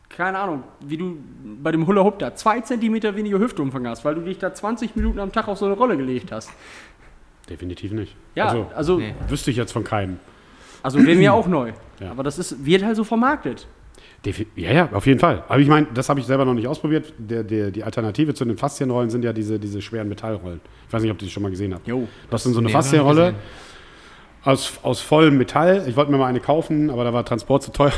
keine 0.08 0.40
Ahnung, 0.40 0.64
wie 0.80 0.96
du 0.96 1.18
bei 1.62 1.74
dem 1.74 1.86
Hula 1.86 2.02
Hoop 2.06 2.20
da, 2.20 2.34
zwei 2.36 2.62
Zentimeter 2.62 3.18
weniger 3.18 3.40
Hüftumfang 3.40 3.86
hast, 3.90 4.06
weil 4.06 4.16
du 4.16 4.22
dich 4.22 4.38
da 4.38 4.54
20 4.54 4.96
Minuten 4.96 5.20
am 5.20 5.34
Tag 5.34 5.50
auf 5.50 5.58
so 5.58 5.66
eine 5.66 5.76
Rolle 5.76 5.98
gelegt 5.98 6.32
hast? 6.32 6.50
definitiv 7.50 7.92
nicht. 7.92 8.16
Ja, 8.36 8.46
also, 8.48 8.72
also 8.74 8.98
Nee. 9.00 9.14
wüsste 9.28 9.52
ich 9.52 9.58
jetzt 9.58 9.74
von 9.74 9.84
keinem. 9.84 10.18
Also 10.84 11.04
wäre 11.04 11.18
mir 11.18 11.34
auch 11.34 11.48
neu. 11.48 11.72
Ja. 12.00 12.12
Aber 12.12 12.24
das 12.24 12.38
ist, 12.38 12.66
wird 12.66 12.84
halt 12.84 12.98
so 12.98 13.04
vermarktet. 13.06 13.66
Defi- 14.26 14.48
Ja, 14.56 14.72
ja, 14.74 14.90
auf 14.92 15.06
jeden 15.06 15.20
Fall. 15.20 15.44
Aber 15.48 15.60
ich 15.60 15.68
meine, 15.70 15.88
das 15.94 16.10
habe 16.10 16.20
ich 16.20 16.26
selber 16.26 16.44
noch 16.44 16.54
nicht 16.56 16.68
ausprobiert. 16.68 17.14
Der, 17.18 17.44
der, 17.44 17.72
die 17.72 17.84
Alternative 17.84 18.34
zu 18.34 18.44
den 18.44 18.58
Faszienrollen 18.58 19.10
sind 19.10 19.24
ja 19.24 19.32
diese, 19.32 19.58
diese 19.60 19.82
schweren 19.82 20.10
Metallrollen. 20.10 20.60
Ich 20.88 20.94
weiß 20.94 21.02
nicht, 21.04 21.12
ob 21.12 21.18
ihr 21.22 21.26
die 21.28 21.32
schon 21.32 21.44
mal 21.44 21.50
gesehen 21.50 21.74
habt. 21.74 21.88
Jo. 21.88 22.08
Das 22.30 22.44
sind 22.44 22.54
so 22.54 22.60
eine 22.60 22.70
Faszienrolle 22.70 23.36
aus, 24.44 24.74
aus 24.82 25.00
vollem 25.02 25.38
Metall. 25.38 25.86
Ich 25.88 25.96
wollte 25.96 26.12
mir 26.12 26.18
mal 26.18 26.26
eine 26.28 26.40
kaufen, 26.42 26.90
aber 26.90 27.04
da 27.06 27.14
war 27.14 27.24
Transport 27.24 27.64
zu 27.64 27.72
teuer. 27.72 27.94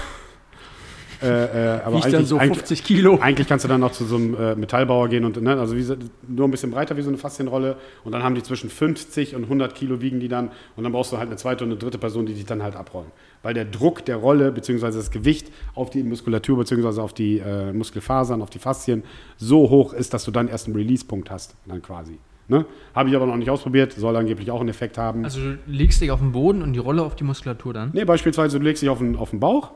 Äh, 1.22 1.76
äh, 1.78 1.82
aber 1.82 1.98
Wiegt 1.98 2.14
dann 2.14 2.26
so 2.26 2.38
eigentlich, 2.38 2.58
50 2.58 2.84
Kilo. 2.84 3.20
eigentlich 3.20 3.48
kannst 3.48 3.66
du 3.66 3.70
dann 3.70 3.82
noch 3.82 3.92
zu 3.92 4.06
so 4.06 4.16
einem 4.16 4.36
äh, 4.36 4.56
Metallbauer 4.56 5.10
gehen 5.10 5.26
und 5.26 5.42
ne, 5.42 5.58
also 5.58 5.76
wie, 5.78 5.86
nur 6.28 6.48
ein 6.48 6.52
bisschen 6.52 6.72
breiter 6.72 6.98
wie 6.98 7.02
so 7.02 7.10
eine 7.10 7.18
Faszienrolle 7.18 7.78
und 8.04 8.12
dann 8.12 8.24
haben 8.24 8.36
die 8.36 8.44
zwischen 8.44 8.70
50 8.70 9.36
und 9.36 9.44
100 9.44 9.76
Kilo 9.76 10.02
wiegen 10.02 10.20
die 10.20 10.28
dann 10.28 10.50
und 10.76 10.84
dann 10.84 10.92
brauchst 10.92 11.12
du 11.12 11.18
halt 11.18 11.28
eine 11.28 11.38
zweite 11.38 11.64
und 11.64 11.72
eine 11.72 11.80
dritte 11.80 11.98
Person, 11.98 12.26
die 12.26 12.34
dich 12.34 12.46
dann 12.46 12.64
halt 12.64 12.76
abrollen. 12.76 13.12
Weil 13.44 13.54
der 13.54 13.66
Druck 13.66 14.06
der 14.06 14.18
Rolle 14.18 14.52
beziehungsweise 14.52 14.98
das 14.98 15.12
Gewicht 15.12 15.52
auf 15.76 15.90
die 15.90 16.04
Muskulatur 16.04 16.58
beziehungsweise 16.58 17.02
auf 17.02 17.14
die 17.14 17.40
äh, 17.40 17.72
Muskelfasern, 17.74 18.42
auf 18.42 18.50
die 18.50 18.60
Faszien 18.60 19.04
so 19.38 19.70
hoch 19.70 19.94
ist, 19.94 20.14
dass 20.14 20.26
du 20.26 20.32
dann 20.32 20.48
erst 20.48 20.68
einen 20.68 20.76
Release-Punkt 20.76 21.30
hast, 21.30 21.56
dann 21.66 21.82
quasi. 21.82 22.20
Ne? 22.48 22.66
Habe 22.94 23.10
ich 23.10 23.16
aber 23.16 23.26
noch 23.26 23.38
nicht 23.38 23.50
ausprobiert, 23.50 23.94
soll 23.94 24.16
angeblich 24.16 24.52
auch 24.52 24.60
einen 24.60 24.70
Effekt 24.70 24.98
haben. 24.98 25.24
Also 25.24 25.40
du 25.40 25.58
legst 25.66 26.02
dich 26.02 26.12
auf 26.12 26.20
den 26.20 26.32
Boden 26.32 26.62
und 26.62 26.74
die 26.74 26.80
Rolle 26.80 27.02
auf 27.02 27.16
die 27.16 27.24
Muskulatur 27.24 27.74
dann. 27.74 27.90
Nee, 27.94 28.06
beispielsweise, 28.06 28.60
du 28.60 28.64
legst 28.64 28.84
dich 28.84 28.90
auf 28.90 29.00
den, 29.00 29.16
auf 29.16 29.32
den 29.32 29.40
Bauch. 29.40 29.72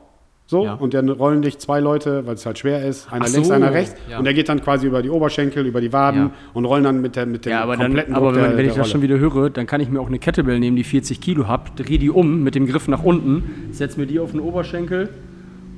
So, 0.49 0.65
Ja. 0.65 0.73
und 0.73 0.95
dann 0.95 1.07
rollen 1.09 1.43
dich 1.43 1.59
zwei 1.59 1.79
Leute, 1.79 2.25
weil 2.25 2.33
es 2.33 2.43
halt 2.43 2.57
schwer 2.57 2.83
ist, 2.83 3.13
einer 3.13 3.25
Ach 3.27 3.31
links, 3.31 3.49
so, 3.49 3.53
einer 3.53 3.71
rechts. 3.71 3.93
ja. 4.09 4.17
Und 4.17 4.23
der 4.25 4.33
geht 4.33 4.49
dann 4.49 4.59
quasi 4.63 4.87
über 4.87 5.03
die 5.03 5.11
Oberschenkel, 5.11 5.63
über 5.63 5.79
die 5.79 5.93
Waden 5.93 6.21
Ja. 6.21 6.31
und 6.55 6.65
rollen 6.65 6.83
dann 6.85 7.01
mit, 7.01 7.15
der, 7.15 7.27
mit 7.27 7.45
dem 7.45 7.51
Ja, 7.51 7.61
aber, 7.61 7.73
dann, 7.73 7.83
kompletten 7.85 8.15
aber 8.15 8.31
Druck 8.31 8.35
wenn, 8.37 8.49
der, 8.49 8.57
wenn 8.57 8.65
ich 8.65 8.73
das 8.73 8.89
schon 8.89 9.03
wieder 9.03 9.19
höre, 9.19 9.51
dann 9.51 9.67
kann 9.67 9.79
ich 9.79 9.89
mir 9.89 9.99
auch 10.01 10.07
eine 10.07 10.17
Kettlebell 10.17 10.59
nehmen, 10.59 10.75
die 10.75 10.83
40 10.83 11.21
Kilo 11.21 11.47
hat, 11.47 11.73
dreh 11.79 11.99
die 11.99 12.09
um 12.09 12.41
mit 12.41 12.55
dem 12.55 12.65
Griff 12.65 12.87
nach 12.87 13.03
unten, 13.03 13.43
setz 13.73 13.95
mir 13.95 14.07
die 14.07 14.17
auf 14.19 14.31
den 14.31 14.39
Oberschenkel 14.39 15.09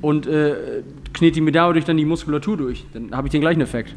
und 0.00 0.26
äh, 0.26 0.54
knete 1.12 1.34
die 1.34 1.40
mir 1.42 1.52
dadurch 1.52 1.84
dann 1.84 1.98
die 1.98 2.06
Muskulatur 2.06 2.56
durch. 2.56 2.86
Dann 2.94 3.14
habe 3.14 3.26
ich 3.28 3.32
den 3.32 3.42
gleichen 3.42 3.60
Effekt. 3.60 3.94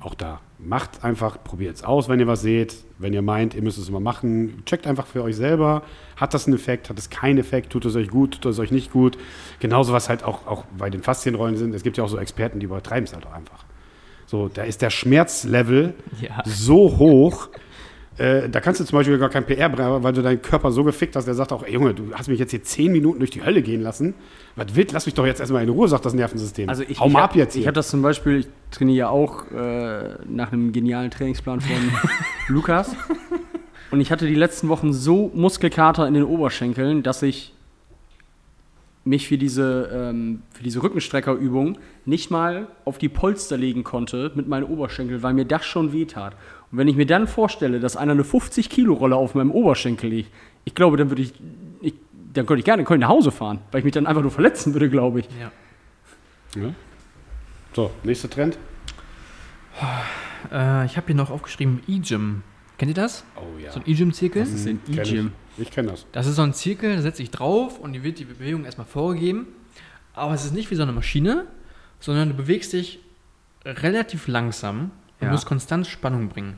Auch 0.00 0.14
da, 0.14 0.40
macht 0.60 1.02
einfach, 1.02 1.42
probiert 1.42 1.74
es 1.74 1.82
aus, 1.82 2.08
wenn 2.08 2.20
ihr 2.20 2.28
was 2.28 2.40
seht. 2.40 2.76
Wenn 2.98 3.12
ihr 3.12 3.22
meint, 3.22 3.54
ihr 3.54 3.62
müsst 3.62 3.78
es 3.78 3.90
mal 3.90 3.98
machen, 4.00 4.62
checkt 4.64 4.86
einfach 4.86 5.06
für 5.06 5.22
euch 5.24 5.34
selber. 5.34 5.82
Hat 6.16 6.34
das 6.34 6.46
einen 6.46 6.54
Effekt, 6.54 6.88
hat 6.88 6.98
es 6.98 7.10
keinen 7.10 7.38
Effekt, 7.38 7.70
tut 7.72 7.84
es 7.84 7.96
euch 7.96 8.08
gut, 8.08 8.40
tut 8.40 8.52
es 8.52 8.58
euch 8.60 8.70
nicht 8.70 8.92
gut. 8.92 9.18
Genauso 9.58 9.92
was 9.92 10.08
halt 10.08 10.22
auch, 10.22 10.46
auch 10.46 10.64
bei 10.76 10.88
den 10.88 11.02
Faszienrollen 11.02 11.56
sind. 11.56 11.74
Es 11.74 11.82
gibt 11.82 11.96
ja 11.96 12.04
auch 12.04 12.08
so 12.08 12.18
Experten, 12.18 12.60
die 12.60 12.66
übertreiben 12.66 13.04
es 13.04 13.12
halt 13.12 13.26
auch 13.26 13.32
einfach. 13.32 13.64
So, 14.26 14.48
da 14.48 14.62
ist 14.62 14.82
der 14.82 14.90
Schmerzlevel 14.90 15.94
Ja. 16.20 16.42
so 16.44 16.98
hoch. 16.98 17.48
Äh, 18.18 18.48
da 18.48 18.60
kannst 18.60 18.80
du 18.80 18.84
zum 18.84 18.98
Beispiel 18.98 19.16
gar 19.18 19.28
kein 19.28 19.46
PR 19.46 19.68
bringen, 19.68 20.02
weil 20.02 20.12
du 20.12 20.22
deinen 20.22 20.42
Körper 20.42 20.72
so 20.72 20.82
gefickt 20.82 21.14
hast, 21.14 21.26
der 21.26 21.34
sagt 21.34 21.52
auch, 21.52 21.62
ey 21.62 21.72
Junge, 21.72 21.94
du 21.94 22.12
hast 22.12 22.28
mich 22.28 22.38
jetzt 22.40 22.50
hier 22.50 22.62
zehn 22.64 22.90
Minuten 22.90 23.20
durch 23.20 23.30
die 23.30 23.44
Hölle 23.44 23.62
gehen 23.62 23.80
lassen. 23.80 24.14
Was 24.56 24.74
wild, 24.74 24.90
lass 24.92 25.06
mich 25.06 25.14
doch 25.14 25.24
jetzt 25.24 25.38
erstmal 25.38 25.62
in 25.62 25.68
Ruhe, 25.68 25.86
sagt 25.88 26.04
das 26.04 26.14
Nervensystem. 26.14 26.68
Also 26.68 26.82
ich, 26.88 26.98
Hau 26.98 27.06
ich 27.06 27.12
mal 27.12 27.22
hab- 27.22 27.30
ab 27.30 27.36
jetzt 27.36 27.54
Ich 27.54 27.60
hier. 27.60 27.66
habe 27.68 27.74
das 27.76 27.88
zum 27.90 28.02
Beispiel, 28.02 28.40
ich 28.40 28.48
trainiere 28.72 28.96
ja 28.98 29.08
auch 29.08 29.50
äh, 29.52 30.16
nach 30.28 30.52
einem 30.52 30.72
genialen 30.72 31.10
Trainingsplan 31.12 31.60
von 31.60 31.76
Lukas. 32.48 32.90
Und 33.92 34.00
ich 34.00 34.10
hatte 34.10 34.26
die 34.26 34.34
letzten 34.34 34.68
Wochen 34.68 34.92
so 34.92 35.30
Muskelkater 35.34 36.06
in 36.08 36.14
den 36.14 36.24
Oberschenkeln, 36.24 37.02
dass 37.04 37.22
ich 37.22 37.54
mich 39.04 39.28
für 39.28 39.38
diese, 39.38 39.88
ähm, 39.92 40.42
für 40.52 40.62
diese 40.62 40.82
Rückenstreckerübung 40.82 41.78
nicht 42.04 42.30
mal 42.30 42.66
auf 42.84 42.98
die 42.98 43.08
Polster 43.08 43.56
legen 43.56 43.82
konnte 43.84 44.32
mit 44.34 44.48
meinen 44.48 44.64
Oberschenkeln, 44.64 45.22
weil 45.22 45.32
mir 45.32 45.46
das 45.46 45.64
schon 45.64 45.92
wehtat. 45.94 46.34
Und 46.70 46.78
wenn 46.78 46.88
ich 46.88 46.96
mir 46.96 47.06
dann 47.06 47.26
vorstelle, 47.26 47.80
dass 47.80 47.96
einer 47.96 48.12
eine 48.12 48.22
50-Kilo-Rolle 48.22 49.16
auf 49.16 49.34
meinem 49.34 49.50
Oberschenkel 49.50 50.10
legt, 50.10 50.30
ich 50.64 50.74
glaube, 50.74 50.96
dann 50.96 51.10
würde 51.10 51.22
ich, 51.22 51.32
ich 51.80 51.94
dann 52.34 52.44
könnte 52.44 52.58
ich 52.58 52.64
gerne 52.64 52.84
könnte 52.84 52.98
ich 52.98 53.08
nach 53.08 53.14
Hause 53.14 53.30
fahren, 53.30 53.60
weil 53.70 53.80
ich 53.80 53.84
mich 53.84 53.94
dann 53.94 54.06
einfach 54.06 54.22
nur 54.22 54.30
verletzen 54.30 54.74
würde, 54.74 54.90
glaube 54.90 55.20
ich. 55.20 55.28
Ja. 55.40 55.50
Ja. 56.60 56.74
So, 57.72 57.90
nächster 58.02 58.28
Trend. 58.28 58.58
Äh, 60.52 60.86
ich 60.86 60.96
habe 60.96 61.06
hier 61.06 61.14
noch 61.14 61.30
aufgeschrieben 61.30 61.80
E-Gym. 61.88 62.42
Kennt 62.76 62.90
ihr 62.90 62.94
das? 62.94 63.24
Oh 63.36 63.58
ja. 63.58 63.72
So 63.72 63.80
ein 63.80 63.86
E-Gym-Zirkel? 63.86 64.42
Das 64.42 64.52
ist 64.52 64.66
ein 64.66 64.80
Kenn 64.84 64.98
E-Gym. 64.98 65.32
Ich, 65.56 65.64
ich 65.64 65.70
kenne 65.70 65.90
das. 65.90 66.06
Das 66.12 66.26
ist 66.26 66.36
so 66.36 66.42
ein 66.42 66.54
Zirkel, 66.54 66.96
da 66.96 67.02
setze 67.02 67.22
ich 67.22 67.30
drauf 67.30 67.78
und 67.78 67.92
die 67.92 68.02
wird 68.02 68.18
die 68.18 68.24
Bewegung 68.24 68.64
erstmal 68.64 68.86
vorgegeben. 68.86 69.48
Aber 70.14 70.34
es 70.34 70.44
ist 70.44 70.52
nicht 70.52 70.70
wie 70.70 70.74
so 70.74 70.82
eine 70.82 70.92
Maschine, 70.92 71.46
sondern 72.00 72.28
du 72.28 72.34
bewegst 72.34 72.72
dich 72.72 73.00
relativ 73.64 74.28
langsam 74.28 74.90
und 75.20 75.26
Ja. 75.26 75.32
musst 75.32 75.46
konstant 75.46 75.86
Spannung 75.86 76.28
bringen. 76.28 76.56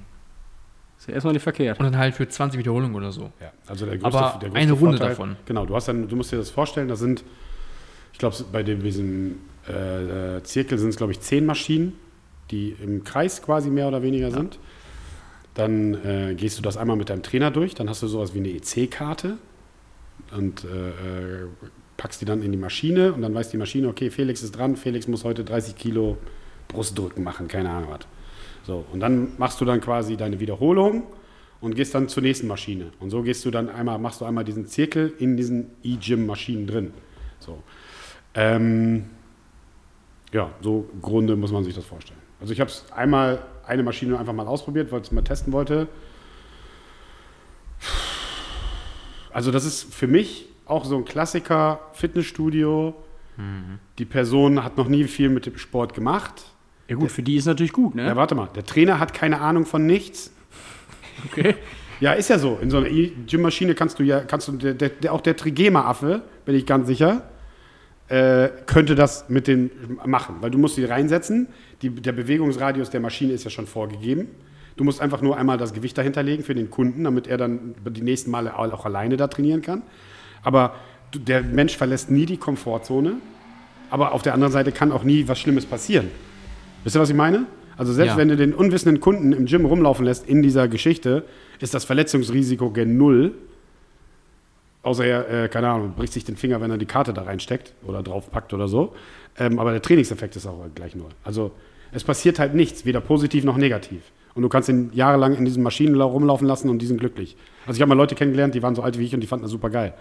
Ist 0.99 1.09
ja 1.09 1.15
erstmal 1.15 1.33
nicht 1.33 1.43
verkehrt. 1.43 1.79
Und 1.79 1.85
dann 1.87 1.97
halt 1.97 2.15
für 2.15 2.29
20 2.29 2.59
Wiederholungen 2.59 2.95
oder 2.95 3.11
so. 3.11 3.33
Ja, 3.41 3.53
also 3.67 3.87
der 3.87 3.99
Aber 4.05 4.39
der 4.43 4.53
eine 4.55 4.73
Runde 4.73 4.99
Vorteil- 4.99 5.09
davon. 5.09 5.37
Genau, 5.47 5.65
du 5.65 5.75
hast 5.75 5.89
dann, 5.89 6.09
du 6.09 6.17
musst 6.17 6.31
dir 6.31 6.37
das 6.37 6.51
vorstellen, 6.51 6.89
da 6.89 6.97
sind, 6.97 7.25
ich 8.13 8.19
glaube, 8.19 8.37
bei 8.53 8.63
dem, 8.63 8.83
diesem 8.83 9.37
äh, 9.69 10.37
äh, 10.37 10.43
Zirkel 10.43 10.79
sind 10.79 10.91
es, 10.91 10.97
glaube 10.97 11.13
ich, 11.13 11.21
zehn 11.21 11.47
Maschinen, 11.47 11.95
die 12.51 12.77
im 12.83 13.03
Kreis 13.05 13.41
quasi 13.41 13.71
mehr 13.71 13.89
oder 13.89 14.03
weniger 14.03 14.31
sind. 14.31 14.59
Dann 15.55 15.95
äh, 16.05 16.35
gehst 16.37 16.59
du 16.59 16.63
das 16.63 16.77
einmal 16.77 16.97
mit 16.97 17.09
deinem 17.11 17.23
Trainer 17.23 17.51
durch, 17.51 17.75
dann 17.75 17.89
hast 17.89 18.03
du 18.03 18.07
sowas 18.07 18.35
wie 18.35 18.39
eine 18.39 18.49
EC-Karte 18.51 19.37
und 20.37 20.65
äh, 20.65 20.69
äh, 20.69 21.47
packst 21.97 22.21
die 22.21 22.25
dann 22.25 22.43
in 22.43 22.53
die 22.53 22.59
Maschine 22.59 23.13
und 23.13 23.23
dann 23.23 23.35
weiß 23.35 23.51
die 23.51 23.57
Maschine, 23.57 23.89
okay, 23.89 24.11
Felix 24.11 24.43
ist 24.43 24.53
dran, 24.53 24.77
Felix 24.77 25.09
muss 25.09 25.25
heute 25.25 25.45
30 25.45 25.77
Kilo 25.77 26.19
Brustdrücken 26.69 27.25
machen, 27.25 27.49
keine 27.49 27.71
Ahnung 27.71 27.91
was. 27.91 28.01
So, 28.65 28.85
und 28.93 29.01
dann 29.01 29.33
machst 29.39 29.61
du 29.61 29.65
dann 29.65 29.81
quasi 29.81 30.17
deine 30.17 30.39
Wiederholung 30.41 31.05
und 31.61 31.75
gehst 31.75 31.95
dann 31.95 32.09
zur 32.09 32.23
nächsten 32.23 32.47
Maschine. 32.47 32.93
Und 33.01 33.11
so 33.11 33.23
gehst 33.23 33.45
du 33.45 33.51
dann 33.51 33.69
einmal, 33.69 33.99
machst 33.99 34.21
du 34.21 34.25
einmal 34.25 34.45
diesen 34.45 34.67
Zirkel 34.67 35.13
in 35.19 35.37
diesen 35.37 35.71
E-Gym-Maschinen 35.83 36.67
drin. 36.67 36.93
So. 37.39 37.63
Ähm, 38.35 39.07
ja, 40.33 40.51
so 40.61 40.89
im 40.93 41.03
Grunde 41.03 41.37
muss 41.37 41.53
man 41.53 41.65
sich 41.65 41.75
das 41.75 41.85
vorstellen. 41.85 42.21
Also 42.41 42.53
ich 42.53 42.61
habe 42.61 42.71
es 42.71 42.91
einmal 42.93 43.45
eine 43.67 43.83
Maschine 43.83 44.19
einfach 44.19 44.33
mal 44.33 44.47
ausprobiert, 44.47 44.91
weil 44.93 45.01
ich 45.01 45.09
es 45.09 45.13
mal 45.13 45.23
testen 45.23 45.53
wollte. 45.53 45.89
Also 49.33 49.53
das 49.53 49.65
ist 49.65 49.95
für 49.95 50.07
mich 50.07 50.47
auch 50.67 50.85
so 50.85 50.97
ein 50.97 51.05
Klassiker 51.05 51.81
Fitnessstudio. 51.93 52.95
Die 53.99 54.05
Person 54.05 54.63
hat 54.63 54.77
noch 54.77 54.89
nie 54.89 55.05
viel 55.05 55.29
mit 55.29 55.47
dem 55.47 55.57
Sport 55.57 55.95
gemacht. 55.95 56.50
Ja 56.91 56.97
gut, 56.97 57.13
für 57.13 57.23
die 57.23 57.37
ist 57.37 57.47
natürlich 57.47 57.73
gut, 57.73 57.95
ne? 57.95 58.05
Ja, 58.05 58.17
warte 58.17 58.35
mal, 58.35 58.49
der 58.53 58.65
Trainer 58.67 58.99
hat 58.99 59.15
keine 59.15 59.41
Ahnung 59.41 59.65
von 59.65 59.87
nichts. 59.87 60.33
Okay. 61.31 61.55
Ja, 62.01 62.13
ist 62.15 62.31
ja 62.31 62.39
so. 62.39 62.59
In 62.63 62.71
so 62.71 62.79
einer 62.79 62.89
E-Gym-Maschine 62.89 63.75
kannst 63.75 63.99
du 63.99 64.03
ja, 64.03 64.21
kannst 64.21 64.49
du, 64.49 64.53
der, 64.53 64.73
der, 64.73 64.89
der, 64.89 65.13
auch 65.13 65.21
der 65.21 65.37
Trigema-Affe, 65.37 66.23
bin 66.47 66.55
ich 66.55 66.65
ganz 66.65 66.87
sicher, 66.87 67.29
äh, 68.09 68.49
könnte 68.65 68.95
das 68.95 69.29
mit 69.29 69.47
den 69.47 69.71
machen. 70.07 70.37
Weil 70.41 70.51
du 70.51 70.57
musst 70.57 70.79
die 70.79 70.85
reinsetzen. 70.87 71.49
Die, 71.83 71.91
der 71.91 72.13
Bewegungsradius 72.13 72.89
der 72.89 73.01
Maschine 73.01 73.35
ist 73.35 73.45
ja 73.45 73.51
schon 73.51 73.67
vorgegeben. 73.67 74.29
Du 74.79 74.85
musst 74.85 75.03
einfach 75.03 75.21
nur 75.21 75.37
einmal 75.37 75.59
das 75.59 75.75
Gewicht 75.75 75.99
dahinter 75.99 76.23
legen 76.23 76.43
für 76.43 76.55
den 76.55 76.71
Kunden, 76.71 77.05
damit 77.05 77.27
er 77.27 77.37
dann 77.37 77.75
die 77.87 78.01
nächsten 78.01 78.31
Male 78.31 78.59
auch 78.59 78.87
alleine 78.87 79.19
da 79.19 79.27
trainieren 79.27 79.61
kann. 79.61 79.83
Aber 80.43 80.77
der 81.15 81.43
Mensch 81.43 81.77
verlässt 81.77 82.11
nie 82.11 82.25
die 82.25 82.39
Komfortzone. 82.39 83.17
Aber 83.91 84.13
auf 84.13 84.23
der 84.23 84.33
anderen 84.33 84.55
Seite 84.55 84.73
kann 84.73 84.91
auch 84.91 85.05
nie 85.05 85.29
was 85.29 85.39
Schlimmes 85.39 85.67
passieren. 85.67 86.09
Wisst 86.85 86.97
ihr, 86.97 87.01
was 87.01 87.11
ich 87.11 87.17
meine? 87.17 87.47
Also 87.77 87.93
selbst 87.93 88.13
Ja. 88.13 88.17
wenn 88.19 88.29
du 88.29 88.37
den 88.37 88.53
unwissenden 88.55 89.01
Kunden 89.01 89.33
im 89.33 89.47
Gym 89.47 89.65
rumlaufen 89.65 90.05
lässt 90.05 90.29
in 90.29 90.43
dieser 90.43 90.69
Geschichte, 90.69 91.25
ist 91.61 91.73
das 91.75 91.85
Verletzungsrisiko 91.85 92.71
gen 92.71 92.97
Null. 92.99 93.33
Außer 94.83 95.05
er, 95.05 95.45
äh, 95.45 95.49
keine 95.49 95.69
Ahnung, 95.69 95.93
bricht 95.95 96.13
sich 96.13 96.25
den 96.25 96.37
Finger, 96.37 96.61
wenn 96.61 96.71
er 96.71 96.79
die 96.79 96.87
Karte 96.87 97.13
da 97.13 97.23
reinsteckt 97.23 97.75
oder 97.87 98.03
draufpackt 98.03 98.55
oder 98.55 98.67
so. 98.67 98.95
Ähm, 99.39 99.59
aber 99.59 99.73
der 99.73 99.83
Trainingseffekt 99.83 100.37
ist 100.37 100.47
auch 100.47 100.59
gleich 100.75 100.95
null. 100.97 101.11
Also 101.23 101.51
es 101.93 102.03
passiert 102.03 102.39
halt 102.39 102.55
nichts, 102.55 102.85
weder 102.87 103.01
positiv 103.01 103.45
noch 103.45 103.57
negativ. 103.59 104.01
Und 104.35 104.43
du 104.43 104.49
kannst 104.49 104.69
ihn 104.71 104.91
jahrelang 104.95 105.35
in 105.35 105.45
diesen 105.45 105.63
Maschinen 105.63 106.01
rumlaufen 106.01 106.47
lassen 106.47 106.71
und 106.71 106.81
die 106.81 106.87
sind 106.87 106.99
glücklich. 106.99 107.37
Also 107.67 107.77
ich 107.77 107.83
habe 107.83 107.91
mal 107.91 107.95
Leute 107.95 108.15
kennengelernt, 108.15 108.55
die 108.55 108.63
waren 108.63 108.75
so 108.75 108.83
alt 108.83 108.99
wie 108.99 109.05
ich 109.05 109.15
und 109.15 109.21
die 109.21 109.27
fanden 109.27 109.43
das 109.43 109.51
super 109.51 109.69
geil. 109.71 109.93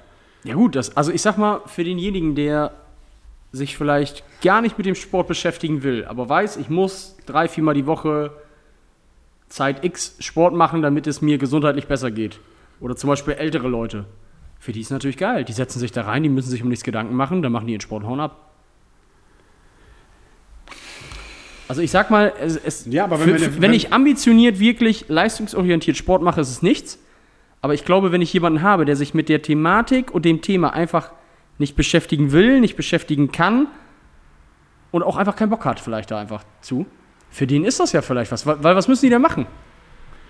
Ja 0.45 0.53
gut, 0.55 0.75
das, 0.75 0.95
also 0.95 1.11
ich 1.11 1.21
sag 1.21 1.37
mal, 1.37 1.61
für 1.65 1.83
denjenigen, 1.83 2.35
der 2.35 2.71
sich 3.51 3.77
vielleicht 3.77 4.23
gar 4.43 4.61
nicht 4.61 4.77
mit 4.77 4.85
dem 4.85 4.95
Sport 4.95 5.27
beschäftigen 5.27 5.81
will, 5.83 6.05
aber 6.05 6.29
weiß, 6.29 6.57
ich 6.57 6.69
muss 6.69 7.17
drei, 7.25 7.47
viermal 7.47 7.73
die 7.73 7.85
Woche 7.87 8.31
Zeit 9.47 9.83
X 9.83 10.15
Sport 10.19 10.53
machen, 10.53 10.81
damit 10.83 11.07
es 11.07 11.21
mir 11.21 11.37
gesundheitlich 11.39 11.87
besser 11.87 12.11
geht. 12.11 12.39
Oder 12.79 12.95
zum 12.95 13.09
Beispiel 13.09 13.33
ältere 13.33 13.67
Leute. 13.67 14.05
Für 14.59 14.71
die 14.71 14.81
ist 14.81 14.91
natürlich 14.91 15.17
geil. 15.17 15.43
Die 15.45 15.53
setzen 15.53 15.79
sich 15.79 15.91
da 15.91 16.03
rein, 16.03 16.21
die 16.21 16.29
müssen 16.29 16.49
sich 16.49 16.61
um 16.61 16.69
nichts 16.69 16.83
Gedanken 16.83 17.15
machen, 17.15 17.41
dann 17.41 17.51
machen 17.51 17.65
die 17.65 17.73
ihren 17.73 17.81
Sport 17.81 18.03
hauen 18.03 18.19
ab. 18.19 18.51
Also 21.67 21.81
ich 21.81 21.91
sag 21.91 22.09
mal, 22.09 22.33
es, 22.39 22.55
es, 22.57 22.85
Ja, 22.87 23.03
aber 23.03 23.19
wenn 23.19 23.37
für, 23.37 23.41
wenn- 23.55 23.61
wenn 23.61 23.73
ich 23.73 23.93
ambitioniert, 23.93 24.59
wirklich 24.59 25.05
leistungsorientiert 25.07 25.97
Sport 25.97 26.21
mache, 26.23 26.41
ist 26.41 26.49
es 26.49 26.61
nichts. 26.61 26.99
Aber 27.61 27.73
ich 27.73 27.85
glaube, 27.85 28.11
wenn 28.11 28.21
ich 28.21 28.31
jemanden 28.33 28.61
habe, 28.61 28.85
der 28.85 28.95
sich 28.95 29.13
mit 29.13 29.29
der 29.29 29.41
Thematik 29.41 30.11
und 30.11 30.25
dem 30.25 30.41
Thema 30.41 30.73
einfach 30.73 31.11
nicht 31.59 31.75
beschäftigen 31.75 32.31
will, 32.31 32.59
nicht 32.59 32.75
beschäftigen 32.75 33.31
kann 33.31 33.67
und 34.91 35.03
auch 35.03 35.17
einfach 35.17 35.35
keinen 35.35 35.49
Bock 35.51 35.65
hat, 35.65 35.79
vielleicht 35.79 36.09
da 36.09 36.19
einfach 36.19 36.43
zu, 36.61 36.87
für 37.29 37.45
den 37.45 37.63
ist 37.65 37.79
das 37.79 37.91
ja 37.91 38.01
vielleicht 38.01 38.31
was. 38.31 38.47
Weil, 38.47 38.63
was 38.63 38.87
müssen 38.87 39.05
die 39.05 39.11
da 39.11 39.19
machen? 39.19 39.45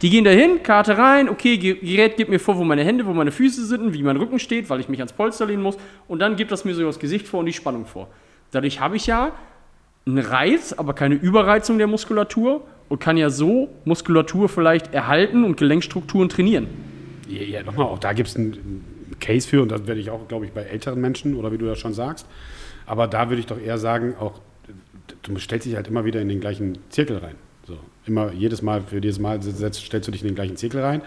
Die 0.01 0.09
gehen 0.09 0.23
da 0.23 0.31
hin, 0.31 0.63
Karte 0.63 0.97
rein, 0.97 1.29
okay, 1.29 1.57
Ge- 1.57 1.75
Gerät 1.81 2.17
gibt 2.17 2.29
mir 2.29 2.39
vor, 2.39 2.57
wo 2.57 2.63
meine 2.63 2.83
Hände, 2.83 3.05
wo 3.05 3.13
meine 3.13 3.31
Füße 3.31 3.65
sind, 3.65 3.93
wie 3.93 4.01
mein 4.03 4.17
Rücken 4.17 4.39
steht, 4.39 4.69
weil 4.69 4.79
ich 4.79 4.87
mich 4.89 4.99
ans 4.99 5.11
Polster 5.13 5.45
lehnen 5.45 5.61
muss. 5.61 5.77
Und 6.07 6.19
dann 6.19 6.35
gibt 6.35 6.51
das 6.51 6.63
mir 6.65 6.73
so 6.73 6.83
das 6.83 6.99
Gesicht 6.99 7.27
vor 7.27 7.41
und 7.41 7.45
die 7.47 7.53
Spannung 7.53 7.85
vor. 7.85 8.07
Dadurch 8.51 8.79
habe 8.79 8.95
ich 8.95 9.07
ja 9.07 9.31
einen 10.05 10.19
Reiz, 10.19 10.73
aber 10.73 10.93
keine 10.93 11.15
Überreizung 11.15 11.77
der 11.77 11.87
Muskulatur 11.87 12.65
und 12.87 12.99
kann 12.99 13.17
ja 13.17 13.29
so 13.29 13.69
Muskulatur 13.85 14.47
vielleicht 14.47 14.93
erhalten 14.93 15.43
und 15.43 15.57
Gelenkstrukturen 15.57 16.29
trainieren. 16.29 16.67
Ja, 17.27 17.43
ja 17.43 17.63
nochmal, 17.63 17.87
auch 17.87 17.99
da 17.99 18.13
gibt 18.13 18.29
es 18.29 18.35
einen 18.37 18.83
Case 19.19 19.47
für 19.47 19.61
und 19.61 19.71
das 19.71 19.87
werde 19.87 19.99
ich 19.99 20.09
auch, 20.09 20.27
glaube 20.27 20.45
ich, 20.45 20.51
bei 20.51 20.61
älteren 20.61 20.99
Menschen 21.01 21.35
oder 21.35 21.51
wie 21.51 21.57
du 21.57 21.65
das 21.65 21.79
schon 21.79 21.93
sagst. 21.93 22.27
Aber 22.85 23.07
da 23.07 23.29
würde 23.29 23.39
ich 23.39 23.45
doch 23.45 23.59
eher 23.59 23.77
sagen, 23.77 24.15
auch 24.19 24.41
du 25.23 25.37
stellst 25.37 25.65
dich 25.65 25.75
halt 25.75 25.87
immer 25.87 26.05
wieder 26.05 26.21
in 26.21 26.29
den 26.29 26.39
gleichen 26.39 26.79
Zirkel 26.89 27.17
rein. 27.17 27.35
So, 27.67 27.77
immer 28.05 28.31
jedes 28.31 28.61
Mal, 28.61 28.81
für 28.81 28.95
jedes 28.95 29.19
Mal 29.19 29.41
stellst 29.41 30.07
du 30.07 30.11
dich 30.11 30.21
in 30.21 30.27
den 30.27 30.35
gleichen 30.35 30.57
Zirkel 30.57 30.81
rein. 30.81 31.01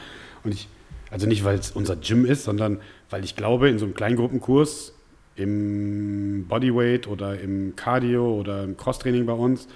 Und 0.45 0.55
ich, 0.55 0.69
also 1.11 1.27
nicht, 1.27 1.45
weil 1.45 1.59
es 1.59 1.73
unser 1.73 1.97
Gym 1.97 2.25
ist, 2.25 2.45
sondern 2.45 2.81
weil 3.11 3.25
ich 3.25 3.37
glaube, 3.37 3.69
in 3.69 3.79
so 3.79 3.85
einem 3.85 3.95
Kleingruppenkurs 3.95 4.95
im 5.35 6.47
Bodyweight 6.49 7.09
oder 7.09 7.41
im 7.41 7.75
Cardio 7.75 8.35
oder 8.35 8.65
im 8.65 8.77
Crosstraining 8.77 9.27
bei 9.27 9.33
uns 9.33 9.67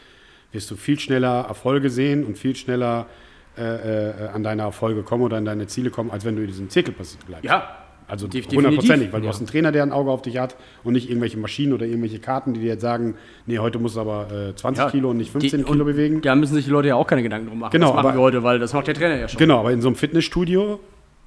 wirst 0.53 0.71
du 0.71 0.77
viel 0.77 0.99
schneller 0.99 1.47
Erfolge 1.49 1.91
sehen 1.91 2.25
und 2.25 2.39
viel 2.39 2.55
schneller 2.55 3.07
äh, 3.59 4.11
äh, 4.11 4.29
an 4.29 4.43
deine 4.43 4.63
Erfolge 4.63 5.03
kommen 5.03 5.23
oder 5.23 5.39
an 5.39 5.45
deine 5.45 5.67
Ziele 5.67 5.91
kommen, 5.91 6.11
als 6.11 6.25
wenn 6.25 6.37
du 6.37 6.43
in 6.43 6.49
diesem 6.49 6.69
Zirkel 6.69 6.95
bleibst. 6.95 7.45
Ja, 7.45 7.86
Also 8.09 8.29
hundertprozentig, 8.29 9.13
weil 9.13 9.21
du 9.21 9.27
Ja. 9.27 9.33
hast 9.33 9.39
einen 9.39 9.49
Trainer, 9.49 9.73
der 9.73 9.83
ein 9.83 9.93
Auge 9.93 10.11
auf 10.11 10.23
dich 10.23 10.39
hat 10.39 10.55
und 10.85 10.93
nicht 10.93 11.09
irgendwelche 11.09 11.39
Maschinen 11.39 11.73
oder 11.73 11.87
irgendwelche 11.87 12.19
Karten, 12.21 12.55
die 12.55 12.61
dir 12.61 12.69
jetzt 12.69 12.83
sagen, 12.83 13.15
nee, 13.47 13.59
heute 13.59 13.79
musst 13.79 13.97
du 13.97 14.01
aber 14.01 14.29
äh, 14.51 14.55
20 14.55 14.85
Ja, 14.85 14.91
Kilo 14.91 15.11
und 15.11 15.17
nicht 15.17 15.33
15 15.33 15.61
die- 15.61 15.65
Kilo 15.65 15.85
bewegen. 15.85 16.21
Da 16.23 16.35
müssen 16.37 16.55
sich 16.55 16.67
die 16.67 16.71
Leute 16.71 16.89
ja 16.89 16.95
auch 16.95 17.07
keine 17.07 17.23
Gedanken 17.23 17.49
drum 17.49 17.59
machen. 17.59 17.73
Genau, 17.73 17.87
das 17.89 17.97
machen 17.97 18.07
aber- 18.09 18.17
wir 18.17 18.21
heute, 18.23 18.43
weil 18.45 18.59
das 18.61 18.73
macht 18.73 18.87
der 18.87 18.95
Trainer 18.95 19.17
ja 19.17 19.29
schon. 19.29 19.39
Genau, 19.39 19.59
aber 19.61 19.73
in 19.73 19.81
so 19.81 19.89
einem 19.89 19.97
Fitnessstudio 19.97 20.79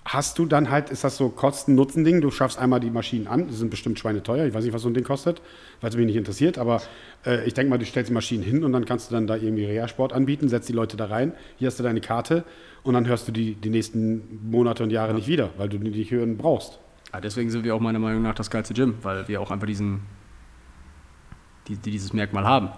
hast 0.05 0.39
du 0.39 0.45
dann 0.45 0.69
halt, 0.69 0.89
ist 0.89 1.03
das 1.03 1.17
so 1.17 1.29
Kosten-Nutzen-Ding, 1.29 2.21
du 2.21 2.31
schaffst 2.31 2.57
einmal 2.57 2.79
die 2.79 2.89
Maschinen 2.89 3.27
an, 3.27 3.47
die 3.47 3.53
sind 3.53 3.69
bestimmt 3.69 3.99
schweineteuer, 3.99 4.45
ich 4.45 4.53
weiß 4.53 4.63
nicht, 4.63 4.73
was 4.73 4.81
so 4.81 4.89
ein 4.89 4.93
Ding 4.93 5.03
kostet, 5.03 5.41
weil 5.81 5.89
es 5.89 5.95
mich 5.95 6.05
nicht 6.05 6.15
interessiert, 6.15 6.57
aber 6.57 6.81
äh, 7.25 7.45
ich 7.45 7.53
denke 7.53 7.69
mal, 7.69 7.77
du 7.77 7.85
stellst 7.85 8.09
die 8.09 8.13
Maschinen 8.13 8.43
hin 8.43 8.63
und 8.63 8.73
dann 8.73 8.85
kannst 8.85 9.11
du 9.11 9.15
dann 9.15 9.27
da 9.27 9.35
irgendwie 9.35 9.65
Reha-Sport 9.65 10.13
anbieten, 10.13 10.49
setzt 10.49 10.69
die 10.69 10.73
Leute 10.73 10.97
da 10.97 11.05
rein, 11.05 11.33
hier 11.57 11.67
hast 11.67 11.79
du 11.79 11.83
deine 11.83 12.01
Karte 12.01 12.43
und 12.83 12.93
dann 12.93 13.07
hörst 13.07 13.27
du 13.27 13.31
die 13.31 13.55
die 13.55 13.69
nächsten 13.69 14.49
Monate 14.49 14.83
und 14.83 14.89
Jahre 14.89 15.13
nicht 15.13 15.27
wieder, 15.27 15.49
weil 15.57 15.69
du 15.69 15.77
die 15.77 15.89
nicht 15.89 16.11
hören 16.11 16.37
brauchst. 16.37 16.79
Ja, 17.13 17.21
deswegen 17.21 17.49
sind 17.49 17.63
wir 17.63 17.75
auch 17.75 17.79
meiner 17.79 17.99
Meinung 17.99 18.21
nach 18.21 18.35
das 18.35 18.49
geilste 18.49 18.73
Gym, 18.73 18.95
weil 19.01 19.27
wir 19.27 19.41
auch 19.41 19.51
einfach 19.51 19.67
diesen, 19.67 20.01
die, 21.67 21.75
die 21.75 21.91
dieses 21.91 22.13
Merkmal 22.13 22.45
haben. 22.45 22.69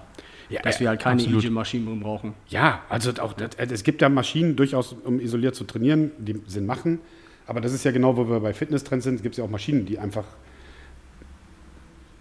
Ja, 0.52 0.62
dass 0.62 0.78
äh, 0.78 0.80
wir 0.82 0.90
halt 0.90 1.02
keine 1.02 1.22
absolut. 1.22 1.44
E-Gym-Maschinen 1.44 2.00
brauchen. 2.00 2.34
Ja, 2.50 2.84
also 2.90 3.12
auch 3.22 3.34
das, 3.34 3.52
es 3.58 3.84
gibt 3.84 4.02
ja 4.02 4.10
Maschinen 4.10 4.56
durchaus, 4.56 4.94
um 5.04 5.20
isoliert 5.20 5.56
zu 5.56 5.64
trainieren, 5.64 6.12
die 6.18 6.42
Sinn 6.48 6.66
machen. 6.66 7.00
Aber 7.48 7.62
das 7.62 7.74
ist 7.74 7.84
ja 7.84 7.92
genau, 7.92 8.16
wo 8.18 8.30
wir 8.30 8.40
bei 8.40 8.54
Fitnesstrends 8.54 9.04
sind. 9.06 9.16
Es 9.16 9.24
gibt 9.24 9.36
ja 9.38 9.44
auch 9.44 9.50
Maschinen, 9.50 9.86
die 9.86 9.98
einfach 10.00 10.26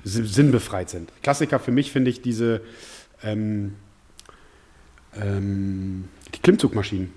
si- 0.04 0.24
sinnbefreit 0.26 0.90
sind. 0.90 1.12
Klassiker 1.22 1.58
für 1.58 1.72
mich 1.72 1.92
finde 1.92 2.10
ich 2.10 2.22
diese 2.22 2.62
ähm, 3.22 3.74
ähm, 5.14 6.04
die 6.34 6.38
Klimmzugmaschinen. 6.40 7.12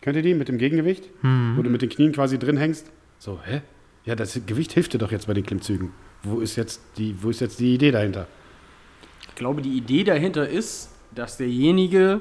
Kennt 0.00 0.16
ihr 0.16 0.22
die 0.22 0.34
mit 0.34 0.48
dem 0.48 0.58
Gegengewicht? 0.58 1.08
Wo 1.22 1.62
du 1.62 1.70
mit 1.70 1.80
den 1.80 1.88
Knien 1.88 2.12
quasi 2.12 2.38
drin 2.38 2.56
hängst? 2.58 2.90
So, 3.18 3.40
hä? 3.44 3.62
Ja, 4.04 4.14
das 4.14 4.38
Gewicht 4.46 4.72
hilft 4.72 4.92
dir 4.92 4.98
doch 4.98 5.10
jetzt 5.12 5.26
bei 5.26 5.32
den 5.32 5.46
Klimmzügen. 5.46 5.92
Wo 6.22 6.40
ist 6.40 6.56
jetzt 6.56 6.82
die, 6.98 7.16
wo 7.22 7.30
ist 7.30 7.40
jetzt 7.40 7.58
die 7.58 7.74
Idee 7.74 7.90
dahinter? 7.90 8.26
Ich 9.34 9.38
glaube, 9.38 9.62
die 9.62 9.76
Idee 9.76 10.04
dahinter 10.04 10.48
ist, 10.48 10.90
dass 11.12 11.36
derjenige, 11.38 12.20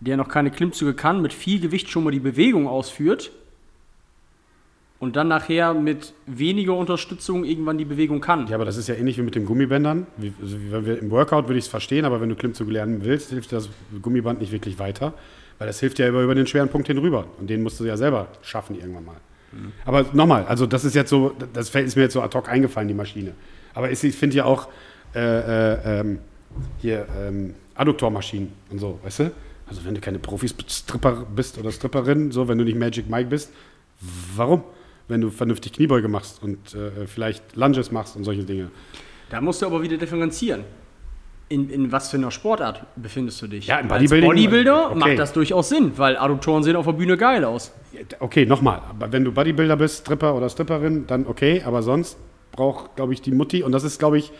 der 0.00 0.16
noch 0.16 0.28
keine 0.28 0.50
Klimmzüge 0.50 0.94
kann, 0.94 1.20
mit 1.20 1.34
viel 1.34 1.60
Gewicht 1.60 1.90
schon 1.90 2.02
mal 2.02 2.12
die 2.12 2.18
Bewegung 2.18 2.66
ausführt 2.66 3.30
und 5.00 5.16
dann 5.16 5.28
nachher 5.28 5.74
mit 5.74 6.14
weniger 6.26 6.74
Unterstützung 6.76 7.44
irgendwann 7.44 7.76
die 7.76 7.84
Bewegung 7.84 8.22
kann. 8.22 8.46
Ja, 8.46 8.54
aber 8.54 8.64
das 8.64 8.78
ist 8.78 8.88
ja 8.88 8.94
ähnlich 8.94 9.18
wie 9.18 9.22
mit 9.22 9.34
den 9.34 9.44
Gummibändern. 9.44 10.06
Wie, 10.16 10.32
also 10.40 10.56
wie 10.86 10.92
Im 10.92 11.10
Workout 11.10 11.46
würde 11.48 11.58
ich 11.58 11.66
es 11.66 11.70
verstehen, 11.70 12.06
aber 12.06 12.22
wenn 12.22 12.30
du 12.30 12.36
Klimmzug 12.36 12.70
lernen 12.70 13.04
willst, 13.04 13.28
hilft 13.28 13.52
das 13.52 13.68
Gummiband 14.00 14.40
nicht 14.40 14.50
wirklich 14.50 14.78
weiter, 14.78 15.12
weil 15.58 15.66
das 15.66 15.78
hilft 15.80 15.98
ja 15.98 16.08
über, 16.08 16.22
über 16.22 16.34
den 16.34 16.46
schweren 16.46 16.70
Punkt 16.70 16.86
hinüber 16.86 17.26
und 17.38 17.50
den 17.50 17.62
musst 17.62 17.78
du 17.80 17.84
ja 17.84 17.98
selber 17.98 18.28
schaffen 18.40 18.76
irgendwann 18.76 19.04
mal. 19.04 19.16
Aber 19.84 20.06
nochmal, 20.14 20.46
also 20.46 20.64
das 20.64 20.86
ist 20.86 20.94
jetzt 20.94 21.10
so, 21.10 21.32
das 21.52 21.68
fällt- 21.68 21.86
ist 21.86 21.96
mir 21.96 22.02
jetzt 22.04 22.14
so 22.14 22.22
ad 22.22 22.34
hoc 22.36 22.48
eingefallen, 22.48 22.88
die 22.88 22.94
Maschine. 22.94 23.34
Aber 23.74 23.90
ich 23.90 23.98
finde 23.98 24.36
ja 24.36 24.46
auch 24.46 24.68
äh, 25.14 25.20
äh, 25.74 26.00
ähm, 26.00 26.18
hier 26.78 27.06
ähm, 27.20 27.54
Adduktormaschinen 27.74 28.52
und 28.70 28.78
so, 28.78 28.98
weißt 29.02 29.20
du? 29.20 29.32
Also 29.66 29.84
wenn 29.84 29.94
du 29.94 30.00
keine 30.00 30.18
Profi-Stripper 30.18 31.26
bist 31.34 31.58
oder 31.58 31.72
Stripperin, 31.72 32.30
so 32.30 32.46
wenn 32.48 32.58
du 32.58 32.64
nicht 32.64 32.78
Magic 32.78 33.08
Mike 33.08 33.30
bist, 33.30 33.52
warum? 34.36 34.62
Wenn 35.08 35.20
du 35.20 35.30
vernünftig 35.30 35.72
Kniebeuge 35.72 36.08
machst 36.08 36.42
und 36.42 36.74
äh, 36.74 37.06
vielleicht 37.06 37.56
Lunges 37.56 37.90
machst 37.90 38.16
und 38.16 38.24
solche 38.24 38.44
Dinge. 38.44 38.70
Da 39.30 39.40
musst 39.40 39.62
du 39.62 39.66
aber 39.66 39.82
wieder 39.82 39.96
differenzieren. 39.96 40.64
In, 41.50 41.68
in 41.68 41.92
was 41.92 42.08
für 42.10 42.16
einer 42.16 42.30
Sportart 42.30 42.86
befindest 42.96 43.40
du 43.42 43.46
dich? 43.46 43.66
Ja, 43.66 43.78
im 43.78 43.90
Als 43.92 44.02
Bodybuilding- 44.10 44.26
Bodybuilder 44.26 44.90
okay. 44.90 44.98
macht 44.98 45.18
das 45.18 45.32
durchaus 45.34 45.68
Sinn, 45.68 45.92
weil 45.96 46.16
Adduktoren 46.16 46.62
sehen 46.62 46.74
auf 46.74 46.86
der 46.86 46.92
Bühne 46.92 47.18
geil 47.18 47.44
aus. 47.44 47.72
Okay, 48.18 48.46
nochmal. 48.46 48.80
Aber 48.88 49.12
wenn 49.12 49.24
du 49.24 49.32
Bodybuilder 49.32 49.76
bist, 49.76 50.00
Stripper 50.00 50.34
oder 50.34 50.48
Stripperin, 50.48 51.06
dann 51.06 51.26
okay. 51.26 51.62
Aber 51.64 51.82
sonst 51.82 52.16
braucht, 52.52 52.96
glaube 52.96 53.12
ich, 53.12 53.20
die 53.20 53.30
Mutti, 53.30 53.62
und 53.62 53.72
das 53.72 53.84
ist, 53.84 53.98
glaube 53.98 54.16
ich, 54.18 54.32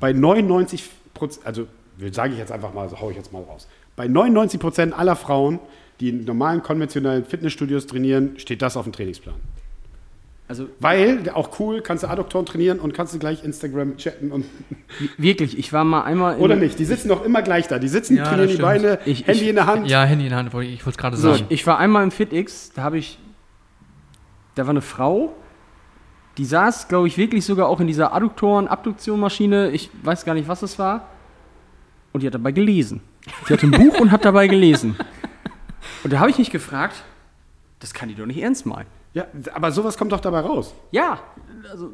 bei 0.00 0.12
99 0.12 0.88
Prozent, 1.14 1.46
also 1.46 1.66
sage 2.12 2.32
ich 2.32 2.38
jetzt 2.38 2.52
einfach 2.52 2.74
mal, 2.74 2.88
so 2.88 3.00
hau 3.00 3.10
ich 3.10 3.16
jetzt 3.16 3.32
mal 3.32 3.42
raus. 3.42 3.68
Bei 3.96 4.08
99 4.08 4.58
Prozent 4.60 4.98
aller 4.98 5.16
Frauen, 5.16 5.58
die 6.00 6.08
in 6.08 6.24
normalen, 6.24 6.62
konventionellen 6.62 7.24
Fitnessstudios 7.24 7.86
trainieren, 7.86 8.38
steht 8.38 8.62
das 8.62 8.76
auf 8.76 8.84
dem 8.84 8.92
Trainingsplan. 8.92 9.34
Also 10.46 10.66
Weil, 10.78 11.30
auch 11.32 11.58
cool, 11.58 11.80
kannst 11.80 12.02
du 12.04 12.08
Adduktoren 12.08 12.44
trainieren 12.44 12.78
und 12.78 12.92
kannst 12.92 13.14
du 13.14 13.18
gleich 13.18 13.42
Instagram 13.44 13.96
chatten 13.96 14.30
und. 14.30 14.44
wirklich, 15.16 15.56
ich 15.56 15.72
war 15.72 15.84
mal 15.84 16.02
einmal 16.02 16.36
in, 16.36 16.42
Oder 16.42 16.56
nicht? 16.56 16.78
Die 16.78 16.84
sitzen 16.84 17.08
doch 17.08 17.24
immer 17.24 17.40
gleich 17.40 17.66
da. 17.66 17.78
Die 17.78 17.88
sitzen, 17.88 18.16
Ja, 18.16 18.24
trainieren 18.24 18.50
die 18.50 18.56
Beine, 18.56 18.98
Ich- 19.06 19.26
Handy 19.26 19.42
ich- 19.44 19.48
in 19.48 19.54
der 19.54 19.66
Hand. 19.66 19.88
Ja, 19.88 20.04
Handy 20.04 20.24
in 20.24 20.30
der 20.30 20.38
Hand, 20.38 20.52
wollte 20.52 20.68
ich 20.68 20.74
ich 20.74 20.80
wollte 20.84 20.96
es 20.96 20.98
gerade 21.00 21.16
So, 21.16 21.32
sagen. 21.32 21.46
ich 21.48 21.66
war 21.66 21.78
einmal 21.78 22.02
im 22.04 22.10
FitX, 22.10 22.72
da 22.74 22.82
habe 22.82 22.98
ich, 22.98 23.18
da 24.54 24.64
war 24.64 24.70
eine 24.70 24.82
Frau, 24.82 25.34
die 26.38 26.44
saß, 26.44 26.88
glaube 26.88 27.06
ich, 27.08 27.16
wirklich 27.16 27.44
sogar 27.44 27.68
auch 27.68 27.80
in 27.80 27.86
dieser 27.86 28.12
Adduktoren-Abduktion-Maschine, 28.12 29.70
ich 29.70 29.90
weiß 30.02 30.24
gar 30.24 30.34
nicht, 30.34 30.48
was 30.48 30.62
es 30.62 30.78
war, 30.78 31.08
und 32.12 32.22
die 32.22 32.26
hat 32.26 32.34
dabei 32.34 32.52
gelesen. 32.52 33.00
Sie 33.46 33.52
hatte 33.54 33.66
ein 33.66 33.70
Buch 33.90 34.00
und 34.00 34.10
hat 34.10 34.24
dabei 34.24 34.46
gelesen. 34.46 34.96
Und 36.02 36.12
da 36.12 36.18
habe 36.20 36.30
ich 36.30 36.38
mich 36.38 36.50
gefragt, 36.50 37.02
Das 37.80 37.92
kann 37.92 38.08
die 38.08 38.14
doch 38.14 38.26
nicht 38.26 38.40
ernst 38.40 38.66
meinen. 38.66 38.86
Ja, 39.14 39.26
aber 39.52 39.70
sowas 39.72 39.96
kommt 39.96 40.12
doch 40.12 40.20
dabei 40.20 40.40
raus. 40.40 40.74
Ja, 40.90 41.20
also 41.70 41.90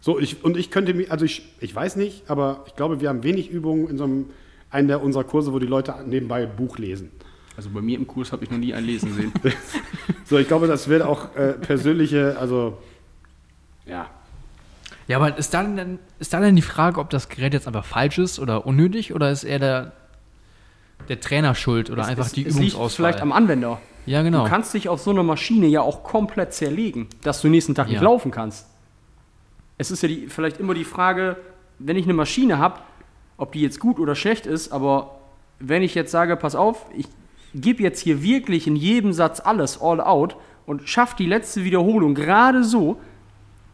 So, 0.00 0.18
ich, 0.18 0.44
und 0.44 0.56
ich 0.56 0.70
könnte 0.70 0.94
mir, 0.94 1.10
also 1.10 1.24
ich, 1.24 1.42
ich 1.60 1.74
weiß 1.74 1.96
nicht, 1.96 2.28
aber 2.28 2.64
ich 2.66 2.74
glaube, 2.76 3.00
wir 3.00 3.08
haben 3.08 3.22
wenig 3.22 3.50
Übungen 3.50 3.88
in 3.88 3.98
so 3.98 4.04
einem, 4.04 4.30
einen 4.70 4.88
der 4.88 5.02
unserer 5.02 5.24
Kurse, 5.24 5.52
wo 5.52 5.58
die 5.58 5.66
Leute 5.66 5.94
nebenbei 6.06 6.42
ein 6.42 6.56
Buch 6.56 6.78
lesen. 6.78 7.10
Also 7.56 7.68
bei 7.70 7.82
mir 7.82 7.98
im 7.98 8.06
Kurs 8.06 8.32
habe 8.32 8.44
ich 8.44 8.50
noch 8.50 8.58
nie 8.58 8.72
ein 8.74 8.84
Lesen 8.84 9.12
sehen. 9.14 9.32
So, 10.24 10.38
ich 10.38 10.48
glaube, 10.48 10.66
das 10.66 10.88
wird 10.88 11.02
auch 11.02 11.36
äh, 11.36 11.52
persönliche, 11.52 12.38
also 12.38 12.78
ja. 13.86 14.06
Ja, 15.08 15.16
aber 15.18 15.36
ist 15.36 15.52
da, 15.52 15.62
denn, 15.64 15.98
ist 16.20 16.32
da 16.32 16.40
denn 16.40 16.54
die 16.54 16.62
Frage, 16.62 17.00
ob 17.00 17.10
das 17.10 17.28
Gerät 17.28 17.52
jetzt 17.54 17.66
einfach 17.66 17.84
falsch 17.84 18.18
ist 18.18 18.38
oder 18.38 18.66
unnötig 18.66 19.12
oder 19.12 19.30
ist 19.30 19.42
eher 19.42 19.58
der, 19.58 19.92
der 21.08 21.20
Trainer 21.20 21.54
schuld 21.54 21.90
oder 21.90 22.04
einfach 22.06 22.28
die 22.30 22.42
es 22.46 22.54
liegt 22.54 22.74
Übungsauswahl? 22.74 22.88
vielleicht 23.12 23.20
am 23.22 23.32
Anwender. 23.32 23.80
ja, 24.06 24.22
genau. 24.22 24.44
Du 24.44 24.50
kannst 24.50 24.72
dich 24.74 24.88
auf 24.88 25.00
so 25.00 25.10
einer 25.10 25.24
Maschine 25.24 25.66
ja 25.66 25.80
auch 25.82 26.04
komplett 26.04 26.54
zerlegen, 26.54 27.08
dass 27.22 27.42
du 27.42 27.48
nächsten 27.48 27.74
Tag 27.74 27.88
nicht 27.88 27.96
Ja. 27.96 28.02
laufen 28.02 28.30
kannst. 28.30 28.68
Es 29.76 29.90
ist 29.90 30.02
ja 30.02 30.08
die, 30.08 30.28
vielleicht 30.28 30.60
immer 30.60 30.74
die 30.74 30.84
Frage, 30.84 31.36
wenn 31.80 31.96
ich 31.96 32.04
eine 32.04 32.14
Maschine 32.14 32.58
habe, 32.58 32.78
ob 33.36 33.52
die 33.52 33.60
jetzt 33.60 33.80
gut 33.80 33.98
oder 33.98 34.14
schlecht 34.14 34.46
ist, 34.46 34.70
aber 34.72 35.18
wenn 35.58 35.82
ich 35.82 35.94
jetzt 35.96 36.12
sage, 36.12 36.36
pass 36.36 36.54
auf, 36.54 36.86
ich 36.94 37.06
gebe 37.54 37.82
jetzt 37.82 38.00
hier 38.00 38.22
wirklich 38.22 38.68
in 38.68 38.76
jedem 38.76 39.12
Satz 39.12 39.40
alles 39.40 39.80
all 39.80 40.00
out 40.00 40.36
und 40.64 40.88
schaffe 40.88 41.16
die 41.18 41.26
letzte 41.26 41.64
Wiederholung 41.64 42.14
gerade 42.14 42.62
so, 42.62 43.00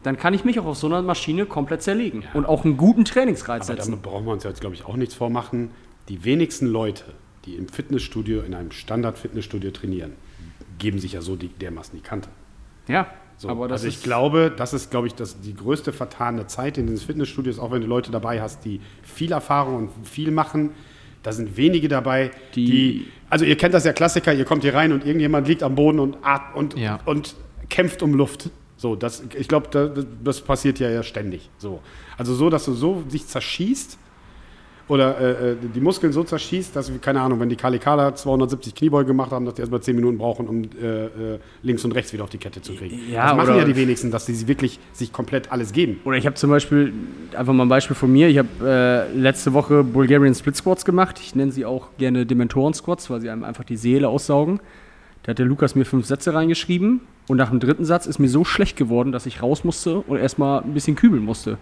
dann 0.03 0.17
kann 0.17 0.33
ich 0.33 0.45
mich 0.45 0.59
auch 0.59 0.65
auf 0.65 0.77
so 0.77 0.87
einer 0.87 1.01
Maschine 1.01 1.45
komplett 1.45 1.81
zerlegen 1.81 2.23
und 2.33 2.45
auch 2.45 2.63
einen 2.65 2.77
guten 2.77 3.05
Trainingsreiz 3.05 3.69
Aber 3.69 3.75
setzen. 3.77 3.91
damit 3.91 4.03
brauchen 4.03 4.25
wir 4.25 4.31
uns 4.33 4.43
jetzt, 4.43 4.61
glaube 4.61 4.75
ich, 4.75 4.85
auch 4.85 4.95
nichts 4.95 5.13
vormachen. 5.15 5.71
Die 6.07 6.23
wenigsten 6.23 6.67
Leute, 6.67 7.03
die 7.45 7.55
im 7.55 7.67
Fitnessstudio, 7.67 8.41
in 8.41 8.53
einem 8.53 8.71
Standard-Fitnessstudio 8.71 9.71
trainieren, 9.71 10.13
geben 10.77 10.99
sich 10.99 11.13
ja 11.13 11.21
so 11.21 11.35
die, 11.35 11.49
dermaßen 11.49 11.95
die 11.97 12.01
Kante. 12.03 12.29
Ja, 12.87 13.07
So, 13.37 13.49
aber 13.49 13.67
das 13.67 13.81
also 13.81 13.89
ich 13.89 13.95
ist 13.97 14.03
glaube, 14.03 14.51
das 14.55 14.73
ist, 14.73 14.89
glaube 14.91 15.07
ich, 15.07 15.15
das, 15.15 15.39
die 15.41 15.53
größte 15.53 15.91
vertane 15.93 16.47
Zeit 16.47 16.77
in 16.77 16.87
den 16.87 16.97
Fitnessstudios, 16.97 17.59
auch 17.59 17.71
wenn 17.71 17.81
du 17.81 17.87
Leute 17.87 18.11
dabei 18.11 18.41
hast, 18.41 18.63
die 18.65 18.79
viel 19.03 19.31
Erfahrung 19.33 19.75
und 19.97 20.07
viel 20.07 20.31
machen. 20.31 20.71
Da 21.23 21.33
sind 21.33 21.57
wenige 21.57 21.89
dabei, 21.89 22.31
die, 22.55 22.65
Die- 22.65 23.07
also 23.29 23.43
ihr 23.45 23.57
kennt 23.57 23.73
das 23.73 23.83
ja 23.83 23.91
Klassiker, 23.93 24.33
ihr 24.33 24.45
kommt 24.45 24.63
hier 24.63 24.73
rein 24.73 24.93
und 24.93 25.05
irgendjemand 25.05 25.47
liegt 25.47 25.61
am 25.63 25.75
Boden 25.75 25.99
und, 25.99 26.17
und, 26.55 26.77
Ja. 26.77 26.99
und 27.05 27.35
kämpft 27.69 28.01
um 28.01 28.13
Luft. 28.13 28.49
So, 28.79 28.95
das, 28.95 29.21
ich 29.37 29.49
glaube, 29.49 29.67
da, 29.71 29.91
das 30.23 30.39
passiert 30.39 30.79
ja, 30.79 30.89
ja 30.89 31.03
ständig. 31.03 31.49
So. 31.57 31.81
Also 32.17 32.33
so, 32.33 32.49
dass 32.49 32.63
du 32.63 32.71
so 32.71 33.03
sich 33.09 33.27
zerschießt 33.27 33.97
oder 34.87 35.19
äh, 35.19 35.51
äh, 35.51 35.55
die 35.75 35.81
Muskeln 35.81 36.13
so 36.13 36.23
zerschießt, 36.23 36.73
dass, 36.77 36.89
wir, 36.89 36.97
keine 36.99 37.19
Ahnung, 37.19 37.41
wenn 37.41 37.49
die 37.49 37.57
Kalikala 37.57 38.15
270 38.15 38.73
Kniebeuge 38.73 39.07
gemacht 39.07 39.31
haben, 39.31 39.43
dass 39.43 39.55
die 39.55 39.63
erstmal 39.63 39.81
10 39.81 39.97
Minuten 39.97 40.17
brauchen, 40.17 40.47
um 40.47 40.61
äh, 40.63 41.07
äh, 41.07 41.39
links 41.61 41.83
und 41.83 41.91
rechts 41.91 42.13
wieder 42.13 42.23
auf 42.23 42.29
die 42.29 42.37
Kette 42.37 42.61
zu 42.61 42.73
kriegen. 42.73 43.01
Ja, 43.11 43.27
das 43.27 43.35
machen 43.35 43.57
ja 43.57 43.65
die 43.65 43.75
wenigsten, 43.75 44.11
dass 44.11 44.25
sie 44.25 44.47
wirklich 44.47 44.79
sich 44.93 45.11
komplett 45.11 45.51
alles 45.51 45.73
geben. 45.73 45.99
Oder 46.05 46.15
ich 46.15 46.25
habe 46.25 46.37
zum 46.37 46.49
Beispiel, 46.49 46.93
einfach 47.35 47.51
mal 47.51 47.65
ein 47.65 47.69
Beispiel 47.69 47.97
von 47.97 48.09
mir, 48.09 48.29
ich 48.29 48.37
habe 48.37 48.47
äh, 48.63 49.13
letzte 49.13 49.51
Woche 49.51 49.83
Bulgarian 49.83 50.33
Split 50.33 50.55
Squats 50.55 50.85
gemacht. 50.85 51.19
Ich 51.21 51.35
nenne 51.35 51.51
sie 51.51 51.65
auch 51.65 51.89
gerne 51.97 52.25
Dementoren 52.25 52.73
Squats, 52.73 53.09
weil 53.09 53.19
sie 53.19 53.29
einem 53.29 53.43
einfach 53.43 53.65
die 53.65 53.75
Seele 53.75 54.07
aussaugen. 54.07 54.61
Da 55.29 55.33
hat 55.33 55.37
der 55.37 55.45
Lukas 55.45 55.75
mir 55.75 55.85
fünf 55.85 56.07
Sätze 56.07 56.33
reingeschrieben 56.33 57.01
und 57.27 57.37
nach 57.37 57.51
dem 57.51 57.59
dritten 57.59 57.85
Satz 57.85 58.07
ist 58.07 58.17
mir 58.17 58.29
so 58.29 58.43
schlecht 58.43 58.75
geworden, 58.75 59.11
dass 59.11 59.27
ich 59.27 59.43
raus 59.43 59.63
musste 59.63 59.99
und 59.99 60.17
erstmal 60.17 60.63
ein 60.63 60.73
bisschen 60.73 60.95
kübeln 60.95 61.23
musste. 61.23 61.59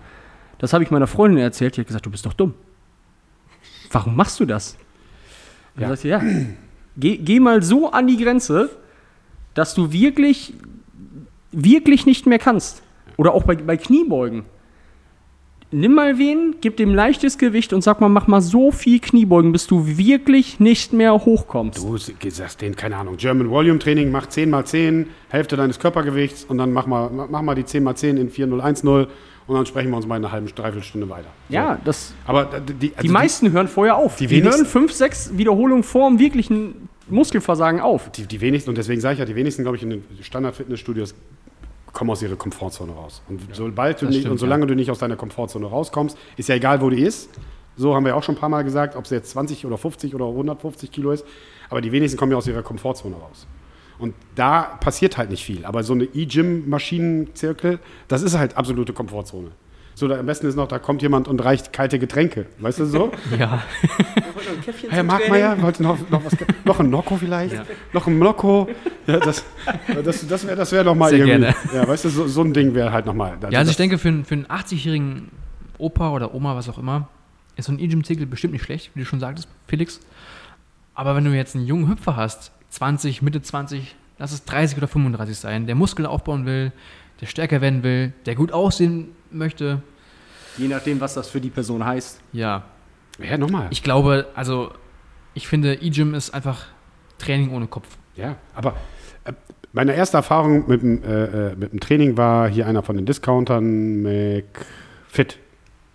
Das 0.57 0.72
habe 0.72 0.85
ich 0.85 0.89
meiner 0.89 1.06
Freundin 1.06 1.39
erzählt, 1.39 1.76
die 1.76 1.81
hat 1.81 1.88
gesagt, 1.88 2.06
du 2.06 2.10
bist 2.10 2.26
doch 2.26 2.31
dumm. 2.31 2.53
Warum 3.91 4.15
machst 4.15 4.39
du 4.39 4.45
das? 4.45 4.77
Und 5.76 5.81
Ja. 5.81 5.89
ja. 5.89 5.94
Ich, 5.95 6.03
ja, 6.03 6.22
geh, 6.95 7.18
geh 7.18 7.41
mal 7.41 7.61
so 7.61 7.91
an 7.91 8.07
die 8.07 8.15
Grenze, 8.15 8.69
dass 9.53 9.73
du 9.73 9.91
wirklich, 9.91 10.53
wirklich 11.52 12.06
nicht 12.06 12.26
mehr 12.26 12.39
kannst. 12.39 12.81
Oder 13.18 13.34
auch 13.34 13.44
bei, 13.44 13.57
bei 13.57 13.76
Kniebeugen. 13.76 14.45
Nimm 15.69 15.95
mal 15.95 16.18
wen, 16.18 16.56
gib 16.61 16.77
dem 16.77 16.95
leichtes 16.95 17.38
Gewicht 17.38 17.73
und 17.73 17.81
sag 17.81 17.99
mal, 17.99 18.07
mach 18.07 18.27
mal 18.27 18.39
so 18.39 18.72
viel 18.72 18.99
Kniebeugen, 18.99 19.52
bis 19.52 19.68
du 19.68 19.85
wirklich 19.98 20.61
nicht 20.61 20.94
mehr 20.94 21.14
hochkommst. 21.14 21.77
Du 21.84 21.98
sagst 21.98 22.61
denen, 22.61 22.77
keine 22.77 22.95
Ahnung, 22.95 23.18
German 23.18 23.49
Volume 23.49 23.77
Training, 23.77 24.10
mach 24.10 24.27
10 24.27 24.49
mal 24.49 24.64
10, 24.65 25.07
Hälfte 25.27 25.57
deines 25.57 25.77
Körpergewichts 25.80 26.45
und 26.45 26.57
dann 26.57 26.72
mach 26.72 26.88
mal, 26.88 27.10
mach 27.10 27.41
mal 27.41 27.53
die 27.53 27.65
10 27.65 27.84
mal 27.84 27.95
10 27.95 28.15
in 28.15 28.30
4010 28.30 29.07
und 29.48 29.56
dann 29.56 29.65
sprechen 29.65 29.89
wir 29.89 29.98
uns 29.98 30.06
mal 30.06 30.18
in 30.18 30.23
einer 30.23 30.31
halben, 30.31 30.48
dreiviertel 30.48 31.10
weiter. 31.10 31.30
So. 31.49 31.56
Ja, 31.56 31.80
das, 31.84 32.14
Aber 32.26 32.45
die, 32.45 32.73
die, 32.73 32.91
also 32.95 33.02
die 33.02 33.10
meisten 33.10 33.52
hören 33.52 33.68
vorher 33.68 33.98
auf. 33.98 34.15
die 34.18 34.27
Die, 34.27 34.44
hören 34.44 34.65
fünf, 34.65 34.94
sechs 34.94 35.38
Wiederholungen 35.38 35.84
vor 35.84 36.10
dem 36.10 36.19
wirklichen 36.19 36.89
Muskelversagen 37.10 37.80
auf. 37.80 38.11
Die, 38.11 38.26
die 38.26 38.41
wenigsten, 38.41 38.69
und 38.69 38.77
deswegen 38.77 38.99
sage 39.02 39.14
ich 39.14 39.19
ja, 39.19 39.26
die 39.26 39.35
wenigsten, 39.35 39.64
glaube 39.64 39.77
ich, 39.77 39.84
in 39.84 39.89
den 39.89 40.03
Standard-Fitnessstudios 40.22 41.15
kommen 41.98 42.11
aus 42.11 42.22
ihrer 42.22 42.36
Komfortzone 42.36 42.91
raus. 42.91 43.24
Und 43.28 43.41
sobald 43.53 43.99
du 43.99 44.06
nicht, 44.06 44.19
stimmt, 44.19 44.34
und 44.34 44.38
solange 44.38 44.68
du 44.68 44.76
nicht 44.76 44.91
aus 44.91 44.99
deiner 44.99 45.15
Komfortzone 45.15 45.65
rauskommst, 45.65 46.15
ist 46.38 46.48
ja 46.48 46.53
egal, 46.53 46.80
wo 46.80 46.91
du 46.91 46.95
ist. 46.95 47.32
So 47.76 47.95
haben 47.95 48.03
wir 48.03 48.10
ja 48.10 48.15
auch 48.15 48.22
schon 48.22 48.36
ein 48.36 48.38
paar 48.38 48.49
Mal 48.49 48.64
gesagt, 48.64 48.95
ob 48.95 49.06
es 49.06 49.10
jetzt 49.10 49.32
20 49.32 49.65
oder 49.65 49.80
50 49.80 50.14
oder 50.14 50.28
150 50.28 50.91
Kilo 50.91 51.11
ist. 51.11 51.26
Aber 51.72 51.82
die 51.82 51.91
wenigsten 51.91 52.19
kommen 52.19 52.32
ja 52.32 52.38
aus 52.38 52.45
ihrer 52.45 52.61
Komfortzone 52.61 53.15
raus. 53.15 53.48
Und 53.98 54.14
da 54.36 54.78
passiert 54.80 55.18
halt 55.18 55.32
nicht 55.32 55.44
viel. 55.44 55.65
Aber 55.65 55.82
so 55.82 55.94
eine 55.94 56.03
E-Gym-Maschinenzirkel, 56.03 57.80
das 58.07 58.22
ist 58.22 58.38
halt 58.38 58.56
absolute 58.57 58.94
Komfortzone. 58.94 59.49
So, 59.98 60.07
da, 60.07 60.19
am 60.19 60.28
besten 60.28 60.45
ist 60.45 60.56
noch, 60.56 60.68
da 60.68 60.78
kommt 60.78 61.02
jemand 61.02 61.28
und 61.28 61.44
reicht 61.44 61.74
kalte 61.74 61.98
Getränke. 61.98 62.45
Weißt 62.60 62.78
du 62.78 62.86
so? 62.86 63.11
Ja. 63.40 63.64
Herr 64.90 65.03
Markmeier, 65.03 65.60
wollte 65.61 65.82
noch, 65.82 65.98
noch 66.11 66.24
was, 66.24 66.34
noch 66.65 66.80
ein 66.80 66.90
Nocco 66.91 67.18
vielleicht? 67.18 67.56
Noch 67.94 68.06
ein 68.06 68.19
Nocco? 68.19 68.69
Ja, 69.07 69.18
das 69.19 69.44
das, 70.06 70.28
das 70.28 70.45
wäre 70.45 70.56
das 70.56 70.72
wär 70.72 70.84
noch 70.84 70.94
mal 70.94 71.10
Sehr 71.10 71.26
irgendwie. 71.26 71.52
gerne. 71.52 71.56
Ja, 71.74 71.88
weißt 71.88 72.06
du, 72.06 72.10
so, 72.10 72.28
so 72.28 72.44
ein 72.44 72.53
Ding 72.53 72.76
wäre 72.76 72.91
halt 72.91 73.07
nochmal. 73.07 73.38
Ja, 73.49 73.57
also 73.60 73.72
ich 73.72 73.78
denke, 73.78 73.98
für, 73.98 74.10
einen- 74.10 74.24
für 74.26 74.36
einen 74.36 74.45
80-jährigen 74.45 75.30
Opa 75.80 76.11
oder 76.11 76.34
Oma, 76.36 76.56
was 76.56 76.69
auch 76.69 76.78
immer, 76.78 77.07
ist 77.56 77.65
so 77.65 77.72
ein 77.72 77.80
E-Gym-Zirkel 77.80 78.28
bestimmt 78.28 78.53
nicht 78.53 78.64
schlecht, 78.65 78.91
wie 78.94 78.99
du 78.99 79.06
schon 79.07 79.19
sagtest, 79.19 79.48
Felix. 79.68 79.99
Aber 80.94 81.15
wenn 81.15 81.26
du 81.26 81.32
jetzt 81.36 81.56
einen 81.56 81.65
jungen 81.65 81.90
Hüpfer 81.90 82.15
hast, 82.15 82.52
20, 82.69 83.24
Mitte 83.24 83.41
20, 83.41 83.95
lass 84.19 84.32
es 84.32 84.45
30 84.45 84.78
oder 84.78 84.88
35 84.88 85.38
sein, 85.38 85.65
der 85.65 85.74
Muskeln 85.76 86.06
aufbauen 86.06 86.45
will, 86.45 86.72
der 87.19 87.26
stärker 87.26 87.61
werden 87.61 87.82
will, 87.82 88.14
der 88.28 88.36
gut 88.36 88.52
aussehen 88.52 89.07
möchte, 89.31 89.81
Je 90.57 90.67
nachdem, 90.67 90.99
was 90.99 91.13
das 91.13 91.29
für 91.29 91.39
die 91.39 91.51
Person 91.51 91.85
heißt. 91.85 92.19
ja, 92.33 92.63
Ja, 93.19 93.37
nochmal. 93.37 93.67
ich 93.69 93.83
glaube, 93.83 94.25
also 94.33 94.71
ich 95.35 95.47
finde, 95.47 95.75
E-Gym 95.75 96.15
ist 96.15 96.33
einfach 96.33 96.65
Training 97.19 97.51
ohne 97.53 97.67
Kopf. 97.67 97.87
Ja, 98.15 98.37
aber 98.55 98.75
äh, 99.25 99.33
meine 99.71 99.93
erste 99.93 100.17
Erfahrung 100.17 100.67
mit 100.67 100.81
dem, 100.81 101.03
äh, 101.03 101.49
äh, 101.51 101.55
mit 101.55 101.73
dem 101.73 101.79
Training 101.79 102.17
war 102.17 102.49
hier 102.49 102.65
einer 102.65 102.81
von 102.81 102.95
den 102.95 103.05
Discountern, 103.05 104.01
McFit. 104.01 105.37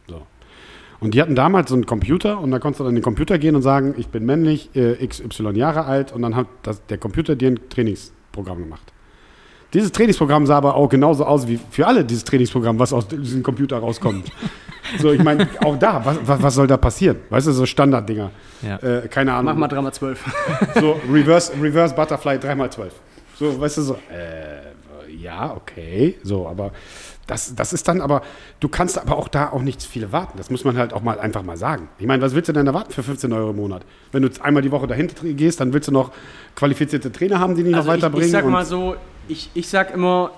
So. 0.06 0.24
Und 1.00 1.14
die 1.14 1.20
hatten 1.20 1.34
damals 1.34 1.70
so 1.70 1.74
einen 1.74 1.86
Computer 1.86 2.38
und 2.38 2.52
da 2.52 2.60
konntest 2.60 2.78
du 2.80 2.84
dann 2.84 2.90
in 2.92 2.96
den 3.00 3.04
Computer 3.04 3.38
gehen 3.38 3.56
und 3.56 3.62
sagen, 3.62 3.94
ich 3.98 4.08
bin 4.08 4.24
männlich, 4.24 4.70
äh, 4.76 5.04
XY 5.04 5.50
Jahre 5.56 5.86
alt 5.86 6.12
und 6.12 6.22
dann 6.22 6.36
hat 6.36 6.46
das, 6.62 6.86
der 6.86 6.98
Computer 6.98 7.34
dir 7.34 7.50
ein 7.50 7.68
Trainingsprogramm 7.68 8.58
gemacht. 8.58 8.92
Dieses 9.74 9.90
Trainingsprogramm 9.92 10.46
sah 10.46 10.56
aber 10.58 10.74
auch 10.74 10.88
genauso 10.88 11.24
aus 11.24 11.46
wie 11.48 11.58
für 11.70 11.86
alle 11.86 12.04
dieses 12.04 12.24
Trainingsprogramm, 12.24 12.78
was 12.78 12.92
aus 12.92 13.08
diesem 13.08 13.42
Computer 13.42 13.78
rauskommt. 13.78 14.30
so, 14.98 15.12
ich 15.12 15.22
meine, 15.22 15.48
auch 15.64 15.78
da, 15.78 16.04
was, 16.04 16.18
was, 16.26 16.42
was 16.42 16.54
soll 16.54 16.66
da 16.66 16.76
passieren? 16.76 17.16
Weißt 17.30 17.46
du, 17.46 17.52
so 17.52 17.64
Standarddinger. 17.64 18.30
Ja. 18.62 18.76
Äh, 18.76 19.08
keine 19.08 19.32
Ahnung. 19.32 19.58
Mach 19.58 19.70
mal 19.70 19.78
3x12. 19.88 20.16
So, 20.80 21.00
Reverse, 21.10 21.52
Reverse 21.60 21.94
Butterfly 21.94 22.36
3x12. 22.36 22.90
So, 23.38 23.58
weißt 23.60 23.78
du, 23.78 23.82
so, 23.82 23.94
äh, 23.94 25.14
ja, 25.16 25.54
okay. 25.56 26.18
So, 26.22 26.46
aber 26.46 26.72
das, 27.26 27.54
das 27.54 27.72
ist 27.72 27.86
dann 27.88 28.00
aber, 28.00 28.22
du 28.60 28.68
kannst 28.68 28.98
aber 29.00 29.16
auch 29.16 29.28
da 29.28 29.50
auch 29.50 29.62
nicht 29.62 29.82
viele 29.82 30.12
warten. 30.12 30.36
Das 30.36 30.50
muss 30.50 30.64
man 30.64 30.76
halt 30.76 30.92
auch 30.92 31.02
mal 31.02 31.18
einfach 31.18 31.42
mal 31.42 31.56
sagen. 31.56 31.88
Ich 31.98 32.06
meine, 32.06 32.20
was 32.22 32.34
willst 32.34 32.48
du 32.48 32.52
denn 32.52 32.66
erwarten 32.66 32.92
für 32.92 33.02
15 33.02 33.32
Euro 33.32 33.50
im 33.50 33.56
Monat? 33.56 33.82
Wenn 34.10 34.22
du 34.22 34.28
jetzt 34.28 34.42
einmal 34.42 34.62
die 34.62 34.70
Woche 34.70 34.86
dahin 34.86 35.08
tra- 35.08 35.32
gehst, 35.32 35.60
dann 35.60 35.72
willst 35.72 35.88
du 35.88 35.92
noch 35.92 36.10
qualifizierte 36.56 37.10
Trainer 37.12 37.38
haben, 37.40 37.54
die 37.54 37.62
dich 37.62 37.72
noch 37.72 37.78
Also 37.78 37.92
ich, 37.92 37.96
weiterbringen. 37.98 38.26
ich 38.26 38.32
sag 38.32 38.44
und- 38.44 38.52
mal 38.52 38.64
so, 38.66 38.96
ich, 39.28 39.50
ich 39.54 39.68
sag 39.68 39.92
immer, 39.92 40.32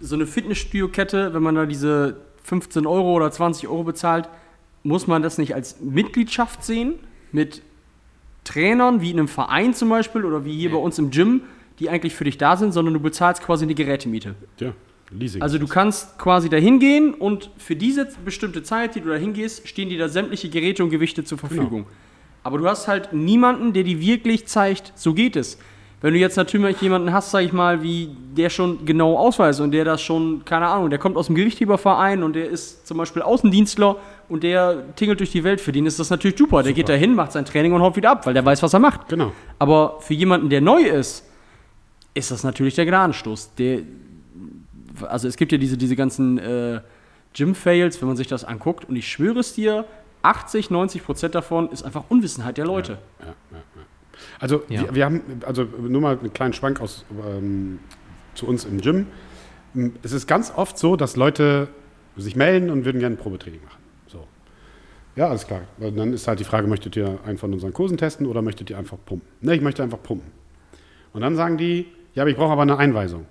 so 0.00 0.14
eine 0.14 0.26
Fitnessstudio-Kette, 0.26 1.34
wenn 1.34 1.42
man 1.42 1.54
da 1.54 1.66
diese 1.66 2.16
15 2.44 2.86
Euro 2.86 3.14
oder 3.14 3.30
20 3.30 3.68
Euro 3.68 3.84
bezahlt, 3.84 4.28
muss 4.82 5.06
man 5.06 5.22
das 5.22 5.38
nicht 5.38 5.54
als 5.54 5.80
Mitgliedschaft 5.80 6.64
sehen 6.64 6.94
mit 7.32 7.62
Trainern, 8.44 9.00
wie 9.00 9.10
in 9.10 9.18
einem 9.18 9.28
Verein 9.28 9.74
zum 9.74 9.88
Beispiel 9.90 10.24
oder 10.24 10.44
wie 10.44 10.56
hier 10.56 10.70
bei 10.70 10.78
uns 10.78 10.98
im 10.98 11.10
Gym, 11.10 11.42
die 11.78 11.90
eigentlich 11.90 12.14
für 12.14 12.24
dich 12.24 12.38
da 12.38 12.56
sind, 12.56 12.72
sondern 12.72 12.94
du 12.94 13.00
bezahlst 13.00 13.42
quasi 13.42 13.64
eine 13.64 13.74
Gerätemiete. 13.74 14.34
ja, 14.58 14.72
Leasing. 15.10 15.42
Also 15.42 15.58
du 15.58 15.66
kannst 15.66 16.18
quasi 16.18 16.48
dahin 16.48 16.78
gehen 16.78 17.14
und 17.14 17.50
für 17.58 17.76
diese 17.76 18.08
bestimmte 18.24 18.62
Zeit, 18.62 18.94
die 18.94 19.00
du 19.00 19.08
dahin 19.08 19.32
gehst, 19.32 19.68
stehen 19.68 19.88
dir 19.88 19.98
da 19.98 20.08
sämtliche 20.08 20.48
Geräte 20.48 20.82
und 20.84 20.90
Gewichte 20.90 21.24
zur 21.24 21.38
Verfügung. 21.38 21.86
Aber 22.42 22.58
du 22.58 22.66
hast 22.68 22.88
halt 22.88 23.12
niemanden, 23.12 23.72
der 23.72 23.84
dir 23.84 24.00
wirklich 24.00 24.46
zeigt, 24.46 24.92
so 24.96 25.14
geht 25.14 25.36
es. 25.36 25.58
Wenn 26.00 26.14
du 26.14 26.20
jetzt 26.20 26.36
natürlich 26.36 26.80
jemanden 26.80 27.12
hast, 27.12 27.32
sag 27.32 27.42
ich 27.42 27.52
mal, 27.52 27.82
wie 27.82 28.10
der 28.36 28.50
schon 28.50 28.84
genau 28.84 29.18
ausweist 29.18 29.60
und 29.60 29.72
der 29.72 29.84
das 29.84 30.00
schon, 30.00 30.44
keine 30.44 30.68
Ahnung, 30.68 30.90
der 30.90 30.98
kommt 31.00 31.16
aus 31.16 31.26
dem 31.26 31.34
Gewichtheberverein 31.34 32.22
und 32.22 32.34
der 32.34 32.48
ist 32.48 32.86
zum 32.86 32.98
Beispiel 32.98 33.20
Außendienstler 33.22 33.96
und 34.28 34.44
der 34.44 34.94
tingelt 34.94 35.18
durch 35.18 35.32
die 35.32 35.42
Welt, 35.42 35.60
für 35.60 35.72
den 35.72 35.86
ist 35.86 35.98
das 35.98 36.10
natürlich 36.10 36.38
super. 36.38 36.62
Der 36.62 36.72
geht 36.72 36.88
dahin, 36.88 37.14
macht 37.14 37.32
sein 37.32 37.44
Training 37.44 37.72
und 37.72 37.82
haut 37.82 37.96
wieder 37.96 38.12
ab, 38.12 38.26
weil 38.26 38.34
der 38.34 38.44
weiß, 38.44 38.62
was 38.62 38.72
er 38.72 38.78
macht. 38.78 39.08
genau. 39.08 39.32
Aber 39.58 39.96
für 40.00 40.14
jemanden, 40.14 40.50
der 40.50 40.60
neu 40.60 40.82
ist, 40.82 41.24
ist 42.14 42.30
das 42.30 42.44
natürlich 42.44 42.76
der 42.76 42.86
Gnadenstoß. 42.86 43.54
Der, 43.56 43.80
also 45.08 45.26
es 45.26 45.36
gibt 45.36 45.50
ja 45.50 45.58
diese, 45.58 45.76
diese 45.76 45.96
ganzen 45.96 46.38
äh, 46.38 46.80
Gym-Fails, 47.34 48.00
wenn 48.00 48.08
man 48.08 48.16
sich 48.16 48.28
das 48.28 48.44
anguckt. 48.44 48.84
Und 48.88 48.94
ich 48.94 49.08
schwöre 49.08 49.40
es 49.40 49.54
dir, 49.54 49.84
80, 50.22 50.70
90 50.70 51.04
Prozent 51.04 51.34
davon 51.34 51.70
ist 51.70 51.84
einfach 51.84 52.04
Unwissenheit 52.08 52.56
der 52.56 52.66
Leute. 52.66 52.98
Also 54.38 54.62
Ja. 54.68 54.82
wir, 54.82 54.94
wir 54.94 55.04
haben, 55.04 55.20
also 55.46 55.64
nur 55.64 56.00
mal 56.00 56.18
einen 56.18 56.32
kleinen 56.32 56.52
Schwank 56.52 56.80
aus 56.80 57.04
ähm, 57.28 57.78
zu 58.34 58.46
uns 58.46 58.64
im 58.64 58.80
Gym. 58.80 59.06
Es 60.02 60.12
ist 60.12 60.26
ganz 60.26 60.52
oft 60.54 60.78
so, 60.78 60.96
dass 60.96 61.16
Leute 61.16 61.68
sich 62.16 62.36
melden 62.36 62.70
und 62.70 62.84
würden 62.84 63.00
gerne 63.00 63.16
ein 63.16 63.18
Probetraining 63.18 63.60
machen. 63.64 63.78
So. 64.06 64.26
Ja, 65.16 65.28
alles 65.28 65.46
klar. 65.46 65.62
Dann 65.78 66.12
ist 66.12 66.26
halt 66.26 66.40
die 66.40 66.44
Frage, 66.44 66.66
möchtet 66.66 66.96
ihr 66.96 67.18
einen 67.24 67.38
von 67.38 67.52
unseren 67.52 67.72
Kursen 67.72 67.96
testen 67.96 68.26
oder 68.26 68.42
möchtet 68.42 68.70
ihr 68.70 68.78
einfach 68.78 68.98
pumpen? 69.04 69.28
Ne, 69.40 69.54
ich 69.54 69.60
möchte 69.60 69.82
einfach 69.82 70.02
pumpen. 70.02 70.30
Und 71.12 71.20
dann 71.22 71.36
sagen 71.36 71.58
die, 71.58 71.86
ja, 72.14 72.22
aber 72.22 72.30
ich 72.30 72.36
brauche 72.36 72.52
aber 72.52 72.62
eine 72.62 72.76
Einweisung. 72.76 73.26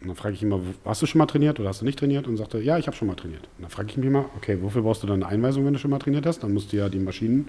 Und 0.00 0.08
dann 0.08 0.16
frage 0.16 0.34
ich 0.34 0.48
wo- 0.48 0.60
hast 0.84 1.02
du 1.02 1.06
schon 1.06 1.18
mal 1.18 1.26
trainiert 1.26 1.58
oder 1.60 1.68
hast 1.70 1.80
du 1.80 1.84
nicht 1.84 1.98
trainiert? 1.98 2.26
Und 2.28 2.36
sagt 2.36 2.54
er, 2.54 2.60
ja, 2.62 2.78
ich 2.78 2.86
habe 2.86 2.96
schon 2.96 3.08
mal 3.08 3.14
trainiert. 3.14 3.48
Und 3.56 3.62
dann 3.62 3.70
frage 3.70 3.88
ich 3.90 3.96
mich 3.96 4.08
mal, 4.10 4.26
okay, 4.36 4.58
wofür 4.60 4.82
brauchst 4.82 5.02
du 5.02 5.06
dann 5.06 5.22
eine 5.22 5.26
Einweisung, 5.32 5.64
wenn 5.66 5.72
du 5.72 5.78
schon 5.78 5.90
mal 5.90 5.98
trainiert 5.98 6.24
hast? 6.26 6.42
Dann 6.42 6.52
musst 6.52 6.72
du 6.72 6.76
ja 6.76 6.88
die 6.88 6.98
Maschinen 7.00 7.48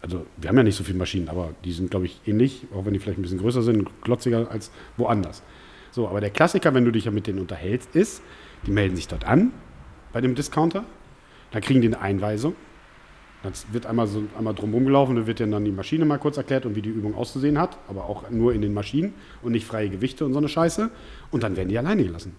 also 0.00 0.26
wir 0.36 0.48
haben 0.48 0.56
ja 0.56 0.62
nicht 0.62 0.76
so 0.76 0.84
viele 0.84 0.98
Maschinen, 0.98 1.28
aber 1.28 1.54
die 1.64 1.72
sind, 1.72 1.90
glaube 1.90 2.06
ich, 2.06 2.20
ähnlich, 2.26 2.66
auch 2.74 2.84
wenn 2.84 2.92
die 2.92 2.98
vielleicht 2.98 3.18
ein 3.18 3.22
bisschen 3.22 3.38
größer 3.38 3.62
sind, 3.62 3.88
glotziger 4.02 4.50
als 4.50 4.70
woanders. 4.96 5.42
So, 5.90 6.08
aber 6.08 6.20
der 6.20 6.30
Klassiker, 6.30 6.74
wenn 6.74 6.84
du 6.84 6.90
dich 6.90 7.04
ja 7.04 7.10
mit 7.10 7.26
denen 7.26 7.40
unterhältst, 7.40 7.94
ist, 7.94 8.22
die 8.66 8.70
melden 8.70 8.96
sich 8.96 9.08
dort 9.08 9.24
an 9.24 9.52
bei 10.12 10.20
dem 10.20 10.34
Discounter, 10.34 10.84
dann 11.50 11.62
kriegen 11.62 11.80
die 11.80 11.88
eine 11.88 12.00
Einweisung, 12.00 12.54
dann 13.42 13.52
wird 13.72 13.86
einmal 13.86 14.06
so 14.06 14.22
einmal 14.38 14.54
drumherum 14.54 14.86
gelaufen, 14.86 15.16
dann 15.16 15.26
wird 15.26 15.40
dann 15.40 15.64
die 15.64 15.72
Maschine 15.72 16.04
mal 16.04 16.18
kurz 16.18 16.36
erklärt 16.36 16.66
und 16.66 16.76
wie 16.76 16.82
die 16.82 16.88
Übung 16.88 17.14
auszusehen 17.14 17.58
hat, 17.58 17.76
aber 17.88 18.06
auch 18.06 18.30
nur 18.30 18.54
in 18.54 18.62
den 18.62 18.72
Maschinen 18.72 19.12
und 19.42 19.52
nicht 19.52 19.66
freie 19.66 19.90
Gewichte 19.90 20.24
und 20.24 20.32
so 20.32 20.38
eine 20.38 20.48
Scheiße. 20.48 20.90
Und 21.30 21.42
dann 21.42 21.56
werden 21.56 21.68
die 21.68 21.78
alleine 21.78 22.04
gelassen. 22.04 22.34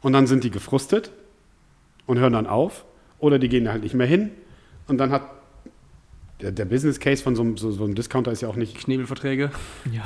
Und 0.00 0.14
dann 0.14 0.26
sind 0.26 0.44
die 0.44 0.50
gefrustet 0.50 1.12
und 2.06 2.18
hören 2.18 2.32
dann 2.32 2.46
auf 2.46 2.84
oder 3.18 3.38
die 3.38 3.48
gehen 3.48 3.68
halt 3.68 3.82
nicht 3.82 3.94
mehr 3.94 4.06
hin 4.06 4.30
und 4.88 4.98
dann 4.98 5.10
hat 5.10 5.22
der, 6.42 6.52
der 6.52 6.64
Business 6.64 6.98
Case 6.98 7.22
von 7.22 7.36
so 7.36 7.42
einem, 7.42 7.56
so, 7.56 7.70
so 7.70 7.84
einem 7.84 7.94
Discounter 7.94 8.32
ist 8.32 8.42
ja 8.42 8.48
auch 8.48 8.56
nicht 8.56 8.76
Knebelverträge. 8.76 9.50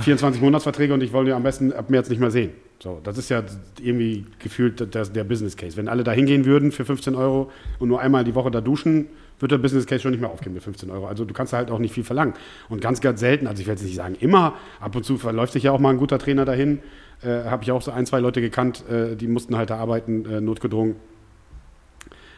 24 0.02 0.40
Monatsverträge 0.42 0.94
und 0.94 1.02
ich 1.02 1.12
wollte 1.12 1.30
ja 1.30 1.36
am 1.36 1.42
besten 1.42 1.72
ab 1.72 1.90
März 1.90 2.08
nicht 2.08 2.20
mehr 2.20 2.30
sehen. 2.30 2.50
So, 2.78 3.00
das 3.02 3.16
ist 3.16 3.30
ja 3.30 3.42
irgendwie 3.80 4.26
gefühlt 4.38 4.94
der, 4.94 5.04
der 5.04 5.24
Business 5.24 5.56
Case. 5.56 5.76
Wenn 5.76 5.88
alle 5.88 6.04
da 6.04 6.12
hingehen 6.12 6.44
würden 6.44 6.72
für 6.72 6.84
15 6.84 7.14
Euro 7.14 7.50
und 7.78 7.88
nur 7.88 8.00
einmal 8.00 8.22
die 8.22 8.34
Woche 8.34 8.50
da 8.50 8.60
duschen, 8.60 9.06
wird 9.38 9.52
der 9.52 9.58
Business 9.58 9.86
Case 9.86 10.02
schon 10.02 10.10
nicht 10.10 10.20
mehr 10.20 10.30
aufgehen 10.30 10.52
mit 10.52 10.62
15 10.62 10.90
Euro. 10.90 11.06
Also 11.06 11.24
du 11.24 11.32
kannst 11.32 11.52
halt 11.52 11.70
auch 11.70 11.78
nicht 11.78 11.94
viel 11.94 12.04
verlangen. 12.04 12.34
Und 12.68 12.80
ganz, 12.80 13.00
ganz 13.00 13.20
selten, 13.20 13.46
also 13.46 13.60
ich 13.60 13.66
will 13.66 13.74
jetzt 13.74 13.82
nicht 13.84 13.96
sagen 13.96 14.16
immer, 14.20 14.54
ab 14.80 14.94
und 14.94 15.04
zu 15.04 15.16
verläuft 15.16 15.54
sich 15.54 15.64
ja 15.64 15.72
auch 15.72 15.80
mal 15.80 15.90
ein 15.90 15.98
guter 15.98 16.18
Trainer 16.18 16.44
dahin. 16.44 16.80
Äh, 17.22 17.44
Habe 17.44 17.62
ich 17.62 17.72
auch 17.72 17.82
so 17.82 17.90
ein, 17.90 18.04
zwei 18.04 18.20
Leute 18.20 18.40
gekannt, 18.40 18.84
äh, 18.88 19.16
die 19.16 19.26
mussten 19.26 19.56
halt 19.56 19.70
da 19.70 19.78
arbeiten, 19.78 20.26
äh, 20.26 20.40
notgedrungen. 20.40 20.96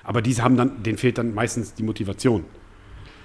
Aber 0.05 0.23
diese 0.23 0.43
haben 0.43 0.57
dann, 0.57 0.83
denen 0.83 0.99
fehlt 0.99 1.19
dann 1.19 1.35
meistens 1.35 1.75
die 1.75 1.83
Motivation. 1.83 2.45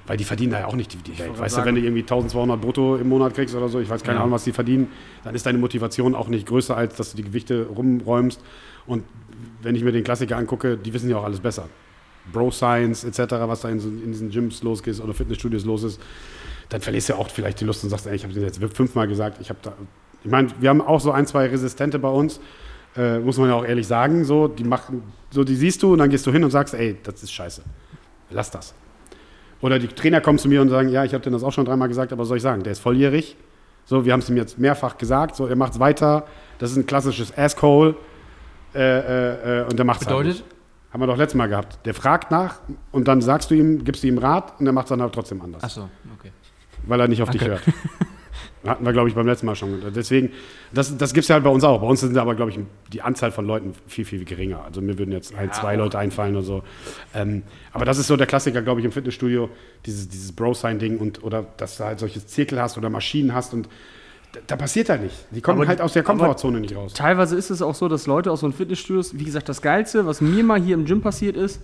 Weil 0.05 0.17
die 0.17 0.25
verdienen 0.25 0.51
da 0.51 0.59
ja 0.59 0.65
auch 0.67 0.75
nicht 0.75 0.91
die, 0.93 0.97
die 0.97 1.17
Welt. 1.17 1.39
Weißt 1.39 1.55
sagen- 1.55 1.63
du, 1.63 1.67
wenn 1.67 1.75
du 1.75 1.81
irgendwie 1.87 2.01
1200 2.01 2.59
brutto 2.59 2.97
im 2.97 3.07
Monat 3.07 3.33
kriegst 3.35 3.55
oder 3.55 3.69
so, 3.69 3.79
ich 3.79 3.89
weiß 3.89 4.03
keine. 4.03 4.19
Ahnung, 4.19 4.31
was 4.31 4.43
die 4.43 4.51
verdienen, 4.51 4.89
dann 5.23 5.33
ist 5.33 5.45
deine 5.45 5.57
Motivation 5.57 6.13
auch 6.13 6.27
nicht 6.27 6.45
größer, 6.45 6.75
als 6.75 6.95
dass 6.95 7.11
du 7.11 7.17
die 7.17 7.23
Gewichte 7.23 7.67
rumräumst. 7.67 8.41
Und 8.85 9.03
wenn 9.61 9.75
ich 9.75 9.83
mir 9.83 9.93
den 9.93 10.03
Klassiker 10.03 10.35
angucke, 10.37 10.77
die 10.77 10.93
wissen 10.93 11.09
ja 11.09 11.17
auch 11.17 11.23
alles 11.23 11.39
besser. 11.39 11.69
Bro 12.31 12.51
Science 12.51 13.03
etc., 13.05 13.33
was 13.47 13.61
da 13.61 13.69
in, 13.69 13.79
in 13.79 14.11
diesen 14.11 14.29
Gyms 14.29 14.61
los 14.63 14.81
ist 14.81 15.01
oder 15.01 15.13
Fitnessstudios 15.13 15.63
los 15.65 15.83
ist, 15.83 16.01
dann 16.69 16.81
verlierst 16.81 17.09
du 17.09 17.13
ja 17.13 17.19
auch 17.19 17.29
vielleicht 17.29 17.61
die 17.61 17.65
Lust 17.65 17.83
und 17.83 17.89
sagst, 17.89 18.07
ey, 18.07 18.15
ich 18.15 18.23
habe 18.23 18.33
dir 18.33 18.41
jetzt 18.41 18.59
fünfmal 18.73 19.07
gesagt, 19.07 19.39
ich 19.41 19.49
habe 19.49 19.59
da. 19.61 19.73
Ich 20.23 20.31
meine, 20.31 20.49
wir 20.59 20.69
haben 20.69 20.81
auch 20.81 21.01
so 21.01 21.11
ein, 21.11 21.27
zwei 21.27 21.47
Resistente 21.47 21.99
bei 21.99 22.07
uns, 22.09 22.39
äh, 22.95 23.19
muss 23.19 23.37
man 23.37 23.49
ja 23.49 23.55
auch 23.55 23.65
ehrlich 23.65 23.87
sagen, 23.87 24.23
so, 24.23 24.47
die 24.47 24.63
machen, 24.63 25.03
so, 25.31 25.43
die 25.43 25.55
siehst 25.55 25.83
du 25.83 25.93
und 25.93 25.99
dann 25.99 26.09
gehst 26.09 26.25
du 26.25 26.31
hin 26.31 26.43
und 26.43 26.51
sagst, 26.51 26.73
ey, 26.73 26.97
das 27.03 27.23
ist 27.23 27.31
scheiße. 27.33 27.61
Lass 28.29 28.51
das. 28.51 28.73
Oder 29.63 29.79
die 29.79 29.87
Trainer 29.87 30.19
kommen 30.19 30.37
zu 30.37 30.49
mir 30.49 30.61
und 30.61 30.67
sagen, 30.67 30.89
ja, 30.89 31.05
ich 31.05 31.13
habe 31.13 31.23
dir 31.23 31.31
das 31.31 31.41
auch 31.41 31.53
schon 31.53 31.63
dreimal 31.63 31.87
gesagt, 31.87 32.11
aber 32.11 32.25
soll 32.25 32.35
ich 32.37 32.43
sagen? 32.43 32.63
Der 32.63 32.73
ist 32.73 32.79
volljährig. 32.79 33.37
So, 33.85 34.03
wir 34.03 34.11
haben 34.11 34.19
es 34.19 34.29
ihm 34.29 34.35
jetzt 34.35 34.59
mehrfach 34.59 34.97
gesagt, 34.97 35.37
so, 35.37 35.47
er 35.47 35.55
macht 35.55 35.73
es 35.73 35.79
weiter. 35.79 36.25
Das 36.59 36.69
ist 36.71 36.75
ein 36.77 36.85
klassisches 36.85 37.35
Asshole. 37.37 37.95
Äh, 38.75 38.79
äh, 38.81 39.61
äh, 39.61 39.63
und 39.63 39.77
der 39.77 39.85
macht 39.85 40.01
es 40.01 40.07
halt 40.07 40.17
Bedeutet? 40.17 40.43
nicht. 40.43 40.45
Haben 40.91 41.01
wir 41.01 41.07
doch 41.07 41.17
letztes 41.17 41.37
Mal 41.37 41.47
gehabt. 41.47 41.85
Der 41.85 41.93
fragt 41.93 42.29
nach 42.29 42.59
und 42.91 43.07
dann 43.07 43.21
sagst 43.21 43.51
du 43.51 43.55
ihm, 43.55 43.85
gibst 43.85 44.03
du 44.03 44.07
ihm 44.07 44.17
Rat 44.17 44.53
und 44.59 44.67
er 44.67 44.73
macht 44.73 44.85
es 44.87 44.89
dann 44.89 44.99
aber 45.01 45.11
trotzdem 45.13 45.41
anders, 45.41 45.63
Achso, 45.63 45.89
okay. 46.19 46.31
weil 46.85 46.99
er 46.99 47.07
nicht 47.07 47.21
auf 47.23 47.29
dich 47.29 47.41
Okay. 47.41 47.51
hört. 47.51 47.63
Hatten 48.65 48.85
wir, 48.85 48.93
glaube 48.93 49.09
ich, 49.09 49.15
beim 49.15 49.27
letzten 49.27 49.45
Mal 49.45 49.55
schon. 49.55 49.81
Deswegen, 49.93 50.31
das, 50.73 50.95
das 50.97 51.13
gibt 51.13 51.23
es 51.23 51.27
ja 51.27 51.33
halt 51.35 51.43
bei 51.43 51.49
uns 51.49 51.63
auch. 51.63 51.81
Bei 51.81 51.87
uns 51.87 51.99
sind 51.99 52.17
aber, 52.17 52.33
glaube 52.33 52.51
ich, 52.51 52.59
die 52.93 53.01
Anzahl 53.01 53.31
von 53.31 53.45
Leuten 53.45 53.73
viel, 53.87 54.05
viel 54.05 54.23
geringer. 54.23 54.63
Also 54.63 54.81
mir 54.81 54.97
würden 54.97 55.11
jetzt 55.11 55.35
ein, 55.35 55.51
zwei 55.51 55.75
Leute 55.75 55.99
einfallen 55.99 56.35
oder 56.35 56.45
so. 56.45 56.63
Ähm, 57.13 57.43
aber 57.73 57.83
das 57.83 57.97
ist 57.97 58.07
so 58.07 58.15
der 58.15 58.27
Klassiker, 58.27 58.61
glaube 58.61 58.79
ich, 58.79 58.85
im 58.85 58.93
Fitnessstudio, 58.93 59.49
dieses, 59.85 60.07
dieses 60.07 60.31
Bro-Sign-Ding 60.31 60.97
und 60.97 61.23
oder 61.23 61.45
dass 61.57 61.77
du 61.77 61.83
halt 61.83 61.99
solche 61.99 62.25
Zirkel 62.25 62.61
hast 62.61 62.77
oder 62.77 62.89
Maschinen 62.89 63.33
hast 63.33 63.53
und 63.53 63.67
da, 64.47 64.55
passiert 64.55 64.89
halt 64.89 65.03
nicht. 65.03 65.15
Die 65.31 65.41
kommen 65.41 65.59
Aber 65.59 65.67
halt 65.67 65.81
aus 65.81 65.93
der 65.93 66.03
Komfortzone 66.03 66.59
nicht 66.59 66.75
raus. 66.75 66.93
Teilweise 66.93 67.35
ist 67.35 67.51
es 67.51 67.61
auch 67.61 67.75
so, 67.75 67.87
dass 67.87 68.07
Leute 68.07 68.31
aus 68.31 68.39
so 68.39 68.47
einem 68.47 68.53
Fitnessstudios, 68.53 69.17
wie 69.19 69.25
gesagt, 69.25 69.47
das 69.47 69.61
Geilste, 69.61 70.07
was 70.07 70.21
mir 70.21 70.43
mal 70.43 70.59
hier 70.59 70.75
im 70.75 70.85
Gym 70.85 71.01
passiert 71.01 71.37
ist, 71.37 71.61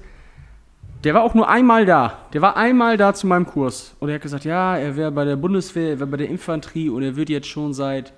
der 1.03 1.13
war 1.13 1.23
auch 1.23 1.33
nur 1.33 1.47
einmal 1.47 1.85
da. 1.85 2.17
Der 2.33 2.41
war 2.41 2.57
einmal 2.57 2.97
da 2.97 3.13
zu 3.13 3.27
meinem 3.27 3.45
Kurs. 3.45 3.95
Und 3.99 4.09
er 4.09 4.15
hat 4.15 4.21
gesagt, 4.21 4.45
ja, 4.45 4.77
er 4.77 4.95
wäre 4.95 5.11
bei 5.11 5.23
der 5.23 5.37
Bundeswehr, 5.37 5.91
er 5.91 5.99
wäre 5.99 6.09
bei 6.09 6.17
der 6.17 6.29
Infanterie 6.29 6.89
und 6.89 7.03
er 7.03 7.15
würde 7.15 7.31
jetzt 7.31 7.47
schon 7.47 7.73
seit 7.73 8.11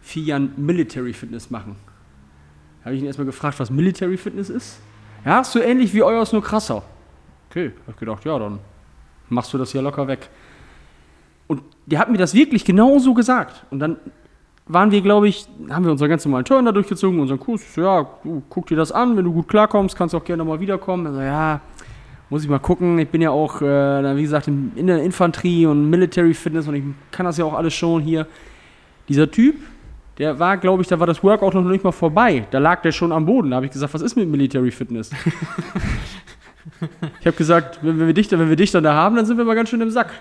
vier 0.00 0.22
Jahren 0.24 0.52
Military 0.56 1.12
Fitness 1.12 1.50
machen. 1.50 1.76
Da 2.80 2.86
habe 2.86 2.96
ich 2.96 3.02
ihn 3.02 3.06
erstmal 3.06 3.26
gefragt, 3.26 3.60
was 3.60 3.70
Military 3.70 4.16
Fitness 4.16 4.50
ist. 4.50 4.80
Ja, 5.24 5.40
ist 5.40 5.52
so 5.52 5.60
ähnlich 5.60 5.94
wie 5.94 6.02
euers, 6.02 6.32
nur 6.32 6.42
krasser. 6.42 6.82
Okay, 7.50 7.72
hab 7.86 7.94
ich 7.94 8.00
gedacht, 8.00 8.24
ja, 8.24 8.38
dann 8.38 8.58
machst 9.28 9.52
du 9.52 9.58
das 9.58 9.72
hier 9.72 9.82
locker 9.82 10.08
weg. 10.08 10.28
Und 11.46 11.62
der 11.86 11.98
hat 11.98 12.10
mir 12.10 12.18
das 12.18 12.34
wirklich 12.34 12.64
genau 12.64 12.98
so 12.98 13.14
gesagt. 13.14 13.64
Und 13.70 13.78
dann 13.78 13.96
waren 14.66 14.90
wir, 14.90 15.00
glaube 15.00 15.28
ich, 15.28 15.46
haben 15.70 15.84
wir 15.84 15.92
unseren 15.92 16.10
ganz 16.10 16.24
normalen 16.24 16.44
Turn 16.44 16.64
da 16.64 16.72
durchgezogen, 16.72 17.18
unseren 17.20 17.40
Kurs. 17.40 17.62
Ich 17.62 17.70
so, 17.70 17.80
ja, 17.80 18.06
du, 18.22 18.42
guck 18.48 18.66
dir 18.66 18.76
das 18.76 18.92
an, 18.92 19.16
wenn 19.16 19.24
du 19.24 19.32
gut 19.32 19.48
klarkommst, 19.48 19.96
kannst 19.96 20.12
du 20.12 20.18
auch 20.18 20.24
gerne 20.24 20.44
mal 20.44 20.60
wiederkommen. 20.60 21.06
Also, 21.06 21.20
ja, 21.20 21.60
muss 22.30 22.42
ich 22.42 22.48
mal 22.48 22.58
gucken. 22.58 22.98
Ich 22.98 23.08
bin 23.08 23.22
ja 23.22 23.30
auch, 23.30 23.62
äh, 23.62 24.16
wie 24.16 24.22
gesagt, 24.22 24.48
in, 24.48 24.86
der 24.86 25.02
Infanterie 25.02 25.66
und 25.66 25.88
Military 25.88 26.34
Fitness 26.34 26.68
und 26.68 26.74
ich 26.74 26.84
kann 27.10 27.26
das 27.26 27.38
ja 27.38 27.44
auch 27.44 27.54
alles 27.54 27.74
schon 27.74 28.02
hier. 28.02 28.26
Dieser 29.08 29.30
Typ, 29.30 29.56
der 30.18 30.38
war, 30.38 30.56
glaube 30.56 30.82
ich, 30.82 30.88
da 30.88 31.00
war 31.00 31.06
das 31.06 31.22
Workout 31.22 31.54
noch 31.54 31.62
nicht 31.62 31.84
mal 31.84 31.92
vorbei. 31.92 32.46
Da 32.50 32.58
lag 32.58 32.82
der 32.82 32.92
schon 32.92 33.12
am 33.12 33.24
Boden. 33.24 33.50
Da 33.50 33.56
habe 33.56 33.66
ich 33.66 33.72
gesagt, 33.72 33.94
was 33.94 34.02
ist 34.02 34.16
mit 34.16 34.28
Military 34.28 34.70
Fitness? 34.70 35.10
ich 37.20 37.26
habe 37.26 37.36
gesagt, 37.36 37.78
wenn, 37.82 37.98
wenn, 37.98 38.06
wir 38.06 38.14
dich, 38.14 38.30
wenn 38.30 38.48
wir 38.48 38.56
dich 38.56 38.70
dann 38.70 38.84
da 38.84 38.92
haben, 38.92 39.16
dann 39.16 39.24
sind 39.24 39.38
wir 39.38 39.44
mal 39.44 39.54
ganz 39.54 39.70
schön 39.70 39.80
im 39.80 39.90
Sack. 39.90 40.12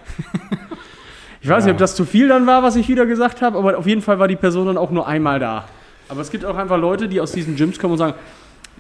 Ich 1.42 1.50
weiß 1.50 1.66
nicht, 1.66 1.72
ob 1.72 1.78
das 1.78 1.96
zu 1.96 2.04
viel 2.04 2.28
dann 2.28 2.48
war, 2.48 2.64
was 2.64 2.76
ich 2.76 2.90
wieder 2.90 3.06
gesagt 3.06 3.42
habe, 3.42 3.58
aber 3.58 3.78
auf 3.78 3.88
jeden 3.88 4.02
Fall 4.02 4.20
war 4.20 4.28
die 4.28 4.36
Person 4.36 4.68
dann 4.68 4.78
auch 4.78 4.92
nur 4.92 5.08
einmal 5.08 5.40
da. 5.40 5.66
Aber 6.10 6.22
es 6.22 6.32
gibt 6.32 6.46
auch 6.46 6.58
einfach 6.58 6.78
Leute, 6.78 7.08
die 7.08 7.22
aus 7.22 7.32
diesen 7.32 7.56
Gyms 7.56 7.80
kommen 7.80 7.94
und 7.94 8.00
sagen, 8.00 8.14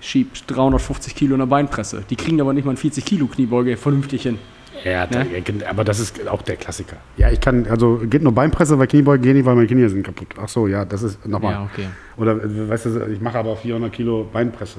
schieb 0.01 0.33
350 0.47 1.15
Kilo 1.15 1.33
in 1.35 1.39
der 1.39 1.45
Beinpresse. 1.47 2.03
Die 2.09 2.15
kriegen 2.15 2.39
aber 2.41 2.53
nicht 2.53 2.65
mal 2.65 2.71
ein 2.71 2.77
40 2.77 3.03
Kilo 3.05 3.27
Kniebeuge 3.27 3.77
vernünftig 3.77 4.23
hin. 4.23 4.39
Ja, 4.83 5.07
da, 5.07 5.23
ja, 5.23 5.41
aber 5.69 5.83
das 5.83 5.99
ist 5.99 6.27
auch 6.27 6.43
der 6.43 6.55
Klassiker. 6.55 6.97
Ja, 7.17 7.31
ich 7.31 7.41
kann, 7.41 7.65
also 7.67 7.99
geht 8.07 8.21
nur 8.21 8.31
Beinpresse, 8.31 8.77
weil 8.77 8.85
Kniebeugen 8.87 9.23
gehen 9.23 9.35
nicht, 9.35 9.45
weil 9.45 9.55
meine 9.55 9.67
Knie 9.67 9.87
sind 9.89 10.03
kaputt. 10.03 10.27
Ach 10.39 10.47
so, 10.47 10.67
ja, 10.67 10.85
das 10.85 11.01
ist 11.01 11.25
nochmal. 11.27 11.53
Ja, 11.53 11.63
okay. 11.73 11.87
Oder, 12.15 12.33
äh, 12.43 12.69
weißt 12.69 12.85
du, 12.85 13.07
ich 13.11 13.19
mache 13.19 13.39
aber 13.39 13.55
400 13.55 13.91
Kilo 13.91 14.27
Beinpresse. 14.31 14.77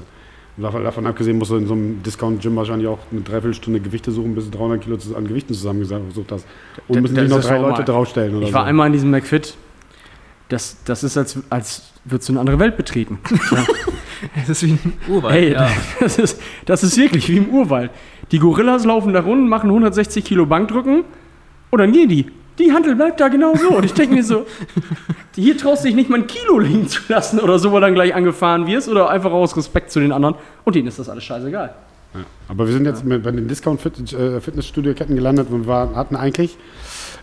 Und 0.55 0.63
davon, 0.63 1.05
abgesehen 1.05 1.37
musst 1.37 1.51
du 1.51 1.57
in 1.57 1.67
so 1.67 1.73
einem 1.73 2.01
Discount-Gym 2.03 2.55
wahrscheinlich 2.55 2.87
auch 2.87 2.99
eine 3.11 3.21
Dreiviertelstunde 3.21 3.79
Gewichte 3.81 4.11
suchen, 4.11 4.35
bis 4.35 4.49
du 4.49 4.57
300 4.57 4.81
Kilo 4.81 4.97
zu- 4.97 5.15
an 5.15 5.27
Gewichten 5.27 5.53
zusammengesucht 5.53 6.31
hast. 6.31 6.45
Und 6.87 6.95
Da- 6.95 7.01
müssen 7.01 7.15
da 7.15 7.21
sich 7.21 7.29
ist 7.31 7.35
noch 7.37 7.43
drei. 7.49 7.57
Leute 7.59 7.83
draufstellen 7.83 8.35
oder 8.35 8.43
Ich 8.45 8.51
so. 8.51 8.55
war 8.57 8.65
einmal 8.65 8.87
in 8.87 8.93
diesem 8.93 9.09
McFit. 9.11 9.55
Das, 10.47 10.77
das 10.85 11.03
ist, 11.03 11.17
als, 11.17 11.37
als 11.49 11.91
würdest 12.05 12.27
du 12.29 12.33
eine 12.33 12.39
andere 12.39 12.59
Welt 12.59 12.75
betreten. 12.77 13.19
Es 14.41 14.49
ist 14.49 14.63
wie 14.63 14.71
ein 14.71 14.93
Urwald. 15.07 15.33
Hey, 15.33 15.53
ja. 15.53 15.69
das, 15.99 16.17
ist, 16.17 16.41
das 16.65 16.83
ist 16.83 16.97
wirklich 16.97 17.29
wie 17.29 17.37
im 17.37 17.49
Urwald. 17.49 17.91
Die 18.31 18.39
Gorillas 18.39 18.85
laufen 18.85 19.13
da 19.13 19.21
rum, 19.21 19.47
machen 19.49 19.69
160 19.69 20.23
Kilo 20.23 20.45
Bankdrücken 20.45 21.03
und 21.69 21.79
dann 21.79 21.91
gehen 21.91 22.09
die. 22.09 22.31
Die 22.59 22.73
Handel 22.73 22.95
bleibt 22.95 23.21
da 23.21 23.29
genau 23.29 23.55
so. 23.55 23.69
Und 23.69 23.85
ich 23.85 23.93
denke 23.93 24.15
mir 24.15 24.23
so, 24.23 24.45
hier 25.33 25.57
traust 25.57 25.83
du 25.83 25.87
dich 25.87 25.95
nicht 25.95 26.09
mal 26.09 26.19
ein 26.19 26.27
Kilo 26.27 26.59
liegen 26.59 26.87
zu 26.89 27.01
lassen 27.07 27.39
oder 27.39 27.57
so, 27.57 27.71
weil 27.71 27.79
dann 27.79 27.93
gleich 27.93 28.13
angefahren 28.13 28.67
wirst 28.67 28.89
oder 28.89 29.09
einfach 29.09 29.31
aus 29.31 29.55
Respekt 29.55 29.91
zu 29.91 30.01
den 30.01 30.11
anderen. 30.11 30.35
Und 30.65 30.75
denen 30.75 30.87
ist 30.87 30.99
das 30.99 31.07
alles 31.07 31.23
scheißegal. 31.23 31.73
Ja. 32.13 32.21
Aber 32.47 32.65
wir 32.65 32.73
sind 32.73 32.85
jetzt 32.85 33.05
mit, 33.05 33.23
bei 33.23 33.31
den 33.31 33.47
Discount-Fitnessstudio-Ketten 33.47 35.15
gelandet 35.15 35.49
und 35.51 35.67
wir 35.67 35.95
hatten 35.95 36.15
eigentlich, 36.15 36.57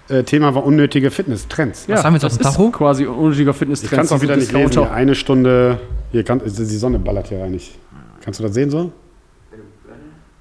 äh, 0.09 0.23
Thema 0.23 0.55
war 0.55 0.65
unnötige 0.65 1.11
Fitness-Trends. 1.11 1.89
Was 1.89 2.05
haben 2.05 2.13
wir 2.15 2.19
jetzt 2.19 2.25
auf 2.25 2.39
das 2.39 2.39
dem 2.39 2.53
Tacho? 2.53 2.67
ist 2.69 2.73
quasi 2.75 3.07
unnötiger 3.07 3.51
Ich 3.51 3.57
Fitness-Trend. 3.57 3.91
kann 3.91 4.05
es 4.05 4.13
auch 4.13 4.23
wieder 4.23 4.37
nicht 4.37 4.53
lesen. 4.53 4.73
Hier 4.73 4.93
eine 4.93 5.15
Stunde, 5.15 5.81
hier 6.13 6.23
kann, 6.23 6.41
die 6.45 6.51
Sonne 6.51 6.99
ballert 6.99 7.29
hier 7.29 7.41
rein. 7.41 7.55
Ich, 7.55 7.77
kannst 8.21 8.39
du 8.41 8.45
das 8.45 8.55
sehen 8.55 8.71
so? 8.71 8.93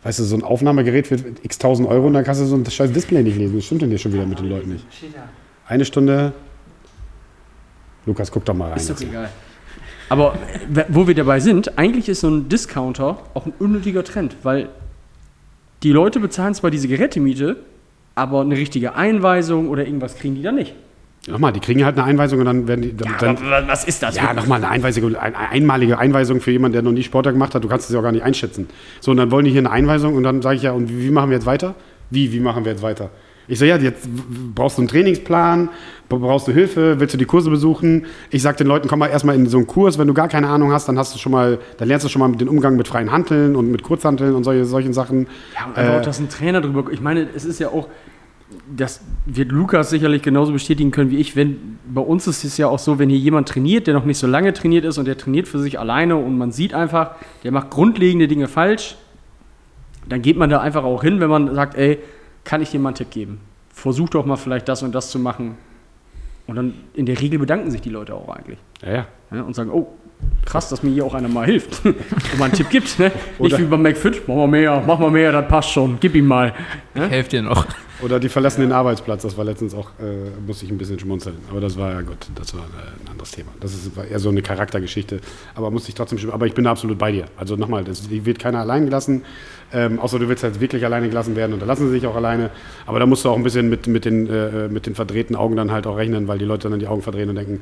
Weißt 0.03 0.19
du, 0.19 0.23
so 0.23 0.35
ein 0.35 0.43
Aufnahmegerät 0.43 1.07
für 1.07 1.17
x 1.41 1.57
tausend 1.57 1.89
Euro 1.89 2.05
und 2.05 2.13
dann 2.13 2.23
kannst 2.23 2.39
du 2.39 2.45
so 2.45 2.55
ein 2.55 2.63
scheiß 2.63 2.91
Display 2.91 3.23
nicht 3.23 3.37
lesen. 3.37 3.55
Das 3.55 3.65
stimmt 3.65 3.81
denn 3.81 3.89
hier 3.89 3.97
schon 3.97 4.13
wieder 4.13 4.27
mit 4.27 4.37
den 4.37 4.49
Leuten 4.49 4.73
nicht. 4.73 4.85
Eine 5.67 5.83
Stunde 5.83 6.33
Lukas, 8.05 8.31
guck 8.31 8.45
doch 8.45 8.53
mal 8.53 8.69
rein. 8.69 8.77
Ist 8.77 8.89
doch 8.89 9.01
egal. 9.01 9.29
Aber 10.09 10.35
w- 10.69 10.83
wo 10.89 11.07
wir 11.07 11.15
dabei 11.15 11.39
sind, 11.39 11.77
eigentlich 11.77 12.09
ist 12.09 12.21
so 12.21 12.29
ein 12.29 12.47
Discounter 12.49 13.19
auch 13.33 13.45
ein 13.45 13.53
unnötiger 13.59 14.03
Trend, 14.03 14.35
weil 14.43 14.69
die 15.83 15.91
Leute 15.91 16.19
bezahlen 16.19 16.53
zwar 16.53 16.71
diese 16.71 16.87
Gerätemiete, 16.87 17.57
aber 18.15 18.41
eine 18.41 18.55
richtige 18.57 18.95
Einweisung 18.95 19.67
oder 19.69 19.85
irgendwas 19.85 20.15
kriegen 20.17 20.35
die 20.35 20.41
dann 20.43 20.55
nicht. 20.55 20.73
Nochmal, 21.27 21.53
die 21.53 21.59
kriegen 21.59 21.83
halt 21.83 21.97
eine 21.97 22.05
Einweisung 22.05 22.39
und 22.39 22.45
dann 22.45 22.67
werden 22.67 22.81
die. 22.83 22.95
Dann, 22.95 23.15
dann, 23.19 23.37
wa- 23.49 23.63
was 23.65 23.83
ist 23.83 24.03
das? 24.03 24.15
ja, 24.15 24.31
nochmal 24.33 24.59
eine 24.63 24.69
Einweisung, 24.69 25.15
eine 25.15 25.35
einmalige 25.49 25.97
Einweisung 25.97 26.39
für 26.39 26.51
jemanden, 26.51 26.73
der 26.73 26.81
noch 26.83 26.91
nie 26.91 27.01
Sportler 27.01 27.31
gemacht 27.31 27.55
hat. 27.55 27.63
Du 27.63 27.67
kannst 27.67 27.89
es 27.89 27.93
ja 27.93 27.99
auch 27.99 28.03
gar 28.03 28.11
nicht 28.11 28.23
einschätzen. 28.23 28.67
So, 29.01 29.09
und 29.09 29.17
dann 29.17 29.31
wollen 29.31 29.45
die 29.45 29.51
hier 29.51 29.61
eine 29.61 29.71
Einweisung 29.71 30.13
und 30.15 30.21
dann 30.23 30.43
sage 30.43 30.57
ich 30.57 30.61
ja, 30.61 30.71
und 30.71 30.87
wie, 30.87 31.05
wie 31.05 31.09
machen 31.09 31.31
wir 31.31 31.37
jetzt 31.37 31.47
weiter? 31.47 31.73
Wie, 32.11 32.31
wie 32.31 32.39
machen 32.39 32.63
wir 32.63 32.71
jetzt 32.73 32.83
weiter? 32.83 33.09
Ich 33.47 33.57
so, 33.59 33.65
ja, 33.65 33.77
jetzt 33.77 34.07
brauchst 34.55 34.77
du 34.77 34.81
einen 34.83 34.87
Trainingsplan, 34.87 35.69
brauchst 36.09 36.47
du 36.47 36.51
Hilfe, 36.51 36.99
willst 36.99 37.13
du 37.13 37.17
die 37.17 37.25
Kurse 37.25 37.49
besuchen? 37.49 38.05
Ich 38.29 38.41
sage 38.41 38.57
den 38.57 38.67
Leuten, 38.67 38.87
komm 38.87 38.99
mal 38.99 39.07
erstmal 39.07 39.35
in 39.35 39.47
so 39.47 39.57
einen 39.57 39.67
Kurs, 39.67 39.97
wenn 39.97 40.07
du 40.07 40.13
gar 40.13 40.27
keine 40.27 40.47
Ahnung 40.47 40.71
hast, 40.71 40.87
dann 40.87 40.97
hast 40.97 41.13
du 41.13 41.19
schon 41.19 41.31
mal, 41.31 41.59
dann 41.77 41.87
lernst 41.87 42.05
du 42.05 42.09
schon 42.09 42.19
mal 42.19 42.31
den 42.35 42.47
Umgang 42.49 42.75
mit 42.75 42.87
freien 42.87 43.11
Hanteln 43.11 43.55
und 43.55 43.71
mit 43.71 43.83
Kurzhanteln 43.83 44.35
und 44.35 44.43
solche, 44.43 44.65
solchen 44.65 44.93
Sachen. 44.93 45.27
Ja, 45.55 45.65
und 45.65 45.77
einfach 45.77 45.93
Äh, 45.93 45.97
auch, 45.97 46.01
dass 46.01 46.19
ein 46.19 46.29
Trainer 46.29 46.61
drüber. 46.61 46.91
Ich 46.91 47.01
meine, 47.01 47.27
es 47.35 47.45
ist 47.45 47.59
ja 47.59 47.69
auch. 47.69 47.87
Das 48.73 49.01
wird 49.25 49.51
Lukas 49.51 49.89
sicherlich 49.89 50.21
genauso 50.21 50.53
bestätigen 50.53 50.91
können 50.91 51.09
wie 51.09 51.17
ich. 51.17 51.35
Wenn, 51.35 51.79
bei 51.91 52.01
uns 52.01 52.27
ist 52.27 52.43
es 52.43 52.57
ja 52.57 52.67
auch 52.67 52.77
so, 52.79 52.99
wenn 52.99 53.09
hier 53.09 53.17
jemand 53.17 53.49
trainiert, 53.49 53.87
der 53.87 53.95
noch 53.95 54.05
nicht 54.05 54.19
so 54.19 54.27
lange 54.27 54.53
trainiert 54.53 54.85
ist 54.85 54.97
und 54.99 55.05
der 55.05 55.17
trainiert 55.17 55.47
für 55.47 55.59
sich 55.59 55.79
alleine 55.79 56.15
und 56.15 56.37
man 56.37 56.51
sieht 56.51 56.73
einfach, 56.73 57.15
der 57.43 57.51
macht 57.51 57.71
grundlegende 57.71 58.27
Dinge 58.27 58.47
falsch, 58.47 58.97
dann 60.07 60.21
geht 60.21 60.37
man 60.37 60.51
da 60.51 60.61
einfach 60.61 60.83
auch 60.83 61.01
hin, 61.03 61.19
wenn 61.19 61.29
man 61.29 61.53
sagt, 61.55 61.75
ey, 61.75 61.97
kann 62.43 62.61
ich 62.61 62.69
dir 62.69 62.79
mal 62.79 62.89
einen 62.89 62.95
Tipp 62.95 63.09
geben? 63.09 63.39
Versuch 63.73 64.09
doch 64.09 64.25
mal 64.25 64.35
vielleicht 64.35 64.69
das 64.69 64.83
und 64.83 64.93
das 64.93 65.09
zu 65.09 65.17
machen. 65.19 65.57
Und 66.47 66.55
dann 66.55 66.73
in 66.93 67.05
der 67.05 67.19
Regel 67.19 67.39
bedanken 67.39 67.71
sich 67.71 67.81
die 67.81 67.89
Leute 67.89 68.13
auch 68.13 68.29
eigentlich. 68.29 68.59
ja, 68.83 68.91
ja. 68.93 69.07
Ja, 69.31 69.41
und 69.41 69.55
sagen, 69.55 69.71
oh, 69.71 69.87
krass, 70.45 70.69
dass 70.69 70.83
mir 70.83 70.91
hier 70.91 71.03
auch 71.03 71.13
einer 71.13 71.27
mal 71.27 71.45
hilft 71.45 71.83
und 71.85 71.95
mal 72.37 72.45
einen 72.45 72.53
Tipp 72.53 72.69
gibt. 72.69 72.99
Ne? 72.99 73.11
Nicht 73.39 73.57
wie 73.57 73.63
beim 73.63 73.81
McFit, 73.81 74.27
mach 74.27 74.35
mal 74.35 74.47
mehr, 74.47 74.83
mach 74.85 74.99
mal 74.99 75.11
mehr, 75.11 75.31
das 75.31 75.47
passt 75.47 75.71
schon, 75.71 75.97
gib 75.99 76.15
ihm 76.15 76.27
mal. 76.27 76.53
Ich 76.93 77.01
helfe 77.01 77.29
dir 77.31 77.41
noch. 77.41 77.65
Oder 78.05 78.19
die 78.19 78.29
verlassen 78.29 78.61
den 78.61 78.71
Arbeitsplatz, 78.71 79.23
das 79.23 79.35
war 79.35 79.45
letztens 79.45 79.73
auch, 79.73 79.89
äh, 79.99 80.29
musste 80.45 80.63
ich 80.63 80.71
ein 80.71 80.77
bisschen 80.77 80.99
schmunzeln. 80.99 81.37
Aber 81.49 81.59
das 81.59 81.75
war 81.75 81.91
ja 81.91 82.01
gut, 82.01 82.27
das 82.35 82.53
war 82.53 82.61
äh, 82.61 83.01
ein 83.03 83.09
anderes 83.09 83.31
Thema. 83.31 83.49
Das 83.59 83.73
ist, 83.73 83.97
war 83.97 84.05
eher 84.05 84.19
so 84.19 84.29
eine 84.29 84.43
Charaktergeschichte. 84.43 85.21
Aber 85.55 85.71
musste 85.71 85.89
ich 85.89 85.95
trotzdem, 85.95 86.19
aber 86.29 86.45
ich 86.45 86.53
bin 86.53 86.67
absolut 86.67 86.99
bei 86.99 87.11
dir. 87.11 87.25
Also 87.35 87.55
nochmal, 87.55 87.83
das 87.83 88.07
wird 88.11 88.37
keiner 88.37 88.59
allein 88.59 88.85
gelassen. 88.85 89.23
Ähm, 89.73 89.99
außer 89.99 90.19
du 90.19 90.29
willst 90.29 90.43
halt 90.43 90.59
wirklich 90.61 90.85
alleine 90.85 91.09
gelassen 91.09 91.35
werden 91.35 91.53
und 91.53 91.59
da 91.59 91.65
lassen 91.65 91.87
sie 91.87 91.93
sich 91.93 92.05
auch 92.05 92.15
alleine. 92.15 92.51
Aber 92.85 92.99
da 92.99 93.07
musst 93.07 93.25
du 93.25 93.29
auch 93.29 93.35
ein 93.35 93.43
bisschen 93.43 93.69
mit, 93.69 93.87
mit, 93.87 94.05
den, 94.05 94.27
äh, 94.27 94.67
mit 94.67 94.85
den 94.85 94.93
verdrehten 94.93 95.35
Augen 95.35 95.55
dann 95.55 95.71
halt 95.71 95.87
auch 95.87 95.97
rechnen, 95.97 96.27
weil 96.27 96.37
die 96.37 96.45
Leute 96.45 96.69
dann 96.69 96.79
die 96.79 96.87
Augen 96.87 97.01
verdrehen 97.01 97.29
und 97.29 97.35
denken, 97.35 97.61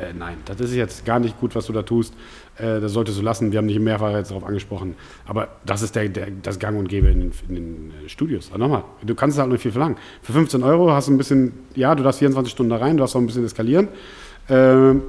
äh, 0.00 0.12
nein, 0.12 0.38
das 0.46 0.58
ist 0.60 0.74
jetzt 0.74 1.06
gar 1.06 1.20
nicht 1.20 1.38
gut, 1.38 1.54
was 1.54 1.66
du 1.66 1.72
da 1.72 1.82
tust. 1.82 2.14
Äh, 2.58 2.80
das 2.80 2.92
solltest 2.92 3.18
du 3.18 3.22
lassen. 3.22 3.52
Wir 3.52 3.58
haben 3.58 3.68
dich 3.68 3.78
mehrfach 3.78 4.12
jetzt 4.12 4.30
darauf 4.30 4.44
angesprochen. 4.44 4.94
Aber 5.26 5.48
das 5.66 5.82
ist 5.82 5.96
der, 5.96 6.08
der, 6.08 6.28
das 6.42 6.58
Gang 6.58 6.78
und 6.78 6.88
Gäbe 6.88 7.08
in 7.08 7.20
den, 7.20 7.32
in 7.48 7.54
den 7.54 7.90
äh, 8.04 8.08
Studios. 8.08 8.50
Aber 8.50 8.58
nochmal, 8.58 8.84
du 9.02 9.14
kannst 9.14 9.38
halt 9.38 9.50
nicht 9.50 9.62
viel 9.62 9.72
verlangen. 9.72 9.96
Für 10.22 10.32
15 10.32 10.62
Euro 10.62 10.92
hast 10.92 11.08
du 11.08 11.12
ein 11.12 11.18
bisschen, 11.18 11.52
ja, 11.74 11.94
du 11.94 12.02
darfst 12.02 12.20
24 12.20 12.52
Stunden 12.52 12.70
da 12.70 12.76
rein, 12.76 12.96
du 12.96 13.02
darfst 13.02 13.16
auch 13.16 13.20
ein 13.20 13.26
bisschen 13.26 13.44
eskalieren. 13.44 13.88
Ähm, 14.48 15.02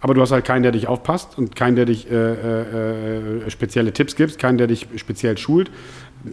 aber 0.00 0.14
du 0.14 0.20
hast 0.20 0.30
halt 0.30 0.44
keinen, 0.44 0.62
der 0.62 0.72
dich 0.72 0.86
aufpasst 0.86 1.36
und 1.38 1.56
keinen, 1.56 1.74
der 1.74 1.84
dich 1.84 2.10
äh, 2.10 2.14
äh, 2.14 3.46
äh, 3.46 3.50
spezielle 3.50 3.92
Tipps 3.92 4.14
gibt, 4.14 4.38
keinen, 4.38 4.56
der 4.56 4.68
dich 4.68 4.86
speziell 4.96 5.36
schult, 5.38 5.70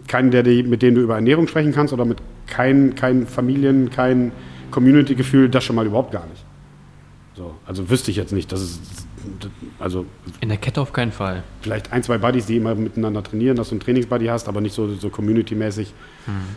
keinen, 0.06 0.30
der 0.30 0.44
dich, 0.44 0.64
mit 0.64 0.82
dem 0.82 0.94
du 0.94 1.00
über 1.00 1.16
Ernährung 1.16 1.48
sprechen 1.48 1.72
kannst 1.72 1.92
oder 1.92 2.04
mit 2.04 2.18
kein, 2.46 2.94
kein 2.94 3.26
Familien, 3.26 3.90
kein 3.90 4.30
Community-Gefühl, 4.70 5.48
das 5.48 5.64
schon 5.64 5.74
mal 5.74 5.86
überhaupt 5.86 6.12
gar 6.12 6.26
nicht. 6.26 6.44
So, 7.34 7.54
also 7.66 7.90
wüsste 7.90 8.10
ich 8.10 8.16
jetzt 8.16 8.32
nicht, 8.32 8.52
dass 8.52 8.60
es, 8.60 9.05
also 9.78 10.06
In 10.40 10.48
der 10.48 10.58
Kette 10.58 10.80
auf 10.80 10.92
keinen 10.92 11.12
Fall. 11.12 11.42
vielleicht 11.60 11.92
ein, 11.92 12.02
zwei 12.02 12.18
Buddies, 12.18 12.46
die 12.46 12.56
immer 12.56 12.74
miteinander 12.74 13.22
trainieren, 13.22 13.56
dass 13.56 13.68
du 13.68 13.74
einen 13.74 13.80
Trainingsbuddy 13.80 14.26
hast, 14.26 14.48
aber 14.48 14.60
nicht 14.60 14.74
so, 14.74 14.88
so 14.94 15.10
community-mäßig. 15.10 15.92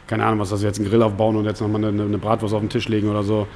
Keine 0.08 0.26
Ahnung, 0.26 0.40
was, 0.40 0.50
dass 0.50 0.62
wir 0.62 0.68
jetzt 0.68 0.80
einen 0.80 0.90
Grill 0.90 1.04
aufbauen 1.04 1.36
und 1.36 1.46
jetzt 1.46 1.62
nochmal 1.62 1.84
eine, 1.86 2.04
eine 2.04 2.18
Bratwurst 2.18 2.54
auf 2.54 2.62
den 2.62 2.70
Tisch 2.70 2.88
legen 2.88 3.10
oder 3.10 3.24
so. 3.24 3.48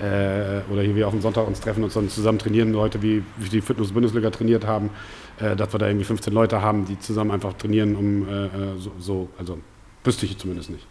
Äh, 0.00 0.62
oder 0.72 0.82
hier 0.82 0.96
wir 0.96 1.06
auf 1.06 1.12
dem 1.12 1.20
Sonntag 1.20 1.46
uns 1.46 1.60
treffen 1.60 1.84
und 1.84 1.94
dann 1.94 2.08
zusammen 2.08 2.38
trainieren, 2.38 2.72
Leute, 2.72 3.02
wie, 3.02 3.22
wie 3.36 3.48
die 3.48 3.60
Fitness-Bundesliga 3.60 4.30
trainiert 4.30 4.66
haben, 4.66 4.90
äh, 5.38 5.54
dass 5.54 5.72
wir 5.72 5.78
da 5.78 5.86
irgendwie 5.86 6.04
15 6.04 6.32
Leute 6.32 6.62
haben, 6.62 6.86
die 6.86 6.98
zusammen 6.98 7.30
einfach 7.30 7.52
trainieren, 7.52 7.94
um 7.94 8.26
äh, 8.26 8.46
äh, 8.46 8.48
so, 8.78 8.90
so, 8.98 9.28
also 9.38 9.58
wüsste 10.02 10.26
ich 10.26 10.38
zumindest 10.38 10.70
nicht. 10.70 10.86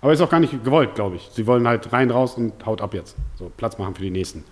Aber 0.00 0.12
ist 0.12 0.20
auch 0.20 0.28
gar 0.28 0.40
nicht 0.40 0.64
gewollt, 0.64 0.94
glaube 0.94 1.16
ich. 1.16 1.30
Sie 1.32 1.46
wollen 1.46 1.66
halt 1.66 1.90
rein, 1.92 2.10
raus 2.10 2.34
und 2.34 2.66
haut 2.66 2.82
ab 2.82 2.92
jetzt. 2.92 3.16
So, 3.36 3.50
Platz 3.56 3.78
machen 3.78 3.94
für 3.94 4.02
die 4.02 4.10
Nächsten. 4.10 4.44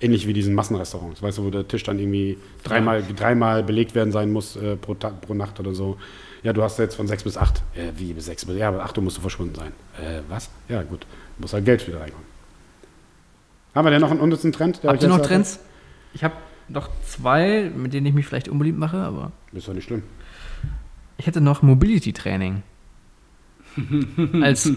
Ähnlich 0.00 0.26
wie 0.26 0.32
diesen 0.34 0.54
Massenrestaurants, 0.54 1.22
weißt 1.22 1.38
du, 1.38 1.44
wo 1.44 1.50
der 1.50 1.66
Tisch 1.66 1.82
dann 1.82 1.98
irgendwie 1.98 2.36
dreimal, 2.64 3.02
dreimal 3.16 3.62
belegt 3.62 3.94
werden 3.94 4.12
sein 4.12 4.30
muss 4.30 4.54
äh, 4.56 4.76
pro, 4.76 4.94
Tag, 4.94 5.22
pro 5.22 5.32
Nacht 5.32 5.58
oder 5.58 5.74
so. 5.74 5.96
Ja, 6.42 6.52
du 6.52 6.62
hast 6.62 6.78
jetzt 6.78 6.94
von 6.96 7.06
sechs 7.06 7.22
bis 7.24 7.36
acht. 7.38 7.62
Äh, 7.74 7.92
wie 7.96 8.12
bis 8.12 8.26
sechs 8.26 8.44
bis? 8.44 8.56
Ja, 8.56 8.68
aber 8.68 8.84
acht 8.84 8.96
Uhr 8.98 9.04
musst 9.04 9.16
du 9.16 9.22
verschwunden 9.22 9.54
sein. 9.54 9.72
Äh, 9.98 10.20
was? 10.28 10.50
Ja, 10.68 10.82
gut. 10.82 11.02
Du 11.36 11.42
musst 11.42 11.54
halt 11.54 11.64
Geld 11.64 11.86
wieder 11.88 12.00
reinkommen. 12.00 12.26
Haben 13.74 13.86
wir 13.86 13.90
denn 13.90 14.00
noch 14.02 14.10
einen 14.10 14.20
unnützen 14.20 14.52
Trend? 14.52 14.80
Habt 14.84 15.02
ihr 15.02 15.08
noch 15.08 15.18
jetzt- 15.18 15.26
Trends? 15.28 15.60
Ich 16.12 16.22
habe 16.24 16.34
noch 16.68 16.88
zwei, 17.06 17.70
mit 17.74 17.94
denen 17.94 18.06
ich 18.06 18.14
mich 18.14 18.26
vielleicht 18.26 18.48
unbeliebt 18.48 18.78
mache, 18.78 18.98
aber 18.98 19.32
Ist 19.52 19.66
doch 19.68 19.72
nicht 19.74 19.84
schlimm. 19.84 20.02
ich 21.18 21.26
hätte 21.26 21.40
noch 21.40 21.62
Mobility-Training. 21.62 22.62
Als 24.42 24.70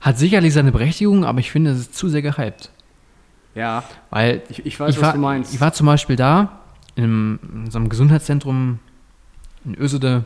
hat 0.00 0.18
sicherlich 0.18 0.52
seine 0.54 0.72
Berechtigung, 0.72 1.24
aber 1.24 1.40
ich 1.40 1.50
finde, 1.50 1.70
es 1.72 1.80
ist 1.80 1.94
zu 1.94 2.08
sehr 2.08 2.22
gehypt. 2.22 2.70
Ja, 3.56 3.82
Weil 4.10 4.42
ich, 4.50 4.66
ich 4.66 4.78
weiß, 4.78 4.90
ich, 4.94 4.96
was 5.00 5.06
war, 5.06 5.12
du 5.14 5.18
meinst. 5.18 5.54
ich 5.54 5.60
war 5.60 5.72
zum 5.72 5.86
Beispiel 5.86 6.14
da, 6.14 6.60
in, 6.94 7.04
einem, 7.04 7.38
in 7.64 7.70
so 7.70 7.78
einem 7.78 7.88
Gesundheitszentrum 7.88 8.78
in 9.64 9.74
Ösede. 9.78 10.24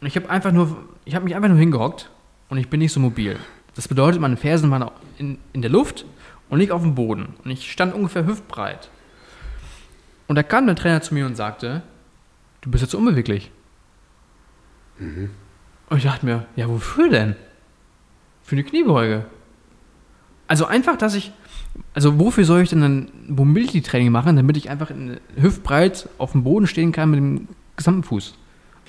Und 0.00 0.06
ich 0.08 0.16
habe 0.16 0.28
einfach 0.28 0.52
nur, 0.52 0.76
ich 1.04 1.14
habe 1.14 1.24
mich 1.24 1.36
einfach 1.36 1.48
nur 1.48 1.58
hingehockt 1.58 2.10
und 2.48 2.58
ich 2.58 2.68
bin 2.68 2.80
nicht 2.80 2.92
so 2.92 2.98
mobil. 3.00 3.38
Das 3.76 3.86
bedeutet, 3.86 4.20
meine 4.20 4.36
Fersen 4.36 4.70
waren 4.72 4.90
in, 5.18 5.38
in 5.52 5.62
der 5.62 5.70
Luft 5.70 6.04
und 6.48 6.58
nicht 6.58 6.72
auf 6.72 6.82
dem 6.82 6.96
Boden. 6.96 7.34
Und 7.44 7.50
ich 7.50 7.70
stand 7.70 7.94
ungefähr 7.94 8.26
hüftbreit. 8.26 8.90
Und 10.26 10.34
da 10.34 10.42
kam 10.42 10.66
der 10.66 10.74
Trainer 10.74 11.00
zu 11.00 11.14
mir 11.14 11.26
und 11.26 11.36
sagte, 11.36 11.82
du 12.60 12.70
bist 12.70 12.82
jetzt 12.82 12.94
unbeweglich. 12.94 13.50
Und 14.98 15.96
ich 15.96 16.02
dachte 16.02 16.26
mir, 16.26 16.46
ja, 16.56 16.68
wofür 16.68 17.08
denn? 17.08 17.36
Für 18.42 18.56
eine 18.56 18.64
Kniebeuge. 18.64 19.26
Also 20.48 20.66
einfach, 20.66 20.96
dass 20.96 21.14
ich, 21.14 21.32
also 21.94 22.18
wofür 22.18 22.44
soll 22.44 22.62
ich 22.62 22.70
denn 22.70 22.82
ein 22.82 23.08
Mobility-Training 23.28 24.10
machen, 24.10 24.36
damit 24.36 24.56
ich 24.56 24.70
einfach 24.70 24.90
in, 24.90 25.18
hüftbreit 25.36 26.08
auf 26.18 26.32
dem 26.32 26.44
Boden 26.44 26.66
stehen 26.66 26.92
kann 26.92 27.10
mit 27.10 27.18
dem 27.18 27.48
gesamten 27.76 28.02
Fuß. 28.02 28.34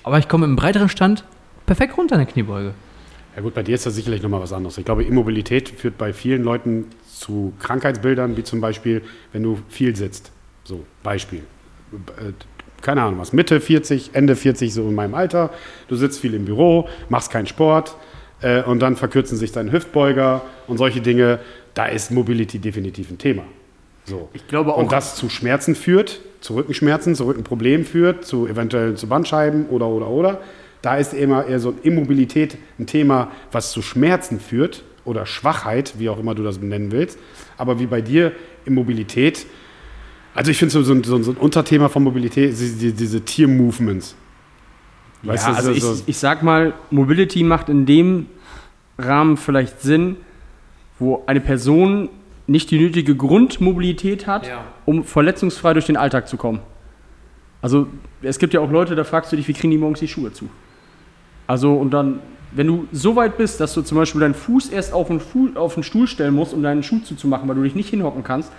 Aber 0.03 0.19
ich 0.19 0.27
komme 0.27 0.45
im 0.45 0.55
breiteren 0.55 0.89
Stand 0.89 1.23
perfekt 1.65 1.97
runter 1.97 2.15
in 2.15 2.21
der 2.21 2.31
Kniebeuge. 2.31 2.73
Ja 3.35 3.41
gut, 3.41 3.53
bei 3.53 3.63
dir 3.63 3.75
ist 3.75 3.85
das 3.85 3.95
sicherlich 3.95 4.21
nochmal 4.21 4.41
was 4.41 4.53
anderes. 4.53 4.77
Ich 4.77 4.85
glaube, 4.85 5.03
Immobilität 5.03 5.69
führt 5.69 5.97
bei 5.97 6.13
vielen 6.13 6.43
Leuten 6.43 6.85
zu 7.07 7.53
Krankheitsbildern, 7.59 8.35
wie 8.37 8.43
zum 8.43 8.59
Beispiel, 8.59 9.01
wenn 9.31 9.43
du 9.43 9.59
viel 9.69 9.95
sitzt. 9.95 10.31
So, 10.63 10.83
Beispiel. 11.03 11.43
Äh, 12.17 12.33
Keine 12.81 13.03
Ahnung 13.03 13.19
was, 13.19 13.33
Mitte 13.33 13.61
40, 13.61 14.11
Ende 14.13 14.35
40, 14.35 14.73
so 14.73 14.87
in 14.87 14.95
meinem 14.95 15.13
Alter. 15.13 15.51
Du 15.87 15.95
sitzt 15.95 16.19
viel 16.19 16.33
im 16.33 16.45
Büro, 16.45 16.87
machst 17.09 17.31
keinen 17.31 17.47
Sport 17.47 17.95
äh, 18.41 18.63
und 18.63 18.79
dann 18.79 18.95
verkürzen 18.95 19.37
sich 19.37 19.51
deine 19.51 19.71
Hüftbeuger 19.71 20.41
und 20.67 20.77
solche 20.77 21.01
Dinge. 21.01 21.39
Da 21.79 21.85
ist 21.85 22.11
Mobility 22.11 22.59
definitiv 22.59 23.09
ein 23.09 23.17
Thema. 23.17 23.43
So. 24.03 24.27
Ich 24.33 24.45
glaube 24.49 24.73
auch- 24.73 24.79
Und 24.79 24.91
das 24.91 25.15
zu 25.15 25.29
Schmerzen 25.29 25.75
führt, 25.75 26.19
zu 26.41 26.55
Rückenschmerzen, 26.55 27.15
zu 27.15 27.23
Rückenproblemen 27.25 27.85
führt, 27.85 28.25
zu 28.25 28.47
eventuell 28.47 28.95
zu 28.95 29.07
Bandscheiben 29.07 29.67
oder 29.67 29.87
oder 29.87 30.09
oder. 30.09 30.41
Da 30.81 30.97
ist 30.97 31.13
immer 31.13 31.45
eher 31.45 31.61
so 31.61 31.73
Immobilität 31.83 32.57
ein 32.79 32.85
Thema, 32.85 33.31
was 33.53 33.71
zu 33.71 33.81
Schmerzen 33.81 34.41
führt 34.41 34.83
oder 35.05 35.25
Schwachheit, 35.25 35.93
wie 35.99 36.09
auch 36.09 36.19
immer 36.19 36.35
du 36.35 36.43
das 36.43 36.59
nennen 36.59 36.91
willst. 36.91 37.17
Aber 37.55 37.79
wie 37.79 37.85
bei 37.85 38.01
dir 38.01 38.33
Immobilität, 38.65 39.45
also 40.35 40.51
ich 40.51 40.57
finde 40.57 40.73
so, 40.73 40.83
so, 40.83 40.91
ein- 40.91 41.05
so, 41.05 41.15
ein- 41.15 41.23
so 41.23 41.31
ein 41.31 41.37
Unterthema 41.37 41.87
von 41.87 42.03
Mobilität, 42.03 42.49
diese, 42.59 42.91
diese 42.91 43.21
Tier-Movements. 43.21 44.15
Weißt 45.23 45.45
ja, 45.45 45.51
du, 45.53 45.57
also 45.57 45.71
ich, 45.71 45.81
so, 45.81 46.03
ich 46.07 46.17
sag 46.17 46.43
mal, 46.43 46.73
Mobility 46.91 47.41
macht 47.45 47.69
in 47.69 47.85
dem 47.85 48.25
Rahmen 48.97 49.37
vielleicht 49.37 49.79
Sinn, 49.81 50.17
wo 50.99 51.23
eine 51.25 51.39
Person 51.41 52.09
nicht 52.47 52.71
die 52.71 52.79
nötige 52.79 53.15
Grundmobilität 53.15 54.27
hat, 54.27 54.47
Ja. 54.47 54.63
um 54.85 55.03
verletzungsfrei 55.03 55.73
durch 55.73 55.85
den 55.85 55.97
Alltag 55.97 56.27
zu 56.27 56.35
kommen. 56.37 56.59
Also 57.61 57.87
es 58.21 58.39
gibt 58.39 58.53
ja 58.53 58.59
auch 58.59 58.71
Leute, 58.71 58.95
da 58.95 59.03
fragst 59.03 59.31
du 59.31 59.35
dich, 59.35 59.47
wie 59.47 59.53
kriegen 59.53 59.71
die 59.71 59.77
morgens 59.77 59.99
die 59.99 60.07
Schuhe 60.07 60.31
zu? 60.33 60.49
Also 61.47 61.73
und 61.73 61.91
dann, 61.91 62.19
wenn 62.51 62.67
du 62.67 62.87
so 62.91 63.15
weit 63.15 63.37
bist, 63.37 63.59
dass 63.59 63.73
du 63.73 63.81
zum 63.81 63.97
Beispiel 63.97 64.21
deinen 64.21 64.33
Fuß 64.33 64.69
erst 64.69 64.93
auf 64.93 65.07
den, 65.07 65.19
Fu 65.19 65.49
auf 65.55 65.73
den 65.75 65.83
Stuhl 65.83 66.07
stellen 66.07 66.33
musst, 66.33 66.53
um 66.53 66.63
deinen 66.63 66.83
Schuh 66.83 66.99
zuzumachen, 66.99 67.47
weil 67.47 67.55
du 67.55 67.63
dich 67.63 67.75
nicht 67.75 67.89
hinhocken 67.89 68.23
kannst, 68.23 68.51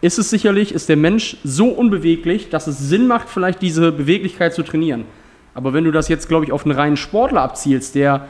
ist 0.00 0.18
es 0.18 0.28
sicherlich, 0.28 0.74
ist 0.74 0.88
der 0.90 0.96
Mensch 0.96 1.38
so 1.44 1.68
unbeweglich, 1.68 2.50
dass 2.50 2.66
es 2.66 2.78
Sinn 2.78 3.06
macht, 3.06 3.28
vielleicht 3.28 3.62
diese 3.62 3.90
Beweglichkeit 3.92 4.52
zu 4.52 4.62
trainieren. 4.62 5.04
Aber 5.54 5.72
wenn 5.72 5.84
du 5.84 5.92
das 5.92 6.08
jetzt, 6.08 6.28
glaube 6.28 6.44
ich, 6.44 6.52
auf 6.52 6.66
einen 6.66 6.74
reinen 6.74 6.96
Sportler 6.98 7.40
abzielst, 7.40 7.94
der 7.94 8.28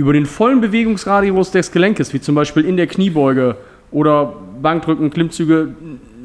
über 0.00 0.14
den 0.14 0.24
vollen 0.24 0.62
Bewegungsradius 0.62 1.50
des 1.50 1.72
Gelenkes, 1.72 2.14
wie 2.14 2.22
zum 2.22 2.34
Beispiel 2.34 2.64
in 2.64 2.78
der 2.78 2.86
Kniebeuge 2.86 3.58
oder 3.90 4.34
Bankdrücken, 4.62 5.10
Klimmzüge, 5.10 5.74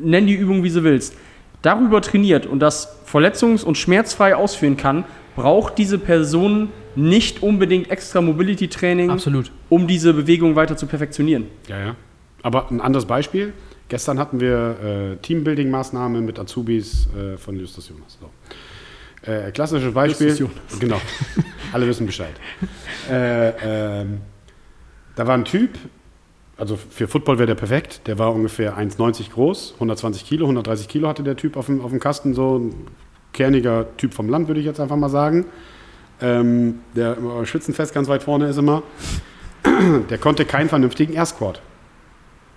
nenn 0.01 0.27
die 0.27 0.33
Übung, 0.33 0.63
wie 0.63 0.69
du 0.69 0.83
willst, 0.85 1.13
darüber 1.61 2.01
trainiert 2.01 2.45
und 2.45 2.59
das 2.59 3.03
verletzungs- 3.05 3.65
und 3.65 3.77
schmerzfrei 3.77 4.33
ausführen 4.33 4.77
kann, 4.77 5.03
braucht 5.35 5.77
diese 5.77 5.97
Person 5.97 6.69
nicht 6.95 7.43
unbedingt 7.43 7.91
extra 7.91 8.21
Mobility-Training, 8.21 9.09
Absolut. 9.09 9.51
um 9.67 9.87
diese 9.87 10.13
Bewegung 10.13 10.55
weiter 10.55 10.77
zu 10.77 10.87
perfektionieren. 10.87 11.47
Ja, 11.67 11.77
ja. 11.77 11.95
Aber 12.43 12.71
ein 12.71 12.79
anderes 12.79 13.05
Beispiel. 13.05 13.51
Gestern 13.89 14.19
hatten 14.19 14.39
wir 14.39 15.17
äh, 15.19 15.25
Teambuilding-Maßnahme 15.25 16.21
mit 16.21 16.39
Azubis 16.39 17.09
äh, 17.13 17.35
von 17.37 17.59
Justus 17.59 17.89
Jonas. 17.89 18.17
So. 18.21 18.29
Äh, 19.25 19.51
klassisches 19.51 19.93
Beispiel. 19.93 20.27
Justus 20.27 20.39
Jonas. 20.39 20.79
Genau. 20.79 21.01
Alle 21.73 21.87
wissen 21.87 22.05
Bescheid. 22.05 22.33
äh, 23.09 24.01
ähm, 24.01 24.21
da 25.15 25.25
war 25.25 25.33
ein 25.33 25.45
Typ, 25.45 25.71
also 26.57 26.77
für 26.77 27.07
Football 27.07 27.37
wäre 27.37 27.47
der 27.47 27.55
perfekt. 27.55 28.01
Der 28.07 28.19
war 28.19 28.33
ungefähr 28.33 28.77
1,90 28.77 29.31
groß, 29.31 29.73
120 29.75 30.25
Kilo, 30.25 30.45
130 30.45 30.87
Kilo 30.87 31.07
hatte 31.07 31.23
der 31.23 31.35
Typ 31.35 31.57
auf 31.57 31.65
dem, 31.65 31.81
auf 31.81 31.91
dem 31.91 31.99
Kasten. 31.99 32.33
So 32.33 32.59
ein 32.59 32.87
kerniger 33.33 33.97
Typ 33.97 34.13
vom 34.13 34.29
Land, 34.29 34.47
würde 34.47 34.59
ich 34.59 34.65
jetzt 34.65 34.79
einfach 34.79 34.95
mal 34.95 35.09
sagen. 35.09 35.45
Ähm, 36.21 36.79
der 36.95 37.17
schützenfest 37.43 37.93
ganz 37.93 38.07
weit 38.07 38.23
vorne 38.23 38.47
ist 38.47 38.57
immer. 38.57 38.83
Der 40.09 40.17
konnte 40.17 40.45
keinen 40.45 40.69
vernünftigen 40.69 41.13
Air 41.13 41.25
Squat. 41.25 41.61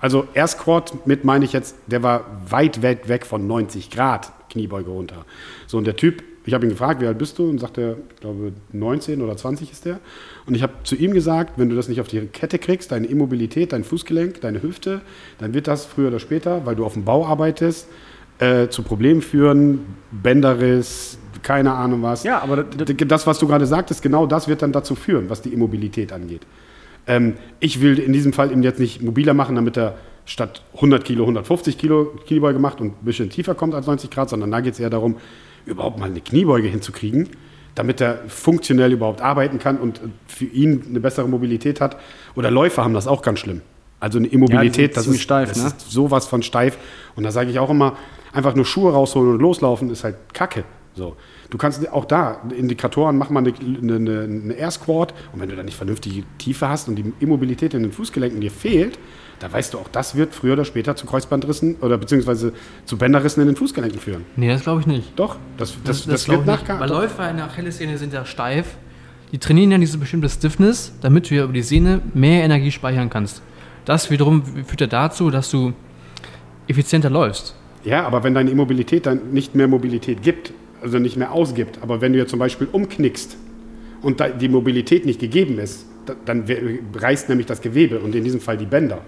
Also 0.00 0.28
Air 0.34 0.46
Squat 0.46 1.06
mit 1.06 1.24
meine 1.24 1.44
ich 1.44 1.52
jetzt, 1.52 1.74
der 1.86 2.02
war 2.02 2.24
weit, 2.48 2.82
weit 2.82 3.08
weg 3.08 3.26
von 3.26 3.46
90 3.46 3.90
Grad 3.90 4.32
Kniebeuge 4.50 4.90
runter. 4.90 5.24
So 5.66 5.78
und 5.78 5.86
der 5.86 5.96
Typ, 5.96 6.22
ich 6.48 6.54
habe 6.54 6.66
ihn 6.66 6.70
gefragt, 6.70 7.00
wie 7.00 7.06
alt 7.06 7.18
bist 7.18 7.38
du? 7.38 7.48
Und 7.48 7.58
sagt 7.60 7.78
er, 7.78 7.92
ich 8.14 8.20
glaube 8.20 8.52
19 8.72 9.22
oder 9.22 9.36
20 9.36 9.70
ist 9.70 9.84
der. 9.84 10.00
Und 10.46 10.54
ich 10.54 10.62
habe 10.62 10.72
zu 10.82 10.96
ihm 10.96 11.12
gesagt, 11.12 11.54
wenn 11.58 11.68
du 11.68 11.76
das 11.76 11.88
nicht 11.88 12.00
auf 12.00 12.08
die 12.08 12.20
Kette 12.26 12.58
kriegst, 12.58 12.90
deine 12.90 13.06
Immobilität, 13.06 13.72
dein 13.72 13.84
Fußgelenk, 13.84 14.40
deine 14.40 14.62
Hüfte, 14.62 15.00
dann 15.38 15.54
wird 15.54 15.68
das 15.68 15.84
früher 15.86 16.08
oder 16.08 16.18
später, 16.18 16.66
weil 16.66 16.74
du 16.74 16.84
auf 16.84 16.94
dem 16.94 17.04
Bau 17.04 17.26
arbeitest, 17.26 17.88
äh, 18.38 18.68
zu 18.68 18.82
Problemen 18.82 19.20
führen, 19.22 19.80
Bänderriss, 20.10 21.18
keine 21.42 21.72
Ahnung 21.72 22.02
was. 22.02 22.24
Ja, 22.24 22.40
aber 22.42 22.64
das- 22.64 22.94
das, 23.06 23.26
was 23.26 23.38
du 23.38 23.46
gerade 23.46 23.66
sagtest, 23.66 24.02
genau 24.02 24.26
das 24.26 24.48
wird 24.48 24.62
dann 24.62 24.72
dazu 24.72 24.94
führen, 24.94 25.28
was 25.30 25.42
die 25.42 25.52
Immobilität 25.52 26.12
angeht. 26.12 26.42
Ähm, 27.06 27.34
ich 27.60 27.80
will 27.80 27.98
in 27.98 28.12
diesem 28.12 28.32
Fall 28.32 28.52
ihn 28.52 28.62
jetzt 28.62 28.78
nicht 28.80 29.02
mobiler 29.02 29.34
machen, 29.34 29.54
damit 29.56 29.76
er 29.76 29.96
statt 30.26 30.62
100 30.74 31.04
Kilo 31.04 31.24
150 31.24 31.78
Kilo 31.78 32.12
Kniebeuge 32.26 32.58
macht 32.58 32.80
und 32.80 32.88
ein 33.00 33.04
bisschen 33.04 33.30
tiefer 33.30 33.54
kommt 33.54 33.74
als 33.74 33.86
90 33.86 34.10
Grad, 34.10 34.28
sondern 34.28 34.50
da 34.50 34.60
geht 34.60 34.74
es 34.74 34.80
eher 34.80 34.90
darum, 34.90 35.16
überhaupt 35.68 35.98
mal 35.98 36.06
eine 36.06 36.20
Kniebeuge 36.20 36.68
hinzukriegen, 36.68 37.28
damit 37.74 38.00
er 38.00 38.18
funktionell 38.28 38.92
überhaupt 38.92 39.20
arbeiten 39.20 39.58
kann 39.58 39.78
und 39.78 40.00
für 40.26 40.46
ihn 40.46 40.84
eine 40.88 41.00
bessere 41.00 41.28
Mobilität 41.28 41.80
hat. 41.80 41.96
Oder 42.34 42.50
Läufer 42.50 42.84
haben 42.84 42.94
das 42.94 43.06
auch 43.06 43.22
ganz 43.22 43.38
schlimm. 43.40 43.62
Also 44.00 44.18
eine 44.18 44.28
Ja, 44.28 44.34
Immobilität, 44.34 44.94
sind 44.94 45.06
das, 45.06 45.14
ist, 45.14 45.20
steif, 45.20 45.48
das 45.48 45.58
ne? 45.62 45.66
ist 45.68 45.90
sowas 45.90 46.26
von 46.26 46.42
steif. 46.42 46.78
Und 47.16 47.24
da 47.24 47.30
sage 47.30 47.50
ich 47.50 47.58
auch 47.58 47.70
immer, 47.70 47.96
einfach 48.32 48.54
nur 48.54 48.64
Schuhe 48.64 48.92
rausholen 48.92 49.34
und 49.34 49.40
loslaufen 49.40 49.90
ist 49.90 50.04
halt 50.04 50.16
Kacke. 50.32 50.64
So. 50.94 51.16
Du 51.50 51.56
kannst 51.56 51.90
auch 51.90 52.04
da 52.04 52.42
Indikatoren, 52.54 53.16
mach 53.16 53.30
mal 53.30 53.40
eine, 53.40 53.54
eine, 53.80 54.20
eine 54.22 54.54
Air 54.54 54.70
Squat 54.70 55.14
und 55.32 55.40
wenn 55.40 55.48
du 55.48 55.56
da 55.56 55.62
nicht 55.62 55.76
vernünftige 55.76 56.24
Tiefe 56.36 56.68
hast 56.68 56.88
und 56.88 56.96
die 56.96 57.12
Immobilität 57.20 57.72
in 57.72 57.82
den 57.82 57.92
Fußgelenken 57.92 58.40
dir 58.40 58.50
fehlt, 58.50 58.98
da 59.38 59.50
weißt 59.50 59.72
du 59.72 59.78
auch, 59.78 59.88
das 59.88 60.14
wird 60.14 60.34
früher 60.34 60.54
oder 60.54 60.64
später 60.64 60.96
zu 60.96 61.06
Kreuzbandrissen 61.06 61.76
oder 61.76 61.96
beziehungsweise 61.96 62.52
zu 62.84 62.98
Bänderrissen 62.98 63.40
in 63.40 63.46
den 63.46 63.56
Fußgelenken 63.56 64.00
führen. 64.00 64.24
Nee, 64.36 64.48
das 64.48 64.62
glaube 64.62 64.80
ich 64.80 64.86
nicht. 64.86 65.12
Doch, 65.16 65.36
das, 65.56 65.74
das, 65.84 66.06
das, 66.06 66.24
glaub 66.24 66.44
wird 66.44 66.68
nicht. 66.68 66.80
Weil 66.80 66.88
Läufer 66.88 67.30
in 67.30 67.36
der 67.36 67.46
Achillessehne 67.46 67.96
sind 67.98 68.12
ja 68.12 68.24
steif. 68.24 68.76
Die 69.32 69.38
trainieren 69.38 69.70
ja 69.70 69.78
diese 69.78 69.98
bestimmte 69.98 70.28
Stiffness, 70.28 70.92
damit 71.00 71.30
du 71.30 71.34
ja 71.34 71.44
über 71.44 71.52
die 71.52 71.62
Sehne 71.62 72.00
mehr 72.14 72.44
Energie 72.44 72.72
speichern 72.72 73.10
kannst. 73.10 73.42
Das 73.84 74.10
wiederum 74.10 74.42
führt 74.66 74.80
ja 74.80 74.86
dazu, 74.86 75.30
dass 75.30 75.50
du 75.50 75.72
effizienter 76.66 77.10
läufst. 77.10 77.54
Ja, 77.84 78.06
aber 78.06 78.24
wenn 78.24 78.34
deine 78.34 78.50
Immobilität 78.50 79.06
dann 79.06 79.32
nicht 79.32 79.54
mehr 79.54 79.68
Mobilität 79.68 80.22
gibt, 80.22 80.52
also 80.82 80.98
nicht 80.98 81.16
mehr 81.16 81.32
ausgibt, 81.32 81.78
aber 81.82 82.00
wenn 82.00 82.12
du 82.12 82.18
jetzt 82.18 82.30
zum 82.30 82.38
Beispiel 82.38 82.68
umknickst 82.70 83.36
und 84.02 84.22
die 84.40 84.48
Mobilität 84.48 85.06
nicht 85.06 85.20
gegeben 85.20 85.58
ist, 85.58 85.86
da- 86.06 86.14
dann 86.24 86.44
reißt 86.94 87.28
nämlich 87.28 87.46
das 87.46 87.60
Gewebe 87.60 87.98
und 88.00 88.14
in 88.14 88.24
diesem 88.24 88.40
Fall 88.40 88.56
die 88.56 88.66
Bänder. 88.66 89.00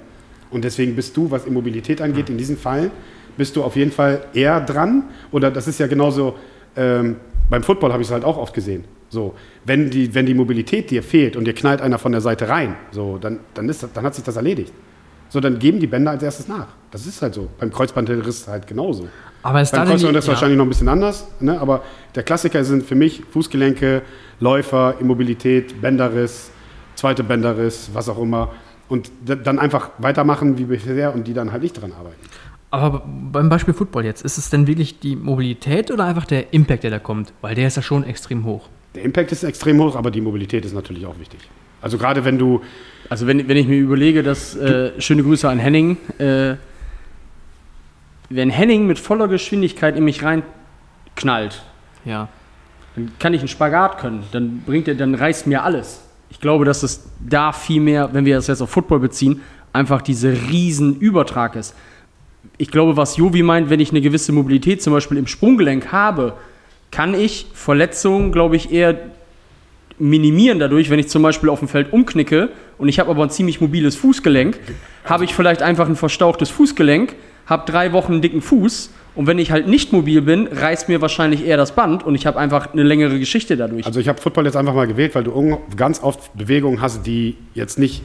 Und 0.50 0.64
deswegen 0.64 0.96
bist 0.96 1.16
du, 1.16 1.30
was 1.30 1.46
Immobilität 1.46 2.00
angeht, 2.02 2.28
in 2.28 2.36
diesem 2.36 2.56
Fall, 2.56 2.90
bist 3.36 3.54
du 3.54 3.62
auf 3.62 3.76
jeden 3.76 3.92
Fall 3.92 4.24
eher 4.34 4.60
dran. 4.60 5.04
Oder 5.30 5.50
das 5.50 5.68
ist 5.68 5.78
ja 5.78 5.86
genauso, 5.86 6.34
ähm, 6.76 7.16
beim 7.48 7.62
Football 7.62 7.92
habe 7.92 8.02
ich 8.02 8.08
es 8.08 8.12
halt 8.12 8.24
auch 8.24 8.36
oft 8.36 8.52
gesehen. 8.52 8.84
So, 9.08 9.34
wenn 9.64 9.90
die, 9.90 10.12
wenn 10.14 10.26
die 10.26 10.34
Mobilität 10.34 10.90
dir 10.90 11.02
fehlt 11.02 11.36
und 11.36 11.44
dir 11.44 11.52
knallt 11.54 11.80
einer 11.80 11.98
von 11.98 12.12
der 12.12 12.20
Seite 12.20 12.48
rein, 12.48 12.74
so, 12.90 13.18
dann, 13.18 13.38
dann, 13.54 13.68
ist, 13.68 13.86
dann 13.94 14.04
hat 14.04 14.14
sich 14.14 14.24
das 14.24 14.36
erledigt. 14.36 14.72
So, 15.30 15.40
dann 15.40 15.58
geben 15.58 15.80
die 15.80 15.86
Bänder 15.86 16.10
als 16.10 16.22
erstes 16.22 16.48
nach. 16.48 16.66
Das 16.90 17.06
ist 17.06 17.22
halt 17.22 17.34
so. 17.34 17.48
Beim 17.58 17.72
Kreuzbandriss 17.72 18.48
halt 18.48 18.66
genauso. 18.66 19.08
Aber 19.42 19.62
ist 19.62 19.72
Beim 19.72 19.86
Kreuzbandriss 19.86 20.26
ja. 20.26 20.32
wahrscheinlich 20.32 20.58
noch 20.58 20.66
ein 20.66 20.68
bisschen 20.68 20.88
anders, 20.88 21.26
ne? 21.38 21.58
aber 21.58 21.82
der 22.14 22.24
Klassiker 22.24 22.62
sind 22.64 22.84
für 22.84 22.96
mich 22.96 23.22
Fußgelenke, 23.32 24.02
Läufer, 24.40 24.96
Immobilität, 25.00 25.80
Bänderriss, 25.80 26.50
zweite 26.96 27.24
Bänderriss, 27.24 27.90
was 27.92 28.08
auch 28.08 28.18
immer. 28.18 28.50
Und 28.88 29.10
dann 29.24 29.60
einfach 29.60 29.90
weitermachen 29.98 30.58
wie 30.58 30.64
bisher 30.64 31.14
und 31.14 31.26
die 31.28 31.32
dann 31.32 31.52
halt 31.52 31.62
nicht 31.62 31.80
dran 31.80 31.92
arbeiten. 31.92 32.16
Aber 32.72 33.02
beim 33.06 33.48
Beispiel 33.48 33.72
Football 33.72 34.04
jetzt, 34.04 34.24
ist 34.24 34.36
es 34.36 34.50
denn 34.50 34.66
wirklich 34.66 35.00
die 35.00 35.16
Mobilität 35.16 35.90
oder 35.90 36.04
einfach 36.04 36.24
der 36.24 36.52
Impact, 36.52 36.84
der 36.84 36.90
da 36.90 36.98
kommt? 36.98 37.32
Weil 37.40 37.54
der 37.54 37.68
ist 37.68 37.76
ja 37.76 37.82
schon 37.82 38.04
extrem 38.04 38.44
hoch. 38.44 38.68
Der 38.94 39.04
Impact 39.04 39.32
ist 39.32 39.44
extrem 39.44 39.80
hoch, 39.80 39.96
aber 39.96 40.10
die 40.10 40.20
Mobilität 40.20 40.64
ist 40.64 40.74
natürlich 40.74 41.06
auch 41.06 41.18
wichtig. 41.18 41.40
Also 41.80 41.98
gerade 41.98 42.24
wenn 42.24 42.38
du, 42.38 42.60
Also 43.10 43.26
wenn, 43.26 43.46
wenn 43.48 43.56
ich 43.56 43.66
mir 43.66 43.76
überlege, 43.78 44.22
dass, 44.22 44.56
äh, 44.56 44.92
schöne 45.00 45.22
Grüße 45.22 45.48
an 45.48 45.58
Henning, 45.58 45.96
äh, 46.18 46.54
wenn 48.30 48.50
Henning 48.50 48.86
mit 48.86 48.98
voller 48.98 49.26
Geschwindigkeit 49.28 49.96
in 49.96 50.04
mich 50.04 50.22
reinknallt, 50.22 51.62
Ja. 52.04 52.28
dann 52.94 53.10
kann 53.18 53.34
ich 53.34 53.40
einen 53.40 53.48
Spagat 53.48 53.98
können, 53.98 54.22
dann 54.32 54.62
bringt 54.64 54.86
er, 54.88 54.94
dann 54.94 55.14
reißt 55.16 55.46
mir 55.48 55.64
alles. 55.64 56.02
Ich 56.30 56.40
glaube, 56.40 56.64
dass 56.64 56.84
es 56.84 57.08
da 57.18 57.52
viel 57.52 57.80
mehr, 57.80 58.10
wenn 58.12 58.24
wir 58.24 58.36
das 58.36 58.46
jetzt 58.46 58.62
auf 58.62 58.70
Football 58.70 59.00
beziehen, 59.00 59.40
einfach 59.72 60.00
dieser 60.02 60.30
riesen 60.48 60.96
Übertrag 61.00 61.56
ist. 61.56 61.74
Ich 62.58 62.70
glaube, 62.70 62.96
was 62.96 63.16
Jovi 63.16 63.42
meint, 63.42 63.70
wenn 63.70 63.80
ich 63.80 63.90
eine 63.90 64.00
gewisse 64.00 64.30
Mobilität 64.32 64.82
zum 64.82 64.92
Beispiel 64.92 65.18
im 65.18 65.26
Sprunggelenk 65.26 65.90
habe, 65.90 66.34
kann 66.92 67.14
ich 67.14 67.46
Verletzungen, 67.54 68.30
glaube 68.30 68.54
ich, 68.56 68.70
eher 68.72 68.96
minimieren 69.98 70.58
dadurch, 70.60 70.90
wenn 70.90 70.98
ich 71.00 71.08
zum 71.08 71.22
Beispiel 71.22 71.48
auf 71.48 71.58
dem 71.58 71.68
Feld 71.68 71.92
umknicke 71.92 72.50
und 72.80 72.88
ich 72.88 72.98
habe 72.98 73.10
aber 73.10 73.22
ein 73.22 73.30
ziemlich 73.30 73.60
mobiles 73.60 73.94
Fußgelenk, 73.96 74.58
habe 75.04 75.24
ich 75.24 75.34
vielleicht 75.34 75.62
einfach 75.62 75.88
ein 75.88 75.96
verstauchtes 75.96 76.48
Fußgelenk, 76.50 77.14
habe 77.46 77.70
drei 77.70 77.92
Wochen 77.92 78.14
einen 78.14 78.22
dicken 78.22 78.40
Fuß 78.40 78.90
und 79.14 79.26
wenn 79.26 79.38
ich 79.38 79.50
halt 79.50 79.68
nicht 79.68 79.92
mobil 79.92 80.22
bin, 80.22 80.46
reißt 80.46 80.88
mir 80.88 81.00
wahrscheinlich 81.00 81.44
eher 81.44 81.56
das 81.56 81.74
Band 81.74 82.04
und 82.04 82.14
ich 82.14 82.26
habe 82.26 82.38
einfach 82.38 82.72
eine 82.72 82.82
längere 82.82 83.18
Geschichte 83.18 83.56
dadurch. 83.56 83.84
also 83.86 84.00
ich 84.00 84.08
habe 84.08 84.20
Football 84.20 84.46
jetzt 84.46 84.56
einfach 84.56 84.74
mal 84.74 84.86
gewählt, 84.86 85.14
weil 85.14 85.24
du 85.24 85.58
ganz 85.76 86.02
oft 86.02 86.36
Bewegungen 86.36 86.80
hast, 86.80 87.06
die 87.06 87.36
jetzt 87.54 87.78
nicht 87.78 88.02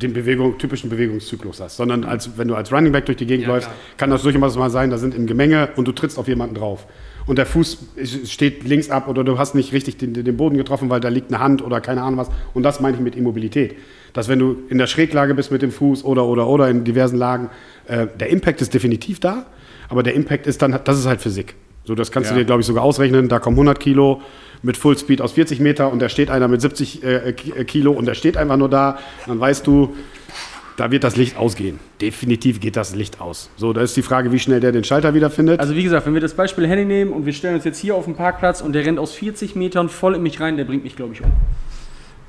den 0.00 0.12
Bewegung, 0.12 0.58
typischen 0.58 0.90
Bewegungszyklus 0.90 1.60
hast, 1.60 1.76
sondern 1.76 2.04
als, 2.04 2.38
wenn 2.38 2.46
du 2.46 2.54
als 2.54 2.72
Running 2.72 2.92
Back 2.92 3.06
durch 3.06 3.18
die 3.18 3.26
Gegend 3.26 3.46
Ja, 3.46 3.54
läufst, 3.54 3.68
klar. 3.68 3.78
kann 3.96 4.10
das 4.10 4.22
durchaus 4.22 4.56
mal 4.56 4.70
sein, 4.70 4.90
da 4.90 4.98
sind 4.98 5.14
im 5.14 5.26
Gemenge 5.26 5.70
und 5.76 5.88
du 5.88 5.92
trittst 5.92 6.18
auf 6.18 6.28
jemanden 6.28 6.54
drauf. 6.54 6.86
Und 7.26 7.38
der 7.38 7.46
Fuß 7.46 7.78
steht 8.24 8.64
links 8.64 8.90
ab 8.90 9.08
oder 9.08 9.24
du 9.24 9.38
hast 9.38 9.54
nicht 9.54 9.72
richtig 9.72 9.96
den, 9.96 10.12
den 10.12 10.36
Boden 10.36 10.56
getroffen, 10.56 10.90
weil 10.90 11.00
da 11.00 11.08
liegt 11.08 11.32
eine 11.32 11.42
Hand 11.42 11.62
oder 11.62 11.80
keine 11.80 12.02
Ahnung 12.02 12.18
was. 12.18 12.28
Und 12.54 12.62
das 12.62 12.80
meine 12.80 12.96
ich 12.96 13.02
mit 13.02 13.16
Immobilität. 13.16 13.76
Dass 14.12 14.28
wenn 14.28 14.38
du 14.38 14.56
in 14.68 14.78
der 14.78 14.86
Schräglage 14.86 15.34
bist 15.34 15.50
mit 15.50 15.62
dem 15.62 15.72
Fuß 15.72 16.04
oder 16.04 16.24
oder 16.26 16.46
oder 16.46 16.68
in 16.68 16.84
diversen 16.84 17.16
Lagen, 17.16 17.48
äh, 17.88 18.06
der 18.20 18.28
Impact 18.30 18.60
ist 18.60 18.74
definitiv 18.74 19.20
da, 19.20 19.46
aber 19.88 20.02
der 20.02 20.14
Impact 20.14 20.46
ist 20.46 20.60
dann, 20.62 20.78
das 20.84 20.98
ist 20.98 21.06
halt 21.06 21.20
Physik. 21.20 21.54
So, 21.84 21.94
das 21.94 22.12
kannst 22.12 22.30
Ja. 22.30 22.36
du 22.36 22.42
dir, 22.42 22.46
glaube 22.46 22.60
ich, 22.60 22.66
sogar 22.66 22.84
ausrechnen. 22.84 23.28
Da 23.28 23.38
kommen 23.40 23.56
100 23.56 23.80
Kilo 23.80 24.20
mit 24.62 24.76
Fullspeed 24.76 25.20
aus 25.20 25.32
40 25.32 25.58
Meter 25.60 25.90
und 25.90 26.00
da 26.00 26.08
steht 26.08 26.30
einer 26.30 26.46
mit 26.46 26.60
70 26.60 27.02
äh, 27.02 27.32
Ki- 27.32 27.52
äh, 27.56 27.64
Kilo 27.64 27.90
und 27.92 28.06
der 28.06 28.14
steht 28.14 28.36
einfach 28.36 28.56
nur 28.56 28.68
da. 28.68 28.98
Dann 29.26 29.40
weißt 29.40 29.66
du, 29.66 29.92
da 30.76 30.90
wird 30.90 31.02
das 31.04 31.16
Licht 31.16 31.36
ausgehen. 31.36 31.80
Definitiv 32.00 32.60
geht 32.60 32.76
das 32.76 32.94
Licht 32.94 33.20
aus. 33.20 33.50
So, 33.56 33.72
da 33.72 33.80
ist 33.80 33.96
die 33.96 34.02
Frage, 34.02 34.30
wie 34.30 34.38
schnell 34.38 34.60
der 34.60 34.70
den 34.72 34.84
Schalter 34.84 35.12
wiederfindet. 35.14 35.58
Also 35.58 35.74
wie 35.74 35.82
gesagt, 35.82 36.06
wenn 36.06 36.14
wir 36.14 36.20
das 36.20 36.34
Beispiel 36.34 36.68
Henning 36.68 36.86
nehmen 36.86 37.12
und 37.12 37.26
wir 37.26 37.32
stellen 37.32 37.56
uns 37.56 37.64
jetzt 37.64 37.78
hier 37.78 37.94
auf 37.96 38.04
den 38.04 38.14
Parkplatz 38.14 38.60
und 38.60 38.74
der 38.74 38.86
rennt 38.86 38.98
aus 39.00 39.12
40 39.12 39.56
Metern 39.56 39.88
voll 39.88 40.14
in 40.14 40.22
mich 40.22 40.38
rein, 40.40 40.56
der 40.56 40.64
bringt 40.64 40.84
mich, 40.84 40.94
glaube 40.96 41.14
ich, 41.14 41.22
um. 41.22 41.32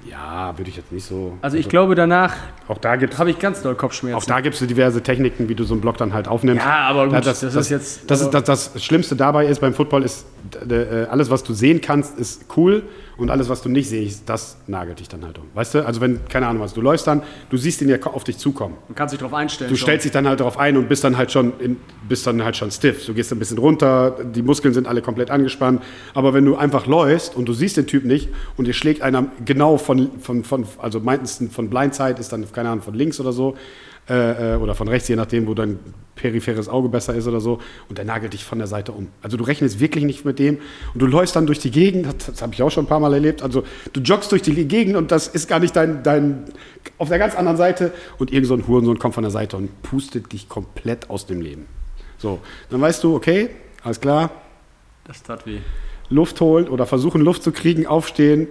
Ja, 0.10 0.58
würde 0.58 0.70
ich 0.70 0.76
jetzt 0.78 0.92
nicht 0.92 1.06
so. 1.06 1.38
Also 1.42 1.58
ich 1.58 1.70
glaube, 1.70 1.96
danach 1.96 2.34
auch 2.68 2.78
da 2.78 2.96
gibt 2.96 3.18
habe 3.18 3.30
ich 3.30 3.40
ganz 3.40 3.62
doll 3.62 3.76
Kopfschmerzen. 3.76 4.16
auch 4.18 4.26
da 4.26 4.42
gibt's 4.42 4.60
so 4.60 4.66
diverse 4.66 5.02
Techniken, 5.02 5.50
wie 5.50 5.56
du 5.56 5.64
so 5.64 5.74
einen 5.74 5.82
Block 5.82 5.98
dann 5.98 6.14
halt 6.14 6.28
aufnimmst. 6.28 6.64
Ja, 6.66 6.88
aber 6.88 7.06
gut, 7.06 7.16
das, 7.26 7.42
das 7.42 7.54
das, 7.54 7.56
ist 7.66 7.70
jetzt- 7.72 8.10
Das, 8.12 8.22
ist, 8.22 8.32
das, 8.32 8.44
das 8.74 8.84
Schlimmste 8.84 9.16
dabei 9.16 9.46
ist 9.46 9.60
beim 9.62 9.74
Football 9.74 10.04
ist, 10.04 10.26
äh, 10.70 11.06
alles, 11.10 11.30
was 11.30 11.44
du 11.44 11.54
sehen 11.54 11.82
kannst, 11.82 12.18
ist 12.18 12.46
cool 12.58 12.84
und 13.18 13.30
alles, 13.30 13.50
was 13.50 13.62
du 13.62 13.70
nicht 13.70 13.90
siehst, 13.90 14.28
das 14.28 14.58
nagelt 14.68 15.00
dich 15.00 15.08
dann 15.08 15.24
halt 15.24 15.38
um. 15.38 15.46
Weißt 15.54 15.76
du? 15.76 15.86
Also 15.86 16.02
wenn, 16.02 16.26
keine 16.28 16.48
Ahnung 16.48 16.64
was, 16.64 16.74
du 16.74 16.82
läufst 16.82 17.06
dann, 17.08 17.22
du 17.50 17.58
siehst 17.58 17.82
ihn 17.82 17.90
ja 17.90 17.98
auf 18.04 18.24
dich 18.24 18.38
zukommen. 18.38 18.76
Man 18.88 18.96
kann 18.96 19.10
sich 19.10 19.20
darauf 19.20 19.34
einstellen. 19.34 19.70
Du 19.70 19.76
schon. 19.76 19.86
stellst 19.86 20.06
dich 20.06 20.12
dann 20.12 20.28
halt 20.28 20.40
darauf 20.40 20.58
ein 20.58 20.78
und 20.78 20.90
bist 20.90 21.04
dann 21.04 21.18
halt 21.18 21.32
schon 21.32 21.54
in, 21.60 21.78
bist 22.08 22.26
dann 22.26 22.44
halt 22.44 22.58
schon 22.58 22.72
stiff. 22.72 23.06
Du 23.06 23.14
gehst 23.14 23.32
ein 23.32 23.40
bisschen 23.40 23.58
runter, 23.58 24.18
die 24.24 24.42
Muskeln 24.42 24.74
sind 24.74 24.88
alle 24.88 25.02
komplett 25.02 25.30
angespannt. 25.30 25.84
Aber 26.14 26.34
wenn 26.34 26.46
du 26.46 26.56
einfach 26.56 26.88
läufst 26.88 27.36
und 27.36 27.46
du 27.46 27.54
siehst 27.54 27.78
den 27.78 27.88
Typ 27.88 28.06
nicht 28.06 28.30
und 28.58 28.66
dir 28.66 28.74
schlägt 28.74 29.02
einer 29.02 29.28
genau 29.46 29.78
von, 29.78 30.20
von, 30.20 30.44
von 30.44 30.66
also 30.80 31.00
meistens 31.00 31.54
von 31.54 31.70
Blindside 31.70 32.20
ist 32.20 32.34
dann, 32.34 32.46
keine 32.52 32.70
Ahnung, 32.70 32.84
von 32.84 32.94
links 32.94 33.20
oder 33.20 33.32
so, 33.32 33.56
äh, 34.10 34.54
äh, 34.54 34.58
oder 34.58 34.76
von 34.76 34.88
rechts, 34.88 35.08
je 35.08 35.16
nachdem, 35.16 35.48
wo 35.48 35.54
dein 35.54 35.80
peripheres 36.16 36.70
Auge 36.70 36.90
besser 36.90 37.16
ist 37.16 37.28
oder 37.28 37.40
so, 37.40 37.60
und 37.90 37.98
der 37.98 38.06
nagelt 38.06 38.34
dich 38.34 38.44
von 38.44 38.58
der 38.58 38.68
Seite 38.68 38.92
um. 38.92 39.08
Also 39.22 39.38
du 39.38 39.44
rechnest 39.44 39.80
wirklich 39.80 40.04
nicht 40.04 40.26
mit 40.26 40.40
dem. 40.40 40.60
Und 40.94 41.02
du 41.02 41.06
läufst 41.06 41.36
dann 41.36 41.46
durch 41.46 41.60
die 41.60 41.72
Gegend, 41.72 42.06
das, 42.06 42.28
das 42.28 42.42
habe 42.42 42.54
ich 42.54 42.62
auch 42.62 42.70
schon 42.70 42.86
ein 42.86 42.88
paar 42.88 43.00
Mal 43.00 43.14
erlebt, 43.14 43.42
also 43.42 43.64
du 43.94 44.02
joggst 44.02 44.32
durch 44.32 44.42
die 44.42 44.68
Gegend 44.68 44.96
und 44.96 45.12
das 45.12 45.28
ist 45.28 45.48
gar 45.48 45.60
nicht 45.60 45.76
dein, 45.76 46.04
dein 46.04 46.46
auf 46.98 47.10
der 47.10 47.20
ganz 47.20 47.36
anderen 47.36 47.58
Seite. 47.58 47.94
Und 48.18 48.32
irgend 48.32 48.48
so 48.48 48.54
ein 48.54 48.68
Hurensohn 48.68 49.00
kommt 49.00 49.16
von 49.16 49.24
der 49.24 49.32
Seite 49.32 49.58
und 49.58 49.82
pustet 49.82 50.32
dich 50.32 50.50
komplett 50.50 51.10
aus 51.10 51.26
dem 51.26 51.42
Leben. 51.42 51.66
So, 52.18 52.40
dann 52.70 52.82
weißt 52.82 53.04
du, 53.04 53.16
okay, 53.16 53.50
alles 53.84 54.00
klar, 54.00 54.32
Das 55.06 55.24
tat 55.24 55.46
weh. 55.46 55.60
Luft 56.10 56.40
holen 56.42 56.68
oder 56.68 56.86
versuchen 56.86 57.22
Luft 57.22 57.44
zu 57.44 57.52
kriegen, 57.52 57.88
aufstehen 57.88 58.48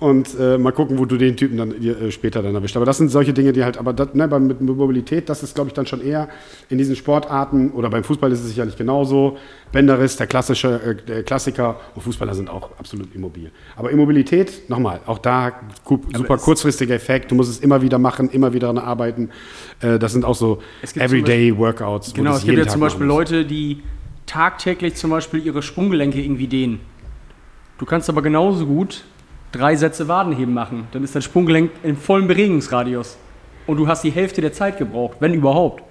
und 0.00 0.38
äh, 0.38 0.58
mal 0.58 0.70
gucken, 0.72 0.98
wo 0.98 1.06
du 1.06 1.16
den 1.16 1.36
Typen 1.36 1.56
dann 1.56 1.72
äh, 1.72 2.12
später 2.12 2.40
dann 2.40 2.54
erwischt. 2.54 2.76
Aber 2.76 2.86
das 2.86 2.98
sind 2.98 3.10
solche 3.10 3.32
Dinge, 3.32 3.52
die 3.52 3.64
halt, 3.64 3.78
aber 3.78 3.92
das, 3.92 4.14
ne, 4.14 4.28
beim, 4.28 4.46
mit 4.46 4.60
Mobilität, 4.60 5.28
das 5.28 5.42
ist, 5.42 5.56
glaube 5.56 5.68
ich, 5.68 5.74
dann 5.74 5.86
schon 5.86 6.00
eher 6.00 6.28
in 6.68 6.78
diesen 6.78 6.94
Sportarten 6.94 7.72
oder 7.72 7.90
beim 7.90 8.04
Fußball 8.04 8.30
ist 8.30 8.40
es 8.40 8.48
sicherlich 8.48 8.76
genauso. 8.76 9.38
Bänderriss, 9.72 10.16
der 10.16 10.28
klassische 10.28 10.80
äh, 10.82 10.94
der 10.94 11.24
Klassiker 11.24 11.80
und 11.96 12.02
Fußballer 12.02 12.34
sind 12.34 12.48
auch 12.48 12.70
absolut 12.78 13.12
immobil. 13.14 13.50
Aber 13.74 13.90
Immobilität, 13.90 14.68
nochmal, 14.68 15.00
auch 15.06 15.18
da 15.18 15.52
super 16.14 16.38
kurzfristiger 16.38 16.94
Effekt. 16.94 17.32
Du 17.32 17.34
musst 17.34 17.50
es 17.50 17.58
immer 17.58 17.82
wieder 17.82 17.98
machen, 17.98 18.30
immer 18.30 18.52
wieder 18.52 18.72
daran 18.72 18.78
arbeiten. 18.78 19.30
Äh, 19.80 19.98
das 19.98 20.12
sind 20.12 20.24
auch 20.24 20.36
so 20.36 20.62
Everyday-Workouts. 20.94 22.12
wo 22.12 22.14
Genau, 22.14 22.32
es 22.32 22.38
gibt 22.38 22.50
jeden 22.50 22.58
ja 22.58 22.64
Tag 22.64 22.72
zum 22.72 22.80
Beispiel. 22.80 23.06
Leute, 23.06 23.44
die 23.44 23.82
tagtäglich 24.26 24.94
zum 24.94 25.10
Beispiel 25.10 25.44
ihre 25.44 25.62
Sprunggelenke 25.62 26.20
irgendwie 26.20 26.46
dehnen. 26.46 26.80
Du 27.78 27.86
kannst 27.86 28.08
aber 28.08 28.22
genauso 28.22 28.66
gut 28.66 29.04
drei 29.52 29.76
Sätze 29.76 30.08
Wadenheben 30.08 30.54
machen. 30.54 30.88
Dann 30.92 31.04
ist 31.04 31.14
dein 31.14 31.22
Sprunggelenk 31.22 31.70
im 31.82 31.96
vollen 31.96 32.26
Bewegungsradius. 32.26 33.16
Und 33.66 33.76
du 33.76 33.86
hast 33.86 34.02
die 34.02 34.10
Hälfte 34.10 34.40
der 34.40 34.52
Zeit 34.52 34.78
gebraucht, 34.78 35.18
wenn 35.20 35.34
überhaupt. 35.34 35.82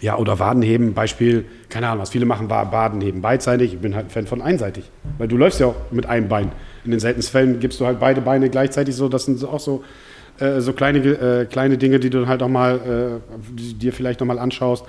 Ja, 0.00 0.16
oder 0.16 0.38
Wadenheben, 0.38 0.94
Beispiel, 0.94 1.44
keine 1.68 1.88
Ahnung, 1.88 2.02
was 2.02 2.10
viele 2.10 2.24
machen, 2.24 2.48
war 2.48 2.70
Wadenheben 2.70 3.20
beidseitig. 3.20 3.74
Ich 3.74 3.80
bin 3.80 3.96
halt 3.96 4.06
ein 4.06 4.10
Fan 4.10 4.26
von 4.26 4.40
einseitig. 4.40 4.90
Weil 5.18 5.26
du 5.26 5.36
läufst 5.36 5.58
ja 5.58 5.66
auch 5.66 5.74
mit 5.90 6.06
einem 6.06 6.28
Bein. 6.28 6.52
In 6.84 6.92
den 6.92 7.00
seltensten 7.00 7.32
Fällen 7.32 7.60
gibst 7.60 7.80
du 7.80 7.86
halt 7.86 7.98
beide 7.98 8.20
Beine 8.20 8.48
gleichzeitig 8.48 8.94
so. 8.94 9.08
Das 9.08 9.24
sind 9.24 9.42
auch 9.44 9.58
so, 9.58 9.82
äh, 10.38 10.60
so 10.60 10.72
kleine, 10.72 10.98
äh, 10.98 11.46
kleine 11.46 11.78
Dinge, 11.78 11.98
die 11.98 12.10
du 12.10 12.28
halt 12.28 12.42
auch 12.42 12.48
mal, 12.48 13.20
äh, 13.20 13.40
dir 13.56 13.92
vielleicht 13.92 14.20
nochmal 14.20 14.38
anschaust. 14.38 14.84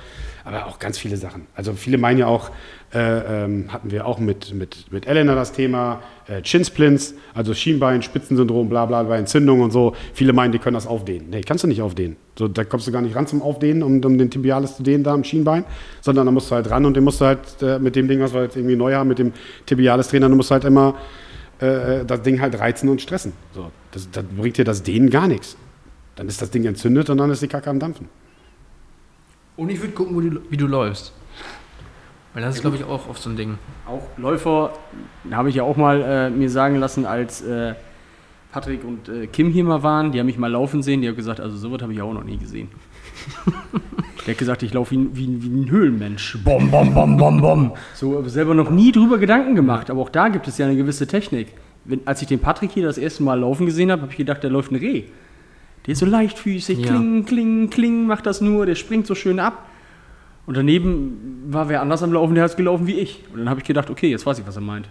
Aber 0.45 0.68
auch 0.68 0.77
ganz 0.77 0.99
viele 0.99 1.18
Sachen. 1.18 1.48
Also 1.56 1.73
viele 1.73 1.98
meinen 1.98 2.19
ja 2.19 2.27
auch, 2.27 2.52
äh, 2.94 3.45
ähm, 3.45 3.73
hatten 3.73 3.90
wir 3.90 4.06
auch 4.06 4.19
mit, 4.19 4.53
mit, 4.53 4.91
mit 4.91 5.07
Elena 5.07 5.34
das 5.34 5.53
Thema, 5.53 6.02
äh, 6.30 6.41
Chinsplints, 6.43 7.15
also 7.34 7.53
Schienbein, 7.53 8.01
Spitzensyndrom, 8.01 8.69
bla 8.69 8.85
bla, 8.85 9.03
bei 9.03 9.18
Entzündung 9.18 9.61
und 9.61 9.72
so. 9.72 9.95
Viele 10.14 10.34
meinen, 10.34 10.51
die 10.51 10.60
können 10.60 10.76
das 10.76 10.88
aufdehnen. 10.88 11.30
Nee, 11.30 11.41
kannst 11.41 11.64
du 11.64 11.68
nicht 11.68 11.81
aufdehnen. 11.81 12.18
So, 12.38 12.47
da 12.47 12.64
kommst 12.64 12.88
du 12.88 12.91
gar 12.91 13.01
nicht 13.01 13.15
ran 13.15 13.27
zum 13.27 13.41
Aufdehnen, 13.41 13.84
um, 13.84 14.03
um 14.03 14.18
den 14.18 14.30
Tibialis 14.30 14.77
zu 14.77 14.84
dehnen 14.84 15.03
da 15.03 15.14
am 15.14 15.23
Schienbein, 15.23 15.65
sondern 16.01 16.26
da 16.26 16.31
musst 16.31 16.51
du 16.51 16.56
halt 16.56 16.69
ran 16.69 16.85
und 16.85 16.95
den 16.95 17.03
musst 17.03 17.19
du 17.22 17.26
halt 17.26 17.39
äh, 17.61 17.80
mit 17.80 17.95
dem 17.95 18.07
Ding, 18.07 18.19
was 18.19 18.34
wir 18.34 18.43
jetzt 18.43 18.56
irgendwie 18.56 18.76
neu 18.76 18.93
haben, 18.93 19.10
mit 19.10 19.19
dem 19.19 19.34
Tibialis-Trainer, 19.65 20.30
du 20.30 20.35
musst 20.35 20.51
halt 20.51 20.65
immer 20.65 20.95
äh, 21.60 22.06
das 22.06 22.22
Ding 22.22 22.39
halt 22.39 22.60
reizen 22.60 22.89
und 22.89 23.01
stressen. 23.01 23.34
So, 23.53 23.72
das, 23.91 24.10
das 24.11 24.23
bringt 24.23 24.57
dir 24.57 24.65
das 24.65 24.84
Dehnen 24.84 25.10
gar 25.10 25.27
nichts. 25.27 25.57
Dann 26.15 26.27
ist 26.27 26.41
das 26.41 26.51
Ding 26.51 26.65
entzündet 26.65 27.10
und 27.10 27.18
dann 27.18 27.31
ist 27.31 27.41
die 27.41 27.47
Kacke 27.47 27.69
am 27.69 27.80
Dampfen. 27.80 28.07
Und 29.56 29.69
ich 29.69 29.81
würde 29.81 29.93
gucken, 29.93 30.30
du, 30.30 30.41
wie 30.49 30.57
du 30.57 30.68
läufst. 30.68 31.14
Weil 32.40 32.45
das 32.45 32.56
ist, 32.56 32.61
glaube 32.61 32.78
ich, 32.78 32.86
auch 32.86 33.10
oft 33.10 33.22
so 33.22 33.30
ein 33.30 33.36
Ding. 33.36 33.57
Auch 33.86 34.18
Läufer 34.18 34.72
habe 35.30 35.49
ich 35.49 35.56
ja 35.56 35.64
auch 35.64 35.76
mal 35.76 36.02
äh, 36.02 36.30
mir 36.30 36.49
sagen 36.49 36.78
lassen, 36.78 37.06
als 37.06 37.41
äh, 37.41 37.74
Patrick 38.53 38.86
und 38.86 39.10
äh, 39.10 39.28
Kim 39.28 39.52
hier 39.52 39.66
mal 39.66 39.84
waren, 39.84 40.14
die 40.14 40.20
haben 40.20 40.26
mich 40.26 40.38
mal 40.38 40.49
laufen 40.49 40.82
sehen, 40.82 41.02
die 41.02 41.10
haben 41.10 41.18
gesagt, 41.18 41.41
also 41.41 41.57
sowas 41.57 41.82
habe 41.82 41.91
ich 41.91 42.02
auch 42.02 42.14
noch 42.14 42.24
nie 42.24 42.38
gesehen. 42.38 42.70
Der 44.26 44.36
hat 44.36 44.38
gesagt, 44.38 44.64
ich 44.64 44.74
laufe 44.74 44.95
wie, 44.95 45.10
wie, 45.11 45.44
wie 45.44 45.49
ein 45.49 45.70
Höhlenmensch. 45.70 46.38
Bom, 46.41 46.72
bom, 46.72 46.94
bom, 46.94 47.18
bom, 47.18 47.41
bom. 47.41 47.74
So 47.94 48.24
äh, 48.24 48.30
selber 48.30 48.53
noch 48.53 48.70
nie 48.70 48.94
drüber 48.94 49.18
Gedanken 49.18 49.56
gemacht, 49.56 49.90
aber 49.90 49.99
auch 49.99 50.10
da 50.10 50.30
gibt 50.30 50.48
es 50.48 50.57
ja 50.57 50.66
eine 50.66 50.78
gewisse 50.78 51.07
Technik. 51.07 51.49
Wenn, 51.84 52.07
als 52.07 52.22
ich 52.22 52.30
den 52.30 52.40
Patrick 52.40 52.72
hier 52.72 52.84
das 52.86 52.98
erste 52.98 53.22
Mal 53.22 53.38
laufen 53.38 53.66
gesehen 53.66 53.91
habe, 53.91 54.03
habe 54.03 54.11
ich 54.14 54.18
gedacht, 54.18 54.44
der 54.44 54.49
läuft 54.49 54.72
ein 54.72 54.78
Reh. 54.78 55.03
Der 55.86 55.91
ist 55.91 55.99
so 55.99 56.06
leichtfüßig, 56.06 56.80
Ja. 56.80 56.88
kling, 56.88 57.26
kling, 57.26 57.70
kling, 57.70 58.07
macht 58.07 58.26
das 58.26 58.40
nur, 58.40 58.66
der 58.66 58.76
springt 58.76 59.07
so 59.07 59.14
schön 59.14 59.41
ab. 59.41 59.68
Und 60.49 60.57
daneben 60.57 61.43
war 61.49 61.69
wer 61.69 61.80
anders 61.80 62.01
am 62.01 62.11
Laufen, 62.11 62.34
der 62.34 62.43
hat 62.43 62.57
gelaufen 62.57 62.88
wie 62.88 62.97
ich. 62.99 63.23
Und 63.31 63.38
dann 63.38 63.49
habe 63.51 63.59
ich 63.59 63.67
gedacht, 63.67 63.91
okay, 63.91 64.09
jetzt 64.09 64.26
weiß 64.26 64.39
ich, 64.39 64.47
was 64.47 64.55
er 64.55 64.63
meint. 64.63 64.89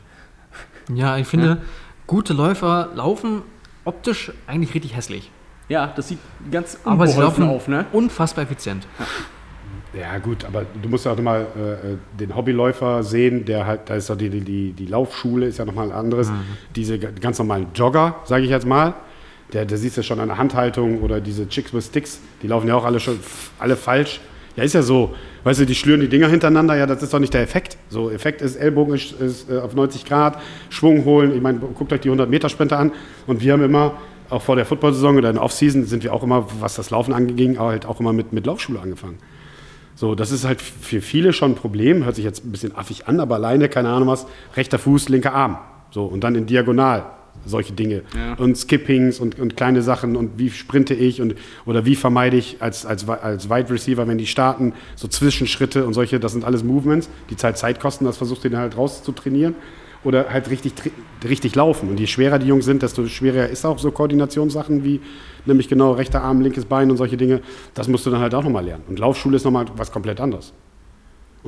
Ja, 0.94 1.16
ich 1.18 1.26
finde, 1.26 1.59
gute 2.06 2.32
Läufer 2.32 2.90
laufen 2.94 3.43
optisch 3.85 4.30
eigentlich 4.47 4.72
richtig 4.74 4.94
hässlich. 4.94 5.32
Ja, 5.68 5.93
das 5.97 6.06
sieht 6.06 6.20
ganz 6.52 6.78
Aber 6.85 7.09
sie 7.09 7.20
laufen 7.20 7.43
auf, 7.43 7.66
ne? 7.66 7.86
unfassbar 7.93 8.44
effizient. 8.44 8.86
Ja, 9.98 10.18
gut, 10.18 10.44
aber 10.44 10.64
du 10.80 10.89
musst 10.89 11.06
ja 11.06 11.12
auch 11.12 11.18
mal 11.20 11.40
äh, 11.43 11.97
den 12.20 12.36
Hobbyläufer 12.36 13.02
sehen, 13.02 13.44
der 13.44 13.66
halt, 13.66 13.80
da 13.86 13.97
ist 13.97 14.09
ja 14.09 14.14
die, 14.14 14.30
die- 14.30 14.72
die, 14.72 14.86
Laufschule, 14.86 15.47
ist 15.47 15.59
ja 15.59 15.64
nochmal 15.64 15.86
ein 15.86 15.93
anderes. 15.93 16.30
Diese 16.76 17.01
g- 17.01 17.09
ganz 17.20 17.36
normalen 17.40 17.66
Jogger, 17.74 18.14
sage 18.26 18.44
ich 18.44 18.51
jetzt 18.51 18.64
mal, 18.64 18.94
der, 19.52 19.64
der 19.64 19.76
siehst 19.76 19.97
du 19.97 20.05
schon 20.05 20.20
an 20.20 20.28
der 20.28 20.39
Handhaltung 20.39 21.01
oder 21.02 21.20
diese 21.20 21.48
Chicks 21.48 21.74
with 21.74 21.86
Sticks, 21.86 22.20
die 22.43 22.47
laufen 22.47 22.68
ja 22.68 22.76
auch 22.76 22.85
alle 22.85 23.01
schon 23.01 23.18
alle 23.59 23.74
falsch. 23.74 24.20
Ja, 24.59 24.64
ist 24.64 24.72
ja 24.72 24.82
so. 24.82 25.14
Weißt 25.44 25.60
du, 25.60 25.66
die 25.66 25.76
schlüren 25.76 26.01
die 26.01 26.09
Dinger 26.09 26.26
hintereinander, 26.26 26.74
ja, 26.74 26.85
das 26.85 27.01
ist 27.01 27.14
doch 27.14 27.20
nicht 27.20 27.32
der 27.32 27.43
Effekt. 27.43 27.76
So, 27.90 28.10
Effekt 28.10 28.43
ist, 28.43 28.56
Ellbogen 28.56 28.93
ist, 28.93 29.12
ist 29.12 29.48
äh, 29.48 29.59
auf 29.59 29.72
90 29.72 30.05
Grad, 30.05 30.40
Schwung 30.68 31.05
holen. 31.05 31.32
Ich 31.32 31.40
meine, 31.40 31.60
guckt 31.60 31.93
euch 31.93 32.01
die 32.01 32.10
100-Meter-Sprinte 32.10 32.76
an. 32.76 32.90
Und 33.28 33.40
wir 33.40 33.52
haben 33.52 33.62
immer, 33.62 33.98
auch 34.30 34.43
vor 34.43 34.56
der 34.56 34.66
Football-Saison 34.66 35.16
oder 35.16 35.28
in 35.28 35.36
der 35.36 35.44
Off-Season, 35.44 35.85
sind 35.85 36.02
wir 36.02 36.12
auch 36.12 36.24
immer, 36.24 36.48
was 36.59 36.74
das 36.74 36.90
Laufen 36.90 37.14
anging, 37.14 37.60
halt 37.60 37.86
auch 37.86 38.01
immer 38.01 38.12
mit, 38.12 38.32
mit 38.32 38.47
Laufschule 38.47 38.80
angefangen. 38.80 39.18
So, 39.94 40.16
das 40.16 40.32
ist 40.32 40.44
halt 40.44 40.60
für 40.60 41.01
viele 41.01 41.32
schon 41.32 41.52
ein 41.52 41.55
Problem, 41.55 42.05
hört 42.05 42.16
sich 42.16 42.24
jetzt 42.24 42.44
ein 42.44 42.51
bisschen 42.51 42.76
affig 42.76 43.06
an, 43.06 43.20
aber 43.20 43.36
alleine, 43.36 43.68
keine 43.68 43.90
Ahnung 43.90 44.09
was, 44.09 44.26
rechter 44.56 44.80
Fuß, 44.80 45.09
linker 45.09 45.35
Arm. 45.35 45.59
So, 45.93 46.05
und 46.05 46.24
dann 46.24 46.35
in 46.35 46.47
Diagonal, 46.47 47.06
solche 47.49 47.73
Dinge. 47.73 48.03
Ja. 48.15 48.35
Und 48.35 48.57
Skippings 48.57 49.20
und, 49.20 49.39
und 49.39 49.57
kleine 49.57 49.83
Sachen 49.83 50.16
und 50.16 50.39
wie 50.39 50.51
sprinte 50.51 50.95
ich 50.95 51.20
und 51.20 51.35
oder 51.66 51.85
wie 51.85 51.97
vermeide 51.97 52.37
ich 52.37 52.57
als, 52.61 52.87
als, 52.87 53.09
als 53.09 53.51
Wide 53.51 53.70
Receiver, 53.70 54.07
wenn 54.07 54.19
die 54.19 54.27
starten, 54.27 54.73
so 54.97 55.09
Zwischenschritte 55.09 55.85
und 55.85 55.95
solche, 55.95 56.20
das 56.20 56.33
sind 56.33 56.45
alles 56.45 56.65
Movements, 56.65 57.09
die 57.31 57.37
Zeit 57.37 57.59
Zeit 57.59 57.81
kosten, 57.81 58.05
das 58.05 58.16
versuchst 58.16 58.45
du 58.45 58.51
dann 58.51 58.61
halt 58.61 58.77
rauszutrainieren. 58.77 59.55
Oder 60.05 60.31
halt 60.31 60.49
richtig, 60.49 60.75
richtig 61.29 61.57
laufen. 61.57 61.89
Und 61.89 61.99
je 61.99 62.07
schwerer 62.07 62.39
die 62.39 62.47
Jungs 62.47 62.65
sind, 62.65 62.83
desto 62.83 63.05
schwerer 63.09 63.49
ist 63.49 63.66
auch 63.66 63.81
so 63.81 63.91
Koordinationssachen 63.91 64.85
wie 64.85 65.01
nämlich 65.45 65.69
genau 65.69 65.93
rechter 65.93 66.23
Arm, 66.23 66.41
linkes 66.41 66.66
Bein 66.66 66.89
und 66.89 66.97
solche 66.97 67.16
Dinge. 67.16 67.41
Das 67.75 67.89
musst 67.89 68.07
du 68.07 68.11
dann 68.11 68.20
halt 68.20 68.33
auch 68.33 68.45
nochmal 68.45 68.65
lernen. 68.65 68.85
Und 68.89 69.01
Laufschule 69.01 69.37
ist 69.37 69.45
nochmal 69.45 69.66
was 69.77 69.91
komplett 69.91 70.20
anderes. 70.20 70.53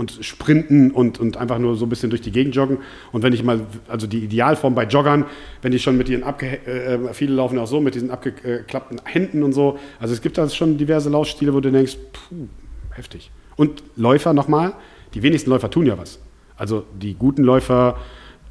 Und 0.00 0.18
Sprinten 0.22 0.92
und, 0.92 1.20
und 1.20 1.36
einfach 1.36 1.58
nur 1.58 1.76
so 1.76 1.84
ein 1.84 1.90
bisschen 1.90 2.08
durch 2.08 2.22
die 2.22 2.32
Gegend 2.32 2.56
joggen. 2.56 2.78
Und 3.12 3.22
wenn 3.22 3.34
ich 3.34 3.42
mal, 3.44 3.60
also 3.86 4.06
die 4.06 4.24
Idealform 4.24 4.74
bei 4.74 4.86
Joggern, 4.86 5.26
wenn 5.60 5.72
die 5.72 5.78
schon 5.78 5.98
mit 5.98 6.08
ihren 6.08 6.22
abge, 6.22 6.66
äh, 6.66 7.12
viele 7.12 7.34
laufen 7.34 7.58
auch 7.58 7.66
so 7.66 7.82
mit 7.82 7.94
diesen 7.94 8.10
abgeklappten 8.10 9.02
Händen 9.04 9.42
und 9.42 9.52
so. 9.52 9.78
Also 9.98 10.14
es 10.14 10.22
gibt 10.22 10.38
da 10.38 10.48
schon 10.48 10.78
diverse 10.78 11.10
Laufstile, 11.10 11.52
wo 11.52 11.60
du 11.60 11.70
denkst, 11.70 11.98
puh, 12.14 12.46
heftig. 12.92 13.30
Und 13.56 13.82
Läufer 13.96 14.32
nochmal, 14.32 14.72
die 15.12 15.22
wenigsten 15.22 15.50
Läufer 15.50 15.70
tun 15.70 15.84
ja 15.84 15.98
was. 15.98 16.18
Also 16.56 16.84
die 16.98 17.12
guten 17.12 17.42
Läufer 17.42 17.98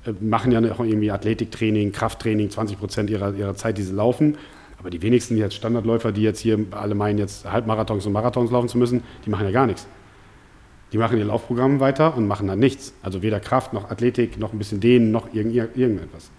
äh, 0.06 0.14
machen 0.22 0.52
ja 0.52 0.60
auch 0.72 0.82
irgendwie 0.82 1.10
Athletiktraining, 1.10 1.92
Krafttraining, 1.92 2.52
20 2.52 2.78
Prozent 2.78 3.10
ihrer, 3.10 3.34
ihrer 3.34 3.56
Zeit, 3.56 3.80
die 3.80 3.84
sie 3.84 3.94
laufen. 3.94 4.38
Aber 4.78 4.92
die 4.92 5.02
wenigsten 5.02 5.36
jetzt 5.36 5.56
Standardläufer, 5.56 6.12
die 6.12 6.22
jetzt 6.22 6.42
hier 6.42 6.60
alle 6.72 6.94
meinen, 6.94 7.18
jetzt 7.18 7.52
Halbmarathons 7.52 8.06
und 8.06 8.14
Marathons 8.14 8.52
laufen 8.52 8.70
zu 8.70 8.78
müssen, 8.78 9.02
die 9.26 9.32
machen 9.32 9.46
ja 9.46 9.52
gar 9.52 9.66
nichts. 9.66 9.88
Die 10.92 10.98
machen 10.98 11.18
ihr 11.18 11.26
Laufprogramm 11.26 11.80
weiter 11.80 12.16
und 12.18 12.28
machen 12.28 12.48
dann 12.48 12.60
nichts. 12.60 12.94
Also 13.04 13.22
weder 13.22 13.40
Kraft 13.40 13.74
noch 13.74 13.92
Athletik, 13.92 14.40
noch 14.40 14.54
ein 14.54 14.58
bisschen 14.58 14.80
Dehnen, 14.80 15.12
noch 15.12 15.34
irgend, 15.34 15.56
irgendetwas. 15.56 16.32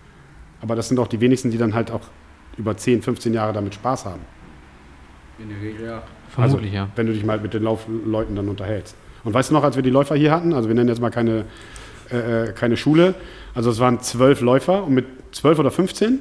Aber 0.60 0.74
das 0.74 0.88
sind 0.88 0.98
auch 0.98 1.06
die 1.06 1.20
wenigsten, 1.20 1.50
die 1.50 1.58
dann 1.58 1.74
halt 1.74 1.90
auch 1.90 2.02
über 2.56 2.76
10, 2.76 3.02
15 3.02 3.32
Jahre 3.32 3.52
damit 3.52 3.74
Spaß 3.74 4.06
haben. 4.06 4.20
In 5.38 5.48
der 5.48 5.60
Regel, 5.60 5.86
ja. 5.86 6.02
Vermutlich, 6.28 6.72
also, 6.72 6.76
ja. 6.76 6.88
Wenn 6.96 7.06
du 7.06 7.12
dich 7.12 7.24
mal 7.24 7.38
mit 7.40 7.54
den 7.54 7.62
Laufleuten 7.62 8.36
dann 8.36 8.48
unterhältst. 8.48 8.96
Und 9.24 9.34
weißt 9.34 9.50
du 9.50 9.54
noch, 9.54 9.64
als 9.64 9.76
wir 9.76 9.82
die 9.82 9.90
Läufer 9.90 10.16
hier 10.16 10.32
hatten, 10.32 10.52
also 10.52 10.68
wir 10.68 10.74
nennen 10.74 10.88
jetzt 10.88 11.00
mal 11.00 11.10
keine, 11.10 11.44
äh, 12.10 12.48
äh, 12.48 12.52
keine 12.52 12.76
Schule, 12.76 13.14
also 13.54 13.70
es 13.70 13.78
waren 13.78 14.00
zwölf 14.00 14.40
Läufer 14.40 14.84
und 14.84 14.94
mit 14.94 15.06
zwölf 15.32 15.58
oder 15.58 15.70
15? 15.70 16.20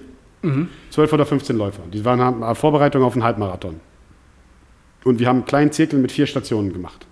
Zwölf 0.89 1.11
oder 1.11 1.25
15 1.25 1.57
Läufer. 1.57 1.83
Die 1.91 2.05
waren 2.05 2.21
haben 2.21 2.55
Vorbereitung 2.55 3.03
auf 3.03 3.13
einen 3.13 3.23
Halbmarathon. 3.23 3.79
Und 5.03 5.19
wir 5.19 5.27
haben 5.27 5.37
einen 5.37 5.45
kleinen 5.45 5.71
Zirkel 5.71 5.99
mit 5.99 6.11
vier 6.11 6.27
Stationen 6.27 6.71
gemacht. 6.71 7.05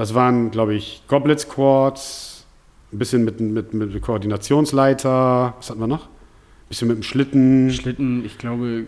Das 0.00 0.14
waren, 0.14 0.50
glaube 0.50 0.72
ich, 0.74 1.02
Goblet 1.08 1.40
Squats, 1.40 2.46
ein 2.90 2.98
bisschen 2.98 3.22
mit, 3.22 3.38
mit, 3.38 3.74
mit 3.74 4.00
Koordinationsleiter, 4.00 5.52
was 5.58 5.68
hatten 5.68 5.78
wir 5.78 5.86
noch? 5.86 6.06
Ein 6.06 6.68
bisschen 6.70 6.88
mit 6.88 6.96
dem 6.96 7.02
Schlitten. 7.02 7.70
Schlitten, 7.70 8.24
ich 8.24 8.38
glaube, 8.38 8.86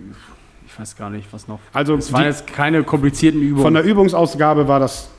ich 0.66 0.80
weiß 0.80 0.96
gar 0.96 1.10
nicht, 1.10 1.30
was 1.30 1.48
noch. 1.48 1.58
Also 1.74 1.96
Es 1.96 2.10
waren 2.14 2.22
die- 2.22 2.28
jetzt 2.28 2.46
keine 2.46 2.82
komplizierten 2.82 3.42
Übungen. 3.42 3.62
Von 3.62 3.74
der 3.74 3.84
Übungsausgabe 3.84 4.66
war 4.66 4.80
das 4.80 5.10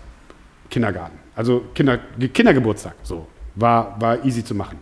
Kindergarten. 0.72 1.20
Also 1.36 1.62
Kinder, 1.76 2.00
Kindergeburtstag. 2.34 2.96
So. 3.04 3.28
War, 3.54 3.96
war 4.02 4.26
easy 4.26 4.44
zu 4.44 4.56
machen. 4.56 4.80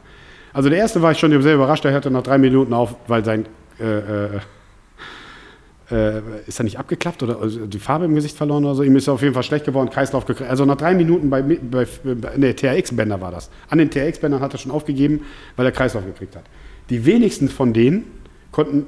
Also 0.53 0.69
der 0.69 0.77
erste 0.77 1.01
war 1.01 1.11
ich 1.11 1.19
schon 1.19 1.41
sehr 1.41 1.55
überrascht, 1.55 1.83
der 1.83 1.91
hörte 1.91 2.09
nach 2.09 2.23
drei 2.23 2.37
Minuten 2.37 2.73
auf, 2.73 2.95
weil 3.07 3.25
sein 3.25 3.47
äh, 3.81 3.83
äh, 3.83 4.39
äh, 5.91 6.21
ist 6.47 6.59
er 6.59 6.63
nicht 6.63 6.77
abgeklappt 6.79 7.21
oder 7.23 7.39
also 7.39 7.65
die 7.65 7.79
Farbe 7.79 8.05
im 8.05 8.15
Gesicht 8.15 8.37
verloren 8.37 8.63
oder 8.65 8.75
so? 8.75 8.83
Ihm 8.83 8.95
ist 8.95 9.07
er 9.07 9.13
auf 9.13 9.21
jeden 9.21 9.33
Fall 9.33 9.43
schlecht 9.43 9.65
geworden, 9.65 9.89
Kreislauf 9.89 10.25
gekriegt. 10.25 10.49
Also 10.49 10.65
nach 10.65 10.77
drei 10.77 10.93
Minuten 10.93 11.29
bei, 11.29 11.41
bei, 11.41 11.85
bei 12.15 12.37
ne, 12.37 12.55
TRX-Bänder 12.55 13.19
war 13.21 13.31
das. 13.31 13.49
An 13.69 13.77
den 13.77 13.89
TRX-Bändern 13.89 14.41
hat 14.41 14.53
er 14.53 14.57
schon 14.59 14.71
aufgegeben, 14.71 15.21
weil 15.55 15.65
er 15.65 15.71
Kreislauf 15.71 16.05
gekriegt 16.05 16.35
hat. 16.35 16.43
Die 16.89 17.05
wenigsten 17.05 17.49
von 17.49 17.73
denen 17.73 18.05
konnten 18.51 18.85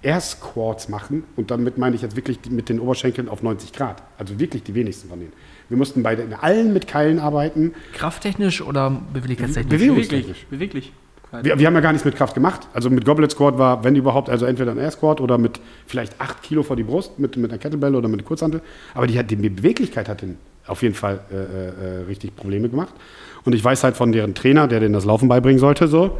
Air 0.00 0.20
Squats 0.20 0.88
machen 0.88 1.24
und 1.34 1.50
damit 1.50 1.76
meine 1.76 1.96
ich 1.96 2.02
jetzt 2.02 2.14
wirklich 2.14 2.38
mit 2.50 2.68
den 2.68 2.78
Oberschenkeln 2.78 3.28
auf 3.28 3.42
90 3.42 3.72
Grad. 3.72 4.02
Also 4.16 4.38
wirklich 4.38 4.62
die 4.62 4.74
wenigsten 4.74 5.08
von 5.08 5.18
denen. 5.18 5.32
Wir 5.68 5.76
mussten 5.76 6.02
bei 6.02 6.14
den, 6.14 6.32
allen 6.34 6.72
mit 6.72 6.86
Keilen 6.86 7.18
arbeiten. 7.18 7.72
Krafttechnisch 7.94 8.62
oder 8.62 9.02
beweglichkeitstechnisch? 9.12 9.72
Bewegung- 9.80 9.96
Beweglich. 9.96 10.46
Beweglich. 10.48 10.92
Wir, 11.42 11.58
wir 11.58 11.66
haben 11.66 11.74
ja 11.74 11.80
gar 11.80 11.92
nichts 11.92 12.04
mit 12.04 12.16
Kraft 12.16 12.34
gemacht. 12.34 12.66
Also 12.72 12.88
mit 12.90 13.04
Goblet 13.04 13.30
Squat 13.30 13.58
war, 13.58 13.84
wenn 13.84 13.94
überhaupt, 13.96 14.30
also 14.30 14.46
entweder 14.46 14.70
ein 14.72 14.78
Air 14.78 14.90
Squat 14.90 15.20
oder 15.20 15.36
mit 15.36 15.60
vielleicht 15.86 16.20
8 16.20 16.42
Kilo 16.42 16.62
vor 16.62 16.76
die 16.76 16.84
Brust, 16.84 17.18
mit, 17.18 17.36
mit 17.36 17.50
einer 17.50 17.58
Kettlebell 17.58 17.94
oder 17.94 18.08
mit 18.08 18.20
einer 18.20 18.26
Kurzhantel. 18.26 18.62
Aber 18.94 19.06
die, 19.06 19.18
hat, 19.18 19.30
die 19.30 19.36
Beweglichkeit 19.36 20.08
hat 20.08 20.22
den 20.22 20.38
auf 20.66 20.82
jeden 20.82 20.94
Fall 20.94 21.20
äh, 21.30 21.34
äh, 21.34 22.04
richtig 22.06 22.34
Probleme 22.36 22.68
gemacht. 22.68 22.94
Und 23.44 23.54
ich 23.54 23.64
weiß 23.64 23.84
halt 23.84 23.96
von 23.96 24.12
deren 24.12 24.34
Trainer, 24.34 24.68
der 24.68 24.80
denen 24.80 24.94
das 24.94 25.04
Laufen 25.04 25.28
beibringen 25.28 25.58
sollte, 25.58 25.88
so, 25.88 26.18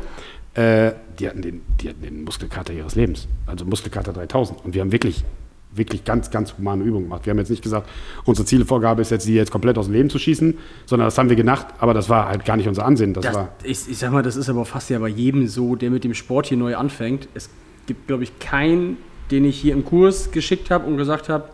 äh, 0.54 0.92
die, 1.18 1.28
hatten 1.28 1.42
den, 1.42 1.62
die 1.80 1.90
hatten 1.90 2.02
den 2.02 2.24
Muskelkater 2.24 2.72
ihres 2.72 2.94
Lebens. 2.94 3.28
Also 3.46 3.64
Muskelkater 3.64 4.12
3000. 4.12 4.64
Und 4.64 4.74
wir 4.74 4.80
haben 4.80 4.92
wirklich, 4.92 5.24
wirklich 5.72 6.04
ganz, 6.04 6.30
ganz 6.30 6.56
humane 6.56 6.82
Übungen 6.82 7.04
gemacht. 7.04 7.26
Wir 7.26 7.30
haben 7.30 7.38
jetzt 7.38 7.50
nicht 7.50 7.62
gesagt, 7.62 7.88
unsere 8.24 8.46
Zielvorgabe 8.46 9.02
ist 9.02 9.10
jetzt, 9.10 9.26
die 9.26 9.34
jetzt 9.34 9.50
komplett 9.50 9.76
aus 9.78 9.86
dem 9.86 9.94
Leben 9.94 10.10
zu 10.10 10.18
schießen, 10.18 10.56
sondern 10.86 11.06
das 11.06 11.18
haben 11.18 11.28
wir 11.28 11.36
gedacht, 11.36 11.66
aber 11.78 11.94
das 11.94 12.08
war 12.08 12.28
halt 12.28 12.44
gar 12.44 12.56
nicht 12.56 12.68
unser 12.68 12.84
Ansehen. 12.84 13.12
Das, 13.14 13.24
Das, 13.24 13.34
war. 13.34 13.48
ich, 13.62 13.88
ich 13.88 13.98
sag 13.98 14.12
mal, 14.12 14.22
das 14.22 14.36
ist 14.36 14.48
aber 14.48 14.64
fast 14.64 14.90
ja 14.90 14.98
bei 14.98 15.08
jedem 15.08 15.46
so, 15.46 15.76
der 15.76 15.90
mit 15.90 16.04
dem 16.04 16.14
Sport 16.14 16.46
hier 16.46 16.56
neu 16.56 16.76
anfängt. 16.76 17.28
Es 17.34 17.50
gibt, 17.86 18.06
glaube 18.06 18.22
ich, 18.24 18.38
keinen, 18.38 18.96
den 19.30 19.44
ich 19.44 19.60
hier 19.60 19.74
im 19.74 19.84
Kurs 19.84 20.30
geschickt 20.30 20.70
habe 20.70 20.86
und 20.86 20.96
gesagt 20.96 21.28
habe, 21.28 21.48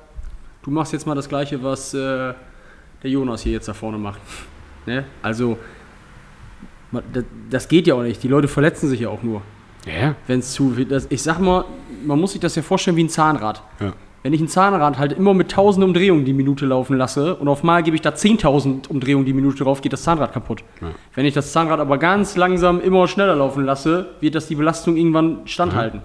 du 0.63 0.71
machst 0.71 0.93
jetzt 0.93 1.07
mal 1.07 1.15
das 1.15 1.29
Gleiche, 1.29 1.63
was 1.63 1.93
äh, 1.95 1.99
der 1.99 3.11
Jonas 3.11 3.43
hier 3.43 3.53
jetzt 3.53 3.69
da 3.69 3.75
vorne 3.75 3.99
macht. 3.99 4.21
ne? 4.87 5.05
Also, 5.23 5.59
das, 7.13 7.25
das 7.51 7.69
geht 7.69 7.87
ja 7.89 7.95
auch 7.95 8.03
nicht. 8.03 8.23
Die 8.23 8.29
Leute 8.29 8.47
verletzen 8.49 8.89
sich 8.89 9.01
ja 9.01 9.09
auch 9.09 9.23
nur, 9.23 9.43
Ja, 9.85 10.15
wenn 10.29 10.39
es 10.39 10.53
zu 10.53 10.71
viel 10.71 10.85
das, 10.85 11.07
Ich 11.11 11.23
sag 11.23 11.41
mal, 11.41 11.65
man 12.07 12.21
muss 12.21 12.33
sich 12.33 12.41
das 12.41 12.55
ja 12.55 12.63
vorstellen 12.63 12.97
wie 12.97 13.05
ein 13.05 13.09
Zahnrad. 13.09 13.63
ja. 13.81 13.93
Wenn 14.25 14.33
ich 14.33 14.41
ein 14.41 14.49
Zahnrad 14.49 14.99
halt 14.99 15.13
immer 15.13 15.35
mit 15.35 15.53
1000 15.53 15.85
Umdrehungen 15.85 16.25
die 16.25 16.33
Minute 16.33 16.65
laufen 16.65 16.97
lasse 16.97 17.35
und 17.37 17.47
auf 17.47 17.63
mal 17.63 17.83
gebe 17.83 17.95
ich 17.95 18.01
da 18.01 18.09
10.000 18.09 18.89
Umdrehungen 18.89 19.27
die 19.27 19.35
Minute 19.35 19.63
drauf, 19.65 19.83
geht 19.83 19.93
das 19.93 20.03
Zahnrad 20.03 20.33
kaputt. 20.33 20.65
Wenn 21.15 21.27
ich 21.27 21.35
das 21.35 21.53
Zahnrad 21.53 21.79
aber 21.79 21.99
ganz 21.99 22.35
langsam 22.35 22.81
immer 22.81 23.07
schneller 23.07 23.37
laufen 23.37 23.67
lasse, 23.67 24.07
wird 24.21 24.35
das 24.35 24.49
die 24.49 24.55
Belastung 24.55 24.97
irgendwann 24.97 25.41
standhalten. 25.45 26.01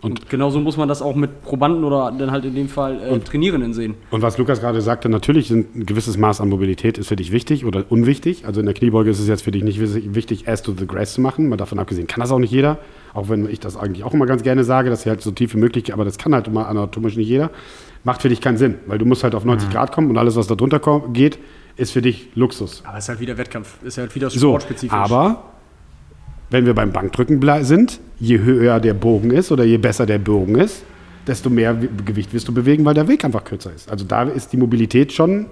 Und, 0.00 0.28
genauso 0.28 0.60
muss 0.60 0.76
man 0.76 0.88
das 0.88 1.02
auch 1.02 1.16
mit 1.16 1.42
Probanden 1.42 1.82
oder 1.82 2.12
dann 2.16 2.30
halt 2.30 2.44
in 2.44 2.54
dem 2.54 2.68
Fall 2.68 3.02
äh, 3.02 3.18
Trainierenden 3.18 3.72
sehen. 3.72 3.94
Und 4.12 4.22
was 4.22 4.38
Lukas 4.38 4.60
gerade 4.60 4.80
sagte, 4.80 5.08
natürlich 5.08 5.50
ein 5.50 5.86
gewisses 5.86 6.16
Maß 6.16 6.40
an 6.40 6.48
Mobilität 6.48 6.98
ist 6.98 7.08
für 7.08 7.16
dich 7.16 7.32
wichtig 7.32 7.64
oder 7.64 7.84
unwichtig. 7.88 8.46
Also 8.46 8.60
in 8.60 8.66
der 8.66 8.76
Kniebeuge 8.76 9.10
ist 9.10 9.18
es 9.18 9.26
jetzt 9.26 9.42
für 9.42 9.50
dich 9.50 9.64
nicht 9.64 9.80
wichtig, 9.80 10.46
Ass 10.48 10.62
to 10.62 10.72
the 10.72 10.86
Grass 10.86 11.14
zu 11.14 11.20
machen. 11.20 11.48
Mal 11.48 11.56
davon 11.56 11.80
abgesehen 11.80 12.06
kann 12.06 12.20
das 12.20 12.30
auch 12.30 12.38
nicht 12.38 12.52
jeder. 12.52 12.78
Auch 13.16 13.28
wenn 13.30 13.48
ich 13.48 13.60
das 13.60 13.76
eigentlich 13.76 14.04
auch 14.04 14.12
immer 14.12 14.26
ganz 14.26 14.42
gerne 14.42 14.62
sage, 14.62 14.90
dass 14.90 15.02
sie 15.02 15.08
halt 15.08 15.22
so 15.22 15.30
tief 15.30 15.54
wie 15.54 15.58
möglich, 15.58 15.92
aber 15.94 16.04
das 16.04 16.18
kann 16.18 16.34
halt 16.34 16.46
immer 16.48 16.68
anatomisch 16.68 17.16
nicht 17.16 17.28
jeder. 17.28 17.50
Macht 18.04 18.20
für 18.22 18.28
dich 18.28 18.40
keinen 18.40 18.58
Sinn, 18.58 18.74
weil 18.86 18.98
du 18.98 19.06
musst 19.06 19.24
halt 19.24 19.34
auf 19.34 19.44
90 19.44 19.70
Grad 19.70 19.90
kommen 19.92 20.10
und 20.10 20.18
alles, 20.18 20.36
was 20.36 20.46
da 20.46 20.54
drunter 20.54 20.80
geht, 21.12 21.38
ist 21.76 21.92
für 21.92 22.02
dich 22.02 22.28
Luxus. 22.34 22.82
Aber 22.86 22.98
es 22.98 23.04
ist 23.04 23.08
halt 23.08 23.20
wieder 23.20 23.36
Wettkampf, 23.38 23.82
ist 23.82 23.98
halt 23.98 24.14
wieder 24.14 24.28
So, 24.30 24.38
sportspezifisch. 24.50 24.92
aber 24.96 25.44
wenn 26.50 26.66
wir 26.66 26.74
beim 26.74 26.92
Bankdrücken 26.92 27.40
sind, 27.64 28.00
je 28.20 28.38
höher 28.38 28.80
der 28.80 28.94
Bogen 28.94 29.30
ist 29.30 29.50
oder 29.50 29.64
je 29.64 29.78
besser 29.78 30.06
der 30.06 30.18
Bogen 30.18 30.54
ist, 30.56 30.84
desto 31.26 31.50
mehr 31.50 31.82
Wi- 31.82 31.88
Gewicht 32.04 32.32
wirst 32.32 32.46
du 32.48 32.54
bewegen, 32.54 32.84
weil 32.84 32.94
der 32.94 33.08
Weg 33.08 33.24
einfach 33.24 33.42
kürzer 33.44 33.72
ist. 33.74 33.90
Also 33.90 34.04
da 34.04 34.22
ist 34.24 34.52
die 34.52 34.56
Mobilität 34.56 35.12
schon 35.12 35.46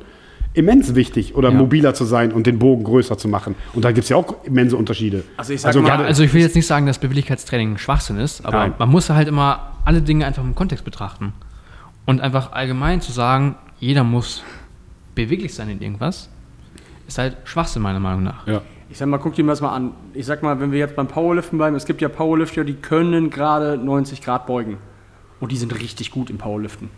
immens 0.54 0.94
wichtig 0.94 1.34
oder 1.34 1.50
Ja. 1.50 1.56
mobiler 1.56 1.94
zu 1.94 2.04
sein 2.04 2.32
und 2.32 2.46
den 2.46 2.58
Bogen 2.58 2.84
größer 2.84 3.18
zu 3.18 3.28
machen. 3.28 3.54
Und 3.74 3.84
da 3.84 3.92
gibt 3.92 4.04
es 4.04 4.08
ja 4.08 4.16
auch 4.16 4.44
immense 4.44 4.76
Unterschiede. 4.76 5.24
Also 5.36 5.52
ich 5.52 5.60
sag 5.60 5.74
mal, 5.74 5.90
Also 6.06 6.22
ich 6.22 6.32
will 6.32 6.40
jetzt 6.42 6.54
nicht 6.56 6.66
sagen, 6.66 6.86
dass 6.86 6.98
Beweglichkeitstraining 6.98 7.76
Schwachsinn 7.78 8.18
ist, 8.18 8.46
aber 8.46 8.58
Nein. 8.58 8.74
man 8.78 8.88
muss 8.88 9.10
halt 9.10 9.28
immer 9.28 9.72
alle 9.84 10.00
Dinge 10.00 10.24
einfach 10.26 10.42
im 10.44 10.54
Kontext 10.54 10.84
betrachten. 10.84 11.32
Und 12.06 12.20
einfach 12.20 12.52
allgemein 12.52 13.00
zu 13.00 13.12
sagen, 13.12 13.56
jeder 13.80 14.04
muss 14.04 14.42
beweglich 15.14 15.54
sein 15.54 15.68
in 15.70 15.80
irgendwas, 15.82 16.28
ist 17.08 17.18
halt 17.18 17.36
Schwachsinn 17.44 17.82
meiner 17.82 18.00
Meinung 18.00 18.22
nach. 18.22 18.46
ja. 18.46 18.62
Ich 18.90 18.98
sag 18.98 19.08
mal, 19.08 19.18
guck 19.18 19.34
dir 19.34 19.44
das 19.46 19.60
mal 19.60 19.72
an. 19.74 19.90
Ich 20.12 20.24
sag 20.26 20.42
mal, 20.42 20.60
wenn 20.60 20.70
wir 20.70 20.78
jetzt 20.78 20.94
beim 20.94 21.08
Powerliften 21.08 21.58
bleiben, 21.58 21.74
es 21.74 21.84
gibt 21.86 22.00
ja 22.00 22.08
Powerlifter, 22.08 22.62
die 22.64 22.74
können 22.74 23.28
gerade 23.30 23.76
90 23.78 24.20
Grad 24.22 24.46
beugen. 24.46 24.76
Und 25.40 25.50
die 25.50 25.56
sind 25.56 25.74
richtig 25.80 26.12
gut 26.12 26.30
im 26.30 26.38
Powerliften. 26.38 26.90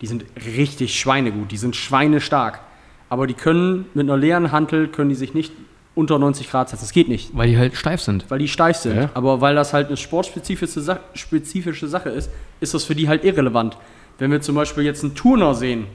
Die 0.00 0.06
sind 0.06 0.24
richtig 0.56 0.98
schweinegut, 0.98 1.50
die 1.50 1.56
sind 1.58 1.76
schweinestark. 1.76 2.60
Aber 3.08 3.26
die 3.26 3.34
können 3.34 3.86
mit 3.94 4.04
einer 4.08 4.16
leeren 4.16 4.50
Hantel, 4.52 4.88
können 4.88 5.08
die 5.10 5.14
sich 5.14 5.34
nicht 5.34 5.52
unter 5.94 6.18
90 6.18 6.50
Grad 6.50 6.68
setzen. 6.70 6.82
Das 6.82 6.92
geht 6.92 7.08
nicht, 7.08 7.36
Weil 7.36 7.50
die 7.50 7.58
halt 7.58 7.76
steif 7.76 8.00
sind. 8.00 8.24
weil 8.28 8.38
die 8.40 8.48
steif 8.48 8.76
sind. 8.78 8.96
Ja. 8.96 9.10
Aber 9.14 9.40
weil 9.40 9.54
das 9.54 9.72
halt 9.72 9.88
eine 9.88 9.96
sportspezifische 9.96 10.80
Sa 10.80 10.98
spezifische 11.14 11.86
Sache 11.86 12.08
ist, 12.08 12.30
ist 12.60 12.74
das 12.74 12.84
für 12.84 12.94
die 12.96 13.08
halt 13.08 13.24
irrelevant. 13.24 13.76
Wenn 14.18 14.30
wir 14.32 14.40
zum 14.40 14.54
Beispiel 14.56 14.84
jetzt 14.84 15.04
einen 15.04 15.14
Turner 15.14 15.54
sehen, 15.54 15.86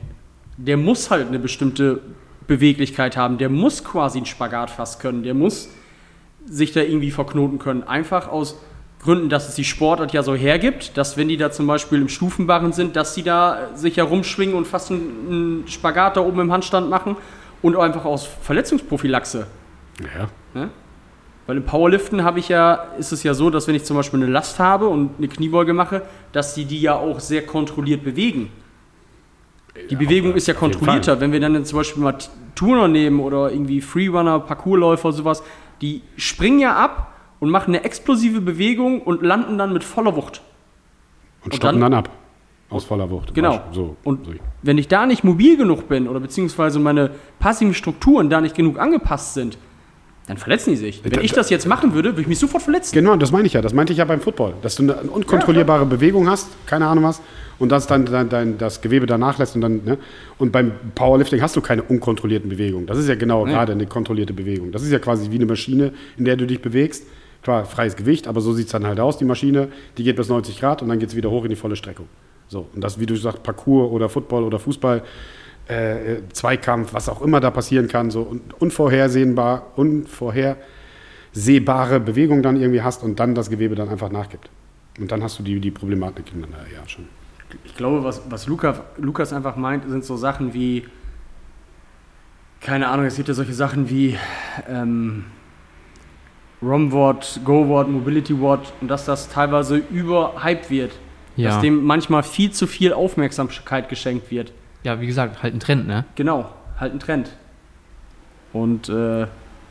der 0.58 0.78
muss 0.78 1.10
halt 1.10 1.28
eine 1.28 1.40
bestimmte 1.40 2.02
Beweglichkeit 2.48 3.18
haben, 3.18 3.38
der 3.38 3.50
muss 3.50 3.84
quasi 3.84 4.20
einen 4.20 4.26
Spagat 4.26 4.70
fast 4.72 5.00
können, 5.02 5.24
der 5.24 5.34
muss 5.34 5.70
sich 6.46 6.72
da 6.72 6.82
irgendwie 6.82 7.12
verknoten 7.12 7.60
können. 7.60 7.84
Einfach 7.84 8.28
aus 8.30 8.58
Gründen, 9.00 9.30
dass 9.30 9.48
es 9.48 9.56
die 9.56 9.64
Sportart 9.64 10.12
ja 10.12 10.24
so 10.24 10.36
hergibt, 10.36 10.98
dass 10.98 11.16
wenn 11.16 11.30
die 11.30 11.38
da 11.38 11.52
zum 11.52 11.68
Beispiel 11.68 12.02
im 12.02 12.10
Stufenbarren 12.10 12.74
sind, 12.74 12.98
dass 12.98 13.16
sie 13.16 13.24
da 13.24 13.70
sich 13.74 13.96
herumschwingen 13.96 14.56
und 14.56 14.68
fast 14.68 14.92
einen, 14.92 15.28
einen 15.30 15.68
Spagat 15.68 16.18
da 16.18 16.22
oben 16.22 16.42
im 16.42 16.52
Handstand 16.52 16.90
machen 16.90 17.16
und 17.62 17.78
einfach 17.78 18.04
aus 18.04 18.28
Verletzungsprophylaxe. 18.42 19.48
Ja. 20.02 20.28
Ne? 20.54 20.70
Weil 21.48 21.58
im 21.58 21.64
Powerliften 21.64 22.24
habe 22.24 22.40
ich 22.40 22.50
ja, 22.50 22.74
ist 23.00 23.12
es 23.12 23.24
ja 23.24 23.34
so, 23.34 23.50
dass 23.50 23.68
wenn 23.68 23.76
ich 23.76 23.86
zum 23.86 23.96
Beispiel 23.96 24.22
eine 24.22 24.32
Last 24.32 24.60
habe 24.60 24.88
und 24.88 25.12
eine 25.18 25.30
Kniebeuge 25.30 25.74
mache, 25.74 26.04
dass 26.34 26.54
die 26.54 26.66
die 26.66 26.82
ja 26.82 26.96
auch 26.96 27.20
sehr 27.20 27.46
kontrolliert 27.46 28.04
bewegen. 28.04 28.52
Die 29.90 29.96
Bewegung 29.96 30.36
ist 30.36 30.48
ja 30.48 30.54
kontrollierter. 30.54 31.20
Wenn 31.22 31.32
wir 31.32 31.40
dann 31.40 31.64
zum 31.64 31.80
Beispiel 31.80 32.04
mal 32.04 32.18
Turner 32.54 32.88
nehmen 32.88 33.20
oder 33.20 33.52
irgendwie 33.52 33.82
Freerunner, 33.82 34.40
Parkourläufer, 34.42 35.12
sowas, 35.14 35.42
die 35.82 36.02
springen 36.18 36.60
ja 36.60 36.76
ab 36.76 37.14
und 37.40 37.50
machen 37.50 37.74
eine 37.76 37.84
explosive 37.84 38.42
Bewegung 38.42 39.02
und 39.02 39.22
landen 39.24 39.58
dann 39.58 39.74
mit 39.74 39.84
voller 39.84 40.16
Wucht. 40.16 40.42
Und, 41.44 41.54
Und 41.54 41.56
stoppen 41.56 41.80
dann- 41.80 41.92
dann, 41.92 42.00
ab. 42.00 42.10
Aus 42.70 42.84
voller 42.84 43.10
Wucht. 43.10 43.34
Genau. 43.34 43.62
So. 43.72 43.96
Und 44.04 44.26
so. 44.28 44.32
wenn 44.62 44.78
ich 44.78 44.88
da 44.88 45.08
nicht 45.08 45.24
mobil 45.24 45.58
genug 45.58 45.88
bin 45.90 46.08
oder 46.08 46.20
beziehungsweise 46.20 46.78
meine 46.78 47.10
passiven 47.40 47.74
Strukturen 47.74 48.30
da 48.30 48.42
nicht 48.42 48.54
genug 48.56 48.78
angepasst 48.78 49.34
sind, 49.34 49.58
dann 50.28 50.38
verletzen 50.38 50.70
die 50.70 50.76
sich. 50.76 51.02
Wenn 51.04 51.22
ich 51.24 51.32
das 51.32 51.50
jetzt 51.50 51.66
machen 51.66 51.96
würde, 51.96 52.10
würde 52.10 52.22
ich 52.22 52.28
mich 52.28 52.38
sofort 52.38 52.62
verletzen. 52.62 52.94
Genau, 52.94 53.16
das 53.16 53.32
meine 53.32 53.48
ich 53.48 53.54
ja. 53.54 53.62
Das 53.64 53.74
meinte 53.74 53.92
ich 53.94 53.98
ja 53.98 54.06
beim 54.06 54.22
Football. 54.22 54.54
Dass 54.62 54.76
du 54.76 54.84
eine 54.84 54.94
unkontrollierbare 55.10 55.88
Bewegung 55.88 56.30
hast, 56.30 56.48
keine 56.68 56.86
Ahnung 56.86 57.06
was, 57.06 57.20
und 57.58 57.72
das 57.72 57.88
dann 57.88 58.06
dein, 58.06 58.30
dein, 58.30 58.60
das 58.60 58.82
Gewebe 58.82 59.08
danach 59.08 59.40
lässt 59.40 59.56
und 59.56 59.62
dann, 59.62 59.84
ne? 59.84 59.98
Und 60.38 60.52
beim 60.52 60.74
Powerlifting 60.94 61.42
hast 61.42 61.56
du 61.56 61.62
keine 61.62 61.82
unkontrollierten 61.82 62.48
Bewegungen. 62.52 62.86
Das 62.86 63.00
ist 63.00 63.10
ja 63.10 63.16
genau 63.16 63.48
Nee. 63.48 63.54
gerade 63.54 63.72
eine 63.72 63.88
kontrollierte 63.88 64.34
Bewegung. 64.34 64.72
Das 64.72 64.84
ist 64.84 64.92
ja 64.92 65.00
quasi 65.00 65.32
wie 65.32 65.36
eine 65.38 65.48
Maschine, 65.48 65.92
in 66.18 66.26
der 66.26 66.36
du 66.38 66.46
dich 66.46 66.62
bewegst. 66.62 67.08
Klar, 67.42 67.66
freies 67.66 67.96
Gewicht, 67.96 68.28
aber 68.28 68.42
so 68.42 68.54
sieht 68.54 68.66
es 68.66 68.72
dann 68.72 68.86
halt 68.86 69.00
aus, 69.00 69.18
die 69.18 69.26
Maschine. 69.26 69.70
Die 69.98 70.04
geht 70.04 70.18
bis 70.18 70.30
90 70.30 70.60
Grad 70.60 70.82
und 70.82 70.90
dann 70.90 71.00
geht 71.00 71.10
es 71.10 71.16
wieder 71.16 71.32
hoch 71.32 71.46
in 71.46 71.50
die 71.50 71.56
volle 71.56 71.76
Streckung. 71.76 72.08
So, 72.48 72.68
und 72.74 72.84
das, 72.84 73.00
wie 73.00 73.06
du 73.06 73.16
sagst, 73.16 73.44
Parkour 73.44 73.92
oder 73.92 74.10
Football 74.10 74.44
oder 74.44 74.58
Fußball, 74.60 75.04
äh, 75.68 76.18
Zweikampf, 76.34 76.94
was 76.94 77.08
auch 77.08 77.22
immer 77.22 77.40
da 77.40 77.50
passieren 77.52 77.88
kann, 77.88 78.12
so 78.12 78.24
un 78.24 78.42
unvorhersehbar, 78.60 79.72
unvorhersehbare 79.76 82.00
Bewegung 82.00 82.42
dann 82.42 82.60
irgendwie 82.60 82.82
hast 82.82 83.04
und 83.04 83.20
dann 83.20 83.36
das 83.36 83.52
Gewebe 83.52 83.76
dann 83.76 83.88
einfach 83.88 84.10
nachgibt. 84.10 84.50
Und 85.00 85.12
dann 85.12 85.24
hast 85.24 85.40
du 85.40 85.44
die, 85.44 85.60
die 85.60 85.72
Problematik 85.72 86.26
äh, 86.34 86.74
ja 86.74 86.88
schon. 86.88 87.08
Ich 87.64 87.76
glaube, 87.76 88.04
was, 88.04 88.22
was 88.30 88.48
Luca, 88.48 88.84
Lukas 88.98 89.32
einfach 89.32 89.56
meint, 89.56 89.88
sind 89.88 90.04
so 90.04 90.18
Sachen 90.18 90.54
wie, 90.54 90.86
keine 92.60 92.90
Ahnung, 92.90 93.06
es 93.06 93.16
gibt 93.16 93.28
ja 93.28 93.34
solche 93.34 93.54
Sachen 93.54 93.90
wie 93.90 94.18
ähm, 94.68 95.26
ROM-Wort, 96.62 97.40
Go-Wort, 97.46 97.90
Mobility-Wort 97.90 98.74
und 98.82 98.88
dass 98.90 99.06
das 99.06 99.30
teilweise 99.30 99.78
überhyped 99.78 100.70
wird. 100.70 100.92
Ja. 101.36 101.50
Dass 101.52 101.62
dem 101.62 101.84
manchmal 101.86 102.24
viel 102.24 102.52
zu 102.52 102.68
viel 102.68 102.92
Aufmerksamkeit 102.92 103.88
geschenkt 103.88 104.30
wird. 104.30 104.52
Ja, 104.84 105.00
wie 105.00 105.08
gesagt, 105.08 105.42
halt 105.42 105.54
ein 105.54 105.60
Trend, 105.60 105.88
ne? 105.88 106.06
Genau, 106.16 106.50
halt 106.78 106.94
ein 106.94 107.00
Trend. 107.00 107.32
Und 108.52 108.90
äh, 108.90 109.22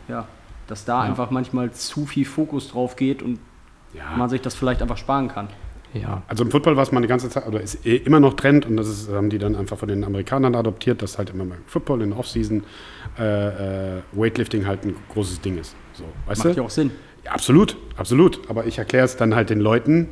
ja, 0.08 0.26
dass 0.66 0.84
da 0.84 1.00
einfach 1.02 1.30
manchmal 1.30 1.72
zu 1.72 2.06
viel 2.06 2.24
Fokus 2.24 2.68
drauf 2.70 2.96
geht 2.96 3.22
und 3.22 3.38
Ja. 3.94 4.04
man 4.16 4.28
sich 4.30 4.40
das 4.40 4.54
vielleicht 4.54 4.80
einfach 4.82 4.96
sparen 4.98 5.28
kann. 5.28 5.48
Ja. 6.00 6.22
Also 6.28 6.44
im 6.44 6.50
Football 6.50 6.76
war 6.76 6.82
es 6.82 6.92
mal 6.92 6.98
eine 6.98 7.06
ganze 7.06 7.28
Zeit, 7.28 7.46
oder 7.46 7.60
ist 7.60 7.84
eh 7.86 7.96
immer 7.96 8.20
noch 8.20 8.34
Trend 8.34 8.66
und 8.66 8.76
das 8.76 8.88
ist, 8.88 9.10
haben 9.10 9.30
die 9.30 9.38
dann 9.38 9.56
einfach 9.56 9.78
von 9.78 9.88
den 9.88 10.04
Amerikanern 10.04 10.54
adoptiert, 10.54 11.02
dass 11.02 11.18
halt 11.18 11.30
immer 11.30 11.44
mal 11.44 11.58
Football 11.66 12.02
in 12.02 12.10
der 12.10 12.18
Offseason 12.18 12.64
äh, 13.18 13.96
äh, 13.98 14.02
Weightlifting 14.12 14.66
halt 14.66 14.84
ein 14.84 14.94
großes 15.12 15.40
Ding 15.40 15.58
ist. 15.58 15.74
So, 15.92 16.04
weißt 16.26 16.44
Macht 16.44 16.56
du? 16.56 16.60
ja 16.60 16.66
auch 16.66 16.70
Sinn. 16.70 16.90
Ja, 17.24 17.32
absolut, 17.32 17.76
absolut. 17.96 18.40
Aber 18.48 18.66
ich 18.66 18.78
erkläre 18.78 19.04
es 19.04 19.16
dann 19.16 19.34
halt 19.34 19.50
den 19.50 19.60
Leuten, 19.60 20.08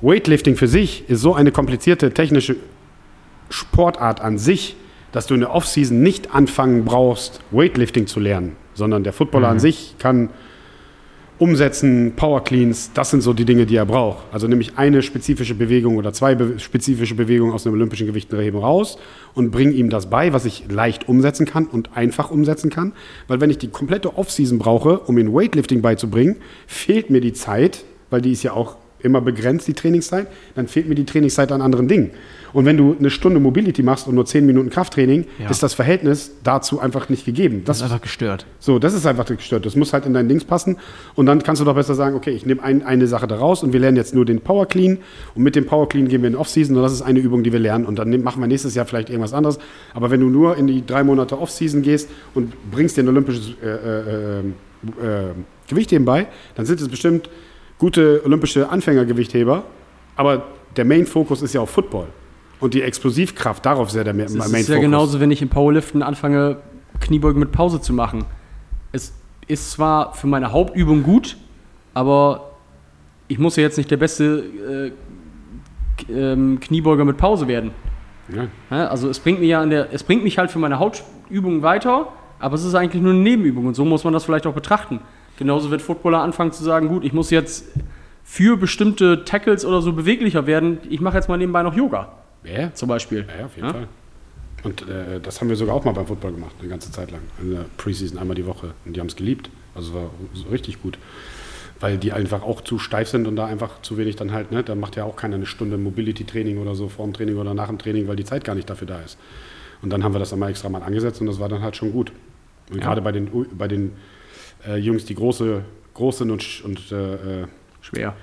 Weightlifting 0.00 0.56
für 0.56 0.68
sich 0.68 1.08
ist 1.08 1.20
so 1.20 1.34
eine 1.34 1.50
komplizierte 1.50 2.12
technische 2.12 2.56
Sportart 3.50 4.20
an 4.20 4.38
sich, 4.38 4.76
dass 5.12 5.26
du 5.26 5.34
in 5.34 5.40
der 5.40 5.54
Offseason 5.54 6.02
nicht 6.02 6.34
anfangen 6.34 6.84
brauchst, 6.84 7.40
Weightlifting 7.50 8.06
zu 8.06 8.20
lernen, 8.20 8.56
sondern 8.74 9.02
der 9.04 9.12
Footballer 9.12 9.48
an 9.48 9.58
sich 9.58 9.96
kann 9.98 10.30
umsetzen, 11.38 12.12
Power 12.16 12.42
Cleans, 12.42 12.90
das 12.94 13.10
sind 13.10 13.22
so 13.22 13.32
die 13.32 13.44
Dinge, 13.44 13.66
die 13.66 13.76
er 13.76 13.86
braucht. 13.86 14.24
Also 14.32 14.48
nämlich 14.48 14.76
eine 14.76 15.02
spezifische 15.02 15.54
Bewegung 15.54 15.96
oder 15.96 16.12
zwei 16.12 16.34
be 16.34 16.58
spezifische 16.58 17.14
Bewegungen 17.14 17.52
aus 17.52 17.66
einem 17.66 17.74
olympischen 17.74 18.06
Gewichtenheben 18.06 18.60
raus 18.60 18.98
und 19.34 19.50
bring 19.50 19.72
ihm 19.72 19.90
das 19.90 20.10
bei, 20.10 20.32
was 20.32 20.44
ich 20.44 20.64
leicht 20.68 21.08
umsetzen 21.08 21.46
kann 21.46 21.66
und 21.66 21.96
einfach 21.96 22.30
umsetzen 22.30 22.70
kann. 22.70 22.92
Weil 23.28 23.40
wenn 23.40 23.50
ich 23.50 23.58
die 23.58 23.68
komplette 23.68 24.16
Offseason 24.18 24.58
brauche, 24.58 24.98
um 25.00 25.16
ihm 25.18 25.32
Weightlifting 25.32 25.80
beizubringen, 25.80 26.36
fehlt 26.66 27.10
mir 27.10 27.20
die 27.20 27.32
Zeit, 27.32 27.84
weil 28.10 28.20
die 28.20 28.32
ist 28.32 28.42
ja 28.42 28.52
auch 28.52 28.76
immer 29.00 29.20
begrenzt, 29.20 29.68
die 29.68 29.74
Trainingszeit, 29.74 30.26
dann 30.56 30.66
fehlt 30.66 30.88
mir 30.88 30.96
die 30.96 31.04
Trainingszeit 31.04 31.52
an 31.52 31.62
anderen 31.62 31.86
Dingen. 31.88 32.10
Und 32.52 32.64
wenn 32.64 32.76
du 32.76 32.96
eine 32.98 33.10
Stunde 33.10 33.40
Mobility 33.40 33.82
machst 33.82 34.06
und 34.08 34.14
nur 34.14 34.24
zehn 34.26 34.46
Minuten 34.46 34.70
Krafttraining, 34.70 35.26
Ja. 35.38 35.50
ist 35.50 35.62
das 35.62 35.74
Verhältnis 35.74 36.32
dazu 36.44 36.80
einfach 36.80 37.08
nicht 37.08 37.24
gegeben. 37.24 37.62
Das 37.64 37.78
Das, 37.78 37.86
ist 37.86 37.92
einfach 37.92 38.02
gestört. 38.02 38.46
so, 38.58 38.78
das 38.78 38.94
ist 38.94 39.06
einfach 39.06 39.26
gestört. 39.26 39.66
Das 39.66 39.76
muss 39.76 39.92
halt 39.92 40.06
in 40.06 40.14
dein 40.14 40.28
Dings 40.28 40.44
passen. 40.44 40.76
Und 41.14 41.26
dann 41.26 41.42
kannst 41.42 41.60
du 41.60 41.64
doch 41.64 41.74
besser 41.74 41.94
sagen, 41.94 42.16
okay, 42.16 42.30
ich 42.30 42.46
nehme 42.46 42.62
ein, 42.62 42.82
eine 42.82 43.06
Sache 43.06 43.26
da 43.26 43.36
raus 43.36 43.62
und 43.62 43.72
wir 43.72 43.80
lernen 43.80 43.96
jetzt 43.96 44.14
nur 44.14 44.24
den 44.24 44.40
Power 44.40 44.66
Clean. 44.66 44.98
Und 45.34 45.42
mit 45.42 45.56
dem 45.56 45.66
Power 45.66 45.88
Clean 45.88 46.08
gehen 46.08 46.22
wir 46.22 46.28
in 46.28 46.36
Offseason 46.36 46.76
und 46.76 46.82
das 46.82 46.92
ist 46.92 47.02
eine 47.02 47.18
Übung, 47.18 47.42
die 47.42 47.52
wir 47.52 47.60
lernen. 47.60 47.84
Und 47.86 47.98
dann 47.98 48.10
machen 48.22 48.40
wir 48.40 48.46
nächstes 48.46 48.74
Jahr 48.74 48.86
vielleicht 48.86 49.10
irgendwas 49.10 49.32
anderes. 49.34 49.58
Aber 49.94 50.10
wenn 50.10 50.20
du 50.20 50.28
nur 50.28 50.56
in 50.56 50.66
die 50.66 50.84
drei 50.86 51.04
Monate 51.04 51.38
Offseason 51.40 51.82
gehst 51.82 52.08
und 52.34 52.52
bringst 52.70 52.96
dir 52.96 53.02
ein 53.02 53.08
olympisches 53.08 53.50
äh, 53.62 53.66
äh, 53.68 54.40
äh, 54.40 54.40
äh, 54.40 55.24
Gewichtheben 55.68 56.04
bei, 56.04 56.26
dann 56.54 56.64
sind 56.66 56.80
es 56.80 56.88
bestimmt 56.88 57.28
gute 57.78 58.22
olympische 58.24 58.68
Anfängergewichtheber. 58.70 59.64
Aber 60.16 60.44
der 60.76 60.84
Main-Fokus 60.84 61.42
ist 61.42 61.52
ja 61.54 61.60
auf 61.60 61.70
Football. 61.70 62.06
Und 62.60 62.74
die 62.74 62.82
Explosivkraft, 62.82 63.64
darauf 63.64 63.88
ist 63.88 63.94
ja 63.94 64.04
der 64.04 64.14
Ma- 64.14 64.22
Es 64.24 64.34
Main-Fokus. 64.34 64.60
ist 64.60 64.68
ja 64.68 64.78
genauso, 64.78 65.20
wenn 65.20 65.30
ich 65.30 65.42
im 65.42 65.48
Powerliften 65.48 66.02
anfange, 66.02 66.56
Kniebeugen 67.00 67.38
mit 67.38 67.52
Pause 67.52 67.80
zu 67.80 67.92
machen. 67.92 68.24
Es 68.92 69.12
ist 69.46 69.70
zwar 69.70 70.14
für 70.14 70.26
meine 70.26 70.50
Hauptübung 70.52 71.02
gut, 71.04 71.36
aber 71.94 72.50
ich 73.28 73.38
muss 73.38 73.56
ja 73.56 73.62
jetzt 73.62 73.76
nicht 73.78 73.90
der 73.90 73.96
beste 73.96 74.92
äh, 76.08 76.12
ähm, 76.12 76.58
Kniebeuger 76.60 77.04
mit 77.04 77.16
Pause 77.16 77.46
werden. 77.48 77.70
Ja. 78.70 78.88
Also 78.88 79.08
es 79.08 79.18
bringt, 79.20 79.40
mir 79.40 79.46
ja 79.46 79.64
der, 79.64 79.92
es 79.92 80.02
bringt 80.02 80.22
mich 80.22 80.36
halt 80.38 80.50
für 80.50 80.58
meine 80.58 80.78
Hauptübung 80.78 81.62
weiter, 81.62 82.08
aber 82.40 82.56
es 82.56 82.64
ist 82.64 82.74
eigentlich 82.74 83.02
nur 83.02 83.12
eine 83.12 83.22
Nebenübung 83.22 83.66
und 83.66 83.74
so 83.74 83.84
muss 83.84 84.04
man 84.04 84.12
das 84.12 84.24
vielleicht 84.24 84.46
auch 84.46 84.52
betrachten. 84.52 85.00
Genauso 85.38 85.70
wird 85.70 85.80
Footballer 85.80 86.20
anfangen 86.20 86.52
zu 86.52 86.62
sagen, 86.62 86.88
gut, 86.88 87.04
ich 87.04 87.12
muss 87.12 87.30
jetzt 87.30 87.64
für 88.24 88.56
bestimmte 88.58 89.24
Tackles 89.24 89.64
oder 89.64 89.80
so 89.80 89.92
beweglicher 89.92 90.46
werden, 90.46 90.78
ich 90.90 91.00
mache 91.00 91.16
jetzt 91.16 91.28
mal 91.28 91.38
nebenbei 91.38 91.62
noch 91.62 91.74
Yoga 91.74 92.08
Ja, 92.44 92.72
zum 92.74 92.88
Beispiel. 92.88 93.26
Ja, 93.38 93.46
auf 93.46 93.56
jeden 93.56 93.68
Ja? 93.68 93.72
Fall. 93.72 93.88
Und 94.64 94.88
äh, 94.88 95.20
das 95.20 95.40
haben 95.40 95.48
wir 95.48 95.56
sogar 95.56 95.74
auch 95.74 95.84
mal 95.84 95.92
beim 95.92 96.06
Football 96.06 96.32
gemacht, 96.32 96.56
eine 96.58 96.68
ganze 96.68 96.90
Zeit 96.90 97.10
lang. 97.10 97.20
In 97.40 97.52
der 97.52 97.66
Preseason 97.76 98.18
einmal 98.18 98.34
die 98.34 98.46
Woche. 98.46 98.74
Und 98.84 98.96
die 98.96 99.00
haben 99.00 99.06
es 99.06 99.16
geliebt. 99.16 99.50
Also 99.74 99.90
es 99.90 99.94
war 99.94 100.10
so 100.34 100.48
richtig 100.48 100.82
gut. 100.82 100.98
Weil 101.80 101.96
die 101.96 102.12
einfach 102.12 102.42
auch 102.42 102.60
zu 102.62 102.80
steif 102.80 103.08
sind 103.08 103.28
und 103.28 103.36
da 103.36 103.46
einfach 103.46 103.82
zu 103.82 103.96
wenig 103.98 104.16
dann 104.16 104.32
halt, 104.32 104.50
ne? 104.50 104.64
Da 104.64 104.74
macht 104.74 104.96
ja 104.96 105.04
auch 105.04 105.14
keiner 105.14 105.36
eine 105.36 105.46
Stunde 105.46 105.78
Mobility-Training 105.78 106.58
oder 106.58 106.74
so 106.74 106.88
vor 106.88 107.04
dem 107.06 107.14
Training 107.14 107.36
oder 107.36 107.54
nach 107.54 107.68
dem 107.68 107.78
Training, 107.78 108.08
weil 108.08 108.16
die 108.16 108.24
Zeit 108.24 108.42
gar 108.42 108.56
nicht 108.56 108.68
dafür 108.68 108.88
da 108.88 109.00
ist. 109.00 109.16
Und 109.80 109.90
dann 109.90 110.02
haben 110.02 110.12
wir 110.12 110.18
das 110.18 110.32
einmal 110.32 110.50
extra 110.50 110.68
mal 110.68 110.82
angesetzt 110.82 111.20
und 111.20 111.28
das 111.28 111.38
war 111.38 111.48
dann 111.48 111.62
halt 111.62 111.76
schon 111.76 111.92
gut. 111.92 112.10
Und 112.72 112.80
gerade 112.80 113.00
bei 113.00 113.12
den, 113.12 113.30
bei 113.56 113.68
den 113.68 113.92
äh, 114.66 114.76
Jungs, 114.76 115.04
die 115.04 115.14
große, 115.14 115.62
groß 115.94 116.18
sind 116.18 116.32
und, 116.32 116.64
und 116.64 116.90
äh, 116.90 117.42
äh, 117.42 117.46
Schwer. 117.80 118.16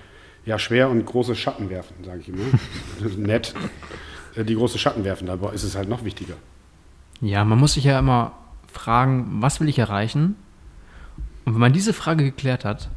Ja, 0.46 0.60
schwer 0.60 0.90
und 0.90 1.06
große 1.06 1.36
Schatten 1.36 1.70
werfen, 1.70 1.96
sage 2.04 2.20
ich 2.22 2.30
immer. 2.30 2.44
Nett. 3.18 3.54
Äh, 4.36 4.44
Die 4.44 4.56
große 4.56 4.78
Schatten 4.78 5.04
werfen, 5.04 5.28
da 5.28 5.36
ist 5.52 5.64
es 5.64 5.76
halt 5.76 5.90
noch 5.90 6.04
wichtiger. 6.04 6.36
Ja, 7.22 7.44
man 7.46 7.58
muss 7.58 7.74
sich 7.74 7.84
ja 7.86 7.98
immer 7.98 8.34
fragen, 8.72 9.38
was 9.40 9.60
will 9.62 9.70
ich 9.70 9.80
erreichen? 9.80 10.36
Und 11.46 11.54
wenn 11.54 11.62
man 11.62 11.74
diese 11.74 11.94
Frage 11.94 12.24
geklärt 12.24 12.66
hat, 12.66 12.90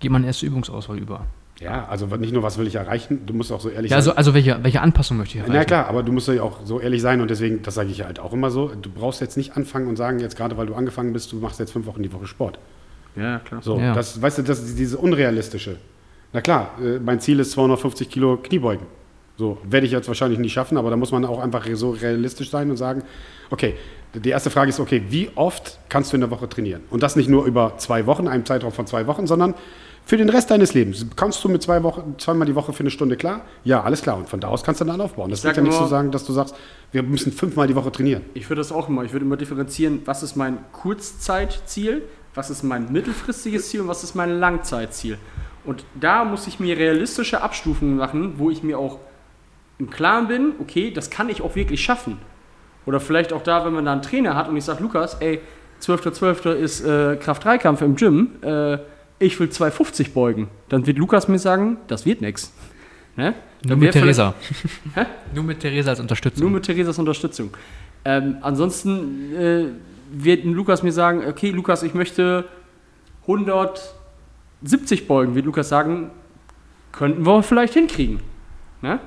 geht 0.00 0.10
man 0.10 0.24
erst 0.24 0.40
zur 0.40 0.48
Übungsauswahl 0.48 0.98
über. 0.98 1.26
Ja, 1.60 1.86
also 1.88 2.06
nicht 2.06 2.32
nur, 2.32 2.42
was 2.42 2.56
will 2.56 2.66
ich 2.66 2.74
erreichen, 2.76 3.26
du 3.26 3.34
musst 3.34 3.52
auch 3.52 3.60
so 3.60 3.68
ehrlich 3.68 3.90
Ja, 3.90 3.98
also, 3.98 4.10
sein. 4.10 4.16
also 4.16 4.32
welche, 4.32 4.58
welche 4.64 4.80
Anpassung 4.80 5.18
möchte 5.18 5.36
ich 5.36 5.40
erreichen? 5.44 5.56
Na 5.58 5.64
klar, 5.66 5.88
aber 5.88 6.02
du 6.02 6.10
musst 6.10 6.26
ja 6.28 6.42
auch 6.42 6.60
so 6.64 6.80
ehrlich 6.80 7.02
sein 7.02 7.20
und 7.20 7.28
deswegen, 7.30 7.60
das 7.62 7.74
sage 7.74 7.90
ich 7.90 8.02
halt 8.02 8.18
auch 8.18 8.32
immer 8.32 8.50
so, 8.50 8.68
du 8.68 8.90
brauchst 8.90 9.20
jetzt 9.20 9.36
nicht 9.36 9.56
anfangen 9.58 9.86
und 9.86 9.96
sagen, 9.96 10.20
jetzt 10.20 10.36
gerade 10.38 10.56
weil 10.56 10.66
du 10.66 10.74
angefangen 10.74 11.12
bist, 11.12 11.30
du 11.32 11.36
machst 11.36 11.60
jetzt 11.60 11.72
fünf 11.72 11.84
Wochen 11.84 12.02
die 12.02 12.10
Woche 12.14 12.26
Sport. 12.26 12.58
Ja, 13.14 13.40
klar. 13.40 13.60
So, 13.62 13.78
Ja. 13.78 13.92
das, 13.92 14.20
weißt 14.22 14.38
du, 14.38 14.42
das 14.42 14.60
ist 14.60 14.78
diese 14.78 14.96
unrealistische. 14.96 15.76
Na 16.32 16.40
klar, 16.40 16.70
äh, 16.80 16.98
mein 16.98 17.20
Ziel 17.20 17.40
ist 17.40 17.52
250 17.52 18.08
Kilo 18.08 18.36
Kniebeugen. 18.36 18.86
So, 19.36 19.58
werde 19.64 19.86
ich 19.86 19.92
jetzt 19.92 20.06
wahrscheinlich 20.06 20.38
nicht 20.38 20.52
schaffen, 20.52 20.76
aber 20.76 20.90
da 20.90 20.96
muss 20.96 21.12
man 21.12 21.24
auch 21.24 21.38
einfach 21.38 21.66
so 21.72 21.90
realistisch 21.92 22.50
sein 22.50 22.70
und 22.70 22.76
sagen, 22.76 23.02
okay, 23.50 23.74
die 24.12 24.28
erste 24.28 24.50
Frage 24.50 24.68
ist, 24.68 24.80
okay, 24.80 25.02
wie 25.08 25.30
oft 25.34 25.78
kannst 25.88 26.12
du 26.12 26.16
in 26.16 26.20
der 26.20 26.30
Woche 26.30 26.48
trainieren? 26.48 26.82
Und 26.90 27.02
das 27.02 27.16
nicht 27.16 27.28
nur 27.28 27.46
über 27.46 27.78
zwei 27.78 28.06
Wochen, 28.06 28.28
einem 28.28 28.44
Zeitraum 28.44 28.72
von 28.72 28.86
zwei 28.86 29.06
Wochen, 29.06 29.26
sondern 29.26 29.54
für 30.04 30.16
den 30.16 30.28
Rest 30.28 30.50
deines 30.50 30.74
Lebens. 30.74 31.06
Kannst 31.16 31.42
du 31.44 31.48
mit 31.48 31.62
zwei 31.62 31.82
Wochen, 31.82 32.16
zweimal 32.18 32.46
die 32.46 32.54
Woche 32.54 32.72
für 32.72 32.80
eine 32.80 32.90
Stunde 32.90 33.16
klar? 33.16 33.42
Ja, 33.64 33.82
alles 33.82 34.02
klar. 34.02 34.16
Und 34.16 34.28
von 34.28 34.40
da 34.40 34.48
aus 34.48 34.62
kannst 34.62 34.80
du 34.80 34.84
dann 34.84 35.00
aufbauen. 35.00 35.30
Das 35.30 35.44
wird 35.44 35.54
sag 35.54 35.62
ja 35.62 35.68
nicht 35.68 35.78
so 35.78 35.86
sagen, 35.86 36.10
dass 36.10 36.24
du 36.24 36.32
sagst, 36.32 36.54
wir 36.92 37.02
müssen 37.02 37.32
fünfmal 37.32 37.66
die 37.66 37.76
Woche 37.76 37.92
trainieren. 37.92 38.24
Ich 38.34 38.48
würde 38.50 38.60
das 38.60 38.72
auch 38.72 38.88
immer, 38.88 39.04
ich 39.04 39.12
würde 39.12 39.24
immer 39.24 39.36
differenzieren, 39.36 40.02
was 40.04 40.22
ist 40.22 40.36
mein 40.36 40.58
Kurzzeitziel, 40.72 42.02
was 42.34 42.50
ist 42.50 42.62
mein 42.62 42.92
mittelfristiges 42.92 43.68
Ziel 43.68 43.82
und 43.82 43.88
was 43.88 44.04
ist 44.04 44.14
mein 44.14 44.38
Langzeitziel. 44.38 45.16
Und 45.64 45.84
da 45.98 46.24
muss 46.24 46.46
ich 46.46 46.60
mir 46.60 46.76
realistische 46.76 47.42
Abstufungen 47.42 47.96
machen, 47.96 48.34
wo 48.38 48.50
ich 48.50 48.62
mir 48.62 48.78
auch 48.78 48.98
im 49.78 49.90
Klaren 49.90 50.28
bin, 50.28 50.52
okay, 50.60 50.90
das 50.90 51.10
kann 51.10 51.28
ich 51.28 51.42
auch 51.42 51.54
wirklich 51.54 51.82
schaffen. 51.82 52.18
Oder 52.86 53.00
vielleicht 53.00 53.32
auch 53.32 53.42
da, 53.42 53.64
wenn 53.64 53.72
man 53.72 53.84
da 53.84 53.92
einen 53.92 54.02
Trainer 54.02 54.34
hat 54.34 54.48
und 54.48 54.56
ich 54.56 54.64
sage, 54.64 54.82
Lukas, 54.82 55.14
ey, 55.20 55.40
12.12. 55.82 56.52
ist 56.52 56.80
äh, 56.82 57.16
Kraft-3-Kampf 57.16 57.82
im 57.82 57.96
Gym, 57.96 58.30
äh, 58.42 58.78
ich 59.18 59.38
will 59.38 59.50
250 59.50 60.14
beugen. 60.14 60.48
Dann 60.68 60.86
wird 60.86 60.98
Lukas 60.98 61.28
mir 61.28 61.38
sagen, 61.38 61.78
das 61.88 62.06
wird 62.06 62.20
nix. 62.22 62.52
Ne? 63.16 63.34
Nur 63.64 63.76
mit 63.76 63.92
Theresa. 63.92 64.34
Nur 65.34 65.44
mit 65.44 65.60
Theresa 65.60 65.90
als 65.90 66.00
Unterstützung. 66.00 66.42
Nur 66.42 66.50
mit 66.50 66.64
Theresas 66.64 66.98
Unterstützung. 66.98 67.50
Ähm, 68.04 68.38
ansonsten 68.40 69.34
äh, 69.34 69.64
wird 70.12 70.44
Lukas 70.44 70.82
mir 70.82 70.92
sagen, 70.92 71.22
okay, 71.28 71.50
Lukas, 71.50 71.82
ich 71.82 71.92
möchte 71.92 72.46
170 74.60 75.06
beugen. 75.06 75.34
Wird 75.34 75.46
Lukas 75.46 75.68
sagen, 75.68 76.10
könnten 76.92 77.26
wir 77.26 77.42
vielleicht 77.42 77.74
hinkriegen. 77.74 78.20
Ne? 78.82 79.00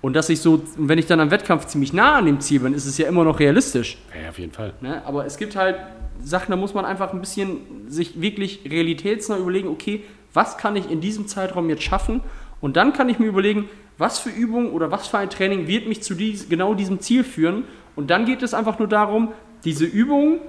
Und 0.00 0.14
dass 0.14 0.28
ich 0.28 0.40
so, 0.40 0.62
wenn 0.76 0.98
ich 0.98 1.06
dann 1.06 1.20
am 1.20 1.30
Wettkampf 1.30 1.66
ziemlich 1.66 1.92
nah 1.92 2.16
an 2.16 2.26
dem 2.26 2.40
Ziel 2.40 2.60
bin, 2.60 2.74
ist 2.74 2.86
es 2.86 2.98
ja 2.98 3.06
immer 3.06 3.24
noch 3.24 3.38
realistisch. 3.38 3.98
Ja, 4.20 4.30
auf 4.30 4.38
jeden 4.38 4.52
Fall. 4.52 4.74
Ne? 4.80 5.02
Aber 5.06 5.24
es 5.24 5.36
gibt 5.36 5.54
halt 5.54 5.76
Sachen, 6.22 6.50
da 6.50 6.56
muss 6.56 6.74
man 6.74 6.84
einfach 6.84 7.12
ein 7.12 7.20
bisschen 7.20 7.88
sich 7.88 8.20
wirklich 8.20 8.62
realitätsnah 8.68 9.38
überlegen, 9.38 9.68
okay, 9.68 10.02
was 10.34 10.58
kann 10.58 10.76
ich 10.76 10.90
in 10.90 11.00
diesem 11.00 11.28
Zeitraum 11.28 11.68
jetzt 11.68 11.82
schaffen? 11.82 12.20
Und 12.60 12.76
dann 12.76 12.92
kann 12.92 13.08
ich 13.08 13.18
mir 13.18 13.26
überlegen, 13.26 13.68
was 13.98 14.18
für 14.18 14.30
Übung 14.30 14.72
oder 14.72 14.90
was 14.90 15.06
für 15.06 15.18
ein 15.18 15.30
Training 15.30 15.66
wird 15.68 15.86
mich 15.86 16.02
zu 16.02 16.14
dies, 16.14 16.48
genau 16.48 16.74
diesem 16.74 17.00
Ziel 17.00 17.22
führen. 17.22 17.64
Und 17.94 18.10
dann 18.10 18.24
geht 18.24 18.42
es 18.42 18.54
einfach 18.54 18.78
nur 18.78 18.88
darum, 18.88 19.32
diese 19.64 19.84
Übung, 19.84 20.40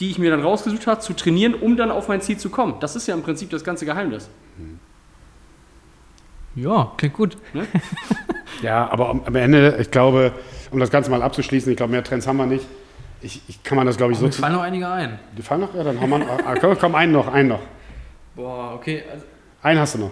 die 0.00 0.10
ich 0.10 0.18
mir 0.18 0.30
dann 0.30 0.42
rausgesucht 0.42 0.86
habe, 0.86 1.00
zu 1.00 1.12
trainieren, 1.14 1.54
um 1.54 1.76
dann 1.76 1.90
auf 1.90 2.08
mein 2.08 2.20
Ziel 2.20 2.36
zu 2.38 2.50
kommen. 2.50 2.74
Das 2.80 2.94
ist 2.96 3.06
ja 3.08 3.14
im 3.14 3.22
Prinzip 3.22 3.50
das 3.50 3.64
ganze 3.64 3.84
Geheimnis. 3.84 4.28
Ja, 6.54 6.92
klingt 6.96 7.14
gut. 7.14 7.36
Ja, 8.60 8.90
aber 8.90 9.10
am, 9.10 9.36
Ende, 9.36 9.76
ich 9.78 9.88
glaube, 9.92 10.32
um 10.72 10.80
das 10.80 10.90
Ganze 10.90 11.12
mal 11.12 11.22
abzuschließen, 11.22 11.70
ich 11.70 11.76
glaube, 11.76 11.92
mehr 11.92 12.02
Trends 12.02 12.26
haben 12.26 12.38
wir 12.38 12.46
nicht. 12.46 12.66
Ich, 13.22 13.40
ich 13.46 13.62
kann 13.62 13.76
man 13.76 13.86
das, 13.86 13.96
glaube 13.96 14.12
ich, 14.12 14.18
so 14.18 14.26
Mir 14.26 14.32
fallen 14.32 14.52
noch 14.54 14.62
einige 14.62 14.88
ein. 14.88 15.20
Die 15.36 15.42
fallen 15.42 15.60
noch? 15.60 15.72
Ja, 15.76 15.84
dann 15.84 16.00
haben 16.00 16.10
wir. 16.10 16.26
Ah, 16.44 16.56
komm, 16.60 16.76
komm, 16.76 16.94
einen 16.96 17.12
noch, 17.12 17.28
einen 17.28 17.50
noch. 17.50 17.60
Boah, 18.34 18.74
okay. 18.74 19.04
Also 19.12 19.24
Einen 19.62 19.78
hast 19.78 19.94
du 19.94 19.98
noch. 20.00 20.10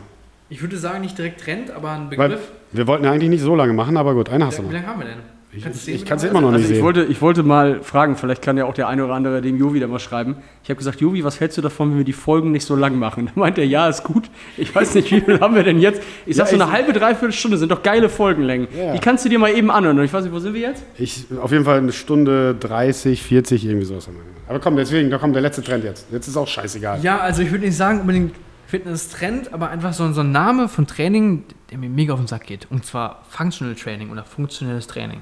ich 0.48 0.60
würde 0.62 0.76
sagen, 0.76 1.00
nicht 1.00 1.18
direkt 1.18 1.40
Trend, 1.40 1.72
aber 1.72 1.90
ein 1.90 2.16
Weil 2.16 2.38
wir 2.70 2.86
wollten 2.86 3.04
ja 3.04 3.10
eigentlich 3.10 3.30
nicht 3.30 3.42
so 3.42 3.56
lange 3.56 3.72
machen, 3.72 3.96
aber 3.96 4.14
gut, 4.14 4.28
einen 4.28 4.44
hast 4.44 4.58
du 4.58 4.62
Wie 4.62 4.66
noch. 4.66 4.74
lange 4.74 4.86
haben 4.86 5.00
wir 5.00 5.06
denn? 5.08 5.18
Ich, 5.56 5.64
ich, 5.66 5.88
ich 5.88 6.04
kann 6.04 6.18
es 6.18 6.24
immer 6.24 6.40
noch 6.40 6.50
nicht 6.50 6.58
Also 6.60 6.68
ich 6.70 6.76
sehen. 6.76 6.84
wollte, 6.84 7.04
ich 7.04 7.20
wollte 7.22 7.42
mal 7.42 7.82
fragen, 7.82 8.16
vielleicht 8.16 8.42
kann 8.42 8.56
ja 8.58 8.64
auch 8.66 8.74
der 8.74 8.88
eine 8.88 9.04
oder 9.04 9.14
andere 9.14 9.40
dem 9.40 9.56
Jovi 9.58 9.80
da 9.80 9.86
mal 9.86 9.98
schreiben. 9.98 10.36
Ich 10.62 10.68
habe 10.70 10.76
gesagt, 10.78 11.00
Jovi, 11.00 11.24
was 11.24 11.40
hältst 11.40 11.56
du 11.58 11.62
davon, 11.62 11.90
wenn 11.90 11.98
wir 11.98 12.04
die 12.04 12.12
Folgen 12.12 12.52
nicht 12.52 12.66
so 12.66 12.76
lang 12.76 12.98
machen? 12.98 13.26
Da 13.34 13.40
meint 13.40 13.58
er, 13.58 13.66
ja, 13.66 13.88
ist 13.88 14.04
gut. 14.04 14.30
Ich 14.56 14.74
weiß 14.74 14.94
nicht, 14.94 15.10
wie 15.10 15.20
viel 15.20 15.40
haben 15.40 15.54
wir 15.54 15.62
denn 15.62 15.78
jetzt? 15.78 16.02
Ich 16.26 16.36
sag 16.36 16.46
Ja, 16.52 16.56
so 16.58 16.62
eine 16.62 16.70
ich- 16.70 16.76
halbe, 16.78 16.92
dreiviertel 16.92 17.32
Stunde 17.32 17.56
sind 17.58 17.70
doch 17.72 17.82
geile 17.82 18.08
Folgenlängen. 18.08 18.68
Ja. 18.76 18.92
Die 18.92 18.98
kannst 18.98 19.24
du 19.24 19.28
dir 19.28 19.38
mal 19.38 19.50
eben 19.52 19.70
anhören. 19.70 19.98
Und 19.98 20.04
ich 20.04 20.12
weiß 20.12 20.24
nicht, 20.24 20.32
wo 20.34 20.38
sind 20.38 20.54
wir 20.54 20.60
jetzt? 20.60 20.84
Ich, 20.98 21.24
auf 21.42 21.52
jeden 21.52 21.64
Fall 21.64 21.78
eine 21.78 21.92
Stunde 21.92 22.54
30, 22.58 23.22
40, 23.22 23.64
irgendwie 23.64 23.86
sowas. 23.86 24.06
haben 24.06 24.14
wir. 24.16 24.22
Aber 24.48 24.60
komm, 24.60 24.76
deswegen, 24.76 25.10
da 25.10 25.18
kommt 25.18 25.34
der 25.34 25.42
letzte 25.42 25.62
Trend 25.62 25.82
jetzt. 25.84 26.06
Jetzt 26.12 26.28
ist 26.28 26.36
auch 26.36 26.46
scheißegal. 26.46 27.00
Ja, 27.02 27.18
also 27.18 27.42
ich 27.42 27.50
würde 27.50 27.64
nicht 27.64 27.76
sagen 27.76 28.00
unbedingt 28.00 28.34
Fitness-Trend, 28.68 29.52
aber 29.52 29.70
einfach 29.70 29.92
so, 29.92 30.10
so 30.12 30.20
ein 30.20 30.32
Name 30.32 30.68
von 30.68 30.86
Training, 30.86 31.44
der 31.70 31.78
mir 31.78 31.88
mega 31.88 32.12
auf 32.12 32.20
den 32.20 32.26
Sack 32.26 32.46
geht. 32.46 32.66
Und 32.70 32.84
zwar 32.84 33.22
Functional 33.28 33.74
Training 33.74 34.10
oder 34.10 34.24
funktionelles 34.24 34.86
Training. 34.86 35.20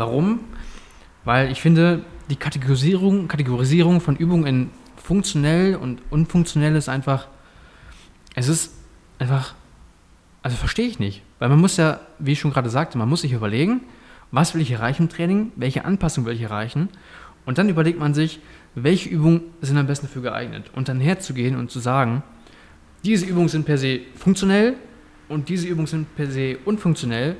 Warum? 0.00 0.40
Weil 1.26 1.52
ich 1.52 1.60
finde, 1.60 2.02
die 2.30 2.36
Kategorisierung, 2.36 3.28
Kategorisierung 3.28 4.00
von 4.00 4.16
Übungen 4.16 4.46
in 4.46 4.70
funktionell 4.96 5.76
und 5.76 6.00
unfunktionell 6.08 6.74
ist 6.74 6.88
einfach, 6.88 7.28
es 8.34 8.48
ist 8.48 8.72
einfach 9.18 9.54
Also 10.42 10.56
verstehe 10.56 10.86
ich 10.86 10.98
nicht. 10.98 11.20
Weil 11.38 11.50
man 11.50 11.60
muss 11.60 11.76
ja, 11.76 12.00
wie 12.18 12.32
ich 12.32 12.40
schon 12.40 12.50
gerade 12.50 12.70
sagte, 12.70 12.96
man 12.96 13.10
muss 13.10 13.20
sich 13.20 13.32
überlegen, 13.32 13.82
was 14.30 14.54
will 14.54 14.62
ich 14.62 14.70
erreichen 14.70 15.02
im 15.02 15.08
Training, 15.10 15.52
welche 15.56 15.84
Anpassung 15.84 16.24
will 16.24 16.34
ich 16.34 16.40
erreichen. 16.40 16.88
Und 17.44 17.58
dann 17.58 17.68
überlegt 17.68 17.98
man 17.98 18.14
sich, 18.14 18.40
welche 18.74 19.10
Übungen 19.10 19.42
sind 19.60 19.76
am 19.76 19.86
besten 19.86 20.06
dafür 20.06 20.22
geeignet. 20.22 20.70
Und 20.74 20.88
dann 20.88 20.98
herzugehen 20.98 21.56
und 21.56 21.70
zu 21.70 21.78
sagen, 21.78 22.22
diese 23.04 23.26
Übungen 23.26 23.48
sind 23.48 23.66
per 23.66 23.76
se 23.76 24.00
funktionell 24.16 24.76
und 25.28 25.50
diese 25.50 25.68
Übungen 25.68 25.88
sind 25.88 26.16
per 26.16 26.30
se 26.30 26.56
unfunktionell. 26.64 27.36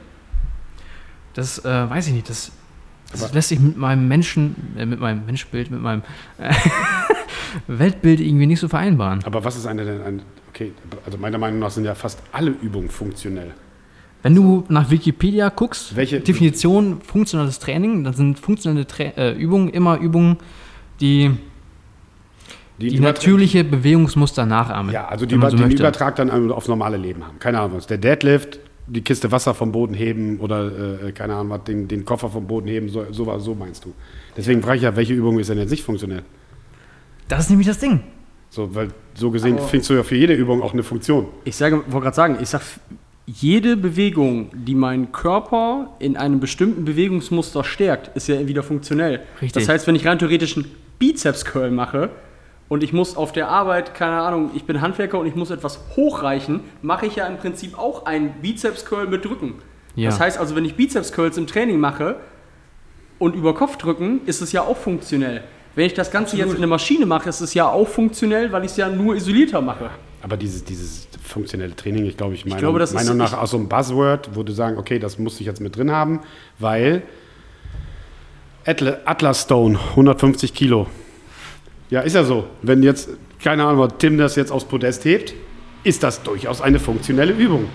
Das 1.35 1.65
äh, 1.65 1.69
weiß 1.91 2.09
ich 2.09 2.13
nicht. 2.15 2.29
Das, 2.29 2.51
das 3.13 3.33
lässt 3.33 3.49
sich 3.51 3.61
mit 3.61 3.77
meinem 3.77 4.09
Menschen, 4.09 4.57
äh, 4.77 4.87
mit 4.87 5.01
meinem 5.01 5.27
Menschbild, 5.27 5.71
mit 5.71 5.81
meinem 5.81 6.03
äh, 6.39 6.53
Weltbild 7.67 8.21
irgendwie 8.21 8.47
nicht 8.47 8.61
so 8.61 8.69
vereinbaren. 8.69 9.21
Aber 9.25 9.45
was 9.45 9.57
ist 9.57 9.67
eine 9.67 9.85
denn? 9.85 10.03
Ein, 10.03 10.23
okay, 10.49 10.73
also 11.07 11.19
meiner 11.19 11.39
Meinung 11.39 11.61
nach 11.61 11.71
sind 11.71 11.85
ja 11.85 11.95
fast 11.95 12.21
alle 12.33 12.51
Übungen 12.51 12.89
funktionell. 12.89 13.53
Wenn 14.23 14.35
du 14.35 14.65
nach 14.69 14.91
Wikipedia 14.91 15.49
guckst, 15.49 15.97
Welche- 15.97 16.21
Definition 16.21 17.01
funktionales 17.01 17.59
Training, 17.59 18.05
dann 18.05 18.13
sind 18.13 18.39
funktionelle 18.39 18.87
Tra 18.87 19.05
äh, 19.05 19.33
Übungen 19.33 19.71
immer 19.71 19.97
Übungen, 19.99 20.37
die 21.01 21.31
die 22.81 22.99
Übertra- 22.99 23.03
natürliche 23.03 23.65
Bewegungsmuster 23.65 24.45
nachahmen. 24.47 24.93
Ja, 24.93 25.09
also 25.09 25.25
die, 25.27 25.35
so 25.37 25.49
den 25.49 25.61
möchte. 25.61 25.83
Übertrag 25.83 26.17
dann 26.17 26.51
aufs 26.51 26.69
normale 26.69 26.97
Leben 26.97 27.27
haben. 27.27 27.39
Keine 27.39 27.61
Ahnung 27.61 27.77
was. 27.79 27.87
Der 27.87 27.99
Deadlift, 27.99 28.59
die 28.93 29.03
Kiste 29.03 29.31
Wasser 29.31 29.55
vom 29.55 29.73
Boden 29.73 29.95
heben 29.95 30.41
oder 30.41 31.05
äh, 31.07 31.13
keine 31.13 31.35
Ahnung 31.35 31.51
was, 31.51 31.65
den, 31.65 31.87
den 31.89 32.05
Koffer 32.05 32.29
vom 32.29 32.47
Boden 32.47 32.69
heben, 32.69 32.89
so, 32.89 33.05
so, 33.11 33.39
so 33.39 33.55
meinst 33.55 33.85
du. 33.85 33.95
Deswegen 34.37 34.63
frage 34.63 34.77
ich 34.79 34.83
ja, 34.83 34.97
welche 34.97 35.15
Übung 35.15 35.39
ist 35.39 35.51
denn 35.51 35.59
jetzt 35.59 35.71
nicht 35.71 35.85
funktionell? 35.85 36.23
Das 37.29 37.45
ist 37.45 37.51
nämlich 37.51 37.69
das 37.69 37.79
Ding. 37.79 38.01
So, 38.51 38.75
weil 38.75 38.89
so 39.15 39.31
gesehen 39.31 39.59
findest 39.59 39.91
du 39.91 39.95
ja 39.95 40.03
für 40.03 40.17
jede 40.17 40.35
Übung 40.35 40.61
auch 40.63 40.73
eine 40.73 40.83
Funktion. 40.83 41.27
Ich 41.45 41.55
sage, 41.55 41.85
wollte 41.87 42.05
gerade 42.05 42.17
sagen, 42.17 42.39
ich 42.41 42.49
sage, 42.49 42.65
jede 43.27 43.77
Bewegung, 43.77 44.51
die 44.53 44.75
meinen 44.75 45.13
Körper 45.13 45.95
in 46.01 46.17
einem 46.17 46.41
bestimmten 46.41 46.85
Bewegungsmuster 46.85 47.63
stärkt, 47.63 48.17
ist 48.17 48.27
ja 48.27 48.49
wieder 48.49 48.65
funktionell. 48.65 49.23
Richtig. 49.41 49.53
Das 49.53 49.69
heißt, 49.69 49.87
wenn 49.87 49.95
ich 49.95 50.05
rein 50.05 50.19
theoretisch 50.19 50.57
einen 50.57 50.67
Bizeps-Curl 50.99 51.71
mache 51.71 52.11
und 52.71 52.83
ich 52.83 52.95
muss 52.95 53.17
auf 53.17 53.33
der 53.33 53.49
Arbeit, 53.49 53.93
keine 53.95 54.21
Ahnung, 54.23 54.53
ich 54.55 54.65
bin 54.65 54.81
Handwerker 54.81 55.19
und 55.19 55.27
ich 55.27 55.35
muss 55.35 55.51
etwas 55.51 55.81
hochreichen, 55.97 56.61
mache 56.81 57.05
ich 57.05 57.17
ja 57.17 57.27
im 57.27 57.37
Prinzip 57.37 57.77
auch 57.79 58.07
einen 58.07 58.31
Bizeps-Curl 58.41 59.09
mit 59.09 59.27
Drücken. 59.27 59.57
Ja. 59.97 60.09
Das 60.09 60.19
heißt 60.21 60.39
also, 60.39 60.57
wenn 60.57 60.65
ich 60.65 60.77
Bizeps-Curls 60.77 61.37
im 61.37 61.47
Training 61.47 61.79
mache 61.79 62.17
und 63.19 63.35
über 63.35 63.55
Kopf 63.55 63.77
drücken, 63.77 64.21
ist 64.25 64.41
es 64.41 64.53
ja 64.53 64.63
auch 64.63 64.77
funktionell. 64.79 65.43
Wenn 65.75 65.85
ich 65.87 65.95
das 65.95 66.11
Ganze 66.11 66.37
jetzt 66.37 66.55
in 66.55 66.61
der 66.61 66.69
Maschine 66.69 67.05
mache, 67.07 67.29
ist 67.29 67.41
es 67.41 67.55
ja 67.55 67.69
auch 67.69 67.87
funktionell, 67.87 68.51
weil 68.53 68.65
ich 68.65 68.71
es 68.73 68.77
ja 68.77 68.89
nur 68.89 69.15
isolierter 69.15 69.61
mache. 69.61 69.91
Aber 70.23 70.37
dieses, 70.37 70.65
dieses 70.65 71.09
funktionelle 71.23 71.75
Training, 71.77 72.07
ich 72.07 72.17
glaube, 72.17 72.35
ich 72.35 72.45
meine 72.45 72.61
glaube, 72.61 72.79
das 72.79 72.91
ist- 72.91 72.95
Meinung 72.97 73.17
nach 73.17 73.33
ich- 73.33 73.39
auch 73.39 73.47
so 73.47 73.57
ein 73.57 73.69
Buzzword, 73.69 74.31
wo 74.35 74.43
du 74.43 74.53
sagen, 74.53 74.79
okay, 74.79 74.99
das 74.99 75.19
muss 75.19 75.41
ich 75.41 75.47
jetzt 75.47 75.61
mit 75.61 75.77
drin 75.77 75.91
haben, 75.91 76.21
weil 76.59 77.03
Atla- 78.67 78.99
Atlas 79.05 79.43
Stone, 79.43 79.79
150 79.97 80.55
Kilo. 80.55 80.87
Ja, 81.91 82.03
ist 82.03 82.15
ja 82.15 82.23
so. 82.23 82.45
Wenn 82.63 82.85
jetzt, 82.85 83.11
keine 83.43 83.65
Ahnung, 83.65 83.89
Tim 83.99 84.17
das 84.17 84.37
jetzt 84.37 84.53
aufs 84.53 84.65
Podest 84.65 85.05
hebt, 85.05 85.35
ist 85.83 86.03
das 86.05 86.23
durchaus 86.23 86.61
eine 86.61 86.79
funktionelle 86.79 87.33
Übung. 87.33 87.69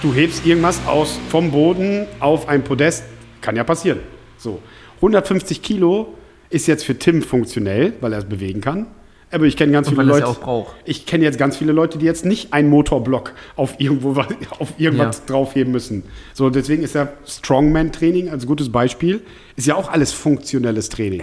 Du 0.00 0.14
hebst 0.14 0.46
irgendwas 0.46 0.80
aus 0.86 1.18
vom 1.28 1.50
Boden 1.50 2.06
auf 2.20 2.48
ein 2.48 2.62
Podest, 2.62 3.04
kann 3.40 3.56
ja 3.56 3.64
passieren. 3.64 4.00
So, 4.36 4.60
150 4.96 5.60
Kilo 5.60 6.14
ist 6.50 6.68
jetzt 6.68 6.84
für 6.84 6.96
Tim 6.96 7.22
funktionell, 7.22 7.94
weil 8.00 8.12
er 8.12 8.20
es 8.20 8.24
bewegen 8.24 8.60
kann. 8.60 8.86
Aber 9.32 9.46
ich 9.46 9.56
kenne 9.56 9.72
ganz 9.72 9.88
Und 9.88 9.94
viele 9.98 10.12
es 10.12 10.20
Leute. 10.20 10.66
Ich 10.84 11.06
kenne 11.06 11.24
jetzt 11.24 11.38
ganz 11.38 11.56
viele 11.56 11.72
Leute, 11.72 11.96
die 11.98 12.04
jetzt 12.04 12.24
nicht 12.26 12.52
einen 12.52 12.68
Motorblock 12.68 13.32
auf 13.56 13.74
irgendwo 13.78 14.10
auf 14.58 14.68
irgendwas 14.78 15.18
Ja. 15.20 15.24
draufheben 15.26 15.72
müssen. 15.72 16.02
So, 16.34 16.50
deswegen 16.50 16.82
ist 16.82 16.94
ja 16.94 17.08
Strongman-Training 17.26 18.28
als 18.28 18.46
gutes 18.46 18.70
Beispiel, 18.70 19.22
ist 19.56 19.66
ja 19.66 19.74
auch 19.74 19.90
alles 19.90 20.12
funktionelles 20.12 20.88
Training. 20.90 21.22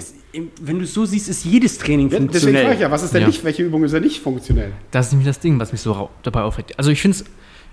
Wenn 0.61 0.79
du 0.79 0.85
es 0.85 0.93
so 0.93 1.05
siehst, 1.05 1.29
ist 1.29 1.45
jedes 1.45 1.77
Training 1.77 2.07
Ja, 2.09 2.19
deswegen 2.19 2.29
funktionell. 2.31 2.61
frage 2.63 2.75
ich 2.75 2.81
ja, 2.81 2.91
was 2.91 3.03
ist 3.03 3.13
denn 3.13 3.21
Ja. 3.21 3.27
nicht, 3.27 3.43
welche 3.43 3.63
Übung 3.63 3.83
ist 3.83 3.93
denn 3.93 4.03
nicht 4.03 4.21
funktionell? 4.21 4.71
Das 4.91 5.07
ist 5.07 5.11
nämlich 5.13 5.27
das 5.27 5.39
Ding, 5.39 5.59
was 5.59 5.71
mich 5.71 5.81
so 5.81 6.09
dabei 6.23 6.41
aufregt. 6.41 6.77
Also 6.77 6.91
ich 6.91 7.01
finde 7.01 7.17
es 7.17 7.25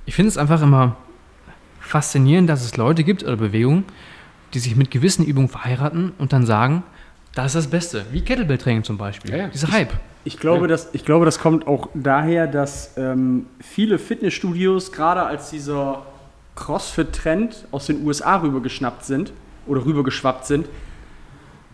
ich 0.09 0.15
find's 0.15 0.37
einfach 0.39 0.63
immer 0.63 0.97
faszinierend, 1.81 2.49
dass 2.49 2.65
es 2.65 2.77
Leute 2.77 3.05
gibt 3.05 3.23
oder 3.25 3.37
Bewegungen, 3.37 3.85
die 4.55 4.59
sich 4.59 4.77
mit 4.77 4.91
gewissen 4.91 5.25
Übungen 5.25 5.49
verheiraten 5.49 6.13
und 6.19 6.33
dann 6.33 6.47
sagen, 6.47 6.83
das 7.35 7.47
ist 7.47 7.55
das 7.57 7.67
Beste. 7.69 8.07
Wie 8.13 8.21
Kettlebell-Training 8.23 8.85
zum 8.85 8.97
Beispiel. 8.99 9.31
Ja, 9.33 9.37
ja. 9.39 9.49
Dieser 9.49 9.71
Hype. 9.73 9.93
Ich 9.93 9.99
glaube, 10.39 10.66
das, 10.66 10.89
ich 10.93 11.05
glaube, 11.05 11.24
das 11.24 11.39
kommt 11.39 11.66
auch 11.66 11.89
daher, 11.94 12.47
dass 12.48 12.94
ähm, 12.97 13.47
viele 13.61 13.98
Fitnessstudios, 13.98 14.90
gerade 14.90 15.23
als 15.23 15.51
dieser 15.51 16.03
CrossFit-Trend 16.57 17.66
aus 17.70 17.86
den 17.86 18.05
USA 18.05 18.36
rübergeschnappt 18.40 19.05
sind 19.05 19.32
oder 19.66 19.85
rübergeschwappt 19.85 20.47
sind, 20.47 20.66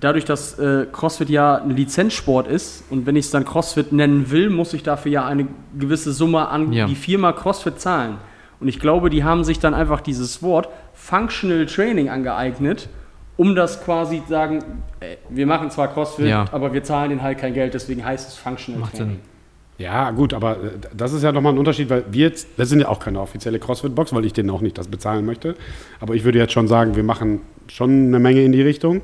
dadurch, 0.00 0.24
dass 0.24 0.58
äh, 0.58 0.86
CrossFit 0.92 1.30
ja 1.30 1.56
ein 1.56 1.70
Lizenzsport 1.70 2.46
ist 2.46 2.84
und 2.90 3.06
wenn 3.06 3.16
ich 3.16 3.26
es 3.26 3.30
dann 3.30 3.44
CrossFit 3.44 3.92
nennen 3.92 4.30
will, 4.30 4.50
muss 4.50 4.74
ich 4.74 4.82
dafür 4.82 5.12
ja 5.12 5.26
eine 5.26 5.46
gewisse 5.78 6.12
Summe 6.12 6.48
an 6.48 6.72
Ja. 6.72 6.86
die 6.86 6.96
Firma 6.96 7.32
CrossFit 7.32 7.80
zahlen. 7.80 8.16
Und 8.60 8.68
ich 8.68 8.78
glaube, 8.78 9.10
die 9.10 9.24
haben 9.24 9.44
sich 9.44 9.58
dann 9.60 9.74
einfach 9.74 10.00
dieses 10.00 10.42
Wort 10.42 10.68
Functional 10.94 11.66
Training 11.66 12.10
angeeignet, 12.10 12.88
um 13.36 13.54
das 13.54 13.82
quasi 13.82 14.22
zu 14.22 14.28
sagen, 14.30 14.60
ey, 15.00 15.18
wir 15.28 15.46
machen 15.46 15.70
zwar 15.70 15.88
CrossFit, 15.88 16.26
Ja. 16.26 16.44
aber 16.52 16.72
wir 16.72 16.84
zahlen 16.84 17.10
denen 17.10 17.22
halt 17.22 17.38
kein 17.38 17.54
Geld, 17.54 17.74
deswegen 17.74 18.04
heißt 18.04 18.28
es 18.28 18.36
Functional 18.36 18.80
Macht 18.80 18.96
Training. 18.96 19.14
Sinn. 19.14 19.32
Ja, 19.78 20.10
gut, 20.10 20.34
aber 20.34 20.52
äh, 20.52 20.56
das 20.96 21.12
ist 21.12 21.22
ja 21.22 21.32
nochmal 21.32 21.54
ein 21.54 21.58
Unterschied, 21.58 21.90
weil 21.90 22.04
wir 22.10 22.26
jetzt, 22.28 22.46
wir 22.56 22.66
sind 22.66 22.80
ja 22.80 22.88
auch 22.88 23.00
keine 23.00 23.20
offizielle 23.20 23.58
CrossFit-Box, 23.58 24.12
weil 24.14 24.24
ich 24.24 24.32
denen 24.32 24.50
auch 24.50 24.60
nicht 24.60 24.78
das 24.78 24.86
bezahlen 24.86 25.24
möchte. 25.24 25.56
Aber 25.98 26.14
ich 26.14 26.24
würde 26.24 26.38
jetzt 26.38 26.52
schon 26.52 26.68
sagen, 26.68 26.94
wir 26.94 27.02
machen 27.02 27.40
schon 27.68 28.08
eine 28.08 28.18
Menge 28.18 28.42
in 28.44 28.52
die 28.52 28.62
Richtung. 28.62 29.00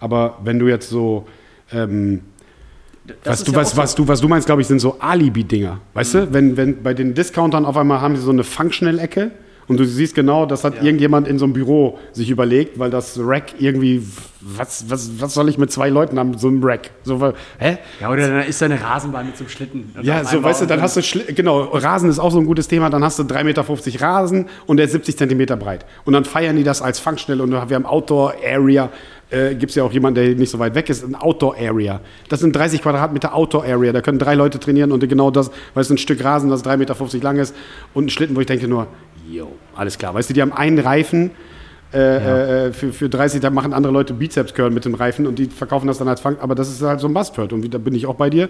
Aber 0.00 0.38
wenn 0.42 0.58
du 0.58 0.68
jetzt 0.68 0.88
so, 0.88 1.26
ähm, 1.72 2.20
was, 3.24 3.44
du, 3.44 3.50
ja 3.52 3.58
was, 3.58 3.76
was, 3.76 3.94
du, 3.94 4.06
was 4.08 4.20
du 4.20 4.28
meinst, 4.28 4.46
glaube 4.46 4.62
ich, 4.62 4.68
sind 4.68 4.78
so 4.78 4.96
Alibi-Dinger. 5.00 5.80
Weißt 5.92 6.14
du, 6.14 6.32
wenn, 6.32 6.56
wenn 6.56 6.82
bei 6.82 6.94
den 6.94 7.14
Discountern 7.14 7.64
auf 7.66 7.76
einmal 7.76 8.00
haben 8.00 8.16
sie 8.16 8.22
so 8.22 8.30
eine 8.30 8.44
Functional-Ecke 8.44 9.32
und 9.68 9.78
du 9.78 9.84
siehst 9.84 10.14
genau, 10.14 10.44
das 10.46 10.64
hat 10.64 10.82
irgendjemand 10.82 11.28
in 11.28 11.38
so 11.38 11.44
einem 11.44 11.54
Büro 11.54 11.98
sich 12.12 12.28
überlegt, 12.30 12.78
weil 12.78 12.90
das 12.90 13.18
Rack 13.20 13.54
irgendwie, 13.60 14.02
was, 14.40 14.86
was, 14.90 15.10
was 15.20 15.34
soll 15.34 15.48
ich 15.48 15.56
mit 15.58 15.70
zwei 15.70 15.88
Leuten 15.88 16.18
haben, 16.18 16.36
so 16.36 16.48
einem 16.48 16.62
Rack? 16.64 16.90
So, 17.04 17.20
weil- 17.20 17.34
hä? 17.58 17.78
Ja, 18.00 18.10
oder 18.10 18.28
dann 18.28 18.42
ist 18.46 18.60
da 18.60 18.66
eine 18.66 18.80
Rasenbahn 18.82 19.26
mit 19.26 19.36
so 19.36 19.44
einem 19.44 19.50
Schlitten. 19.50 19.94
Ja, 20.02 20.24
so, 20.24 20.42
weißt 20.42 20.62
du, 20.62 20.66
dann 20.66 20.82
hast 20.82 20.96
du, 20.96 21.00
Schli- 21.00 21.32
genau, 21.32 21.60
Rasen 21.62 22.10
ist 22.10 22.18
auch 22.18 22.30
so 22.32 22.38
ein 22.38 22.46
gutes 22.46 22.66
Thema, 22.68 22.90
dann 22.90 23.04
hast 23.04 23.18
du 23.18 23.22
3,50 23.22 23.44
Meter 23.44 24.00
Rasen 24.02 24.46
und 24.66 24.76
der 24.78 24.86
ist 24.86 24.92
70 24.92 25.16
Zentimeter 25.16 25.56
breit. 25.56 25.86
Und 26.04 26.12
dann 26.14 26.24
feiern 26.24 26.56
die 26.56 26.64
das 26.64 26.82
als 26.82 26.98
functional 26.98 27.40
und 27.40 27.50
wir 27.52 27.60
haben 27.60 27.86
Outdoor-Area, 27.86 28.90
äh, 29.30 29.54
gibt 29.54 29.70
es 29.70 29.76
ja 29.76 29.84
auch 29.84 29.92
jemanden, 29.92 30.16
der 30.22 30.34
nicht 30.34 30.50
so 30.50 30.58
weit 30.58 30.74
weg 30.74 30.90
ist, 30.90 31.04
ein 31.04 31.14
Outdoor-Area. 31.14 32.00
Das 32.28 32.40
sind 32.40 32.54
30 32.54 32.82
Quadratmeter 32.82 33.34
Outdoor-Area, 33.34 33.92
da 33.92 34.00
können 34.00 34.18
drei 34.18 34.34
Leute 34.34 34.58
trainieren 34.60 34.92
und 34.92 35.06
genau 35.08 35.30
das, 35.30 35.50
weil 35.74 35.82
es 35.82 35.90
ein 35.90 35.98
Stück 35.98 36.22
Rasen, 36.22 36.50
das 36.50 36.64
3,50 36.64 36.76
Meter 36.76 36.96
lang 37.22 37.38
ist 37.38 37.54
und 37.94 38.06
ein 38.06 38.10
Schlitten, 38.10 38.36
wo 38.36 38.40
ich 38.40 38.46
denke 38.46 38.68
nur, 38.68 38.88
yo, 39.32 39.52
alles 39.74 39.98
klar. 39.98 40.14
Weißt 40.14 40.30
du, 40.30 40.34
die 40.34 40.42
haben 40.42 40.52
einen 40.52 40.78
Reifen, 40.78 41.30
äh, 41.92 42.68
äh, 42.68 42.72
für, 42.72 42.90
für 42.90 43.10
30, 43.10 43.40
da 43.40 43.50
machen 43.50 43.74
andere 43.74 43.92
Leute 43.92 44.14
Bizeps-Curl 44.14 44.70
mit 44.70 44.86
dem 44.86 44.94
Reifen 44.94 45.26
und 45.26 45.38
die 45.38 45.46
verkaufen 45.46 45.86
das 45.86 45.98
dann 45.98 46.08
als 46.08 46.22
Fang, 46.22 46.38
aber 46.38 46.54
das 46.54 46.70
ist 46.70 46.80
halt 46.80 47.00
so 47.00 47.06
ein 47.06 47.12
Buzzword 47.12 47.52
und 47.52 47.68
da 47.72 47.76
bin 47.76 47.94
ich 47.94 48.06
auch 48.06 48.14
bei 48.14 48.30
dir. 48.30 48.48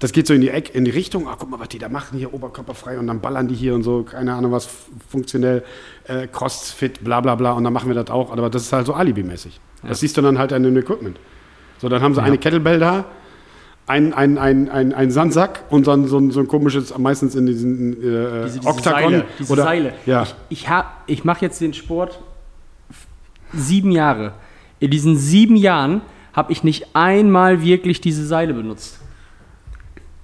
Das 0.00 0.10
geht 0.10 0.26
so 0.26 0.34
in 0.34 0.40
die 0.40 0.48
Eck, 0.48 0.74
in 0.74 0.84
die 0.84 0.90
Richtung, 0.90 1.28
ah, 1.28 1.36
guck 1.38 1.48
mal, 1.50 1.60
was 1.60 1.68
die 1.68 1.78
da 1.78 1.88
machen, 1.88 2.18
hier 2.18 2.34
oberkörperfrei 2.34 2.98
und 2.98 3.06
dann 3.06 3.20
ballern 3.20 3.46
die 3.46 3.54
hier 3.54 3.76
und 3.76 3.84
so, 3.84 4.02
keine 4.02 4.34
Ahnung 4.34 4.50
was, 4.50 4.68
funktionell, 5.08 5.62
äh, 6.08 6.26
Crossfit, 6.26 7.04
bla 7.04 7.20
bla 7.20 7.36
bla 7.36 7.52
und 7.52 7.62
dann 7.62 7.72
machen 7.72 7.88
wir 7.88 7.94
das 7.94 8.10
auch, 8.10 8.32
aber 8.32 8.50
das 8.50 8.62
ist 8.62 8.72
halt 8.72 8.86
so 8.86 8.94
Alibi-mäßig. 8.94 9.60
Das 9.86 10.00
siehst 10.00 10.16
du 10.16 10.22
dann 10.22 10.38
halt 10.38 10.52
an 10.52 10.64
dem 10.64 10.76
Equipment. 10.76 11.16
So, 11.78 11.88
dann 11.88 12.02
haben 12.02 12.14
sie 12.14 12.22
eine 12.22 12.38
Kettlebell 12.38 12.80
da, 12.80 13.04
ein, 13.90 14.14
ein, 14.14 14.38
ein, 14.38 14.68
ein, 14.70 14.94
ein 14.94 15.10
Sandsack 15.10 15.64
und 15.68 15.86
dann 15.86 16.06
so 16.06 16.18
ein, 16.18 16.30
so 16.30 16.40
ein 16.40 16.48
komisches, 16.48 16.96
meistens 16.96 17.34
in 17.34 17.46
diesen 17.46 17.92
äh, 17.92 18.44
diese, 18.44 18.58
diese 18.60 18.68
Oktagon. 18.68 19.02
Seile. 19.12 19.24
Diese 19.38 19.52
oder, 19.52 19.62
Seile. 19.64 19.92
Ja. 20.06 20.22
Ich, 20.22 20.34
ich, 20.48 20.68
hab- 20.68 21.02
ich 21.06 21.24
mache 21.24 21.44
jetzt 21.44 21.60
den 21.60 21.74
Sport 21.74 22.20
sieben 23.52 23.90
Jahre. 23.90 24.32
In 24.78 24.90
diesen 24.90 25.16
sieben 25.16 25.56
Jahren 25.56 26.00
habe 26.32 26.52
ich 26.52 26.62
nicht 26.62 26.94
einmal 26.94 27.62
wirklich 27.62 28.00
diese 28.00 28.24
Seile 28.24 28.54
benutzt. 28.54 29.00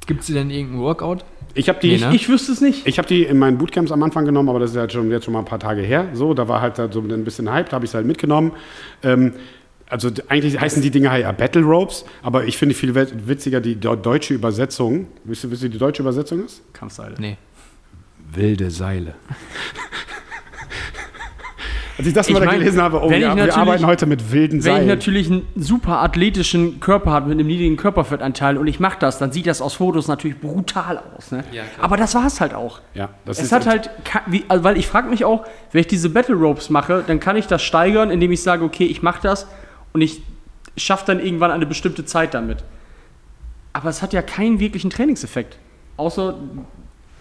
Gibt 0.07 0.21
es 0.21 0.27
denn 0.29 0.51
irgendein 0.51 0.81
Workout? 0.81 1.25
Ich 1.55 1.69
habe 1.69 1.81
die, 1.81 1.97
Nee, 1.97 1.99
ne? 2.07 2.15
Ich 2.15 2.29
wüsste 2.29 2.53
es 2.53 2.61
nicht. 2.61 2.87
Ich 2.87 2.99
habe 2.99 3.09
die 3.09 3.25
in 3.25 3.39
meinen 3.39 3.59
Bootcamps 3.59 3.91
am 3.91 4.03
Anfang 4.03 4.25
genommen, 4.25 4.49
aber 4.49 4.61
das 4.61 4.71
ist 4.71 4.77
halt 4.77 4.93
schon, 4.93 5.11
jetzt 5.11 5.25
schon 5.25 5.33
mal 5.33 5.41
ein 5.41 5.47
paar 5.47 5.59
Tage 5.59 5.81
her. 5.83 6.07
So, 6.13 6.35
da 6.35 6.47
war 6.47 6.61
halt 6.61 6.77
so 6.77 7.01
ein 7.01 7.25
bisschen 7.25 7.51
Hype, 7.51 7.71
da 7.71 7.77
habe 7.77 7.85
ich 7.85 7.91
es 7.91 7.95
halt 7.95 8.07
mitgenommen. 8.07 8.53
Ähm, 9.03 9.33
also 9.89 10.11
eigentlich 10.29 10.61
heißen 10.61 10.83
die 10.83 10.91
Dinger 10.91 11.17
ja 11.17 11.31
Battle 11.33 11.63
Ropes, 11.63 12.05
aber 12.23 12.45
ich 12.45 12.57
finde 12.59 12.75
viel 12.75 12.95
witziger 12.95 13.61
die 13.61 13.77
deu- 13.77 13.97
deutsche 13.97 14.35
Übersetzung. 14.35 15.07
Wisst 15.25 15.45
ihr, 15.45 15.51
wisst 15.51 15.63
ihr, 15.63 15.69
die 15.69 15.79
deutsche 15.79 16.03
Übersetzung 16.03 16.45
ist? 16.45 16.63
Kampfseile. 16.73 17.15
Nee. 17.19 17.37
Wilde 18.33 18.71
Seile. 18.71 19.15
Als 21.99 22.07
ich 22.07 22.13
das 22.13 22.29
Ich 22.29 22.35
mal 22.35 22.45
mein, 22.45 22.59
gelesen 22.59 22.83
habe, 22.83 23.01
oh 23.03 23.09
wenn 23.09 23.23
ja, 23.23 23.31
ich 23.31 23.37
wir 23.37 23.57
arbeiten 23.57 23.87
heute 23.87 24.05
mit 24.05 24.31
wilden 24.31 24.53
Wenn 24.53 24.59
ich 24.59 24.65
Seilen. 24.65 24.87
natürlich 24.87 25.31
einen 25.31 25.47
super 25.57 26.03
athletischen 26.03 26.79
Körper 26.79 27.11
habe 27.11 27.29
mit 27.31 27.39
einem 27.39 27.47
niedrigen 27.47 27.79
Körperfettanteil 27.79 28.59
und 28.59 28.67
ich 28.67 28.81
mache 28.81 28.99
das, 29.01 29.17
dann 29.19 29.33
sieht 29.33 29.47
das 29.47 29.63
aus 29.63 29.75
Fotos 29.75 30.07
natürlich 30.07 30.39
brutal 30.39 31.01
aus. 31.17 31.31
Ne? 31.33 31.43
Ja. 31.53 31.63
Aber 31.81 31.97
das 31.97 32.15
war 32.15 32.27
es 32.27 32.39
halt 32.43 32.53
auch. 32.53 32.81
Ja, 32.93 33.09
das 33.25 33.39
es 33.39 33.45
ist 33.47 33.53
hat 33.53 33.67
halt, 33.67 33.89
wie, 34.27 34.45
also 34.49 34.63
weil 34.63 34.77
ich 34.77 34.87
frage 34.87 35.09
mich 35.09 35.25
auch, 35.25 35.47
wenn 35.73 35.81
ich 35.81 35.87
diese 35.87 36.11
Battle 36.11 36.35
Ropes 36.35 36.69
mache, 36.69 37.03
dann 37.07 37.19
kann 37.19 37.37
ich 37.37 37.47
das 37.47 37.63
steigern, 37.63 38.11
indem 38.11 38.31
ich 38.31 38.43
sage, 38.43 38.63
okay, 38.63 38.85
ich 38.85 39.01
mache 39.03 39.21
das 39.23 39.47
und 39.97 40.03
ich 40.03 40.21
schaffe 40.77 41.07
dann 41.07 41.21
irgendwann 41.21 41.51
eine 41.51 41.65
bestimmte 41.65 42.05
Zeit 42.05 42.35
damit. 42.35 42.63
Aber 43.73 43.89
es 43.89 44.03
hat 44.03 44.13
ja 44.13 44.21
keinen 44.21 44.61
wirklichen 44.61 44.91
Trainingseffekt. 44.91 45.57
Außer, 45.97 46.37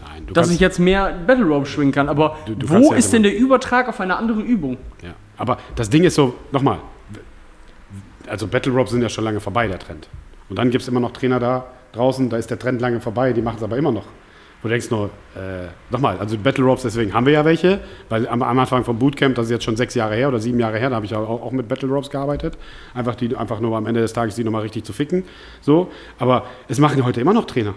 Nein, 0.05 0.27
dass 0.33 0.51
ich 0.51 0.59
jetzt 0.59 0.77
mehr 0.77 1.13
Battle 1.25 1.45
Rope 1.45 1.65
schwingen 1.65 1.93
kann. 1.93 2.09
Aber 2.09 2.37
Du- 2.45 2.53
du 2.53 2.67
wo 2.67 2.91
ja 2.91 2.97
ist 2.97 3.13
denn 3.13 3.23
der 3.23 3.33
Übertrag 3.33 3.87
auf 3.87 4.01
eine 4.01 4.17
andere 4.17 4.41
Übung? 4.41 4.75
Ja. 5.01 5.13
Aber 5.37 5.57
das 5.77 5.89
Ding 5.89 6.03
ist 6.03 6.15
so, 6.15 6.35
nochmal, 6.51 6.79
also 8.27 8.45
Battle 8.45 8.73
Ropes 8.73 8.91
sind 8.91 9.01
ja 9.01 9.07
schon 9.07 9.23
lange 9.23 9.39
vorbei, 9.39 9.67
der 9.69 9.79
Trend. 9.79 10.09
Und 10.49 10.57
dann 10.59 10.69
gibt 10.69 10.81
es 10.81 10.87
immer 10.89 10.99
noch 10.99 11.11
Trainer 11.13 11.39
da 11.39 11.65
draußen, 11.93 12.29
da 12.29 12.35
ist 12.35 12.49
der 12.49 12.59
Trend 12.59 12.81
lange 12.81 12.99
vorbei, 12.99 13.31
die 13.31 13.41
machen 13.41 13.55
es 13.57 13.63
aber 13.63 13.77
immer 13.77 13.93
noch. 13.93 14.05
Wo 14.61 14.67
du 14.67 14.69
denkst 14.69 14.89
nur, 14.89 15.09
äh, 15.35 15.67
nochmal, 15.91 16.17
also 16.17 16.37
Battle 16.37 16.63
Ropes, 16.63 16.83
deswegen 16.83 17.13
haben 17.13 17.25
wir 17.25 17.33
ja 17.33 17.45
welche, 17.45 17.79
weil 18.09 18.27
am, 18.27 18.41
am 18.41 18.57
Anfang 18.59 18.83
vom 18.83 18.97
Bootcamp, 18.97 19.35
das 19.35 19.45
ist 19.45 19.51
jetzt 19.51 19.63
schon 19.63 19.75
sechs 19.75 19.93
Jahre 19.93 20.15
her 20.15 20.29
oder 20.29 20.39
sieben 20.39 20.59
Jahre 20.59 20.79
her, 20.79 20.89
da 20.89 20.95
habe 20.95 21.05
ich 21.05 21.15
auch, 21.15 21.29
auch 21.29 21.51
mit 21.51 21.67
Battle 21.67 21.89
Ropes 21.89 22.09
gearbeitet. 22.09 22.57
Einfach, 22.93 23.15
die, 23.15 23.35
einfach 23.35 23.59
nur 23.59 23.77
am 23.77 23.85
Ende 23.85 24.01
des 24.01 24.13
Tages 24.13 24.35
die 24.35 24.43
nochmal 24.43 24.61
richtig 24.61 24.83
zu 24.85 24.93
ficken. 24.93 25.23
So, 25.61 25.91
aber 26.17 26.45
es 26.67 26.79
machen 26.79 27.03
heute 27.05 27.21
immer 27.21 27.33
noch 27.33 27.45
Trainer. 27.45 27.75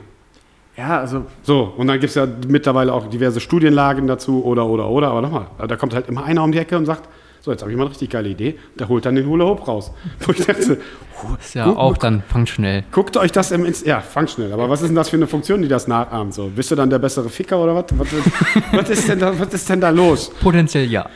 Ja, 0.78 1.00
also 1.00 1.24
So, 1.42 1.72
und 1.76 1.88
dann 1.88 1.98
gibt 1.98 2.10
es 2.10 2.14
ja 2.14 2.26
mittlerweile 2.46 2.92
auch 2.94 3.08
diverse 3.08 3.40
Studienlagen 3.40 4.06
dazu 4.06 4.44
oder, 4.44 4.64
oder, 4.66 4.88
oder. 4.88 5.08
Aber 5.08 5.20
nochmal, 5.22 5.46
da 5.66 5.76
kommt 5.76 5.92
halt 5.92 6.08
immer 6.08 6.24
einer 6.24 6.44
um 6.44 6.52
die 6.52 6.58
Ecke 6.58 6.78
und 6.78 6.86
sagt, 6.86 7.08
so, 7.48 7.52
jetzt 7.52 7.62
habe 7.62 7.70
ich 7.70 7.76
mal 7.76 7.84
eine 7.84 7.90
richtig 7.90 8.10
geile 8.10 8.28
Idee. 8.28 8.58
Der 8.78 8.88
holt 8.88 9.06
dann 9.06 9.14
den 9.14 9.26
Hula 9.26 9.46
Hoop 9.46 9.66
raus. 9.66 9.90
Wo 10.20 10.32
ich 10.32 10.44
dachte, 10.44 10.78
Ist 11.40 11.54
ja 11.54 11.64
Gut, 11.64 11.76
auch 11.76 11.92
gut. 11.94 12.04
dann 12.04 12.22
functional. 12.28 12.84
guckt 12.92 13.16
euch 13.16 13.32
das 13.32 13.50
im 13.50 13.64
Inst 13.64 13.84
Ja, 13.84 14.00
fang 14.00 14.28
schnell. 14.28 14.52
Aber 14.52 14.70
was 14.70 14.82
ist 14.82 14.88
denn 14.88 14.94
das 14.94 15.08
für 15.08 15.16
eine 15.16 15.26
Funktion, 15.26 15.60
die 15.62 15.66
das 15.68 15.88
nachahmt? 15.88 16.32
So, 16.32 16.48
bist 16.54 16.70
du 16.70 16.76
dann 16.76 16.90
der 16.90 17.00
bessere 17.00 17.28
Ficker 17.28 17.58
oder 17.58 17.74
was? 17.74 17.86
Was, 17.98 18.08
was, 18.72 18.90
ist, 18.90 19.08
denn 19.08 19.18
da, 19.18 19.36
was 19.36 19.52
ist 19.52 19.68
denn 19.68 19.80
da 19.80 19.90
los? 19.90 20.30
Potenziell 20.40 20.84
ja. 20.84 21.08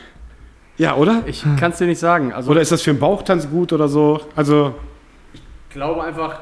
Ja, 0.79 0.97
oder? 0.97 1.23
ich 1.27 1.45
kann 1.59 1.71
es 1.71 1.79
dir 1.79 1.87
nicht 1.87 2.01
sagen. 2.01 2.33
Also 2.33 2.51
Oder 2.51 2.61
ist 2.63 2.73
das 2.73 2.83
für 2.83 2.91
einen 2.91 2.99
Bauchtanz 2.99 3.49
gut 3.49 3.73
oder 3.73 3.87
so? 3.89 4.21
Also, 4.35 4.75
glaube 5.71 6.03
einfach, 6.03 6.41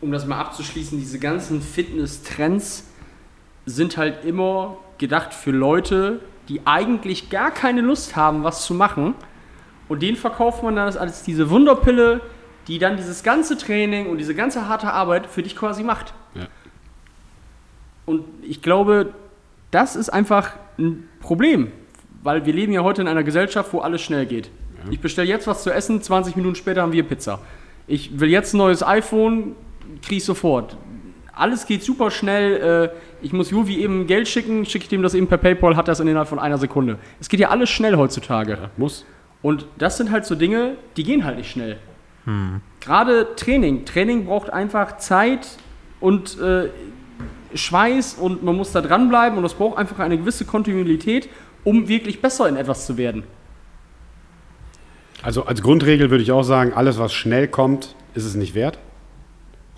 um 0.00 0.10
das 0.10 0.26
mal 0.26 0.40
abzuschließen, 0.40 0.98
diese 0.98 1.18
ganzen 1.18 1.60
Fitness-Trends 1.62 2.84
sind 3.66 3.96
halt 3.96 4.24
immer 4.24 4.78
gedacht 4.96 5.34
für 5.34 5.50
Leute, 5.52 6.20
die 6.48 6.66
eigentlich 6.66 7.30
gar 7.30 7.50
keine 7.50 7.80
Lust 7.80 8.16
haben, 8.16 8.44
was 8.44 8.64
zu 8.64 8.74
machen. 8.74 9.14
Und 9.88 10.02
den 10.02 10.16
verkauft 10.16 10.62
man 10.62 10.76
dann 10.76 10.96
als 10.96 11.22
diese 11.22 11.50
Wunderpille, 11.50 12.20
die 12.66 12.78
dann 12.78 12.96
dieses 12.96 13.22
ganze 13.22 13.56
Training 13.56 14.06
und 14.06 14.18
diese 14.18 14.34
ganze 14.34 14.68
harte 14.68 14.92
Arbeit 14.92 15.26
für 15.26 15.42
dich 15.42 15.56
quasi 15.56 15.82
macht. 15.82 16.12
Ja. 16.34 16.46
Und 18.04 18.24
ich 18.42 18.62
glaube, 18.62 19.12
das 19.70 19.96
ist 19.96 20.10
einfach 20.10 20.52
ein 20.78 21.08
Problem, 21.20 21.72
weil 22.22 22.46
wir 22.46 22.52
leben 22.52 22.72
ja 22.72 22.82
heute 22.82 23.02
in 23.02 23.08
einer 23.08 23.22
Gesellschaft, 23.22 23.72
wo 23.72 23.80
alles 23.80 24.02
schnell 24.02 24.26
geht. 24.26 24.50
Ich 24.90 25.00
bestelle 25.00 25.28
jetzt 25.28 25.46
was 25.46 25.62
zu 25.62 25.70
essen, 25.70 26.00
20 26.00 26.36
Minuten 26.36 26.54
später 26.54 26.82
haben 26.82 26.92
wir 26.92 27.02
Pizza. 27.02 27.40
Ich 27.86 28.20
will 28.20 28.30
jetzt 28.30 28.54
ein 28.54 28.58
neues 28.58 28.82
iPhone, 28.82 29.54
kriege 30.02 30.16
ich 30.16 30.24
sofort. 30.24 30.76
Alles 31.38 31.66
geht 31.66 31.82
super 31.82 32.10
schnell. 32.10 32.90
Äh, 32.92 33.24
ich 33.24 33.32
muss 33.32 33.50
Juvi 33.50 33.78
eben 33.78 34.06
Geld 34.06 34.28
schicken, 34.28 34.66
schicke 34.66 34.84
ich 34.84 34.88
dem 34.88 35.02
das 35.02 35.14
eben 35.14 35.26
per 35.26 35.38
PayPal, 35.38 35.76
hat 35.76 35.88
das 35.88 36.00
innerhalb 36.00 36.28
von 36.28 36.38
einer 36.38 36.58
Sekunde. 36.58 36.98
Es 37.20 37.28
geht 37.28 37.40
ja 37.40 37.48
alles 37.50 37.70
schnell 37.70 37.96
heutzutage. 37.96 38.52
ja, 38.52 38.70
muss. 38.76 39.04
Und 39.40 39.66
das 39.78 39.96
sind 39.96 40.10
halt 40.10 40.26
so 40.26 40.34
Dinge, 40.34 40.74
die 40.96 41.04
gehen 41.04 41.24
halt 41.24 41.38
nicht 41.38 41.50
schnell. 41.50 41.78
Gerade 42.80 43.28
Training. 43.36 43.84
Training 43.86 44.26
braucht 44.26 44.50
einfach 44.50 44.98
Zeit 44.98 45.48
und 46.00 46.38
äh, 46.40 46.68
Schweiß 47.54 48.14
und 48.14 48.42
man 48.42 48.56
muss 48.56 48.72
da 48.72 48.82
dranbleiben 48.82 49.38
und 49.38 49.44
es 49.44 49.54
braucht 49.54 49.78
einfach 49.78 49.98
eine 49.98 50.18
gewisse 50.18 50.44
Kontinuität, 50.44 51.28
um 51.64 51.88
wirklich 51.88 52.20
besser 52.20 52.48
in 52.48 52.56
etwas 52.56 52.84
zu 52.86 52.98
werden. 52.98 53.24
Also 55.22 55.46
als 55.46 55.62
Grundregel 55.62 56.10
würde 56.10 56.22
ich 56.22 56.30
auch 56.32 56.42
sagen, 56.42 56.72
alles, 56.74 56.98
was 56.98 57.12
schnell 57.12 57.48
kommt, 57.48 57.94
ist 58.14 58.24
es 58.24 58.34
nicht 58.34 58.54
wert. 58.54 58.78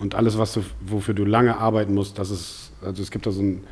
Und 0.01 0.15
alles, 0.15 0.37
was 0.37 0.53
du, 0.53 0.63
wofür 0.81 1.13
du 1.13 1.23
lange 1.25 1.57
arbeiten 1.57 1.93
musst, 1.93 2.17
das 2.17 2.31
ist, 2.31 2.71
also 2.83 3.03
es 3.03 3.11
gibt 3.11 3.27
da 3.27 3.31
so 3.31 3.41
ein, 3.41 3.63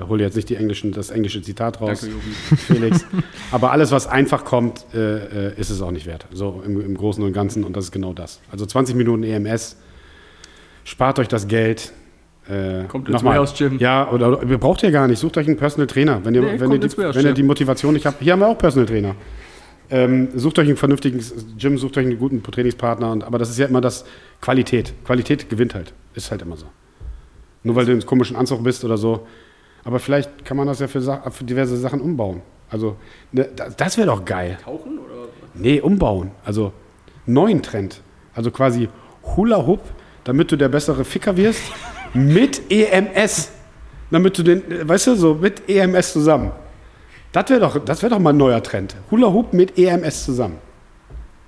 äh, 0.00 0.08
hol 0.08 0.18
jetzt 0.20 0.34
nicht 0.34 0.48
die 0.48 0.56
englischen, 0.56 0.92
das 0.92 1.10
englische 1.10 1.42
Zitat 1.42 1.80
raus, 1.82 2.06
Felix. 2.66 3.04
Aber 3.52 3.70
alles, 3.70 3.92
was 3.92 4.06
einfach 4.06 4.46
kommt, 4.46 4.86
äh, 4.94 5.48
äh, 5.48 5.60
ist 5.60 5.68
es 5.68 5.82
auch 5.82 5.90
nicht 5.90 6.06
wert. 6.06 6.26
So 6.32 6.62
im, 6.64 6.80
im 6.80 6.96
Großen 6.96 7.22
und 7.22 7.34
Ganzen 7.34 7.64
und 7.64 7.76
das 7.76 7.84
ist 7.84 7.92
genau 7.92 8.14
das. 8.14 8.40
Also 8.50 8.64
20 8.64 8.96
Minuten 8.96 9.22
EMS, 9.24 9.76
spart 10.84 11.18
euch 11.18 11.28
das 11.28 11.46
Geld. 11.46 11.92
Äh, 12.48 12.84
Kommt 12.88 13.10
ins. 13.10 13.22
Warehouse 13.22 13.52
Gym. 13.54 13.78
Ja, 13.78 14.10
oder, 14.10 14.38
oder 14.38 14.42
ihr 14.48 14.56
braucht 14.56 14.82
ihr 14.82 14.90
gar 14.90 15.06
nicht. 15.06 15.18
Sucht 15.18 15.36
euch 15.36 15.46
einen 15.46 15.58
Personal 15.58 15.86
Trainer. 15.86 16.24
Wenn 16.24 16.34
ihr, 16.34 16.40
Nee, 16.40 16.60
wenn 16.60 16.72
ihr, 16.72 16.78
die, 16.78 16.96
wenn 16.96 17.26
ihr 17.26 17.34
die 17.34 17.42
Motivation 17.42 17.92
nicht 17.92 18.06
habt. 18.06 18.22
Hier 18.22 18.32
haben 18.32 18.40
wir 18.40 18.48
auch 18.48 18.56
Personal 18.56 18.86
Trainer. 18.86 19.14
Ähm, 19.90 20.28
sucht 20.34 20.58
euch 20.58 20.68
einen 20.68 20.76
vernünftigen 20.76 21.24
Gym, 21.56 21.78
sucht 21.78 21.96
euch 21.96 22.06
einen 22.06 22.18
guten 22.18 22.42
Trainingspartner. 22.42 23.10
Und, 23.10 23.24
aber 23.24 23.38
das 23.38 23.50
ist 23.50 23.58
ja 23.58 23.66
immer 23.66 23.80
das 23.80 24.04
Qualität. 24.40 24.92
Qualität 25.04 25.48
gewinnt 25.48 25.74
halt. 25.74 25.94
Ist 26.14 26.30
halt 26.30 26.42
immer 26.42 26.56
so. 26.56 26.66
Nur 27.62 27.76
weil 27.76 27.86
du 27.86 27.92
in 27.92 28.04
komischen 28.04 28.36
Anzug 28.36 28.62
bist 28.62 28.84
oder 28.84 28.98
so. 28.98 29.26
Aber 29.84 29.98
vielleicht 29.98 30.44
kann 30.44 30.56
man 30.56 30.66
das 30.66 30.80
ja 30.80 30.88
für, 30.88 31.00
für 31.30 31.44
diverse 31.44 31.76
Sachen 31.76 32.00
umbauen. 32.00 32.42
Also, 32.70 32.96
ne, 33.32 33.48
das, 33.56 33.76
das 33.76 33.96
wäre 33.96 34.08
doch 34.08 34.24
geil. 34.24 34.58
Tauchen 34.62 34.98
oder? 34.98 35.28
Nee, 35.54 35.80
umbauen. 35.80 36.30
Also 36.44 36.72
neuen 37.24 37.62
Trend. 37.62 38.02
Also 38.34 38.50
quasi 38.50 38.88
Hula 39.36 39.66
Hoop, 39.66 39.80
damit 40.24 40.52
du 40.52 40.56
der 40.56 40.68
bessere 40.68 41.04
Ficker 41.04 41.36
wirst, 41.36 41.62
mit 42.14 42.70
EMS. 42.70 43.52
Damit 44.10 44.38
du 44.38 44.42
den, 44.42 44.88
weißt 44.88 45.08
du, 45.08 45.14
so 45.16 45.34
mit 45.34 45.68
EMS 45.68 46.12
zusammen. 46.12 46.52
Das 47.38 47.50
wäre 47.50 47.60
doch, 47.60 47.84
das 47.84 48.02
wär 48.02 48.10
doch 48.10 48.18
mal 48.18 48.30
ein 48.30 48.36
neuer 48.36 48.60
Trend. 48.60 48.96
Hula 49.12 49.28
Hoop 49.28 49.52
mit 49.52 49.78
EMS 49.78 50.24
zusammen. 50.24 50.56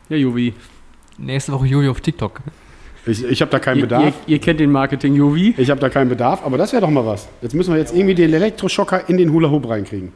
Ja, 0.08 0.16
Juvi. 0.16 0.54
Nächste 1.18 1.50
Woche 1.50 1.66
Jojo 1.66 1.90
auf 1.90 2.00
TikTok. 2.00 2.42
Ich, 3.06 3.24
ich 3.24 3.40
habe 3.40 3.50
da 3.50 3.58
keinen 3.58 3.78
Ihr, 3.78 3.82
ihr, 3.82 3.88
Bedarf. 3.88 4.14
ihr 4.28 4.38
kennt 4.38 4.60
den 4.60 4.70
Marketing 4.70 5.16
Juvi. 5.16 5.52
Ich 5.56 5.68
habe 5.68 5.80
da 5.80 5.88
keinen 5.88 6.08
Bedarf, 6.08 6.44
aber 6.46 6.58
das 6.58 6.72
wäre 6.72 6.82
doch 6.82 6.90
mal 6.90 7.04
was. 7.04 7.28
Jetzt 7.42 7.56
müssen 7.56 7.72
wir 7.72 7.80
jetzt 7.80 7.92
irgendwie 7.92 8.14
den 8.14 8.32
Elektroschocker 8.32 9.08
in 9.08 9.16
den 9.16 9.32
Hula 9.32 9.50
Hoop 9.50 9.68
reinkriegen. 9.68 10.12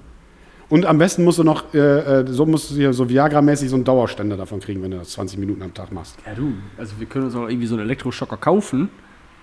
Und 0.68 0.86
am 0.86 0.98
besten 0.98 1.24
musst 1.24 1.40
du 1.40 1.42
noch, 1.42 1.74
äh, 1.74 1.78
äh, 1.78 2.24
so 2.28 2.46
musst 2.46 2.70
du 2.70 2.76
hier 2.76 2.92
so 2.92 3.08
Viagra-mäßig 3.08 3.68
so 3.68 3.74
einen 3.74 3.84
Dauerständer 3.84 4.36
davon 4.36 4.60
kriegen, 4.60 4.80
wenn 4.80 4.92
du 4.92 4.98
das 4.98 5.10
20 5.10 5.40
Minuten 5.40 5.62
am 5.62 5.74
Tag 5.74 5.90
machst. 5.90 6.16
Ja, 6.24 6.34
du. 6.34 6.52
Also, 6.78 6.94
wir 7.00 7.06
können 7.08 7.24
uns 7.24 7.34
auch 7.34 7.48
irgendwie 7.48 7.66
so 7.66 7.74
einen 7.74 7.84
Elektroschocker 7.84 8.36
kaufen. 8.36 8.90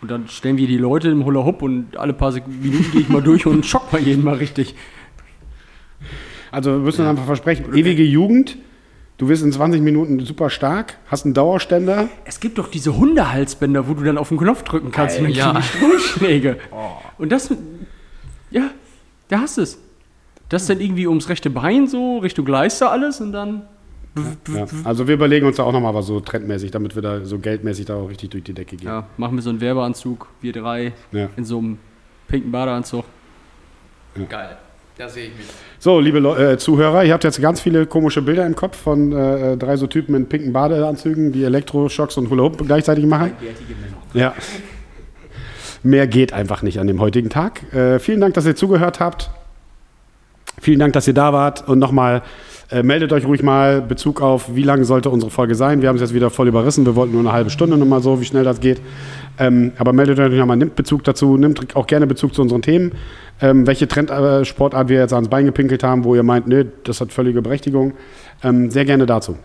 Und 0.01 0.09
dann 0.09 0.27
stellen 0.29 0.57
wir 0.57 0.65
die 0.65 0.77
Leute 0.77 1.09
im 1.09 1.25
Hula 1.25 1.43
Hoop 1.43 1.61
und 1.61 1.97
alle 1.97 2.13
paar 2.13 2.31
Minuten 2.31 2.91
gehe 2.91 3.01
ich 3.01 3.09
mal 3.09 3.21
durch 3.21 3.45
und 3.45 3.65
schock 3.65 3.91
mal 3.91 4.01
jeden 4.01 4.23
mal 4.23 4.35
richtig. 4.35 4.75
Also 6.51 6.71
wir 6.71 6.79
müssen 6.79 7.05
einfach 7.05 7.25
versprechen, 7.25 7.65
ewige 7.73 8.03
Jugend, 8.03 8.57
du 9.17 9.29
wirst 9.29 9.43
in 9.43 9.51
20 9.51 9.81
Minuten 9.81 10.19
super 10.25 10.49
stark, 10.49 10.97
hast 11.07 11.25
einen 11.25 11.33
Dauerständer. 11.33 12.09
Es 12.25 12.39
gibt 12.39 12.57
doch 12.57 12.67
diese 12.69 12.97
Hundehalsbänder, 12.97 13.87
wo 13.87 13.93
du 13.93 14.03
dann 14.03 14.17
auf 14.17 14.29
den 14.29 14.37
Knopf 14.37 14.63
drücken 14.63 14.91
kannst 14.91 15.17
und 15.19 15.25
dann 15.25 15.31
Ja. 15.33 15.51
kriegen 15.53 15.61
die 15.61 15.67
Stromschläge. 15.99 16.57
Und 17.17 17.31
das, 17.31 17.53
ja, 18.49 18.71
da 19.29 19.41
hast 19.41 19.57
du 19.57 19.61
es. 19.61 19.77
Das 20.49 20.65
dann 20.65 20.81
irgendwie 20.81 21.07
ums 21.07 21.29
rechte 21.29 21.49
Bein 21.49 21.87
so, 21.87 22.17
Richtung 22.17 22.43
Gleister 22.45 22.91
alles 22.91 23.21
und 23.21 23.31
dann. 23.31 23.61
Ja. 24.53 24.65
Also 24.83 25.07
wir 25.07 25.13
überlegen 25.13 25.45
uns 25.45 25.55
da 25.57 25.63
auch 25.63 25.71
nochmal 25.71 25.93
was 25.93 26.07
so 26.07 26.19
trendmäßig, 26.19 26.71
damit 26.71 26.95
wir 26.95 27.01
da 27.01 27.23
so 27.23 27.39
geldmäßig 27.39 27.85
da 27.85 27.95
auch 27.95 28.07
richtig 28.09 28.31
durch 28.31 28.43
die 28.43 28.53
Decke 28.53 28.75
gehen. 28.75 28.87
Ja, 28.87 29.07
machen 29.15 29.35
wir 29.37 29.41
so 29.43 29.49
einen 29.51 29.61
Werbeanzug, 29.61 30.27
wir 30.41 30.51
drei, 30.51 30.91
Ja. 31.13 31.29
in 31.37 31.45
so 31.45 31.59
einem 31.59 31.77
pinken 32.27 32.51
Badeanzug. 32.51 33.05
Geil. 34.27 34.57
Da 34.97 35.07
sehe 35.07 35.27
ich 35.27 35.37
mich. 35.37 35.45
So, 35.83 35.99
liebe 35.99 36.19
Leu 36.19 36.37
äh, 36.37 36.59
Zuhörer, 36.59 37.03
ihr 37.05 37.11
habt 37.11 37.23
jetzt 37.23 37.41
ganz 37.41 37.59
viele 37.59 37.87
komische 37.87 38.21
Bilder 38.21 38.45
im 38.45 38.55
Kopf 38.55 38.77
von 38.77 39.11
äh, 39.11 39.57
drei 39.57 39.77
so 39.77 39.87
Typen 39.87 40.13
in 40.13 40.29
pinken 40.29 40.53
Badeanzügen, 40.53 41.31
die 41.31 41.43
Elektroschocks 41.43 42.17
und 42.17 42.29
Hula 42.29 42.43
Hoop 42.43 42.63
gleichzeitig 42.67 43.03
machen. 43.07 43.31
Ja. 44.13 44.35
Mehr 45.81 46.05
geht 46.05 46.33
einfach 46.33 46.61
nicht 46.61 46.79
an 46.79 46.85
dem 46.85 46.99
heutigen 46.99 47.31
Tag. 47.31 47.73
Äh, 47.73 47.97
vielen 47.97 48.21
Dank, 48.21 48.35
dass 48.35 48.45
ihr 48.45 48.55
zugehört 48.55 48.99
habt. 48.99 49.31
Vielen 50.59 50.77
Dank, 50.77 50.93
dass 50.93 51.07
ihr 51.07 51.15
da 51.15 51.33
wart. 51.33 51.67
Und 51.67 51.79
nochmal, 51.79 52.21
äh, 52.71 52.83
meldet 52.83 53.11
euch 53.11 53.25
ruhig 53.25 53.43
mal 53.43 53.81
Bezug 53.81 54.21
auf, 54.21 54.55
wie 54.55 54.63
lang 54.63 54.85
sollte 54.85 55.09
unsere 55.09 55.29
Folge 55.29 55.55
sein. 55.55 55.81
Wir 55.81 55.89
haben 55.89 55.97
es 55.97 56.01
jetzt 56.01 56.13
wieder 56.13 56.29
voll 56.29 56.47
überrissen. 56.47 56.85
Wir 56.85 56.95
wollten 56.95 57.11
nur 57.11 57.21
eine 57.21 57.33
halbe 57.33 57.49
Stunde 57.49 57.77
nochmal 57.77 58.01
so, 58.01 58.21
wie 58.21 58.25
schnell 58.25 58.45
das 58.45 58.61
geht. 58.61 58.81
Ähm, 59.37 59.73
aber 59.77 59.91
meldet 59.91 60.19
euch 60.19 60.31
nochmal, 60.31 60.57
nimmt 60.57 60.75
Bezug 60.75 61.03
dazu, 61.03 61.35
nimmt 61.35 61.75
auch 61.75 61.85
gerne 61.85 62.07
Bezug 62.07 62.33
zu 62.33 62.41
unseren 62.41 62.61
Themen. 62.61 62.93
Ähm, 63.41 63.67
welche 63.67 63.87
Trendsportart 63.87 64.87
wir 64.87 64.99
jetzt 64.99 65.13
ans 65.13 65.27
Bein 65.27 65.45
gepinkelt 65.45 65.83
haben, 65.83 66.03
wo 66.05 66.15
ihr 66.15 66.23
meint, 66.23 66.47
nee, 66.47 66.65
das 66.83 67.01
hat 67.01 67.11
völlige 67.11 67.41
Berechtigung. 67.41 67.93
Ähm, 68.41 68.71
sehr 68.71 68.85
gerne 68.85 69.05
dazu. 69.05 69.37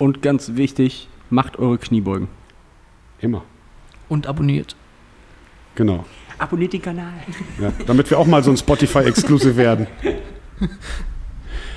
Und 0.00 0.22
ganz 0.22 0.52
wichtig, 0.54 1.08
macht 1.30 1.58
eure 1.58 1.78
Kniebeugen. 1.78 2.28
Immer. 3.20 3.42
Und 4.08 4.26
abonniert. 4.26 4.74
Genau. 5.74 6.04
Abonniert 6.38 6.72
den 6.72 6.82
Kanal. 6.82 7.12
Ja, 7.60 7.72
damit 7.86 8.10
wir 8.10 8.18
auch 8.18 8.26
mal 8.26 8.42
so 8.42 8.50
ein 8.50 8.56
Spotify-Exclusive 8.56 9.56
werden. 9.56 9.86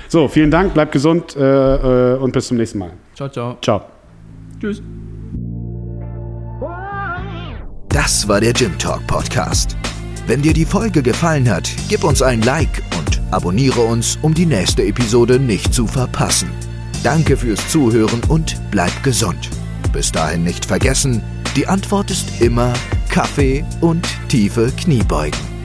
So, 0.08 0.26
vielen 0.26 0.50
Dank, 0.50 0.72
bleibt 0.72 0.92
gesund 0.92 1.36
äh, 1.36 2.14
äh, 2.14 2.16
und 2.16 2.32
bis 2.32 2.48
zum 2.48 2.56
nächsten 2.56 2.78
Mal. 2.78 2.92
Ciao, 3.14 3.28
ciao. 3.28 3.58
Ciao. 3.60 3.82
Tschüss. 4.58 4.82
Das 7.90 8.26
war 8.26 8.40
der 8.40 8.52
Gym 8.54 8.76
Talk 8.78 9.06
Podcast. 9.06 9.76
Wenn 10.26 10.42
dir 10.42 10.52
die 10.52 10.64
Folge 10.64 11.02
gefallen 11.02 11.48
hat, 11.48 11.70
gib 11.88 12.04
uns 12.04 12.22
ein 12.22 12.42
Like 12.42 12.82
und 12.98 13.20
abonniere 13.30 13.80
uns, 13.80 14.18
um 14.22 14.34
die 14.34 14.46
nächste 14.46 14.82
Episode 14.82 15.38
nicht 15.38 15.74
zu 15.74 15.86
verpassen. 15.86 16.50
Danke 17.02 17.36
fürs 17.36 17.66
Zuhören 17.68 18.20
und 18.28 18.56
bleib 18.70 19.02
gesund. 19.02 19.50
Bis 19.92 20.10
dahin 20.10 20.44
nicht 20.44 20.64
vergessen, 20.66 21.22
die 21.56 21.66
Antwort 21.66 22.10
ist 22.10 22.40
immer 22.40 22.72
Kaffee 23.08 23.64
und 23.80 24.06
tiefe 24.28 24.70
Kniebeugen. 24.76 25.57